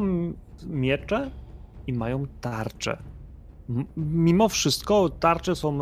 [0.65, 1.31] miecze
[1.87, 2.97] i mają tarcze.
[3.97, 5.79] Mimo wszystko tarcze są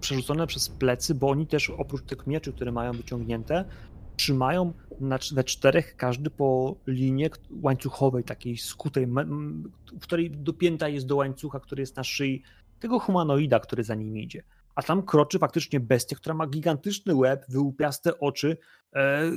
[0.00, 3.64] przerzucone przez plecy, bo oni też oprócz tych mieczy, które mają wyciągnięte,
[4.16, 7.30] trzymają na, we czterech każdy po linie
[7.62, 9.06] łańcuchowej, takiej skutej,
[9.92, 12.42] w której dopięta jest do łańcucha, który jest na szyi
[12.80, 14.42] tego humanoida, który za nim idzie.
[14.74, 18.56] A tam kroczy faktycznie bestia, która ma gigantyczny łeb, wyłupiaste oczy,
[18.94, 19.30] e,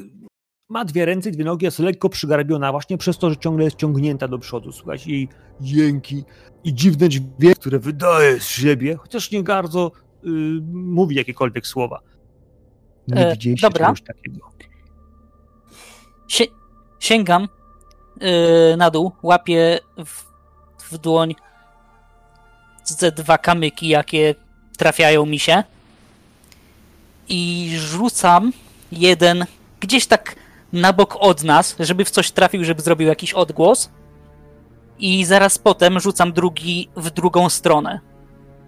[0.69, 3.77] ma dwie ręce i dwie nogi, jest lekko przygarbiona właśnie przez to, że ciągle jest
[3.77, 4.71] ciągnięta do przodu.
[4.71, 5.29] Słuchać jej
[5.61, 6.23] jęki
[6.63, 9.91] i dziwne dźwięki, które wydaje z siebie, chociaż nie bardzo
[10.23, 10.27] y,
[10.71, 11.99] mówi jakiekolwiek słowa.
[13.07, 13.85] Nie E, widzieliście dobra.
[13.85, 14.49] czegoś takiego.
[16.27, 16.43] Sie
[16.99, 17.47] sięgam
[18.21, 20.23] yy, na dół, łapię w,
[20.91, 21.35] w dłoń
[22.83, 24.35] ze dwa kamyki, jakie
[24.77, 25.63] trafiają mi się
[27.29, 28.53] i rzucam
[28.91, 29.45] jeden
[29.79, 30.35] gdzieś tak
[30.73, 33.91] na bok od nas, żeby w coś trafił, żeby zrobił jakiś odgłos
[34.99, 37.99] i zaraz potem rzucam drugi w drugą stronę.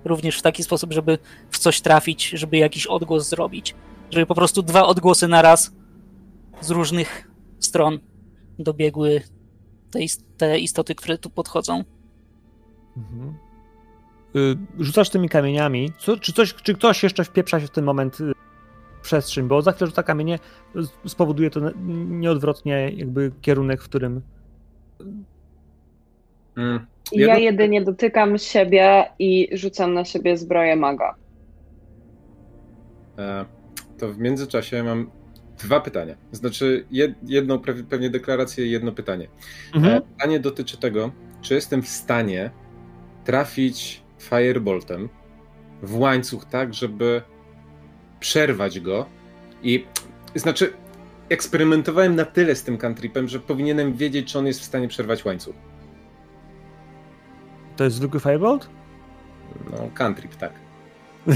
[0.06, 1.18] Również w taki sposób, żeby
[1.50, 3.76] w coś trafić, żeby jakiś odgłos zrobić.
[4.12, 5.72] Żeby po prostu dwa odgłosy naraz
[6.62, 8.00] z różnych stron
[8.60, 9.22] dobiegły
[9.92, 10.00] te,
[10.38, 11.84] te istoty, które tu podchodzą.
[12.98, 13.36] Mhm.
[14.36, 15.92] Y, Rzucasz tymi kamieniami.
[16.00, 18.34] Co, czy, coś, czy ktoś jeszcze wpieprza się w ten moment y,
[19.02, 19.48] przestrzeń?
[19.48, 20.40] Bo za chwilę rzuca kamienie,
[21.06, 21.60] spowoduje to
[22.10, 24.22] nieodwrotnie jakby kierunek, w którym.
[26.58, 26.86] Mm.
[27.12, 31.16] Ja jedynie dotykam siebie i rzucam na siebie zbroję maga.
[33.18, 33.46] E,
[33.98, 35.12] to w międzyczasie mam
[35.64, 36.16] dwa pytania.
[36.32, 39.28] Znaczy, jed, jedną pewnie deklarację i jedno pytanie.
[39.76, 39.98] Mhm.
[39.98, 42.52] E, Pytanie dotyczy tego, czy jestem w stanie
[43.24, 45.10] trafić Fireboltem
[45.84, 47.22] w łańcuch tak, żeby
[48.32, 49.06] przerwać go
[49.64, 49.86] i
[50.36, 50.74] znaczy
[51.30, 55.26] eksperymentowałem na tyle z tym cantripem, że powinienem wiedzieć, czy on jest w stanie przerwać
[55.26, 55.56] łańcuch.
[57.78, 58.70] To jest zwykły Firebolt?
[59.72, 60.54] No, cantrip, tak.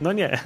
[0.00, 0.38] No nie.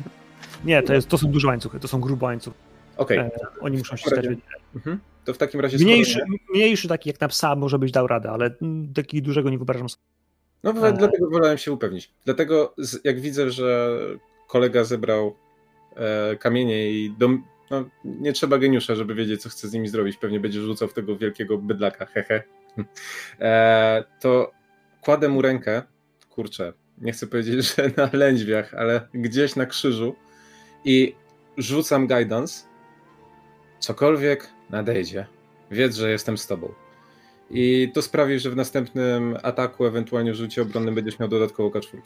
[0.64, 2.56] Nie, to, jest, to są duże łańcuchy, to są grube łańcuchy.
[2.96, 3.18] Okej.
[3.18, 3.30] E,
[3.60, 4.38] oni muszą się Dobra, stać.
[4.74, 5.00] Mhm.
[5.24, 5.78] To w takim razie...
[5.78, 8.50] skoro Mniejszy, nie- mniejszy taki jak na psa może być dał radę, ale
[8.94, 10.02] takiego dużego nie wyobrażam sobie.
[10.62, 12.10] No Ale- dlatego wolałem się upewnić.
[12.24, 13.96] Dlatego jak widzę, że
[14.50, 15.36] kolega zebrał
[15.96, 20.16] e, kamienie i dom, no, nie trzeba geniusza, żeby wiedzieć, co chce z nimi zrobić.
[20.16, 22.42] Pewnie będzie rzucał w tego wielkiego bydlaka, hehe.
[23.40, 24.52] E, to
[25.00, 25.82] kładę mu rękę,
[26.30, 30.14] kurczę, nie chcę powiedzieć, że na lędźwiach, ale gdzieś na krzyżu
[30.84, 31.14] i
[31.56, 32.64] rzucam guidance.
[33.78, 35.26] Cokolwiek nadejdzie,
[35.70, 36.74] wiedz, że jestem z tobą.
[37.50, 42.00] I to sprawi, że w następnym ataku, ewentualnie rzucie obronnym będziesz miał dodatkowo K4.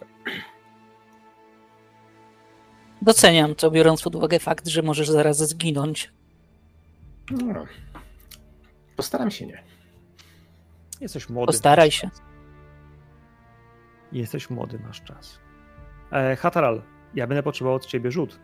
[3.05, 6.13] Doceniam to, biorąc pod uwagę fakt, że możesz zaraz zginąć.
[7.31, 7.65] No.
[8.97, 9.63] Postaram się nie.
[11.01, 11.47] Jesteś młody.
[11.47, 12.11] Postaraj się.
[14.13, 15.39] Jesteś młody, masz czas.
[16.13, 16.83] E, Hataral,
[17.15, 18.39] ja będę potrzebował od ciebie rzut.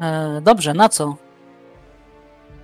[0.00, 1.16] E, dobrze, na co?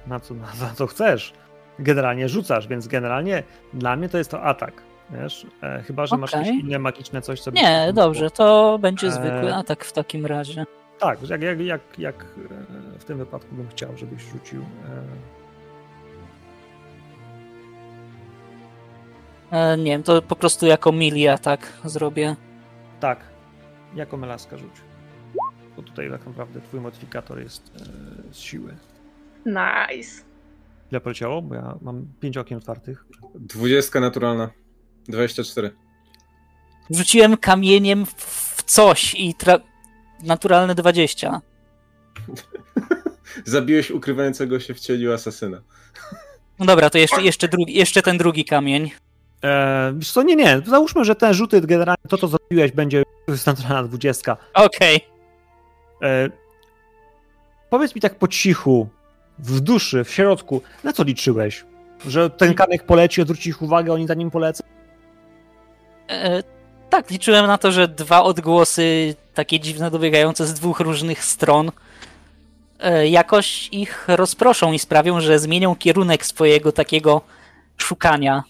[0.06, 1.32] Na co, na, na co chcesz.
[1.78, 3.42] Generalnie rzucasz, więc generalnie
[3.74, 4.82] dla mnie to jest to atak.
[5.12, 5.46] Wiesz?
[5.62, 6.46] E, chyba, że masz Okej.
[6.46, 7.52] jakieś inne magiczne coś, co...
[7.52, 10.64] by- Nie, dobrze, to będzie E, zwykły atak w takim razie.
[10.98, 14.62] Tak, jak, jak, jak, jak e, w tym wypadku bym chciał, żebyś rzucił.
[14.62, 15.32] E,
[19.50, 22.36] E, nie wiem, to po prostu jako mili atak zrobię.
[23.00, 23.18] tak,
[23.94, 24.70] jako melaska rzuć.
[25.76, 28.76] Bo tutaj tak naprawdę twój modyfikator jest e, z siły.
[29.46, 30.22] Nice.
[30.92, 31.42] Ile poleciało?
[31.42, 33.04] Bo ja mam pięć okien otwartych.
[33.34, 34.50] 20 naturalna.
[35.08, 35.70] 24.
[36.90, 39.58] Rzuciłem kamieniem w coś i tra...
[40.22, 41.40] naturalne 20.
[43.44, 45.62] Zabiłeś ukrywającego się w cieniu asasyna.
[46.58, 48.90] No dobra, to jeszcze, jeszcze, drugi, jeszcze ten drugi kamień.
[49.44, 50.62] E, wiesz co, nie, nie.
[50.66, 53.02] Załóżmy, że ten rzuty generalnie to, co zrobiłeś, będzie
[53.46, 54.36] naturalna dwudziestka.
[54.54, 55.00] Okej.
[56.02, 56.30] E,
[57.70, 58.88] powiedz mi tak po cichu,
[59.38, 61.64] w duszy, w środku, na co liczyłeś?
[62.06, 64.64] Że ten kamyk poleci, odwróci ich uwagę, oni za nim polecą?
[66.08, 66.42] E,
[66.92, 71.72] Tak, liczyłem na to, że dwa odgłosy, takie dziwne, dobiegające z dwóch różnych stron,
[72.78, 77.20] e, jakoś ich rozproszą i sprawią, że zmienią kierunek swojego takiego
[77.76, 78.42] szukania.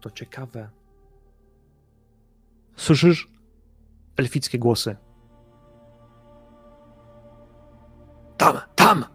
[0.00, 0.68] To ciekawe.
[2.76, 3.28] Słyszysz
[4.16, 4.96] elfickie głosy.
[8.36, 9.13] Tam, tam!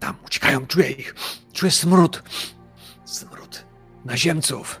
[0.00, 1.14] Tam, uciekają, czuję ich.
[1.52, 2.22] Czuję smród.
[3.04, 3.64] Smród
[4.04, 4.80] naziemców.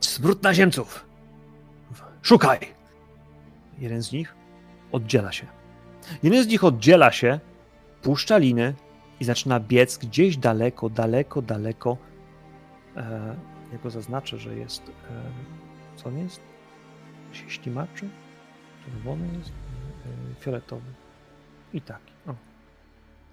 [0.00, 1.06] Smród naziemców.
[2.22, 2.58] Szukaj!
[3.78, 4.34] Jeden z nich
[4.92, 5.46] oddziela się.
[6.22, 7.40] Jeden z nich oddziela się,
[8.02, 8.74] puszcza liny
[9.20, 11.96] i zaczyna biec gdzieś daleko, daleko, daleko.
[12.96, 13.36] E,
[13.72, 14.82] ja go zaznaczę, że jest.
[14.82, 15.22] E,
[15.96, 16.40] co on jest?
[17.32, 18.08] Się ślimaczy?
[18.84, 19.50] Czerwony jest?
[19.50, 20.92] E, fioletowy.
[21.72, 22.12] I taki.
[22.26, 22.34] O.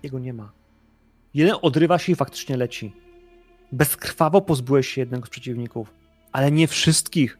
[0.03, 0.51] Jego nie ma.
[1.33, 2.93] Jeden odrywa się i faktycznie leci.
[3.71, 5.93] Bezkrwawo pozbyłeś się jednego z przeciwników,
[6.31, 7.37] ale nie wszystkich.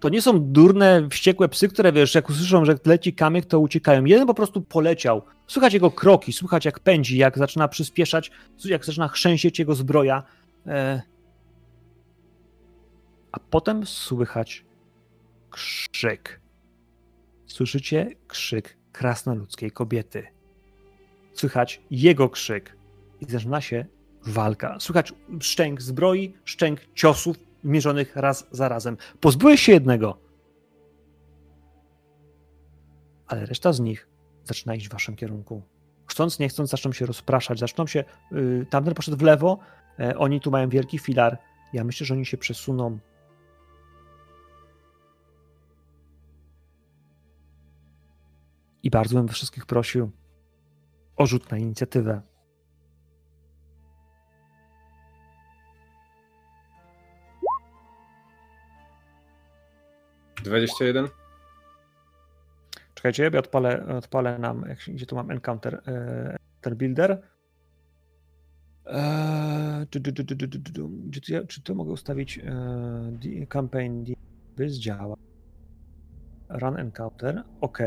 [0.00, 4.04] To nie są durne, wściekłe psy, które wiesz, jak usłyszą, że leci kamyk, to uciekają.
[4.04, 5.22] Jeden po prostu poleciał.
[5.46, 8.30] Słychać jego kroki, słychać jak pędzi, jak zaczyna przyspieszać,
[8.64, 10.22] jak zaczyna chrzęsieć jego zbroja.
[10.66, 11.02] E...
[13.32, 14.64] A potem słychać
[15.50, 16.40] krzyk.
[17.46, 20.26] Słyszycie krzyk krasnoludzkiej kobiety.
[21.32, 22.76] Słychać jego krzyk
[23.20, 23.86] i zaczyna się
[24.26, 24.76] walka.
[24.80, 28.96] Słychać szczęk zbroi, szczęk ciosów mierzonych raz za razem.
[29.20, 30.18] Pozbyłeś się jednego,
[33.26, 34.08] ale reszta z nich
[34.44, 35.62] zaczyna iść w waszym kierunku.
[36.06, 37.58] Chcąc, nie chcąc, zaczną się rozpraszać.
[37.58, 38.04] Zaczną się.
[38.32, 39.58] Yy, tamten poszedł w lewo,
[39.98, 41.38] e, oni tu mają wielki filar.
[41.72, 42.98] Ja myślę, że oni się przesuną.
[48.82, 50.10] I bardzo bym wszystkich prosił
[51.16, 52.22] o rzut na inicjatywę.
[60.44, 61.08] Dwadzieścia jeden.
[62.94, 67.22] Czekajcie, ja odpalę, odpalę nam, gdzie tu mam encounter, e, encounter builder.
[71.48, 74.04] Czy tu mogę ustawić e, campaign
[74.56, 75.16] this działa.
[76.48, 77.78] Run encounter, ok.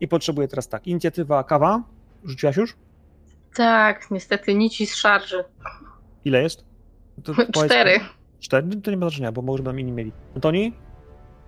[0.00, 1.82] I potrzebuję teraz tak, inicjatywa kawa,
[2.24, 2.76] rzuciłaś już?
[3.54, 5.44] Tak, niestety nici z szarży.
[6.24, 6.64] Ile jest?
[7.24, 8.00] To powiedz- Cztery.
[8.40, 8.66] Cztery?
[8.82, 10.12] To nie ma znaczenia, bo może będą inni mieli.
[10.34, 10.72] Antoni?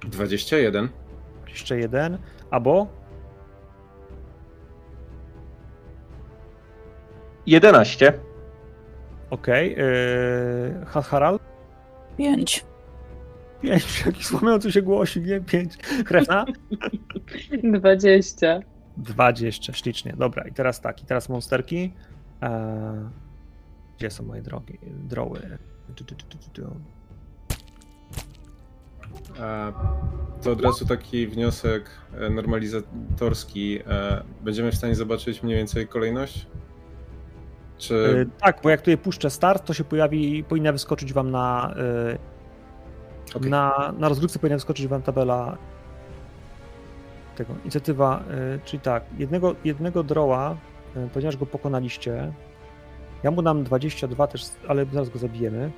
[0.05, 0.89] 21.
[1.49, 2.19] Jeszcze jeden.
[2.51, 2.87] Abo?
[7.47, 8.13] 11.
[9.31, 9.71] Okej.
[9.77, 11.43] Yy, Ha- Harald?
[12.19, 12.65] Pięć.
[13.63, 14.03] Pięć.
[14.07, 15.41] Jaki słamiący się głosi, nie?
[15.41, 15.77] Pięć.
[16.05, 16.45] Krewna?
[17.63, 18.61] 20.
[18.97, 19.73] 20.
[19.73, 20.15] Ślicznie.
[20.19, 21.03] Dobra, i teraz tak.
[21.03, 21.93] I teraz monsterki.
[22.41, 22.51] Eee,
[23.99, 24.79] gdzie są moje drogi?
[25.09, 25.59] Droły.
[30.43, 33.79] To od razu taki wniosek e, normalizatorski.
[33.87, 36.47] E, Będziemy w stanie zobaczyć mniej więcej kolejność?
[37.79, 41.75] Czy tak, bo jak tutaj puszczę start, to się pojawi, powinna wyskoczyć wam na,
[43.35, 43.51] Okej.
[43.51, 45.59] na, na rozgrywce powinna wyskoczyć wam tabela
[47.37, 48.25] tego, inicjatywa,
[48.65, 50.57] czyli tak, jednego, jednego droła,
[51.13, 52.33] ponieważ go pokonaliście,
[53.23, 55.71] ja mu dam 22 też, ale zaraz go zabijemy.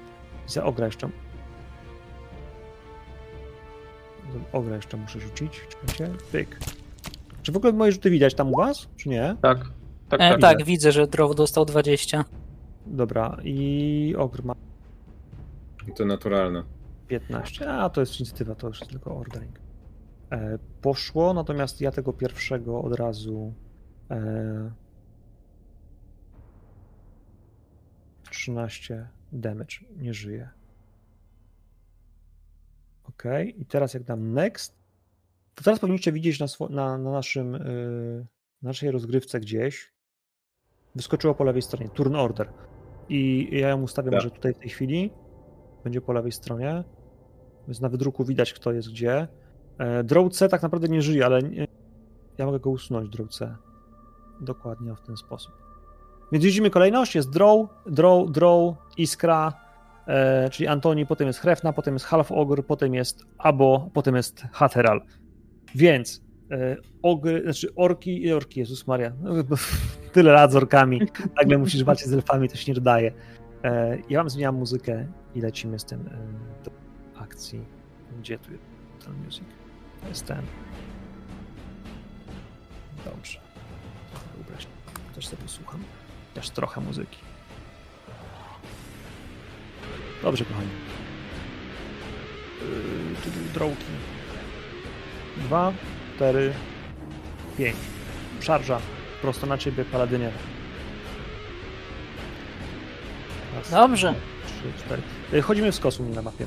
[0.48, 1.08] I za ogra jeszcze.
[4.52, 6.58] Ogra jeszcze muszę rzucić, czekajcie, pyk.
[7.42, 9.36] Czy w ogóle moje rzuty widać tam u was, czy nie?
[9.42, 9.58] Tak.
[10.08, 10.40] Tak, E, tak.
[10.40, 12.24] tak, widzę, że Drow dostał 20.
[12.86, 14.54] Dobra, i ogr ma
[15.96, 16.62] to naturalne?
[17.08, 17.70] 15.
[17.72, 19.58] A to jest inicjatywa, to już jest tylko ordering.
[20.30, 23.52] E, poszło, natomiast ja tego pierwszego od razu.
[24.10, 24.70] E,
[28.30, 30.48] 13 damage, nie żyje.
[33.08, 33.22] Ok,
[33.56, 34.78] i teraz jak dam next,
[35.54, 38.26] to teraz powinniście widzieć na, na, na naszym, y,
[38.62, 39.94] naszej rozgrywce gdzieś.
[40.94, 42.52] Wyskoczyło po lewej stronie, turn order.
[43.08, 44.20] I ja ją ustawiam Tak.
[44.20, 45.10] może tutaj w tej chwili.
[45.84, 46.84] Będzie po lewej stronie.
[47.66, 49.28] Więc na wydruku widać, kto jest gdzie.
[49.78, 51.66] E, Draw C tak naprawdę nie żyje, ale nie,
[52.38, 53.56] ja mogę go usunąć, Draw C.
[54.40, 55.54] Dokładnie w ten sposób.
[56.32, 57.14] Więc widzimy kolejność.
[57.14, 59.52] Jest Draw, Draw, Draw, Iskra,
[60.06, 64.44] e, czyli Antoni, potem jest Hrefna, potem jest Half Ogre, potem jest Abo, potem jest
[64.52, 65.02] Hateral.
[65.74, 69.32] Więc e, ogry, znaczy orki, orki, Jezus Maria, no,
[70.12, 71.00] tyle lat z orkami,
[71.36, 73.12] nagle musisz walczyć z elfami, to się nie dodaje.
[73.64, 76.70] E, ja wam zmieniam muzykę i lecimy z tym e, do
[77.22, 77.64] akcji.
[78.18, 78.64] Gdzie tu jest
[79.04, 79.44] ten music?
[80.02, 80.42] To jest ten.
[83.04, 83.40] Dobrze.
[84.40, 84.66] Ubrać.
[85.14, 85.80] Też sobie słucham.
[86.34, 87.18] Też trochę muzyki.
[90.22, 90.68] Dobrze, kochani.
[92.60, 93.84] Yy, Drołki.
[95.36, 95.72] Dwa,
[96.16, 96.52] cztery,
[97.58, 97.76] pięć.
[98.40, 98.78] Szarża.
[99.22, 100.30] Prosto na ciebie, paladynie.
[103.56, 104.14] Raz, Dobrze.
[104.46, 105.02] trzy, cztery.
[105.34, 106.46] Y, Chodzimy w skosu na mapie.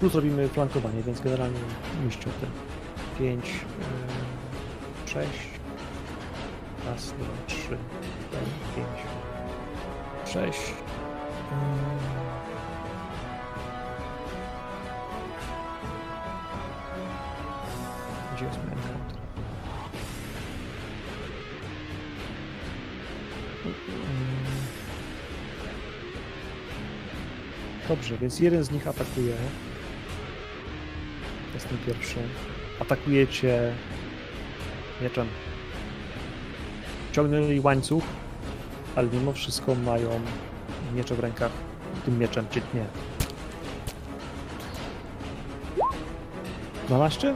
[0.00, 1.58] Plus robimy flankowanie, więc generalnie
[2.04, 2.46] mieścił te
[3.18, 3.44] 5,
[5.06, 5.28] 6.
[6.86, 9.06] Raz, dwa, trzy, cztery, pięć,
[10.32, 10.72] sześć.
[18.42, 19.22] Jest mój encounter?
[27.88, 29.34] Dobrze, więc jeden z nich atakuje.
[31.54, 32.16] Jest ten pierwszy.
[32.80, 33.72] Atakujecie
[35.02, 35.26] mieczem.
[37.12, 38.04] Ciągnęli łańcuch,
[38.96, 40.20] ale mimo wszystko mają
[40.94, 41.52] miecze w rękach.
[42.04, 42.84] Tym mieczem cię tnie.
[46.88, 47.34] 12?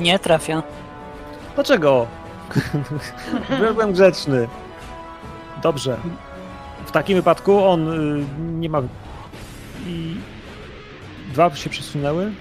[0.00, 0.62] Nie trafia.
[1.54, 2.06] Dlaczego?
[3.58, 4.48] Byłem grzeczny.
[5.62, 5.96] Dobrze.
[6.86, 7.88] W takim wypadku on
[8.20, 8.82] y, nie ma.
[9.86, 10.16] I
[11.32, 12.32] dwa się przesunęły.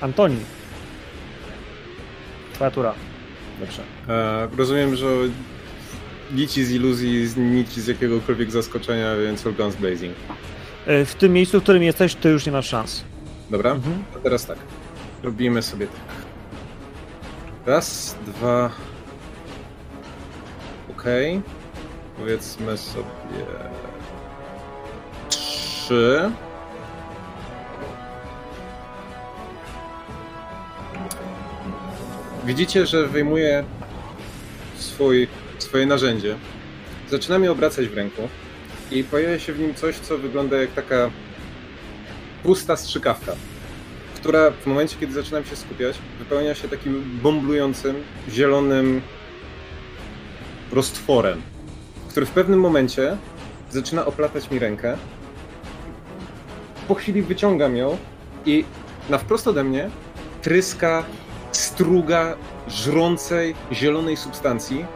[0.00, 0.36] Antoni.
[2.52, 2.94] Twoja tura.
[3.60, 3.82] Dobrze.
[4.08, 5.06] E, rozumiem, że
[6.32, 10.14] nici z iluzji, z nici z jakiegokolwiek zaskoczenia, więc guns blazing.
[10.88, 13.04] Y, W tym miejscu, w którym jesteś, ty już nie masz szans.
[13.50, 13.70] Dobra?
[13.70, 14.04] Mhm.
[14.16, 14.58] A teraz tak.
[15.22, 16.23] Robimy sobie tak.
[17.66, 18.70] Raz, dwa.
[20.90, 21.42] Okej.
[22.16, 23.46] Powiedzmy sobie.
[25.28, 26.30] Trzy.
[32.44, 33.64] Widzicie, że wyjmuje
[34.76, 35.28] swój,
[35.58, 36.36] swoje narzędzie.
[37.10, 38.28] Zaczynam je obracać w ręku
[38.90, 41.10] i pojawia się w nim coś, co wygląda jak taka
[42.42, 43.32] pusta strzykawka
[44.24, 47.96] która w momencie, kiedy zaczynam się skupiać, wypełnia się takim bomblującym,
[48.28, 49.00] zielonym
[50.72, 51.42] roztworem,
[52.08, 53.16] który w pewnym momencie
[53.70, 54.96] zaczyna oplatać mi rękę.
[56.88, 57.96] Po chwili wyciągam ją
[58.46, 58.64] i
[59.08, 59.90] na wprost ode mnie
[60.42, 61.04] tryska
[61.52, 62.36] struga
[62.68, 64.86] żrącej, zielonej substancji,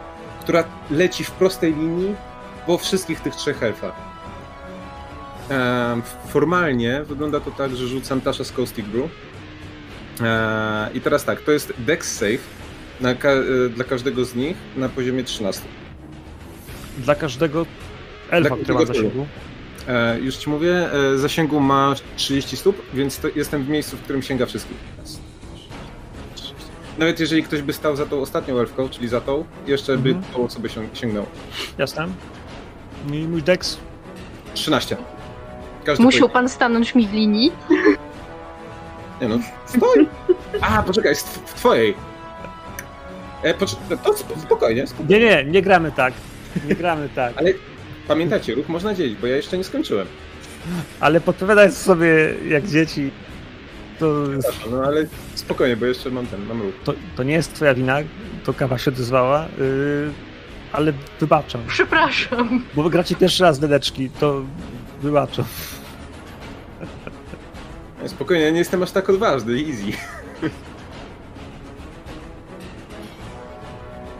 [0.41, 2.15] która leci w prostej linii
[2.65, 4.08] po wszystkich tych trzech elfach.
[6.27, 9.09] Formalnie wygląda to tak, że rzucam Tasha z Caustic Brew.
[10.21, 12.39] E, I teraz tak, to jest Dex Save
[13.19, 15.61] ka- e, dla każdego z nich na poziomie 13.
[16.97, 17.65] Dla każdego
[18.29, 19.25] elfa, Dla który ma zasięgu.
[19.87, 24.45] E, już ci mówię, zasięgu ma 30 stóp, więc jestem w miejscu, w którym sięga
[24.45, 24.77] wszystkich.
[26.99, 30.33] Nawet jeżeli ktoś by stał za tą ostatnią elfką, czyli za tą, jeszcze by Mhm.
[30.33, 31.25] tą osobę sięg- sięgnął.
[31.77, 32.07] Jasne.
[33.13, 33.77] I mój dex
[34.53, 34.97] 13.
[35.89, 37.51] Każdy Musiał pan stanąć mi w linii.
[39.21, 40.07] Nie no, stoi!
[40.61, 41.95] A, poczekaj, jest w w twojej.
[43.43, 45.19] E, pocz- to sp- spokojnie, spokojnie.
[45.19, 46.13] Nie, nie, nie gramy tak.
[46.69, 47.33] Nie gramy tak.
[47.37, 47.53] Ale
[48.07, 50.07] pamiętajcie, ruch można dzielić, bo ja jeszcze nie skończyłem.
[50.99, 52.07] Ale podpowiadać sobie
[52.47, 53.11] jak dzieci,
[53.99, 54.05] to,
[54.71, 56.73] no ale spokojnie, bo jeszcze mam ten, mam ruch.
[56.83, 57.97] to, to nie jest twoja wina,
[58.43, 60.11] to kawa się odezwała, yy,
[60.71, 61.61] ale wybaczam.
[61.67, 62.63] Przepraszam.
[62.75, 64.41] Bo wy gracie pierwszy raz dedeczki, to
[65.01, 65.45] wybaczam.
[68.03, 69.97] E, Spokojnie, ja nie jestem aż tak odważny, easy.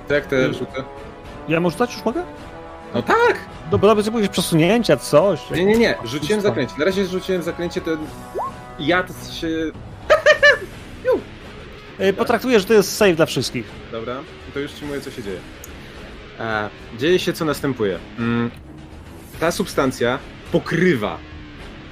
[0.08, 0.84] To jak te rzuty?
[1.48, 2.24] Ja może dać już mogę?
[2.94, 3.40] No tak!
[3.72, 5.50] Dobra, dobra, jakieś przesunięcia, coś.
[5.52, 6.74] Nie, nie, nie, rzuciłem zaklęcie.
[6.78, 7.92] Na razie rzuciłem zaklęcie, to
[8.80, 9.48] ja to się...
[12.00, 13.66] Yy, Potraktuję, że to jest save dla wszystkich.
[13.92, 14.16] Dobra,
[14.54, 15.40] to już ci mówię, co się dzieje.
[16.40, 18.00] E, dzieje się, co następuje.
[18.20, 18.52] Mm,
[19.40, 20.20] ta substancja
[20.52, 21.18] pokrywa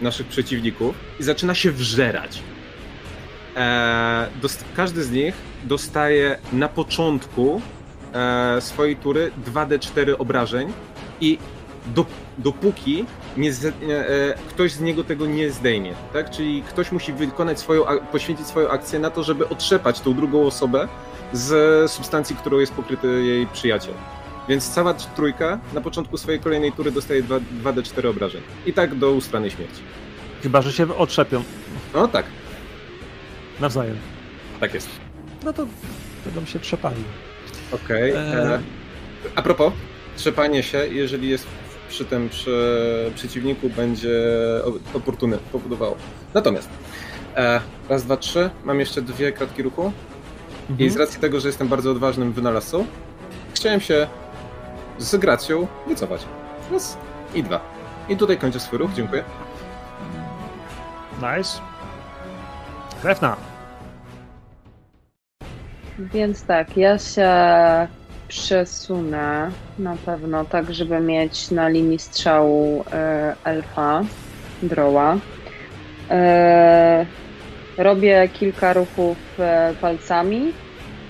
[0.01, 2.40] naszych przeciwników i zaczyna się wżerać.
[3.56, 7.61] E, dost- każdy z nich dostaje na początku
[8.14, 10.74] e, swojej tury 2d4 obrażeń
[11.22, 11.38] i
[11.95, 12.06] do,
[12.38, 13.06] dopóki
[13.38, 13.53] nie e,
[14.50, 16.30] ktoś z niego tego nie zdejmie, tak?
[16.30, 20.88] Czyli ktoś musi wykonać swoją, poświęcić swoją akcję na to, żeby otrzepać tą drugą osobę
[21.34, 23.93] z substancji, którą jest pokryty jej przyjaciel.
[24.50, 28.42] Więc cała trójka na początku swojej kolejnej tury dostaje 2, 2d4 obrażeń.
[28.66, 29.82] I tak do ustranej śmierci.
[30.43, 31.43] Chyba, że się otrzepią
[31.93, 32.26] No tak,
[33.59, 33.98] nawzajem.
[34.59, 34.90] tak jest.
[35.45, 35.67] No to
[36.26, 37.03] będą się trzepali.
[37.72, 38.11] Okej.
[38.11, 38.17] Eee.
[38.17, 38.59] e,
[39.35, 39.74] A propos,
[40.16, 41.48] trzepanie się, jeżeli jest
[41.90, 44.19] przy tym przy przeciwniku, będzie
[44.66, 45.95] o- oportunne powodowało.
[46.34, 46.69] Natomiast
[47.35, 49.92] e, raz, dwa, trzy, mam jeszcze dwie kratki ruchu.
[50.69, 51.00] I z Mhm.
[51.00, 52.85] racji tego, że jestem bardzo odważnym wynalazcą,
[53.53, 54.08] chciałem się
[54.98, 56.26] z gracją wycofać.
[56.72, 56.98] Raz
[57.35, 57.59] i dwa.
[58.09, 59.24] I tutaj kończę swój ruch, dziękuję.
[61.17, 61.59] Nice.
[63.01, 63.38] Krewna.
[66.00, 67.32] Więc tak, ja się
[68.27, 74.01] przesunę na pewno tak, żeby mieć na linii strzału e, elfa,
[74.64, 75.17] droła.
[76.09, 77.06] E,
[77.77, 80.53] robię kilka ruchów e, palcami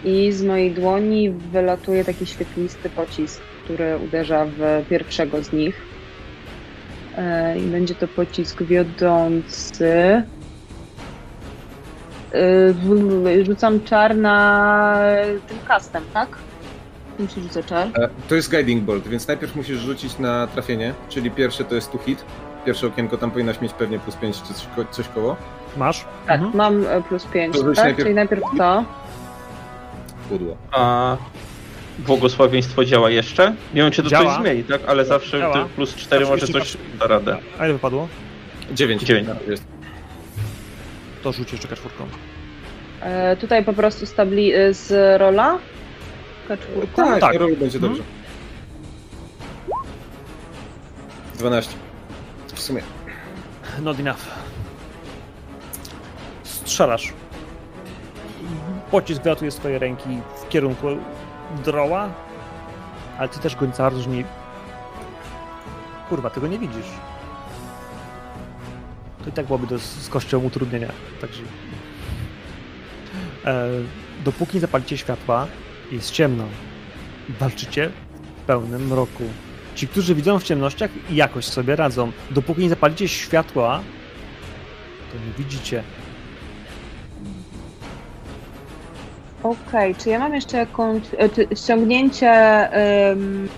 [0.03, 5.81] i z mojej dłoni wylatuje taki świetlisty pocisk, który uderza w pierwszego z nich.
[7.17, 10.23] E, I będzie to pocisk wiodący.
[12.73, 14.97] W- Rzucam czar na
[15.47, 16.29] tym kastem, tak?
[17.17, 17.87] Tym się rzuca czar.
[17.87, 21.91] E, To jest Guiding Bolt, więc najpierw musisz rzucić na trafienie, czyli pierwsze to jest
[21.91, 22.25] to hit.
[22.65, 25.35] Pierwsze okienko tam powinnaś mieć pewnie plus 5 czy coś, coś koło.
[25.77, 26.05] Masz?
[26.27, 26.57] Tak, Mhm.
[26.57, 27.85] mam e, plus 5, To rzuć tak?
[27.85, 28.83] najpierw- Czyli najpierw to.
[30.29, 30.57] Pudło.
[30.71, 31.17] A
[31.99, 33.55] błogosławieństwo działa jeszcze?
[33.73, 34.25] Nie wiem, czy to Działa.
[34.25, 34.81] coś zmieni, tak?
[34.87, 37.37] Ale zawsze plus 4 może Oczywiście coś da radę.
[37.59, 38.07] A ile wypadło?
[38.71, 39.03] 9.
[39.03, 39.27] Dziewięć.
[39.47, 39.63] Jest.
[41.23, 42.07] To rzuć jeszcze czwórką.
[43.01, 45.57] E, tutaj po prostu stabli e, z rola.
[46.49, 46.57] K4.
[46.95, 47.37] Tak, tak.
[47.37, 47.55] tak.
[47.55, 48.03] będzie dobrze.
[51.35, 51.73] 12.
[52.53, 52.81] W sumie.
[53.81, 54.19] Not enough.
[56.43, 57.13] Strzelasz.
[58.91, 60.09] Pocisk wylatuje z twojej ręki
[60.41, 60.87] w kierunku
[61.65, 62.09] droła,
[63.17, 64.23] ale ty też bardzo nie...
[66.09, 66.87] Kurwa, tego nie widzisz.
[69.23, 70.91] To i tak byłoby do, z kością utrudnienia.
[71.21, 71.41] Także...
[73.45, 73.69] E,
[74.25, 75.47] dopóki nie zapalicie światła,
[75.91, 76.43] jest ciemno.
[77.39, 77.89] Walczycie
[78.37, 79.23] w pełnym mroku.
[79.75, 82.11] Ci, którzy widzą w ciemnościach, jakoś sobie radzą.
[82.31, 83.81] Dopóki nie zapalicie światła,
[85.11, 85.83] to nie widzicie.
[89.43, 91.01] Okej, czy ja mam jeszcze jakąś.
[91.51, 92.29] e, ściągnięcie
[92.71, 93.49] em,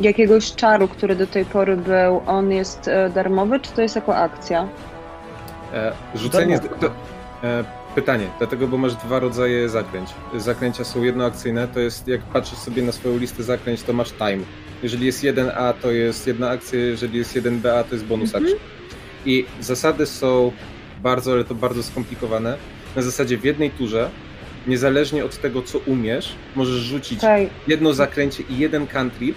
[0.00, 4.16] jakiegoś czaru, który do tej pory był, on jest e, darmowy, czy to jest jako
[4.16, 4.68] akcja?
[5.74, 6.58] E, rzucenie.
[6.58, 6.78] Darmowe.
[6.80, 6.92] To,
[7.48, 10.10] e, pytanie, dlatego, bo masz dwa rodzaje zaklęć.
[10.36, 14.42] Zaklęcia są jednoakcyjne, to jest jak patrzysz sobie na swoją listę zaklęć, to masz time.
[14.82, 18.44] Jeżeli jest 1A, to jest jedna akcja, jeżeli jest 1BA, to jest bonus Mhm.
[18.44, 18.60] action.
[19.26, 20.52] I zasady są
[21.02, 22.56] bardzo, ale to bardzo skomplikowane.
[22.96, 24.10] Na zasadzie w jednej turze
[24.66, 27.20] niezależnie od tego, co umiesz, możesz rzucić
[27.66, 29.36] jedno zakręcie i jeden cantrip.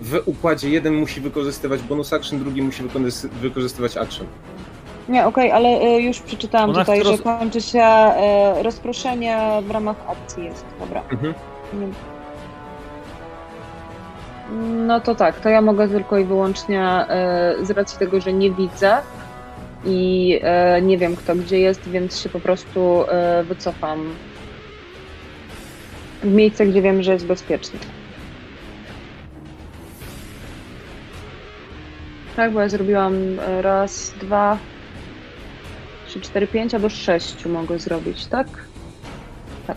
[0.00, 2.82] W układzie jeden musi wykorzystywać bonus action, drugi musi
[3.40, 4.26] wykorzystywać action.
[5.08, 7.84] nie, okej, ale y, już przeczytałam Ona tutaj, roz- że kończy się
[8.58, 10.64] y, rozproszenie w ramach akcji jest.
[10.80, 11.02] Dobra.
[11.12, 11.34] Mhm.
[11.74, 11.86] Nie.
[14.86, 18.50] No to tak, to ja mogę tylko i wyłącznie e, z racji tego, że nie
[18.50, 18.96] widzę
[19.84, 24.14] i e, nie wiem kto gdzie jest, więc się po prostu e, wycofam
[26.22, 27.78] w miejsce, gdzie wiem, że jest bezpiecznie.
[32.36, 34.58] Tak, bo ja zrobiłam e, raz, dwa,
[36.06, 38.46] trzy, cztery, pięć albo sześciu mogę zrobić, tak?
[39.66, 39.76] Tak.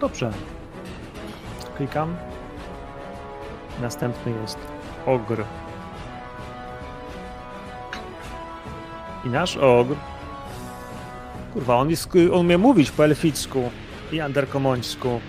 [0.00, 0.32] Dobrze.
[1.76, 2.31] Klikam.
[3.80, 4.58] Następny jest
[5.06, 5.44] ogr.
[9.24, 9.96] I nasz ogr.
[11.52, 13.70] Kurwa, on, jest, on umie mówić po elficku
[14.12, 15.20] i anderkomońsku.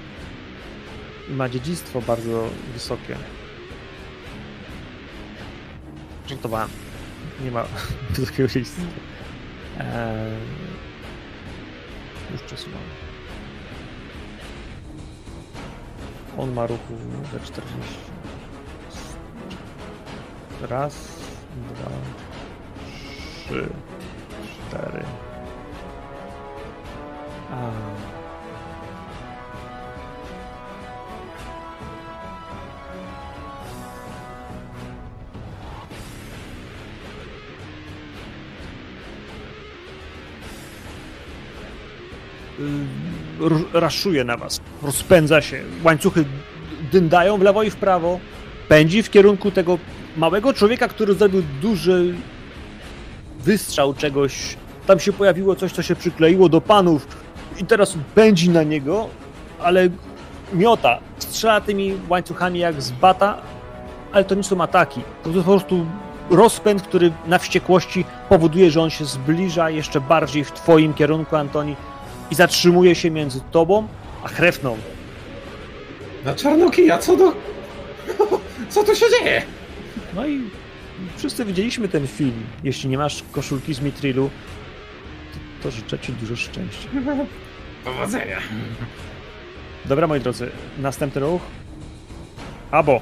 [1.29, 3.15] I ma dziedzictwo bardzo wysokie.
[6.27, 6.69] Żartowałem.
[7.43, 7.63] Nie ma
[8.15, 8.81] wysokiego dziedzictwa.
[9.79, 10.31] Eee,
[12.31, 12.81] już przesuwam.
[16.37, 16.93] On ma ruchu
[17.33, 18.12] we 40.
[20.61, 20.93] Raz,
[21.73, 21.91] dwa,
[23.45, 23.69] trzy,
[24.67, 25.03] cztery.
[27.51, 27.69] A.
[42.59, 46.25] Y, raszuje na was, rozpędza się, łańcuchy
[46.91, 48.19] dyndają w lewo i w prawo,
[48.67, 49.77] pędzi w kierunku tego
[50.17, 52.15] małego człowieka, który zrobił duży
[53.39, 57.07] wystrzał czegoś, tam się pojawiło coś, co się przykleiło do panów
[57.59, 59.09] i teraz pędzi na niego,
[59.63, 59.89] ale
[60.53, 63.37] miota, strzela tymi łańcuchami jak z bata,
[64.11, 65.85] ale to nie są ataki, to jest po prostu
[66.29, 71.75] rozpęd, który na wściekłości powoduje, że on się zbliża jeszcze bardziej w twoim kierunku, Antoni,
[72.31, 73.87] i zatrzymuje się między tobą
[74.23, 74.77] a Hrefną.
[76.25, 77.33] Na czarnokija, co do...
[78.69, 79.41] Co tu się dzieje?
[80.15, 80.41] No i
[81.17, 82.43] wszyscy widzieliśmy ten film.
[82.63, 84.29] Jeśli nie masz koszulki z Mitrilu,
[85.33, 86.89] to, to życzę ci dużo szczęścia.
[87.85, 88.37] Powodzenia.
[89.85, 91.41] Dobra, moi drodzy, następny ruch.
[92.71, 93.01] Abo.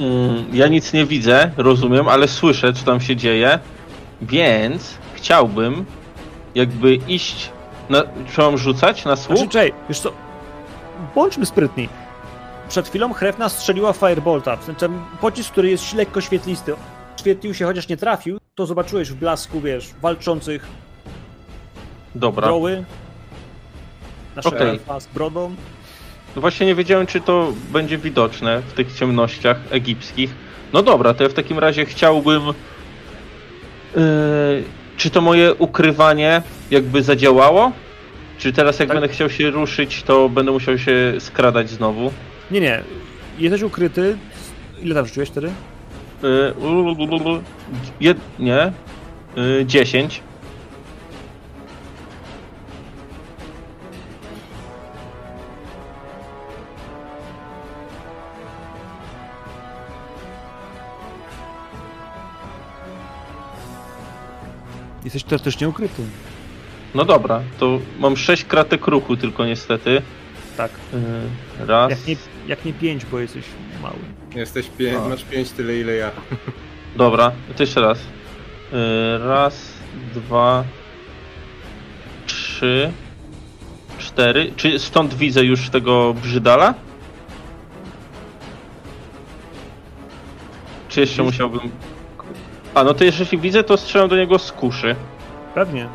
[0.00, 3.58] Mm, Ja nic nie widzę, rozumiem, ale słyszę, co tam się dzieje,
[4.22, 5.84] więc chciałbym
[6.54, 7.50] jakby iść.
[7.90, 9.36] Na, czy mam rzucać na słuch?
[9.36, 10.12] Znaczy, czekaj, wiesz co,
[11.14, 11.88] bądźmy sprytni.
[12.70, 14.88] Przed chwilą Hrefna strzeliła Firebolta, w sensie
[15.20, 16.74] pocisk, który jest lekko świetlisty.
[17.20, 20.66] Świetlił się, chociaż nie trafił, to zobaczyłeś w blasku, wiesz, walczących
[22.14, 22.48] Dobra.
[22.48, 22.84] doły.
[24.44, 24.68] Okej.
[24.68, 25.54] elfa z brodą.
[26.36, 30.34] No właśnie nie wiedziałem, czy to będzie widoczne w tych ciemnościach egipskich.
[30.72, 32.42] No dobra, to ja w takim razie chciałbym.
[33.96, 34.02] Yy,
[34.96, 37.72] czy to moje ukrywanie jakby zadziałało?
[38.38, 38.96] Czy teraz jak Tak.
[39.00, 42.12] będę chciał się ruszyć, to będę musiał się skradać znowu?
[42.50, 42.82] Nie, nie,
[43.38, 44.16] jesteś ukryty.
[44.82, 45.50] Ile tam rzuciłeś wtedy?
[46.58, 47.42] Ulululu,
[48.00, 48.72] jed, nie.
[49.36, 50.22] Yy, 10.
[65.04, 66.02] Jesteś teoretycznie ukryty.
[66.94, 70.02] No dobra, to mam 6 kratek ruchu tylko niestety.
[70.56, 70.70] Tak.
[71.60, 71.90] Yy, raz.
[71.90, 72.16] Jak nie,
[72.50, 73.44] jak nie pięć, bo jesteś
[73.82, 73.96] mały.
[74.34, 75.08] Jesteś pięć, A.
[75.08, 76.10] masz pięć tyle ile ja.
[76.96, 77.98] Dobra, to jeszcze raz.
[78.72, 78.78] Yy,
[79.18, 79.72] raz,
[80.14, 80.64] dwa,
[82.26, 82.92] trzy,
[83.98, 84.52] cztery.
[84.56, 86.74] Czy stąd widzę już tego brzydala?
[90.88, 91.32] Czy jeszcze Widzisz?
[91.32, 91.70] musiałbym.
[92.74, 94.96] A no to jeżeli widzę, to strzelam do niego z kuszy.
[95.54, 95.88] Pewnie.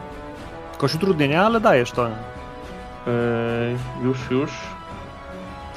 [0.78, 2.08] Kość utrudnienia, ale dajesz to.
[2.08, 2.14] Yy,
[4.04, 4.52] już, już.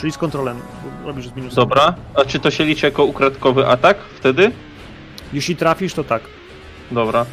[0.00, 0.60] Czyli z kontrolem.
[1.04, 1.56] Robisz z minusem.
[1.56, 1.94] Dobra.
[2.14, 4.50] A czy to się liczy jako ukradkowy atak wtedy?
[5.32, 6.22] Jeśli trafisz, to tak.
[6.90, 7.26] Dobra.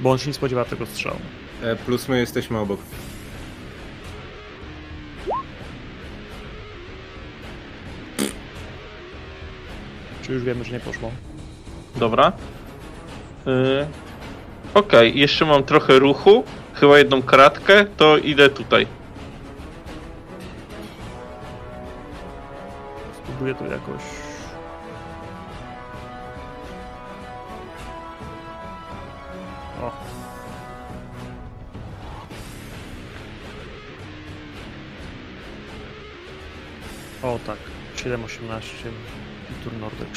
[0.00, 1.18] Bo on się nie spodziewa tego strzału.
[1.62, 2.80] E, plus my jesteśmy obok.
[10.22, 11.10] Czy już wiemy, że nie poszło?
[11.96, 12.32] Dobra.
[13.46, 13.86] Yy,
[14.74, 16.44] Okej, jeszcze mam trochę ruchu.
[16.74, 18.86] Chyba jedną kratkę, to idę tutaj.
[23.34, 24.02] spróbuję to jakoś
[29.82, 29.92] O.
[37.22, 37.58] O tak,
[37.96, 38.88] 7.18
[39.50, 40.08] i tur Nordek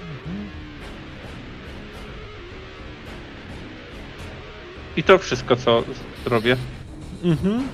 [0.00, 0.48] mhm.
[4.96, 5.82] I to wszystko, co
[6.24, 6.56] zrobię.
[7.24, 7.68] Mhm.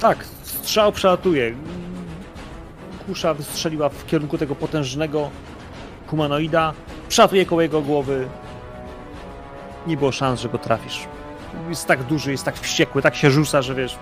[0.00, 1.54] Tak, strzał przelatuje.
[3.06, 5.30] Kusza wystrzeliła w kierunku tego potężnego
[6.06, 6.72] humanoida.
[7.08, 8.28] Przelatuje koło jego głowy.
[9.86, 11.06] Nie było szans, że go trafisz.
[11.68, 13.98] Jest tak duży, jest tak wściekły, tak się rzuca, że wiesz.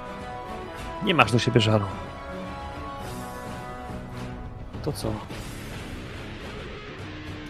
[1.05, 1.84] Nie masz do siebie żalu.
[4.84, 5.12] To co?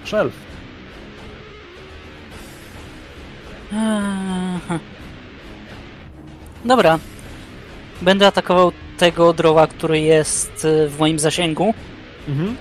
[0.04, 0.32] Szelf.
[6.64, 6.98] Dobra.
[8.02, 8.72] Będę atakował
[9.02, 11.74] tego droła, który jest y, w moim zasięgu.
[12.28, 12.56] Mhm.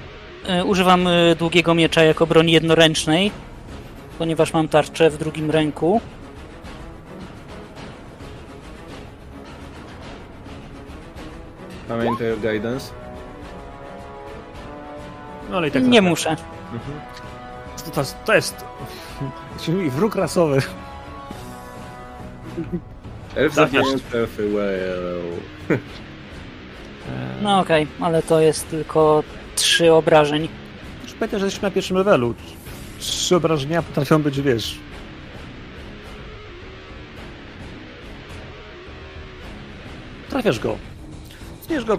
[0.59, 3.31] Y, Używam y, długiego miecza jako broni jednoręcznej,
[4.17, 6.01] ponieważ mam tarczę w drugim ręku.
[11.87, 12.93] Pamiętaj o guidance.
[15.49, 16.29] No ale i tak Nie muszę.
[16.29, 16.99] Mhm.
[17.85, 18.65] To, to, to jest.
[19.59, 20.61] Czyli wróg rasowy.
[23.35, 25.79] Elf zamiast elfy, well.
[27.41, 29.23] No okej, ale to jest tylko
[29.55, 30.47] trzy obrażeń.
[31.03, 32.33] Już pamiętaj, że jesteśmy na pierwszym levelu.
[32.99, 34.79] Trzy obrażenia potrafią być, wiesz.
[40.29, 40.77] Trafiasz go.
[41.67, 41.97] Tniesz go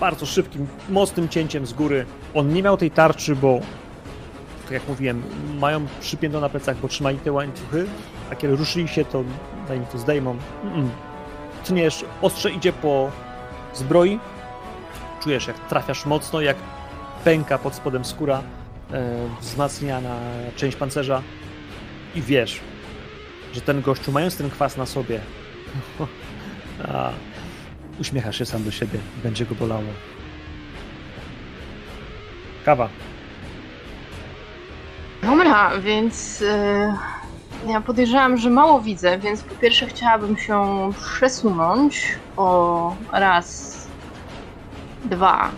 [0.00, 2.06] bardzo szybkim, mocnym cięciem z góry.
[2.34, 3.60] On nie miał tej tarczy, bo
[4.62, 5.22] tak jak mówiłem,
[5.58, 7.86] mają przypiętą na plecach, bo trzymali te łańcuchy,
[8.30, 9.24] a kiedy ruszyli się, to
[9.68, 10.36] zanim to zdejmą.
[10.64, 10.88] Mm-mm.
[11.64, 13.10] Tniesz, ostrze idzie po
[13.74, 14.18] zbroi.
[15.22, 16.56] Czujesz, jak trafiasz mocno, jak
[17.24, 18.42] pęka pod spodem skóra,
[18.92, 20.16] e, wzmacniana
[20.56, 21.22] część pancerza
[22.14, 22.60] i wiesz,
[23.52, 25.20] że ten gościu, mając ten kwas na sobie,
[26.88, 27.10] a,
[28.00, 29.82] uśmiechasz się sam do siebie, będzie go bolało.
[32.64, 32.88] Kawa.
[35.22, 36.96] Dobra, więc e,
[37.66, 43.81] ja podejrzewam, że mało widzę, więc po pierwsze chciałabym się przesunąć o raz,
[45.04, 45.50] dwa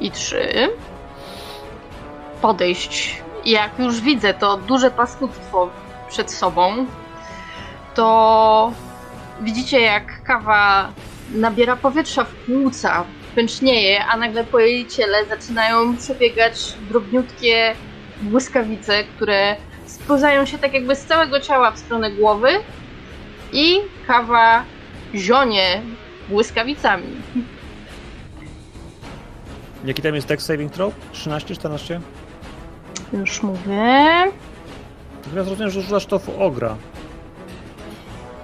[0.00, 0.68] i trzy.
[2.42, 3.22] Podejść.
[3.44, 5.70] Jak już widzę to duże paskudztwo
[6.08, 6.86] przed sobą,
[7.94, 8.72] to
[9.40, 10.88] widzicie jak kawa
[11.34, 17.74] nabiera powietrza w płuca, pęcznieje, a nagle po jej ciele zaczynają przebiegać drobniutkie
[18.22, 22.48] błyskawice, które spływają się tak jakby z całego ciała w stronę głowy
[23.52, 24.64] i kawa
[25.14, 25.82] zionie
[26.28, 27.06] błyskawicami.
[29.84, 30.94] Jaki tam jest deck saving throw?
[31.12, 32.00] 13, 14?
[33.12, 33.72] Już mówię.
[35.36, 36.76] Ja zrozumiem, że rzucasz to w ogra.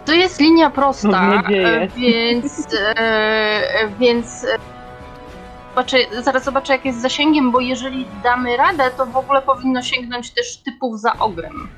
[0.04, 4.58] To jest linia prosta, e, więc, e, więc e,
[5.68, 9.82] zobaczę, zaraz zobaczę jak jest z zasięgiem, bo jeżeli damy radę, to w ogóle powinno
[9.82, 11.68] sięgnąć też typów za ogrem.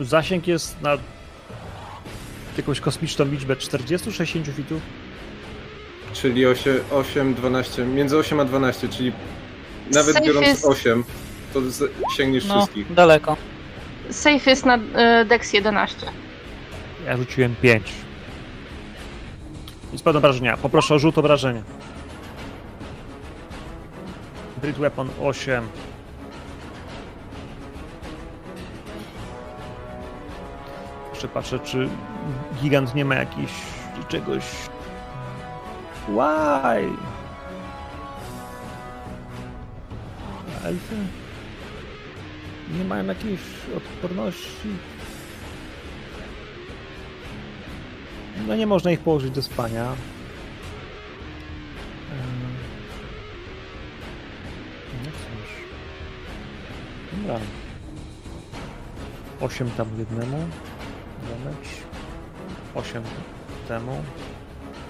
[0.00, 0.96] Zasięg jest na
[2.58, 4.82] jakąś kosmiczną liczbę 40-60 fitów.
[6.12, 9.12] Czyli 8, 8, 12, między 8 a 12, czyli
[9.94, 11.04] nawet Safe biorąc jest- 8,
[11.54, 11.60] to
[12.16, 12.94] sięgniesz No, wszystkich.
[12.94, 13.36] daleko.
[14.10, 16.06] Safe jest na e, Dex 11.
[17.06, 17.92] Ja rzuciłem 5.
[19.92, 20.56] Nic pewne obrażenia.
[20.56, 21.62] Poproszę o rzut obrażenia.
[24.62, 25.68] Brit Weapon 8.
[31.18, 31.88] Jeszcze patrzę, czy
[32.62, 33.50] gigant nie ma jakiś
[34.08, 34.44] czegoś.
[36.08, 36.88] Why?
[40.64, 40.96] Elfy?
[42.78, 43.40] Nie mają jakiejś
[43.76, 44.68] odporności.
[48.48, 49.84] No nie można ich położyć do spania.
[49.84, 49.96] Em,
[55.04, 55.50] No cóż.
[57.22, 57.40] Dobra.
[59.40, 60.48] 8 tam jednemu.
[61.28, 61.68] Damage.
[62.74, 63.02] 8
[63.68, 64.02] temu.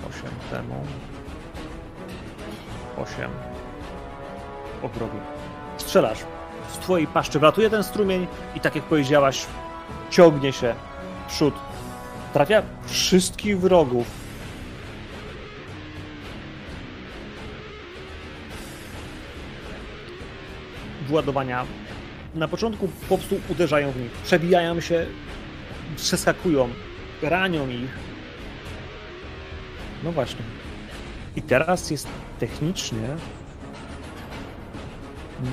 [0.08, 0.84] 8 temu.
[2.97, 3.31] 8
[4.83, 5.18] ogrowi.
[5.76, 6.18] Strzelasz.
[6.73, 9.47] Z twojej paszczy wlatuje ten strumień i tak jak powiedziałaś,
[10.10, 10.75] ciągnie się
[11.28, 11.55] przód
[12.33, 14.07] trafia wszystkich wrogów.
[21.08, 21.65] Władowania
[22.34, 25.07] na początku po prostu uderzają w nich, przebijają się,
[25.99, 26.68] przeskakują,
[27.23, 27.91] ranią ich.
[30.05, 30.43] No właśnie.
[31.36, 33.09] I teraz jest technicznie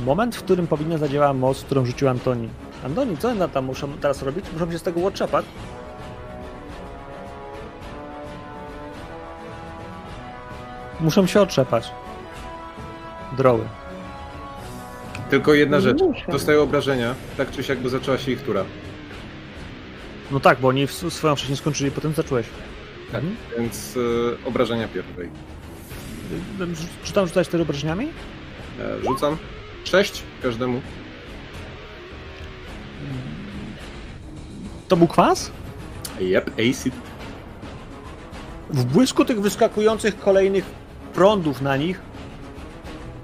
[0.05, 2.49] moment, w którym powinna zadziałała moc, którą rzucił Antoni.
[2.85, 4.45] Andoni, co one tam muszą teraz robić?
[4.53, 5.45] Muszą się z tego otrzepać?
[10.99, 11.91] Muszą się otrzepać.
[13.37, 13.67] Droły.
[15.29, 16.01] Tylko jedna rzecz.
[16.01, 16.31] Muszę.
[16.31, 18.65] Dostają obrażenia, tak czy siak, bo zaczęła się ich tura.
[20.31, 22.45] No tak, bo oni swoją wcześniej skończyli, potem zacząłeś.
[23.11, 23.23] Tak.
[23.23, 23.35] Mhm.
[23.57, 25.29] Więc y, obrażenia pierwszej.
[26.59, 28.07] Rzu- Czy tam rzucałeś te obrażeniami?
[28.79, 29.37] E, rzucam.
[29.83, 30.81] Sześć każdemu.
[34.87, 35.51] To był kwas?
[36.19, 36.93] Yep, acid.
[38.69, 40.65] W błysku tych wyskakujących kolejnych
[41.13, 41.99] prądów na nich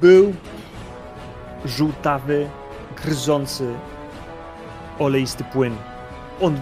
[0.02, 0.34] był
[1.66, 2.50] żółtawy,
[3.04, 3.74] gryzący,
[5.00, 5.76] oleisty płyn.
[6.42, 6.60] On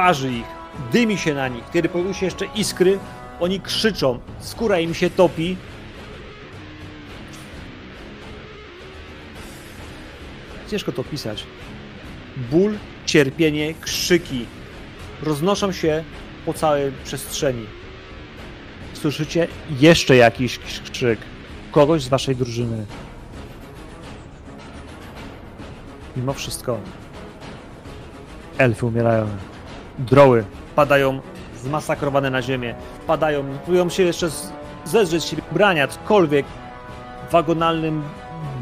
[0.00, 0.46] parzy ich,
[0.92, 1.64] dymi się na nich.
[1.72, 2.98] Kiedy pojawiły się jeszcze iskry,
[3.40, 5.56] oni krzyczą, skóra im się topi.
[10.70, 11.44] Ciężko to opisać.
[12.50, 12.72] Ból,
[13.06, 14.46] cierpienie, krzyki
[15.22, 16.04] roznoszą się
[16.46, 17.66] po całej przestrzeni.
[18.92, 19.48] Słyszycie
[19.80, 20.58] jeszcze jakiś
[20.92, 21.18] krzyk
[21.72, 22.86] kogoś z waszej drużyny.
[26.16, 26.80] Mimo wszystko
[28.58, 29.49] elfy umierają.
[30.00, 30.44] Droły
[30.76, 31.20] padają
[31.62, 32.74] zmasakrowane na ziemię.
[33.06, 34.52] Padają, próbują się jeszcze z-
[34.84, 36.46] zedrzeć z siebie ubrania, cokolwiek.
[37.28, 38.02] W wagonalnym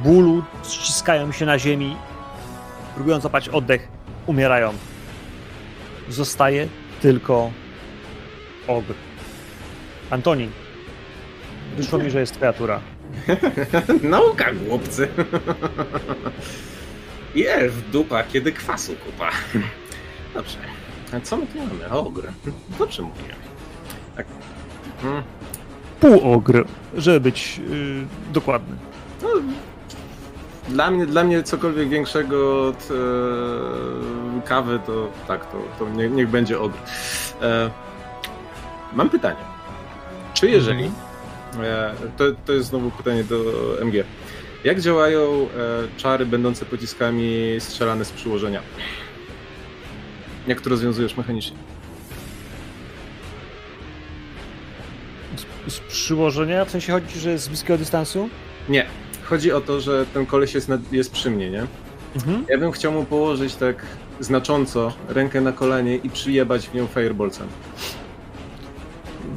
[0.05, 1.97] bólu ściskają się na ziemi.
[2.94, 3.89] Próbują zapać oddech.
[4.26, 4.73] Umierają.
[6.08, 6.68] Zostaje
[7.02, 7.50] tylko
[8.67, 8.94] ogr.
[10.10, 10.49] Antoni,
[11.76, 12.81] wyszło mi, że jest kreatura.
[14.02, 15.08] Nauka, głupcy.
[17.34, 19.31] I elf dupa, kiedy kwasu kupa.
[20.34, 20.58] Dobrze.
[21.12, 21.91] A co my tu mamy?
[21.91, 22.28] Ogr.
[22.78, 23.35] Dobrze mówię.
[24.17, 24.27] Tak.
[25.03, 25.23] Hmm.
[26.01, 26.65] Półogr,
[26.97, 28.77] żeby być yy, dokładny.
[29.23, 29.28] No,
[30.69, 36.28] dla mnie, dla mnie cokolwiek większego od e, kawy, to tak, to, to nie, niech
[36.28, 36.77] będzie ogr.
[37.43, 37.70] E,
[38.93, 39.41] mam pytanie.
[40.35, 40.91] Czy jeżeli,
[41.62, 43.37] e, to, to jest znowu pytanie do
[43.81, 44.05] MG,
[44.65, 45.49] jak działają
[45.97, 48.62] czary będące pociskami strzelane z przyłożenia?
[50.49, 51.57] Jak to rozwiązujesz mechanicznie?
[55.67, 58.28] Z, z przyłożenia, w sensie chodzi, że z bliskiego dystansu?
[58.68, 58.86] Nie.
[59.25, 61.67] Chodzi o to, że ten koleś jest, nad, jest przy mnie, nie?
[62.17, 62.44] Mhm.
[62.49, 63.86] Ja bym chciał mu położyć tak
[64.20, 67.47] znacząco rękę na kolanie i przyjebać w nią fireballcem.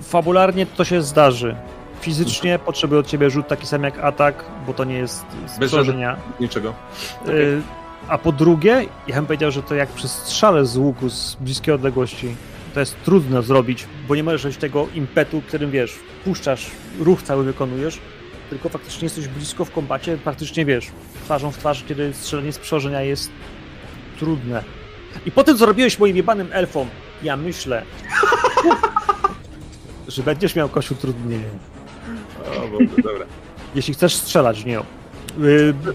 [0.02, 1.56] Fabularnie to się zdarzy.
[2.02, 5.68] Fizycznie potrzebuję od ciebie rzut taki sam jak atak, bo to nie jest z Bez
[5.68, 6.18] przyłożenia.
[6.40, 6.74] Niczego.
[7.28, 7.62] Y,
[8.12, 11.74] A po drugie, ja bym powiedział, że to jak przy strzale z łuku z bliskiej
[11.74, 12.36] odległości,
[12.74, 17.44] to jest trudno zrobić, bo nie możesz mieć tego impetu, którym wiesz, puszczasz, ruch cały
[17.44, 18.00] wykonujesz,
[18.50, 20.88] tylko faktycznie jesteś blisko w kombacie, praktycznie wiesz,
[21.24, 23.32] twarzą w twarz, kiedy strzelenie z przełożenia jest
[24.20, 24.64] trudne.
[25.26, 26.88] I po tym, co robiłeś moim jebanym elfom,
[27.24, 27.84] ja myślę,
[30.08, 31.50] że będziesz miał kościół utrudnienie.
[32.46, 33.26] O, dobra.
[33.76, 34.86] Jeśli chcesz strzelać w nią.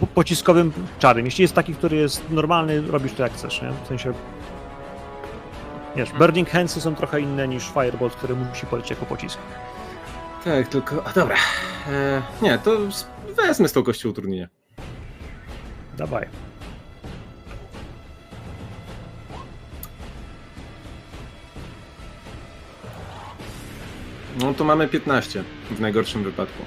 [0.01, 1.25] Po- pociskowym czarem.
[1.25, 3.71] Jeśli jest taki, który jest normalny, robisz to jak chcesz, nie?
[3.85, 4.13] W sensie.
[5.97, 9.39] Wiesz, Burning Handsy są trochę inne niż Firebolt, który musi polecieć jako pocisk.
[10.45, 11.07] Tak, tylko.
[11.07, 11.37] A dobra.
[11.89, 12.71] E, nie, to
[13.37, 14.49] wezmę z tą kością utrudnienie.
[15.97, 16.27] Dawaj.
[24.41, 26.63] No to mamy 15 w najgorszym wypadku.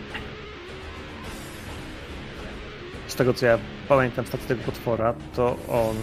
[3.19, 3.57] Z tego co ja
[3.89, 5.95] pamiętam stacji tego potwora, to on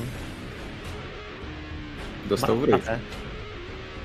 [2.29, 2.73] Dostał w ma ryj.
[2.73, 2.99] ratę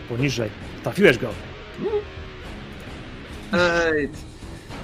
[0.09, 0.49] poniżej.
[0.83, 1.27] Trafiłeś go.
[3.51, 4.17] Right.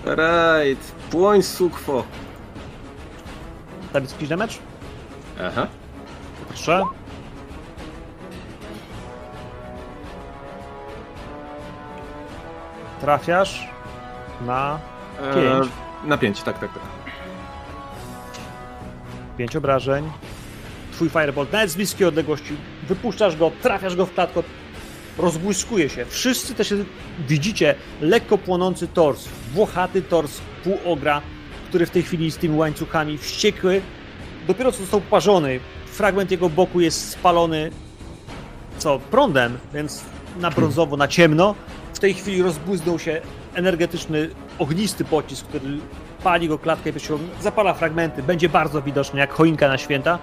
[0.06, 0.92] Right.
[1.12, 2.04] Płoń sukwo.
[3.94, 4.54] Dawid, jakiś damage?
[5.42, 5.68] Aha.
[6.48, 6.84] Proszę.
[13.02, 13.68] Trafiasz
[14.42, 14.80] na
[15.22, 15.72] E, Pięć.
[16.04, 16.82] na 5, tak, tak, tak.
[19.38, 20.10] 5 obrażeń.
[20.92, 22.56] Twój firebolt nawet z bliskiej odległości.
[22.88, 24.44] Wypuszczasz go, trafiasz go w klatkę,
[25.18, 26.06] rozbłyskuje się.
[26.06, 26.74] Wszyscy też
[27.28, 31.22] widzicie lekko płonący tors, włochaty tors półogra,
[31.70, 33.82] który w tej chwili z tymi łańcuchami wściekły.
[34.48, 35.60] Dopiero co został parzony.
[35.86, 37.72] Fragment jego boku jest spalony
[38.78, 40.04] co prądem, więc
[40.40, 41.56] na brązowo, na ciemno.
[41.94, 43.22] W tej chwili rozbłyznął się
[43.54, 45.78] energetyczny, ognisty pocisk, który
[46.28, 50.20] pali go klatkę piersiową, zapala fragmenty, będzie bardzo widoczny, jak choinka na święta.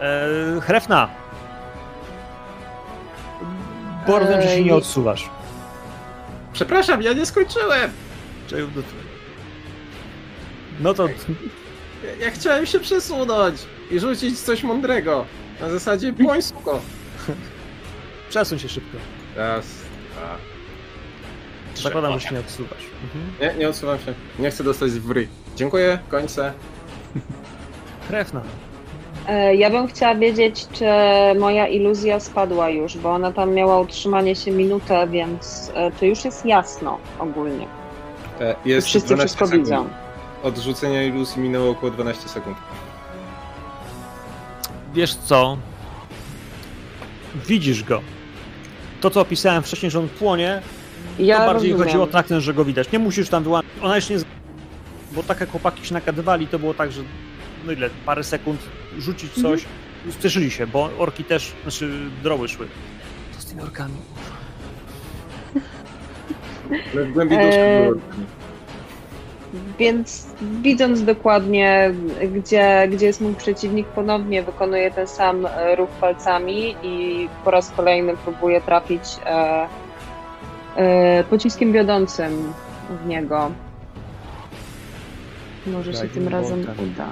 [0.00, 1.08] Eee, Hrefna.
[4.06, 5.30] Bo rozumiem, że się nie odsuwasz.
[6.52, 7.90] Przepraszam, ja nie skończyłem!
[8.46, 8.66] Czy-
[10.80, 13.56] No to Ja, ja chciałem się przesunąć
[13.90, 15.24] i rzucić coś mądrego.
[15.60, 16.80] Na zasadzie bądź suko.
[18.30, 18.98] Przesuń się szybko.
[19.36, 19.66] Raz,
[20.12, 20.51] dwa.
[21.82, 21.88] Trzy.
[21.88, 22.84] Zakładam, że się nie odsuwasz.
[23.04, 23.32] Mhm.
[23.54, 24.14] Nie, nie odsuwam się.
[24.38, 25.28] Nie chcę dostać w ryj.
[25.56, 26.52] Dziękuję, kończę.
[28.08, 28.42] Krew na.
[29.28, 30.84] E, Ja bym chciała wiedzieć, czy
[31.38, 36.24] moja iluzja spadła już, bo ona tam miała utrzymanie się minutę, więc e, to już
[36.24, 37.66] jest jasno ogólnie.
[38.40, 39.64] E, Jest Wszyscy 12 wszystko sekund.
[39.64, 39.88] widzą.
[40.42, 42.56] Od rzucenia iluzji minęło około 12 sekund.
[44.94, 45.56] Wiesz co?
[47.48, 48.00] Widzisz go.
[49.00, 50.62] To, co opisałem wcześniej, że on płonie,
[51.18, 51.88] Ja to bardziej rozumiem.
[51.88, 52.92] chodziło o ten, że go widać.
[52.92, 53.70] Nie musisz tam wyłączyć.
[53.82, 54.18] Ona jeszcze nie.
[54.18, 54.24] z-
[55.12, 57.02] Bo tak jak chłopaki się nakadywali, to było tak, że
[57.66, 58.60] no ile, parę sekund
[58.98, 59.54] rzucić Mhm.
[59.58, 59.64] coś,
[60.14, 61.90] spieszyli się, bo orki też, znaczy
[62.22, 62.66] droły szły.
[63.32, 63.94] Co z tymi orkami?
[66.94, 68.00] Ale w głębi E, było.
[69.78, 70.26] Więc
[70.62, 71.94] widząc dokładnie,
[72.34, 77.70] gdzie, gdzie jest mój przeciwnik, ponownie wykonuję ten sam e, ruch palcami i po raz
[77.70, 79.66] kolejny próbuję trafić e,
[81.30, 82.52] pociskiem wiodącym
[83.04, 83.50] w niego.
[85.66, 87.06] Może się tym razem uda.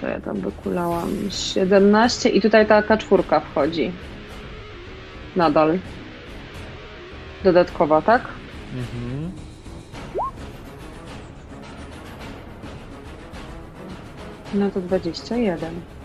[0.00, 3.92] To ja tam wykulałam 17 i tutaj ta K4 wchodzi.
[5.36, 5.78] Nadal.
[7.44, 8.22] Dodatkowa, tak?
[8.74, 9.32] Mhm.
[14.54, 15.97] No to 21.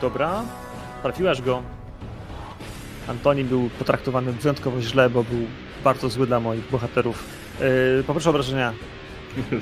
[0.00, 0.42] Dobra,
[1.02, 1.62] trafiłaś go.
[3.08, 5.46] Antoni był potraktowany wyjątkowo źle, bo był
[5.84, 7.24] bardzo zły dla moich bohaterów.
[7.60, 8.72] Yy, poproszę obrażenia.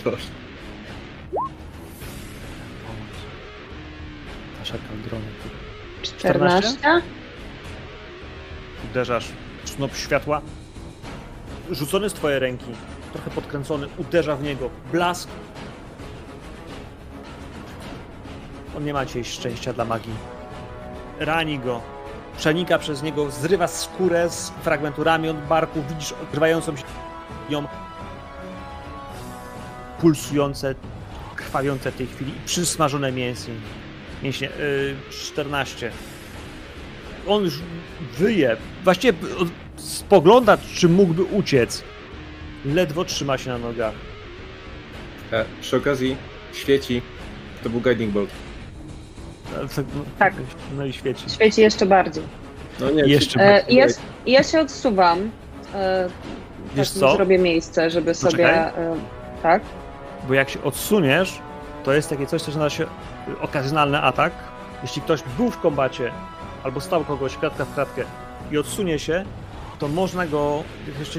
[0.05, 0.27] Proszę.
[4.59, 5.25] Nasza kaldrony.
[6.03, 6.79] 14?
[8.91, 9.29] Uderzasz
[9.65, 10.41] w snop światła.
[11.71, 12.67] Rzucony z twojej ręki,
[13.13, 14.71] trochę podkręcony, uderza w niego.
[14.93, 15.29] Blask.
[18.77, 20.15] On nie ma dzisiaj szczęścia dla magii.
[21.19, 21.81] Rani go.
[22.39, 25.83] Przenika przez niego, zrywa skórę z fragmenturami od barku.
[25.89, 26.85] Widzisz odkrywającą się
[27.51, 27.65] ją
[30.01, 30.75] pulsujące,
[31.37, 33.55] krwawiące w tej chwili i przysmażone mięśnie.
[34.23, 34.49] Mięśnie.
[34.59, 35.93] Yy, 14
[37.27, 37.55] on już
[38.19, 38.57] wyje.
[38.85, 39.19] Właściwie
[39.77, 41.85] spogląda, czy mógłby uciec.
[42.65, 43.95] Ledwo trzyma się na nogach.
[45.33, 46.17] E, przy okazji
[46.53, 47.03] świeci.
[47.63, 48.31] To był Guiding Bolt.
[50.19, 50.35] Tak.
[50.77, 51.31] No i świeci.
[51.31, 52.23] Świeci jeszcze bardziej.
[52.81, 53.87] No nie, Jeszcze E, i ja,
[54.27, 55.31] ja się odsuwam.
[55.75, 56.09] E,
[56.75, 57.17] Wiesz tak, co?
[57.17, 58.31] Zrobię miejsce, żeby sobie.
[58.31, 58.59] Poczekaj.
[58.59, 58.97] E,
[59.43, 59.63] tak?
[60.29, 61.39] Bo jak się odsuniesz,
[61.85, 64.33] to jest takie coś, co nazywa się y, okazjonalny atak.
[64.83, 66.13] Jeśli ktoś był w kombacie
[66.65, 68.05] albo stał kogoś kratka w kratkę
[68.53, 69.25] i odsunie się,
[69.79, 70.63] to można go,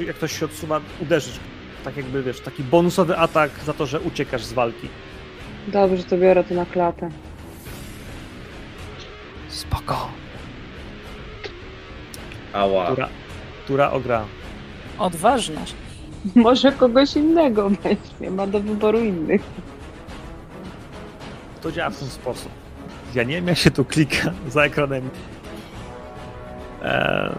[0.06, 1.40] jak ktoś się odsuwa, uderzyć.
[1.84, 4.88] Tak jakby, wiesz, taki bonusowy atak za to, że uciekasz z walki.
[5.68, 7.10] Dobrze, to biorę to na klatę.
[9.56, 10.08] Spoko.
[12.52, 12.86] Ała.
[12.86, 13.08] Tura,
[13.66, 14.24] tura ogra.
[14.98, 15.74] Odważność.
[16.34, 19.42] Może kogoś innego weźmie, ma do wyboru innych.
[21.62, 22.52] To działa w ten sposób.
[23.14, 25.10] Ja nie wiem, jak się tu klika za ekranem.
[26.82, 27.32] Eee,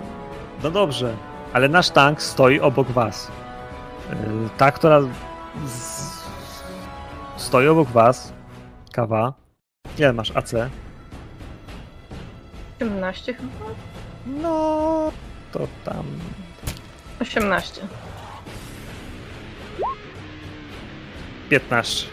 [0.63, 1.13] no dobrze,
[1.53, 3.31] ale nasz tank stoi obok was.
[4.11, 4.17] Eee,
[4.57, 5.01] ta, która
[5.65, 6.07] z...
[7.37, 8.33] stoi obok was,
[8.91, 9.33] kawa.
[9.97, 10.53] Ile masz AC?
[12.81, 13.65] 18 chyba?
[14.27, 15.11] No,
[15.51, 16.05] to tam
[17.19, 17.81] 18.
[21.49, 22.07] 15.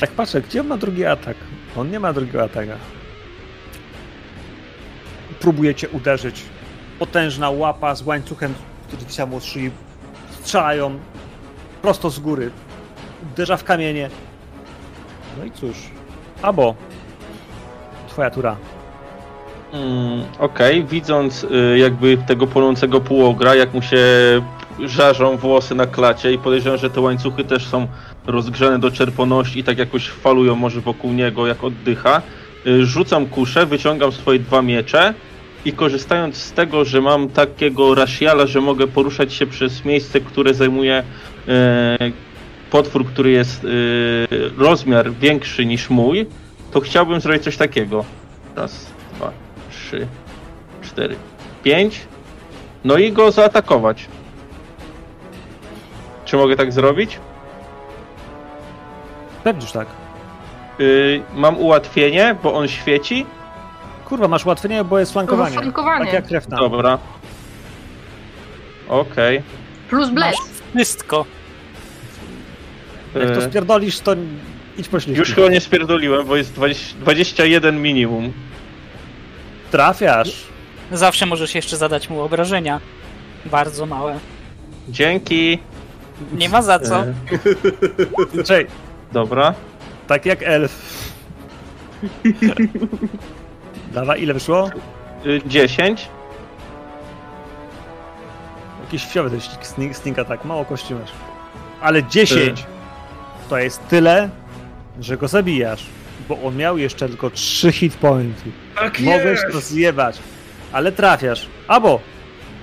[0.00, 1.36] Tak patrzę, gdzie on ma drugi atak?
[1.76, 2.76] On nie ma drugiego ataka.
[5.40, 6.42] Próbujecie uderzyć.
[6.98, 8.54] Potężna łapa z łańcuchem,
[8.88, 9.70] który wisiał mu od szyi.
[10.30, 10.98] Strzelają
[11.82, 12.50] prosto z góry.
[13.22, 14.10] Uderza w kamienie.
[15.38, 15.76] No i cóż.
[16.42, 16.74] Abo.
[18.08, 18.56] Twoja tura.
[19.72, 23.98] Mm, Okej, widząc y, jakby tego płonącego półogra, jak mu się
[24.84, 27.86] żarzą włosy na klacie i podejrzewam, że te łańcuchy też są
[28.26, 32.22] rozgrzane do czerwoności i tak jakoś falują może wokół niego, jak oddycha.
[32.66, 35.14] Y, Rzucam kuszę, wyciągam swoje dwa miecze
[35.64, 40.54] i korzystając z tego, że mam takiego rashiala, że mogę poruszać się przez miejsce, które
[40.54, 41.02] zajmuje
[41.48, 41.98] e,
[42.70, 43.68] potwór, który jest e,
[44.58, 46.26] rozmiar większy niż mój,
[46.72, 48.04] to chciałbym zrobić coś takiego.
[48.56, 49.32] Raz, dwa,
[49.70, 50.06] trzy,
[50.82, 51.16] cztery,
[51.62, 52.00] pięć.
[52.84, 54.06] No i go zaatakować.
[56.24, 57.18] Czy mogę tak zrobić?
[59.44, 59.86] Pewnie, że tak.
[60.80, 63.26] Y, mam ułatwienie, bo on świeci.
[64.04, 65.58] Kurwa, masz ułatwienie, bo jest flankowanie.
[65.58, 66.04] Flankowanie.
[66.04, 66.56] Tak jak krewna.
[66.56, 66.98] Dobra.
[68.88, 69.42] Okej.
[69.88, 70.36] Plus bless.
[70.74, 71.24] Wszystko.
[73.14, 74.14] Jak to Y, spierdolisz, to
[74.78, 75.18] idź po śliwki.
[75.18, 78.32] Już chyba nie spierdoliłem, bo jest 20, 21 minimum.
[79.70, 80.32] Trafiasz.
[80.92, 82.80] Zawsze możesz jeszcze zadać mu obrażenia.
[83.46, 84.18] Bardzo małe.
[84.88, 85.58] Dzięki.
[86.32, 87.04] Nie ma za co.
[87.04, 88.66] E, Czej,
[89.12, 89.54] Dobra.
[90.06, 90.72] tak jak elf.
[93.94, 94.70] Dawa, ile wyszło?
[95.26, 96.08] Y, 10.
[98.84, 101.10] Jakiś fiowy ten sneak, sneak attack, mało kości masz.
[101.80, 102.66] Ale 10
[103.50, 104.28] to jest tyle,
[105.00, 105.86] że go zabijasz.
[106.28, 108.50] Bo on miał jeszcze tylko 3 hit pointy.
[108.74, 110.18] Tak Mogłeś to zjebać,
[110.72, 111.46] ale trafiasz.
[111.68, 112.00] Albo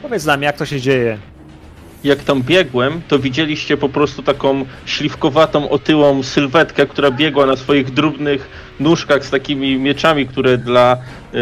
[0.02, 1.18] powiedz nam, jak to się dzieje.
[2.04, 7.94] Jak tam biegłem, to widzieliście po prostu taką śliwkowatą, otyłą sylwetkę, która biegła na swoich
[7.94, 8.50] drobnych
[8.80, 10.98] nóżkach z takimi mieczami, które dla
[11.34, 11.38] y,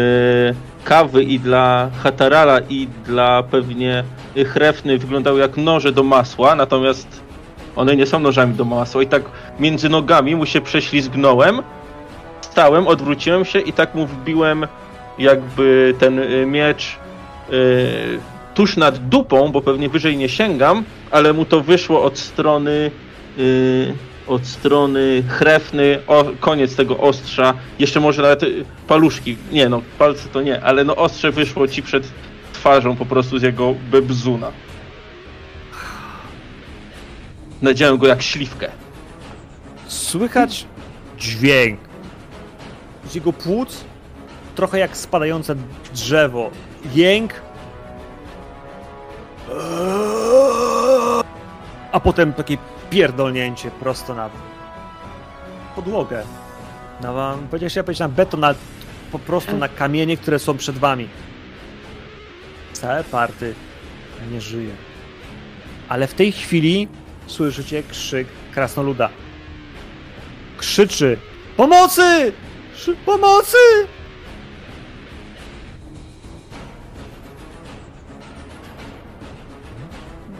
[0.84, 4.04] kawy i dla hatarala i dla pewnie
[4.36, 7.25] y, chrefny wyglądały jak noże do masła, natomiast
[7.76, 9.22] one nie są nożami do masła i tak
[9.60, 11.62] między nogami mu się prześlizgnąłem,
[12.40, 14.66] stałem, odwróciłem się i tak mu wbiłem
[15.18, 16.96] jakby ten y, miecz
[17.52, 18.18] y,
[18.54, 22.90] tuż nad dupą, bo pewnie wyżej nie sięgam, ale mu to wyszło od strony
[23.38, 23.94] y,
[24.26, 30.28] od strony chrefny, o, koniec tego ostrza, jeszcze może nawet y, paluszki, nie no, palce
[30.28, 32.08] to nie, ale no ostrze wyszło ci przed
[32.52, 34.52] twarzą po prostu z jego bebzuna.
[37.62, 38.70] Nadziałem go jak śliwkę.
[39.86, 40.66] Słychać
[41.18, 41.80] dźwięk
[43.10, 43.84] z jego płuc,
[44.54, 45.56] trochę jak spadające
[45.94, 46.50] drzewo.
[46.94, 47.32] Jęk.
[51.92, 52.58] A potem takie
[52.90, 54.30] pierdolnięcie prosto na
[55.74, 56.22] podłogę.
[57.00, 58.54] Na wam, powiedziałeś, ja powiedzieć na beton, na,
[59.12, 61.08] po prostu na kamienie, które są przed wami.
[62.72, 63.54] Całe party
[64.32, 64.70] nie żyje.
[65.88, 66.88] Ale w tej chwili
[67.26, 69.08] słyszycie krzyk krasnoluda.
[70.58, 71.18] Krzyczy:
[71.56, 72.32] Pomocy!
[73.06, 73.56] Pomocy!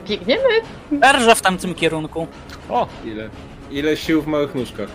[0.08, 0.48] Biegniemy.
[0.92, 2.26] Darża w tamtym kierunku.
[2.70, 2.86] O!
[3.04, 3.30] Ile,
[3.70, 4.88] ile sił w małych nóżkach.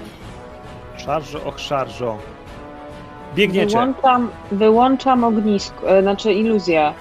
[0.98, 2.18] Szarżo, och, szarżo.
[3.36, 3.68] Biegniecie.
[3.78, 6.94] Wyłączam, wyłączam ognisko, e, znaczy iluzję,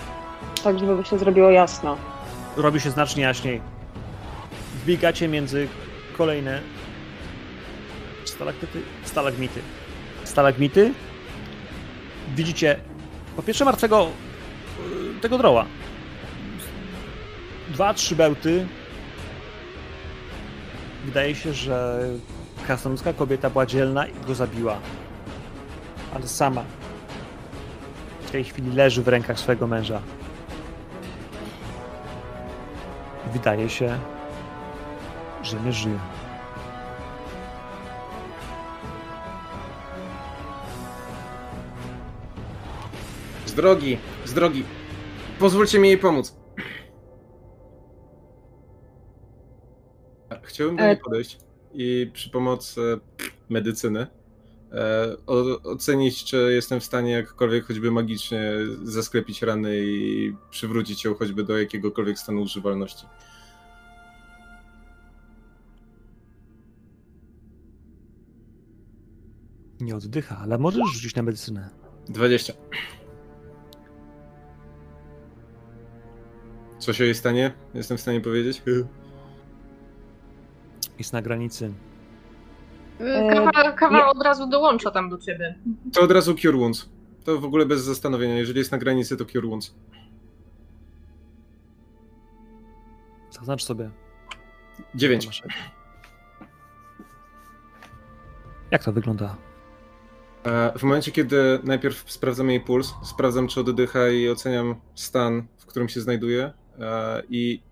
[0.64, 1.96] tak żeby się zrobiło jasno.
[2.56, 3.60] Robi się znacznie jaśniej.
[4.90, 5.68] Wbiegacie między
[6.18, 6.60] kolejne
[8.24, 9.60] stalaktyty, stalagmity.
[10.24, 10.92] Stalagmity.
[12.36, 12.80] Widzicie
[13.36, 14.08] po pierwsze martwego
[15.16, 15.66] y, tego droła.
[17.68, 18.66] Dwa, trzy bełty.
[21.04, 22.08] Wydaje się, że
[22.66, 24.78] krasnoludzka kobieta była dzielna i go zabiła.
[26.14, 26.64] Ale sama.
[28.20, 30.00] W tej chwili leży w rękach swojego męża.
[33.32, 33.98] Wydaje się,
[35.42, 35.98] że nie żyje.
[43.46, 44.64] Z drogi, z drogi.
[45.38, 46.36] Pozwólcie mi jej pomóc.
[50.42, 51.38] Chciałbym do E- niej podejść
[51.74, 53.00] i przy pomocy
[53.48, 54.06] medycyny
[54.72, 55.16] e,
[55.64, 58.52] ocenić, czy jestem w stanie jakkolwiek choćby magicznie
[58.82, 63.06] zasklepić rany i przywrócić ją choćby do jakiegokolwiek stanu używalności.
[69.80, 71.68] Nie oddycha, ale możesz rzucić na medycynę.
[72.08, 72.52] 20.
[76.78, 77.52] Co się jej stanie?
[77.74, 78.62] Jestem w stanie powiedzieć?
[80.98, 81.72] Jest na granicy.
[83.30, 85.58] Kawa, kawa nie- od razu dołącza tam do ciebie.
[85.92, 86.88] To od razu Cure Wounds.
[87.24, 88.38] To w ogóle bez zastanowienia.
[88.38, 89.74] Jeżeli jest na granicy, to Cure Wounds.
[93.30, 93.90] Zaznacz sobie.
[94.94, 95.22] 9.
[95.24, 95.42] Tomasz.
[98.70, 99.36] Jak to wygląda?
[100.44, 105.66] E, W momencie, kiedy najpierw sprawdzam jej puls, sprawdzam, czy oddycha i oceniam stan, w
[105.66, 107.62] którym się znajduje e, i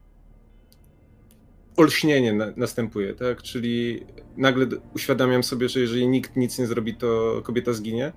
[1.76, 3.42] olśnienie na, następuje, tak?
[3.42, 4.06] Czyli
[4.36, 8.12] nagle uświadamiam sobie, że jeżeli nikt nic nie zrobi, to kobieta zginie.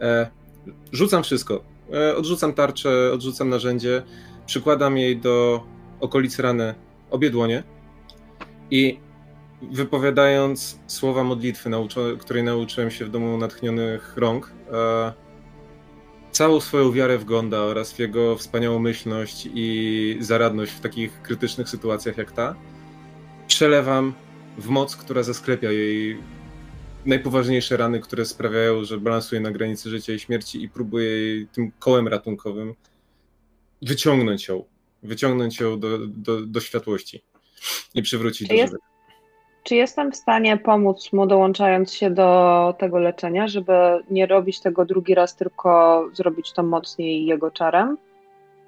[0.00, 0.30] E,
[0.92, 1.64] Rzucam wszystko.
[2.16, 4.02] Odrzucam tarczę, odrzucam narzędzie,
[4.46, 5.64] przykładam jej do
[6.00, 6.74] okolicy rany
[7.10, 7.62] obie dłonie
[8.70, 8.98] i
[9.62, 15.12] wypowiadając słowa modlitwy, nauczo- której nauczyłem się w domu natchnionych rąk, e,
[16.32, 21.68] całą swoją wiarę w Gonda oraz w jego wspaniałą myślność i zaradność w takich krytycznych
[21.68, 22.54] sytuacjach jak ta,
[23.46, 24.14] przelewam
[24.58, 26.18] w moc, która zasklepia jej
[27.06, 31.72] najpoważniejsze rany, które sprawiają, że balansuje na granicy życia i śmierci i próbuje jej tym
[31.78, 32.74] kołem ratunkowym
[33.82, 34.64] wyciągnąć ją,
[35.02, 37.22] wyciągnąć ją do, do, do światłości
[37.94, 38.95] i przywrócić Czy do życia.
[39.66, 43.72] Czy jestem w stanie pomóc mu dołączając się do tego leczenia, żeby
[44.10, 47.98] nie robić tego drugi raz, tylko zrobić to mocniej jego czarem?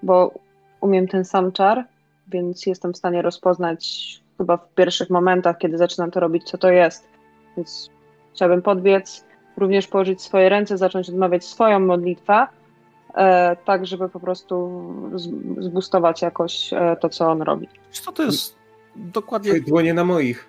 [0.02, 0.34] Bo
[0.80, 1.84] umiem ten sam czar,
[2.28, 6.70] więc jestem w stanie rozpoznać chyba w pierwszych momentach, kiedy zaczynam to robić, co to
[6.70, 7.08] jest.
[7.56, 7.90] Więc
[8.34, 9.24] chciałabym podbiec,
[9.56, 12.46] również położyć swoje ręce, zacząć odmawiać swoją modlitwę,
[13.14, 14.82] e, tak żeby po prostu
[15.58, 17.68] zbustować jakoś e, to, co on robi.
[17.90, 18.54] Co to jest
[18.96, 19.50] dokładnie.
[19.50, 20.47] Twoje dłonie na moich.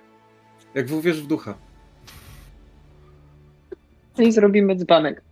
[0.74, 1.54] Jak w uwierz w ducha.
[4.18, 5.22] I zrobimy dzbanek.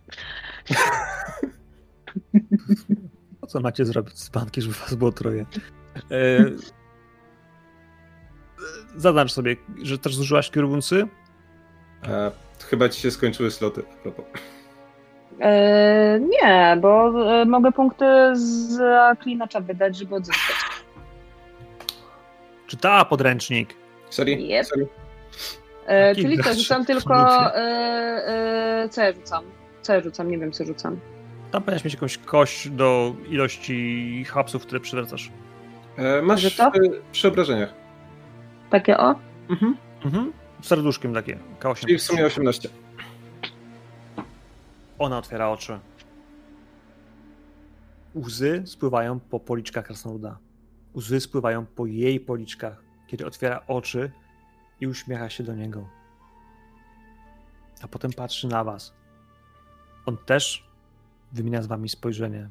[3.41, 5.45] Po co macie zrobić z banki, żeby was było troje?
[6.11, 6.45] E...
[8.95, 11.07] Zaznacz sobie, że też zużyłaś kierubuncy.
[12.03, 12.31] A,
[12.65, 13.83] chyba ci się skończyły sloty.
[13.93, 14.25] A propos.
[15.39, 18.77] E, nie, bo e, mogę punkty z
[19.19, 20.55] klinacza wydać, żeby odzyskać.
[22.67, 23.75] Czytała podręcznik.
[24.09, 24.59] Serio?
[24.59, 24.65] Yep.
[24.65, 24.87] Serio?
[25.89, 27.15] E, czyli co, rzucam tylko.
[27.55, 27.63] E,
[28.83, 29.43] e, co ja rzucam?
[29.81, 30.31] Co ja rzucam?
[30.31, 30.99] Nie wiem, co rzucam.
[31.51, 35.31] Tam powinieneś mieć jakąś kość do ilości hapsów, które przywracasz.
[35.97, 36.71] E, masz e,
[37.11, 37.73] przy obrażeniach.
[38.69, 39.15] Takie o?
[39.49, 39.77] Mhm.
[40.05, 40.33] Mhm.
[40.61, 41.37] Serduszkiem takie.
[41.59, 41.79] K8.
[41.79, 42.69] Czyli w sumie 18.
[44.99, 45.79] Ona otwiera oczy.
[48.15, 50.37] Łzy spływają po policzkach krasnoluda.
[50.95, 54.11] Łzy spływają po jej policzkach, kiedy otwiera oczy
[54.81, 55.89] i uśmiecha się do niego.
[57.81, 58.93] A potem patrzy na was.
[60.05, 60.69] On też
[61.31, 62.49] wymienia z wami spojrzenie.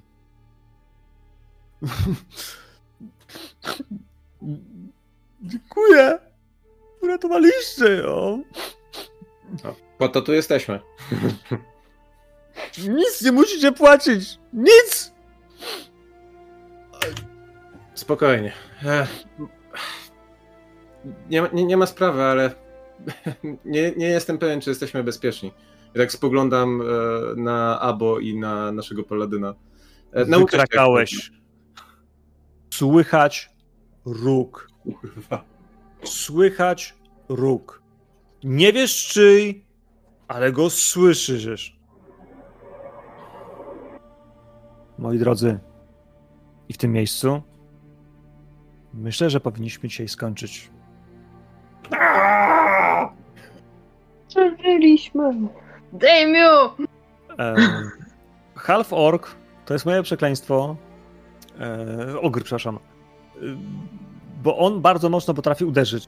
[5.42, 6.18] Dziękuję.
[7.02, 8.42] Uratowaliście ją.
[9.98, 10.81] Po to tu jesteśmy.
[12.78, 14.39] Nic nie musicie płacić.
[14.52, 15.12] Nic.
[17.94, 18.52] Spokojnie.
[18.84, 19.24] Ech.
[21.30, 22.50] Nie, ma- nie, nie ma sprawy, ale
[23.64, 25.52] nie, nie jestem pewien, czy jesteśmy bezpieczni.
[25.94, 26.84] I tak spoglądam e,
[27.36, 29.54] na Abo i na naszego paladyna.
[30.12, 31.32] E, jak Wykrakałeś.
[32.74, 33.50] Słychać
[34.04, 34.68] róg.
[34.82, 35.44] Kurwa.
[36.04, 36.94] Słychać
[37.28, 37.82] róg.
[38.44, 39.64] Nie wiesz czyj,
[40.28, 41.78] ale go słyszysz.
[44.98, 45.58] Moi drodzy,
[46.68, 47.42] i w tym miejscu
[48.94, 50.70] myślę, że powinniśmy dzisiaj skończyć.
[54.28, 55.31] Przeżyliśmy.
[55.92, 56.86] Damiu!
[57.39, 57.90] Em,
[58.55, 59.23] half orc
[59.65, 60.76] to jest moje przekleństwo.
[61.60, 62.76] E, ogr, przepraszam.
[62.76, 62.78] E,
[64.42, 66.05] bo on bardzo mocno potrafi uderzyć.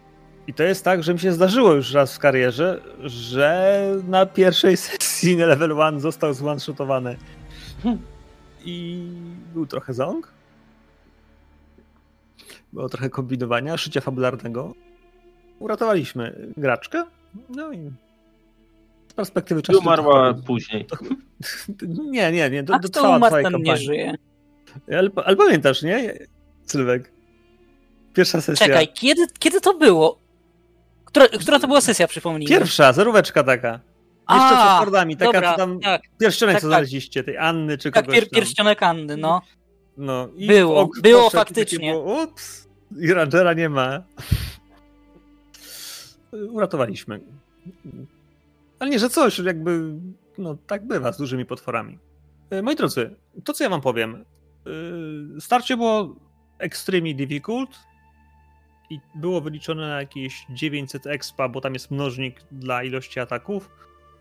[0.46, 4.76] I to jest tak, że mi się zdarzyło już raz w karierze, że na pierwszej
[4.76, 7.16] sesji na level 1 został zone-shotowany.
[8.64, 9.06] I
[9.54, 10.32] był trochę ząg.
[12.72, 14.74] Było trochę kombinowania, szycia fabularnego.
[15.60, 17.04] Uratowaliśmy graczkę.
[17.48, 17.90] No i
[19.08, 19.78] z perspektywy I czasu...
[19.78, 20.86] umarła to- później.
[22.10, 22.64] nie, nie, nie.
[22.64, 24.14] To, A to kto umarł, ten nie żyje.
[24.88, 26.18] Ale, ale pamiętasz, nie?
[26.66, 27.12] Sylwek.
[28.14, 28.66] Pierwsza sesja.
[28.66, 30.18] Czekaj, kiedy, kiedy to było?
[31.04, 32.48] Która, która to była sesja, przypomnij?
[32.48, 33.80] Pierwsza, zeróweczka taka.
[34.30, 36.70] Jeszcze A, przed Fordami, taka dobra, co tam tak, pierścionek tak, co tak.
[36.74, 38.30] znaleźliście, tej Anny czy tak kogoś pier, tam.
[38.30, 39.42] pierścionek Anny, no.
[39.96, 41.92] No, i Było, było faktycznie.
[41.92, 42.68] Było, ups,
[43.00, 44.02] i Rangera nie ma.
[46.32, 47.20] Uratowaliśmy.
[48.78, 49.94] Ale nie, że coś, jakby,
[50.38, 51.98] no tak bywa z dużymi potworami.
[52.50, 54.24] E, Moi drodzy, to co ja wam powiem.
[55.36, 56.16] e, Starcie było
[56.58, 57.78] extremely difficult
[58.90, 63.70] i było wyliczone na jakieś 900 expa, bo tam jest mnożnik dla ilości ataków.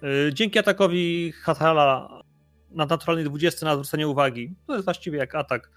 [0.04, 2.22] E, Dzięki atakowi Hathala
[2.72, 5.72] na naturalnej 20 na zwrócenie uwagi, to jest właściwie jak atak.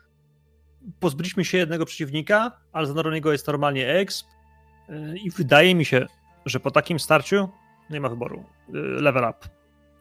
[1.00, 4.26] Pozbyliśmy się jednego przeciwnika, ale za niego jest normalnie exp
[5.24, 6.06] i wydaje mi się,
[6.46, 7.48] że po takim starciu
[7.90, 8.44] nie ma wyboru.
[8.68, 9.48] E, Level up.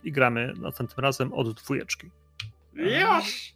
[0.04, 2.10] I gramy następnym razem od dwójeczki.
[2.74, 3.54] Już!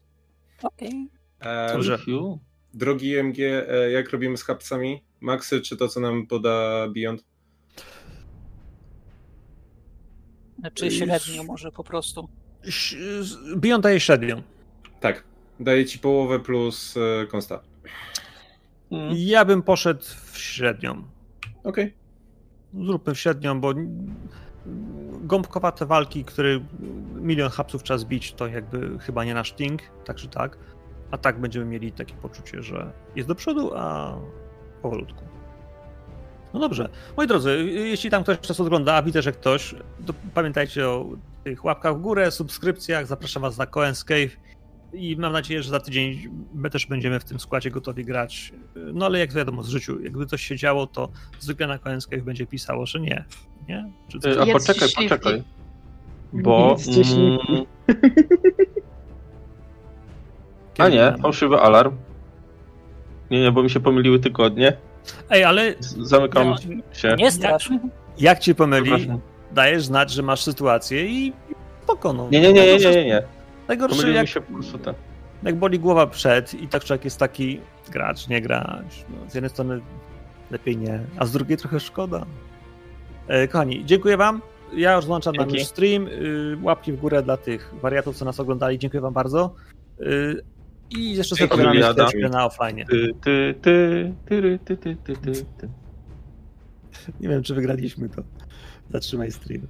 [0.63, 1.09] Okej.
[1.39, 1.97] E, Dobrze.
[1.97, 2.39] Fiu.
[2.73, 5.03] drogi MG, e, jak robimy z hapsami?
[5.21, 7.23] Maxy czy to, co nam poda Beyond?
[10.73, 12.29] Czy średnio może po prostu.
[13.55, 14.41] Beyond daje średnią.
[14.99, 15.23] Tak.
[15.59, 17.61] Daję ci połowę plus e, konsta.
[18.91, 19.13] Mm.
[19.17, 21.03] Ja bym poszedł w średnią.
[21.63, 21.93] Okej.
[22.73, 23.73] Zróbmy średnią, bo
[25.21, 26.59] gąbkowate walki, które
[27.15, 30.57] milion hapsów trzeba zbić, to jakby chyba nie nasz ting, tak czy tak.
[31.11, 34.15] A tak będziemy mieli takie poczucie, że jest do przodu, a
[34.81, 35.23] powolutku.
[36.53, 36.89] No dobrze.
[37.17, 41.05] Moi drodzy, jeśli tam ktoś czas ogląda, a widzę, że ktoś, to pamiętajcie o
[41.43, 43.07] tych łapkach w górę, subskrypcjach.
[43.07, 44.44] Zapraszam Was na Coen's Cave
[44.97, 48.53] i mam nadzieję, że za tydzień my też będziemy w tym składzie gotowi grać.
[48.75, 51.09] No ale jak wiadomo, z życiu, jakby coś się działo, to
[51.39, 53.25] zwykle na Cave będzie pisało, że nie.
[53.69, 53.91] Nie?
[54.07, 54.35] Czy coś?
[54.35, 55.43] Y, A poczekaj, poczekaj.
[56.33, 56.77] Bo.
[57.17, 57.65] Mm,
[60.77, 61.95] a nie, fałszywy alarm.
[63.31, 64.77] Nie, nie, bo mi się pomyliły tygodnie.
[65.29, 66.57] Ej, ale Zamykam No,
[66.93, 67.15] się.
[67.17, 67.69] Nie strasz.
[68.17, 68.91] jak ci pomyli,
[69.51, 71.33] dajesz znać, że masz sytuację i
[71.83, 72.27] spoko, no.
[72.31, 73.23] Nie, nie, nie, nie, nie, nie,
[73.67, 74.41] Pomyliły jak, się
[75.43, 77.59] jak boli głowa przed i tak człowiek jest taki
[77.91, 79.05] grać, nie grać.
[79.09, 79.81] No, z jednej strony
[80.51, 82.25] lepiej nie, a z drugiej trochę szkoda.
[83.27, 84.41] E, kochani, dziękuję wam.
[84.73, 85.57] Ja już włączam Dzięki.
[85.57, 86.07] już stream.
[86.07, 88.79] Y, łapki w górę dla tych wariatów, co nas oglądali.
[88.79, 89.55] Dziękuję wam bardzo.
[90.01, 90.41] Y,
[90.89, 92.85] I jeszcze sobie chwileczkę na offline.
[92.89, 95.69] Ty, ty, ty, ty, ty, ty, ty, ty, ty.
[97.19, 98.23] Nie wiem, czy wygraliśmy to.
[98.89, 99.67] Zatrzymaj stream.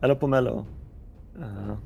[0.00, 0.64] Elo pomelo.
[1.40, 1.76] E,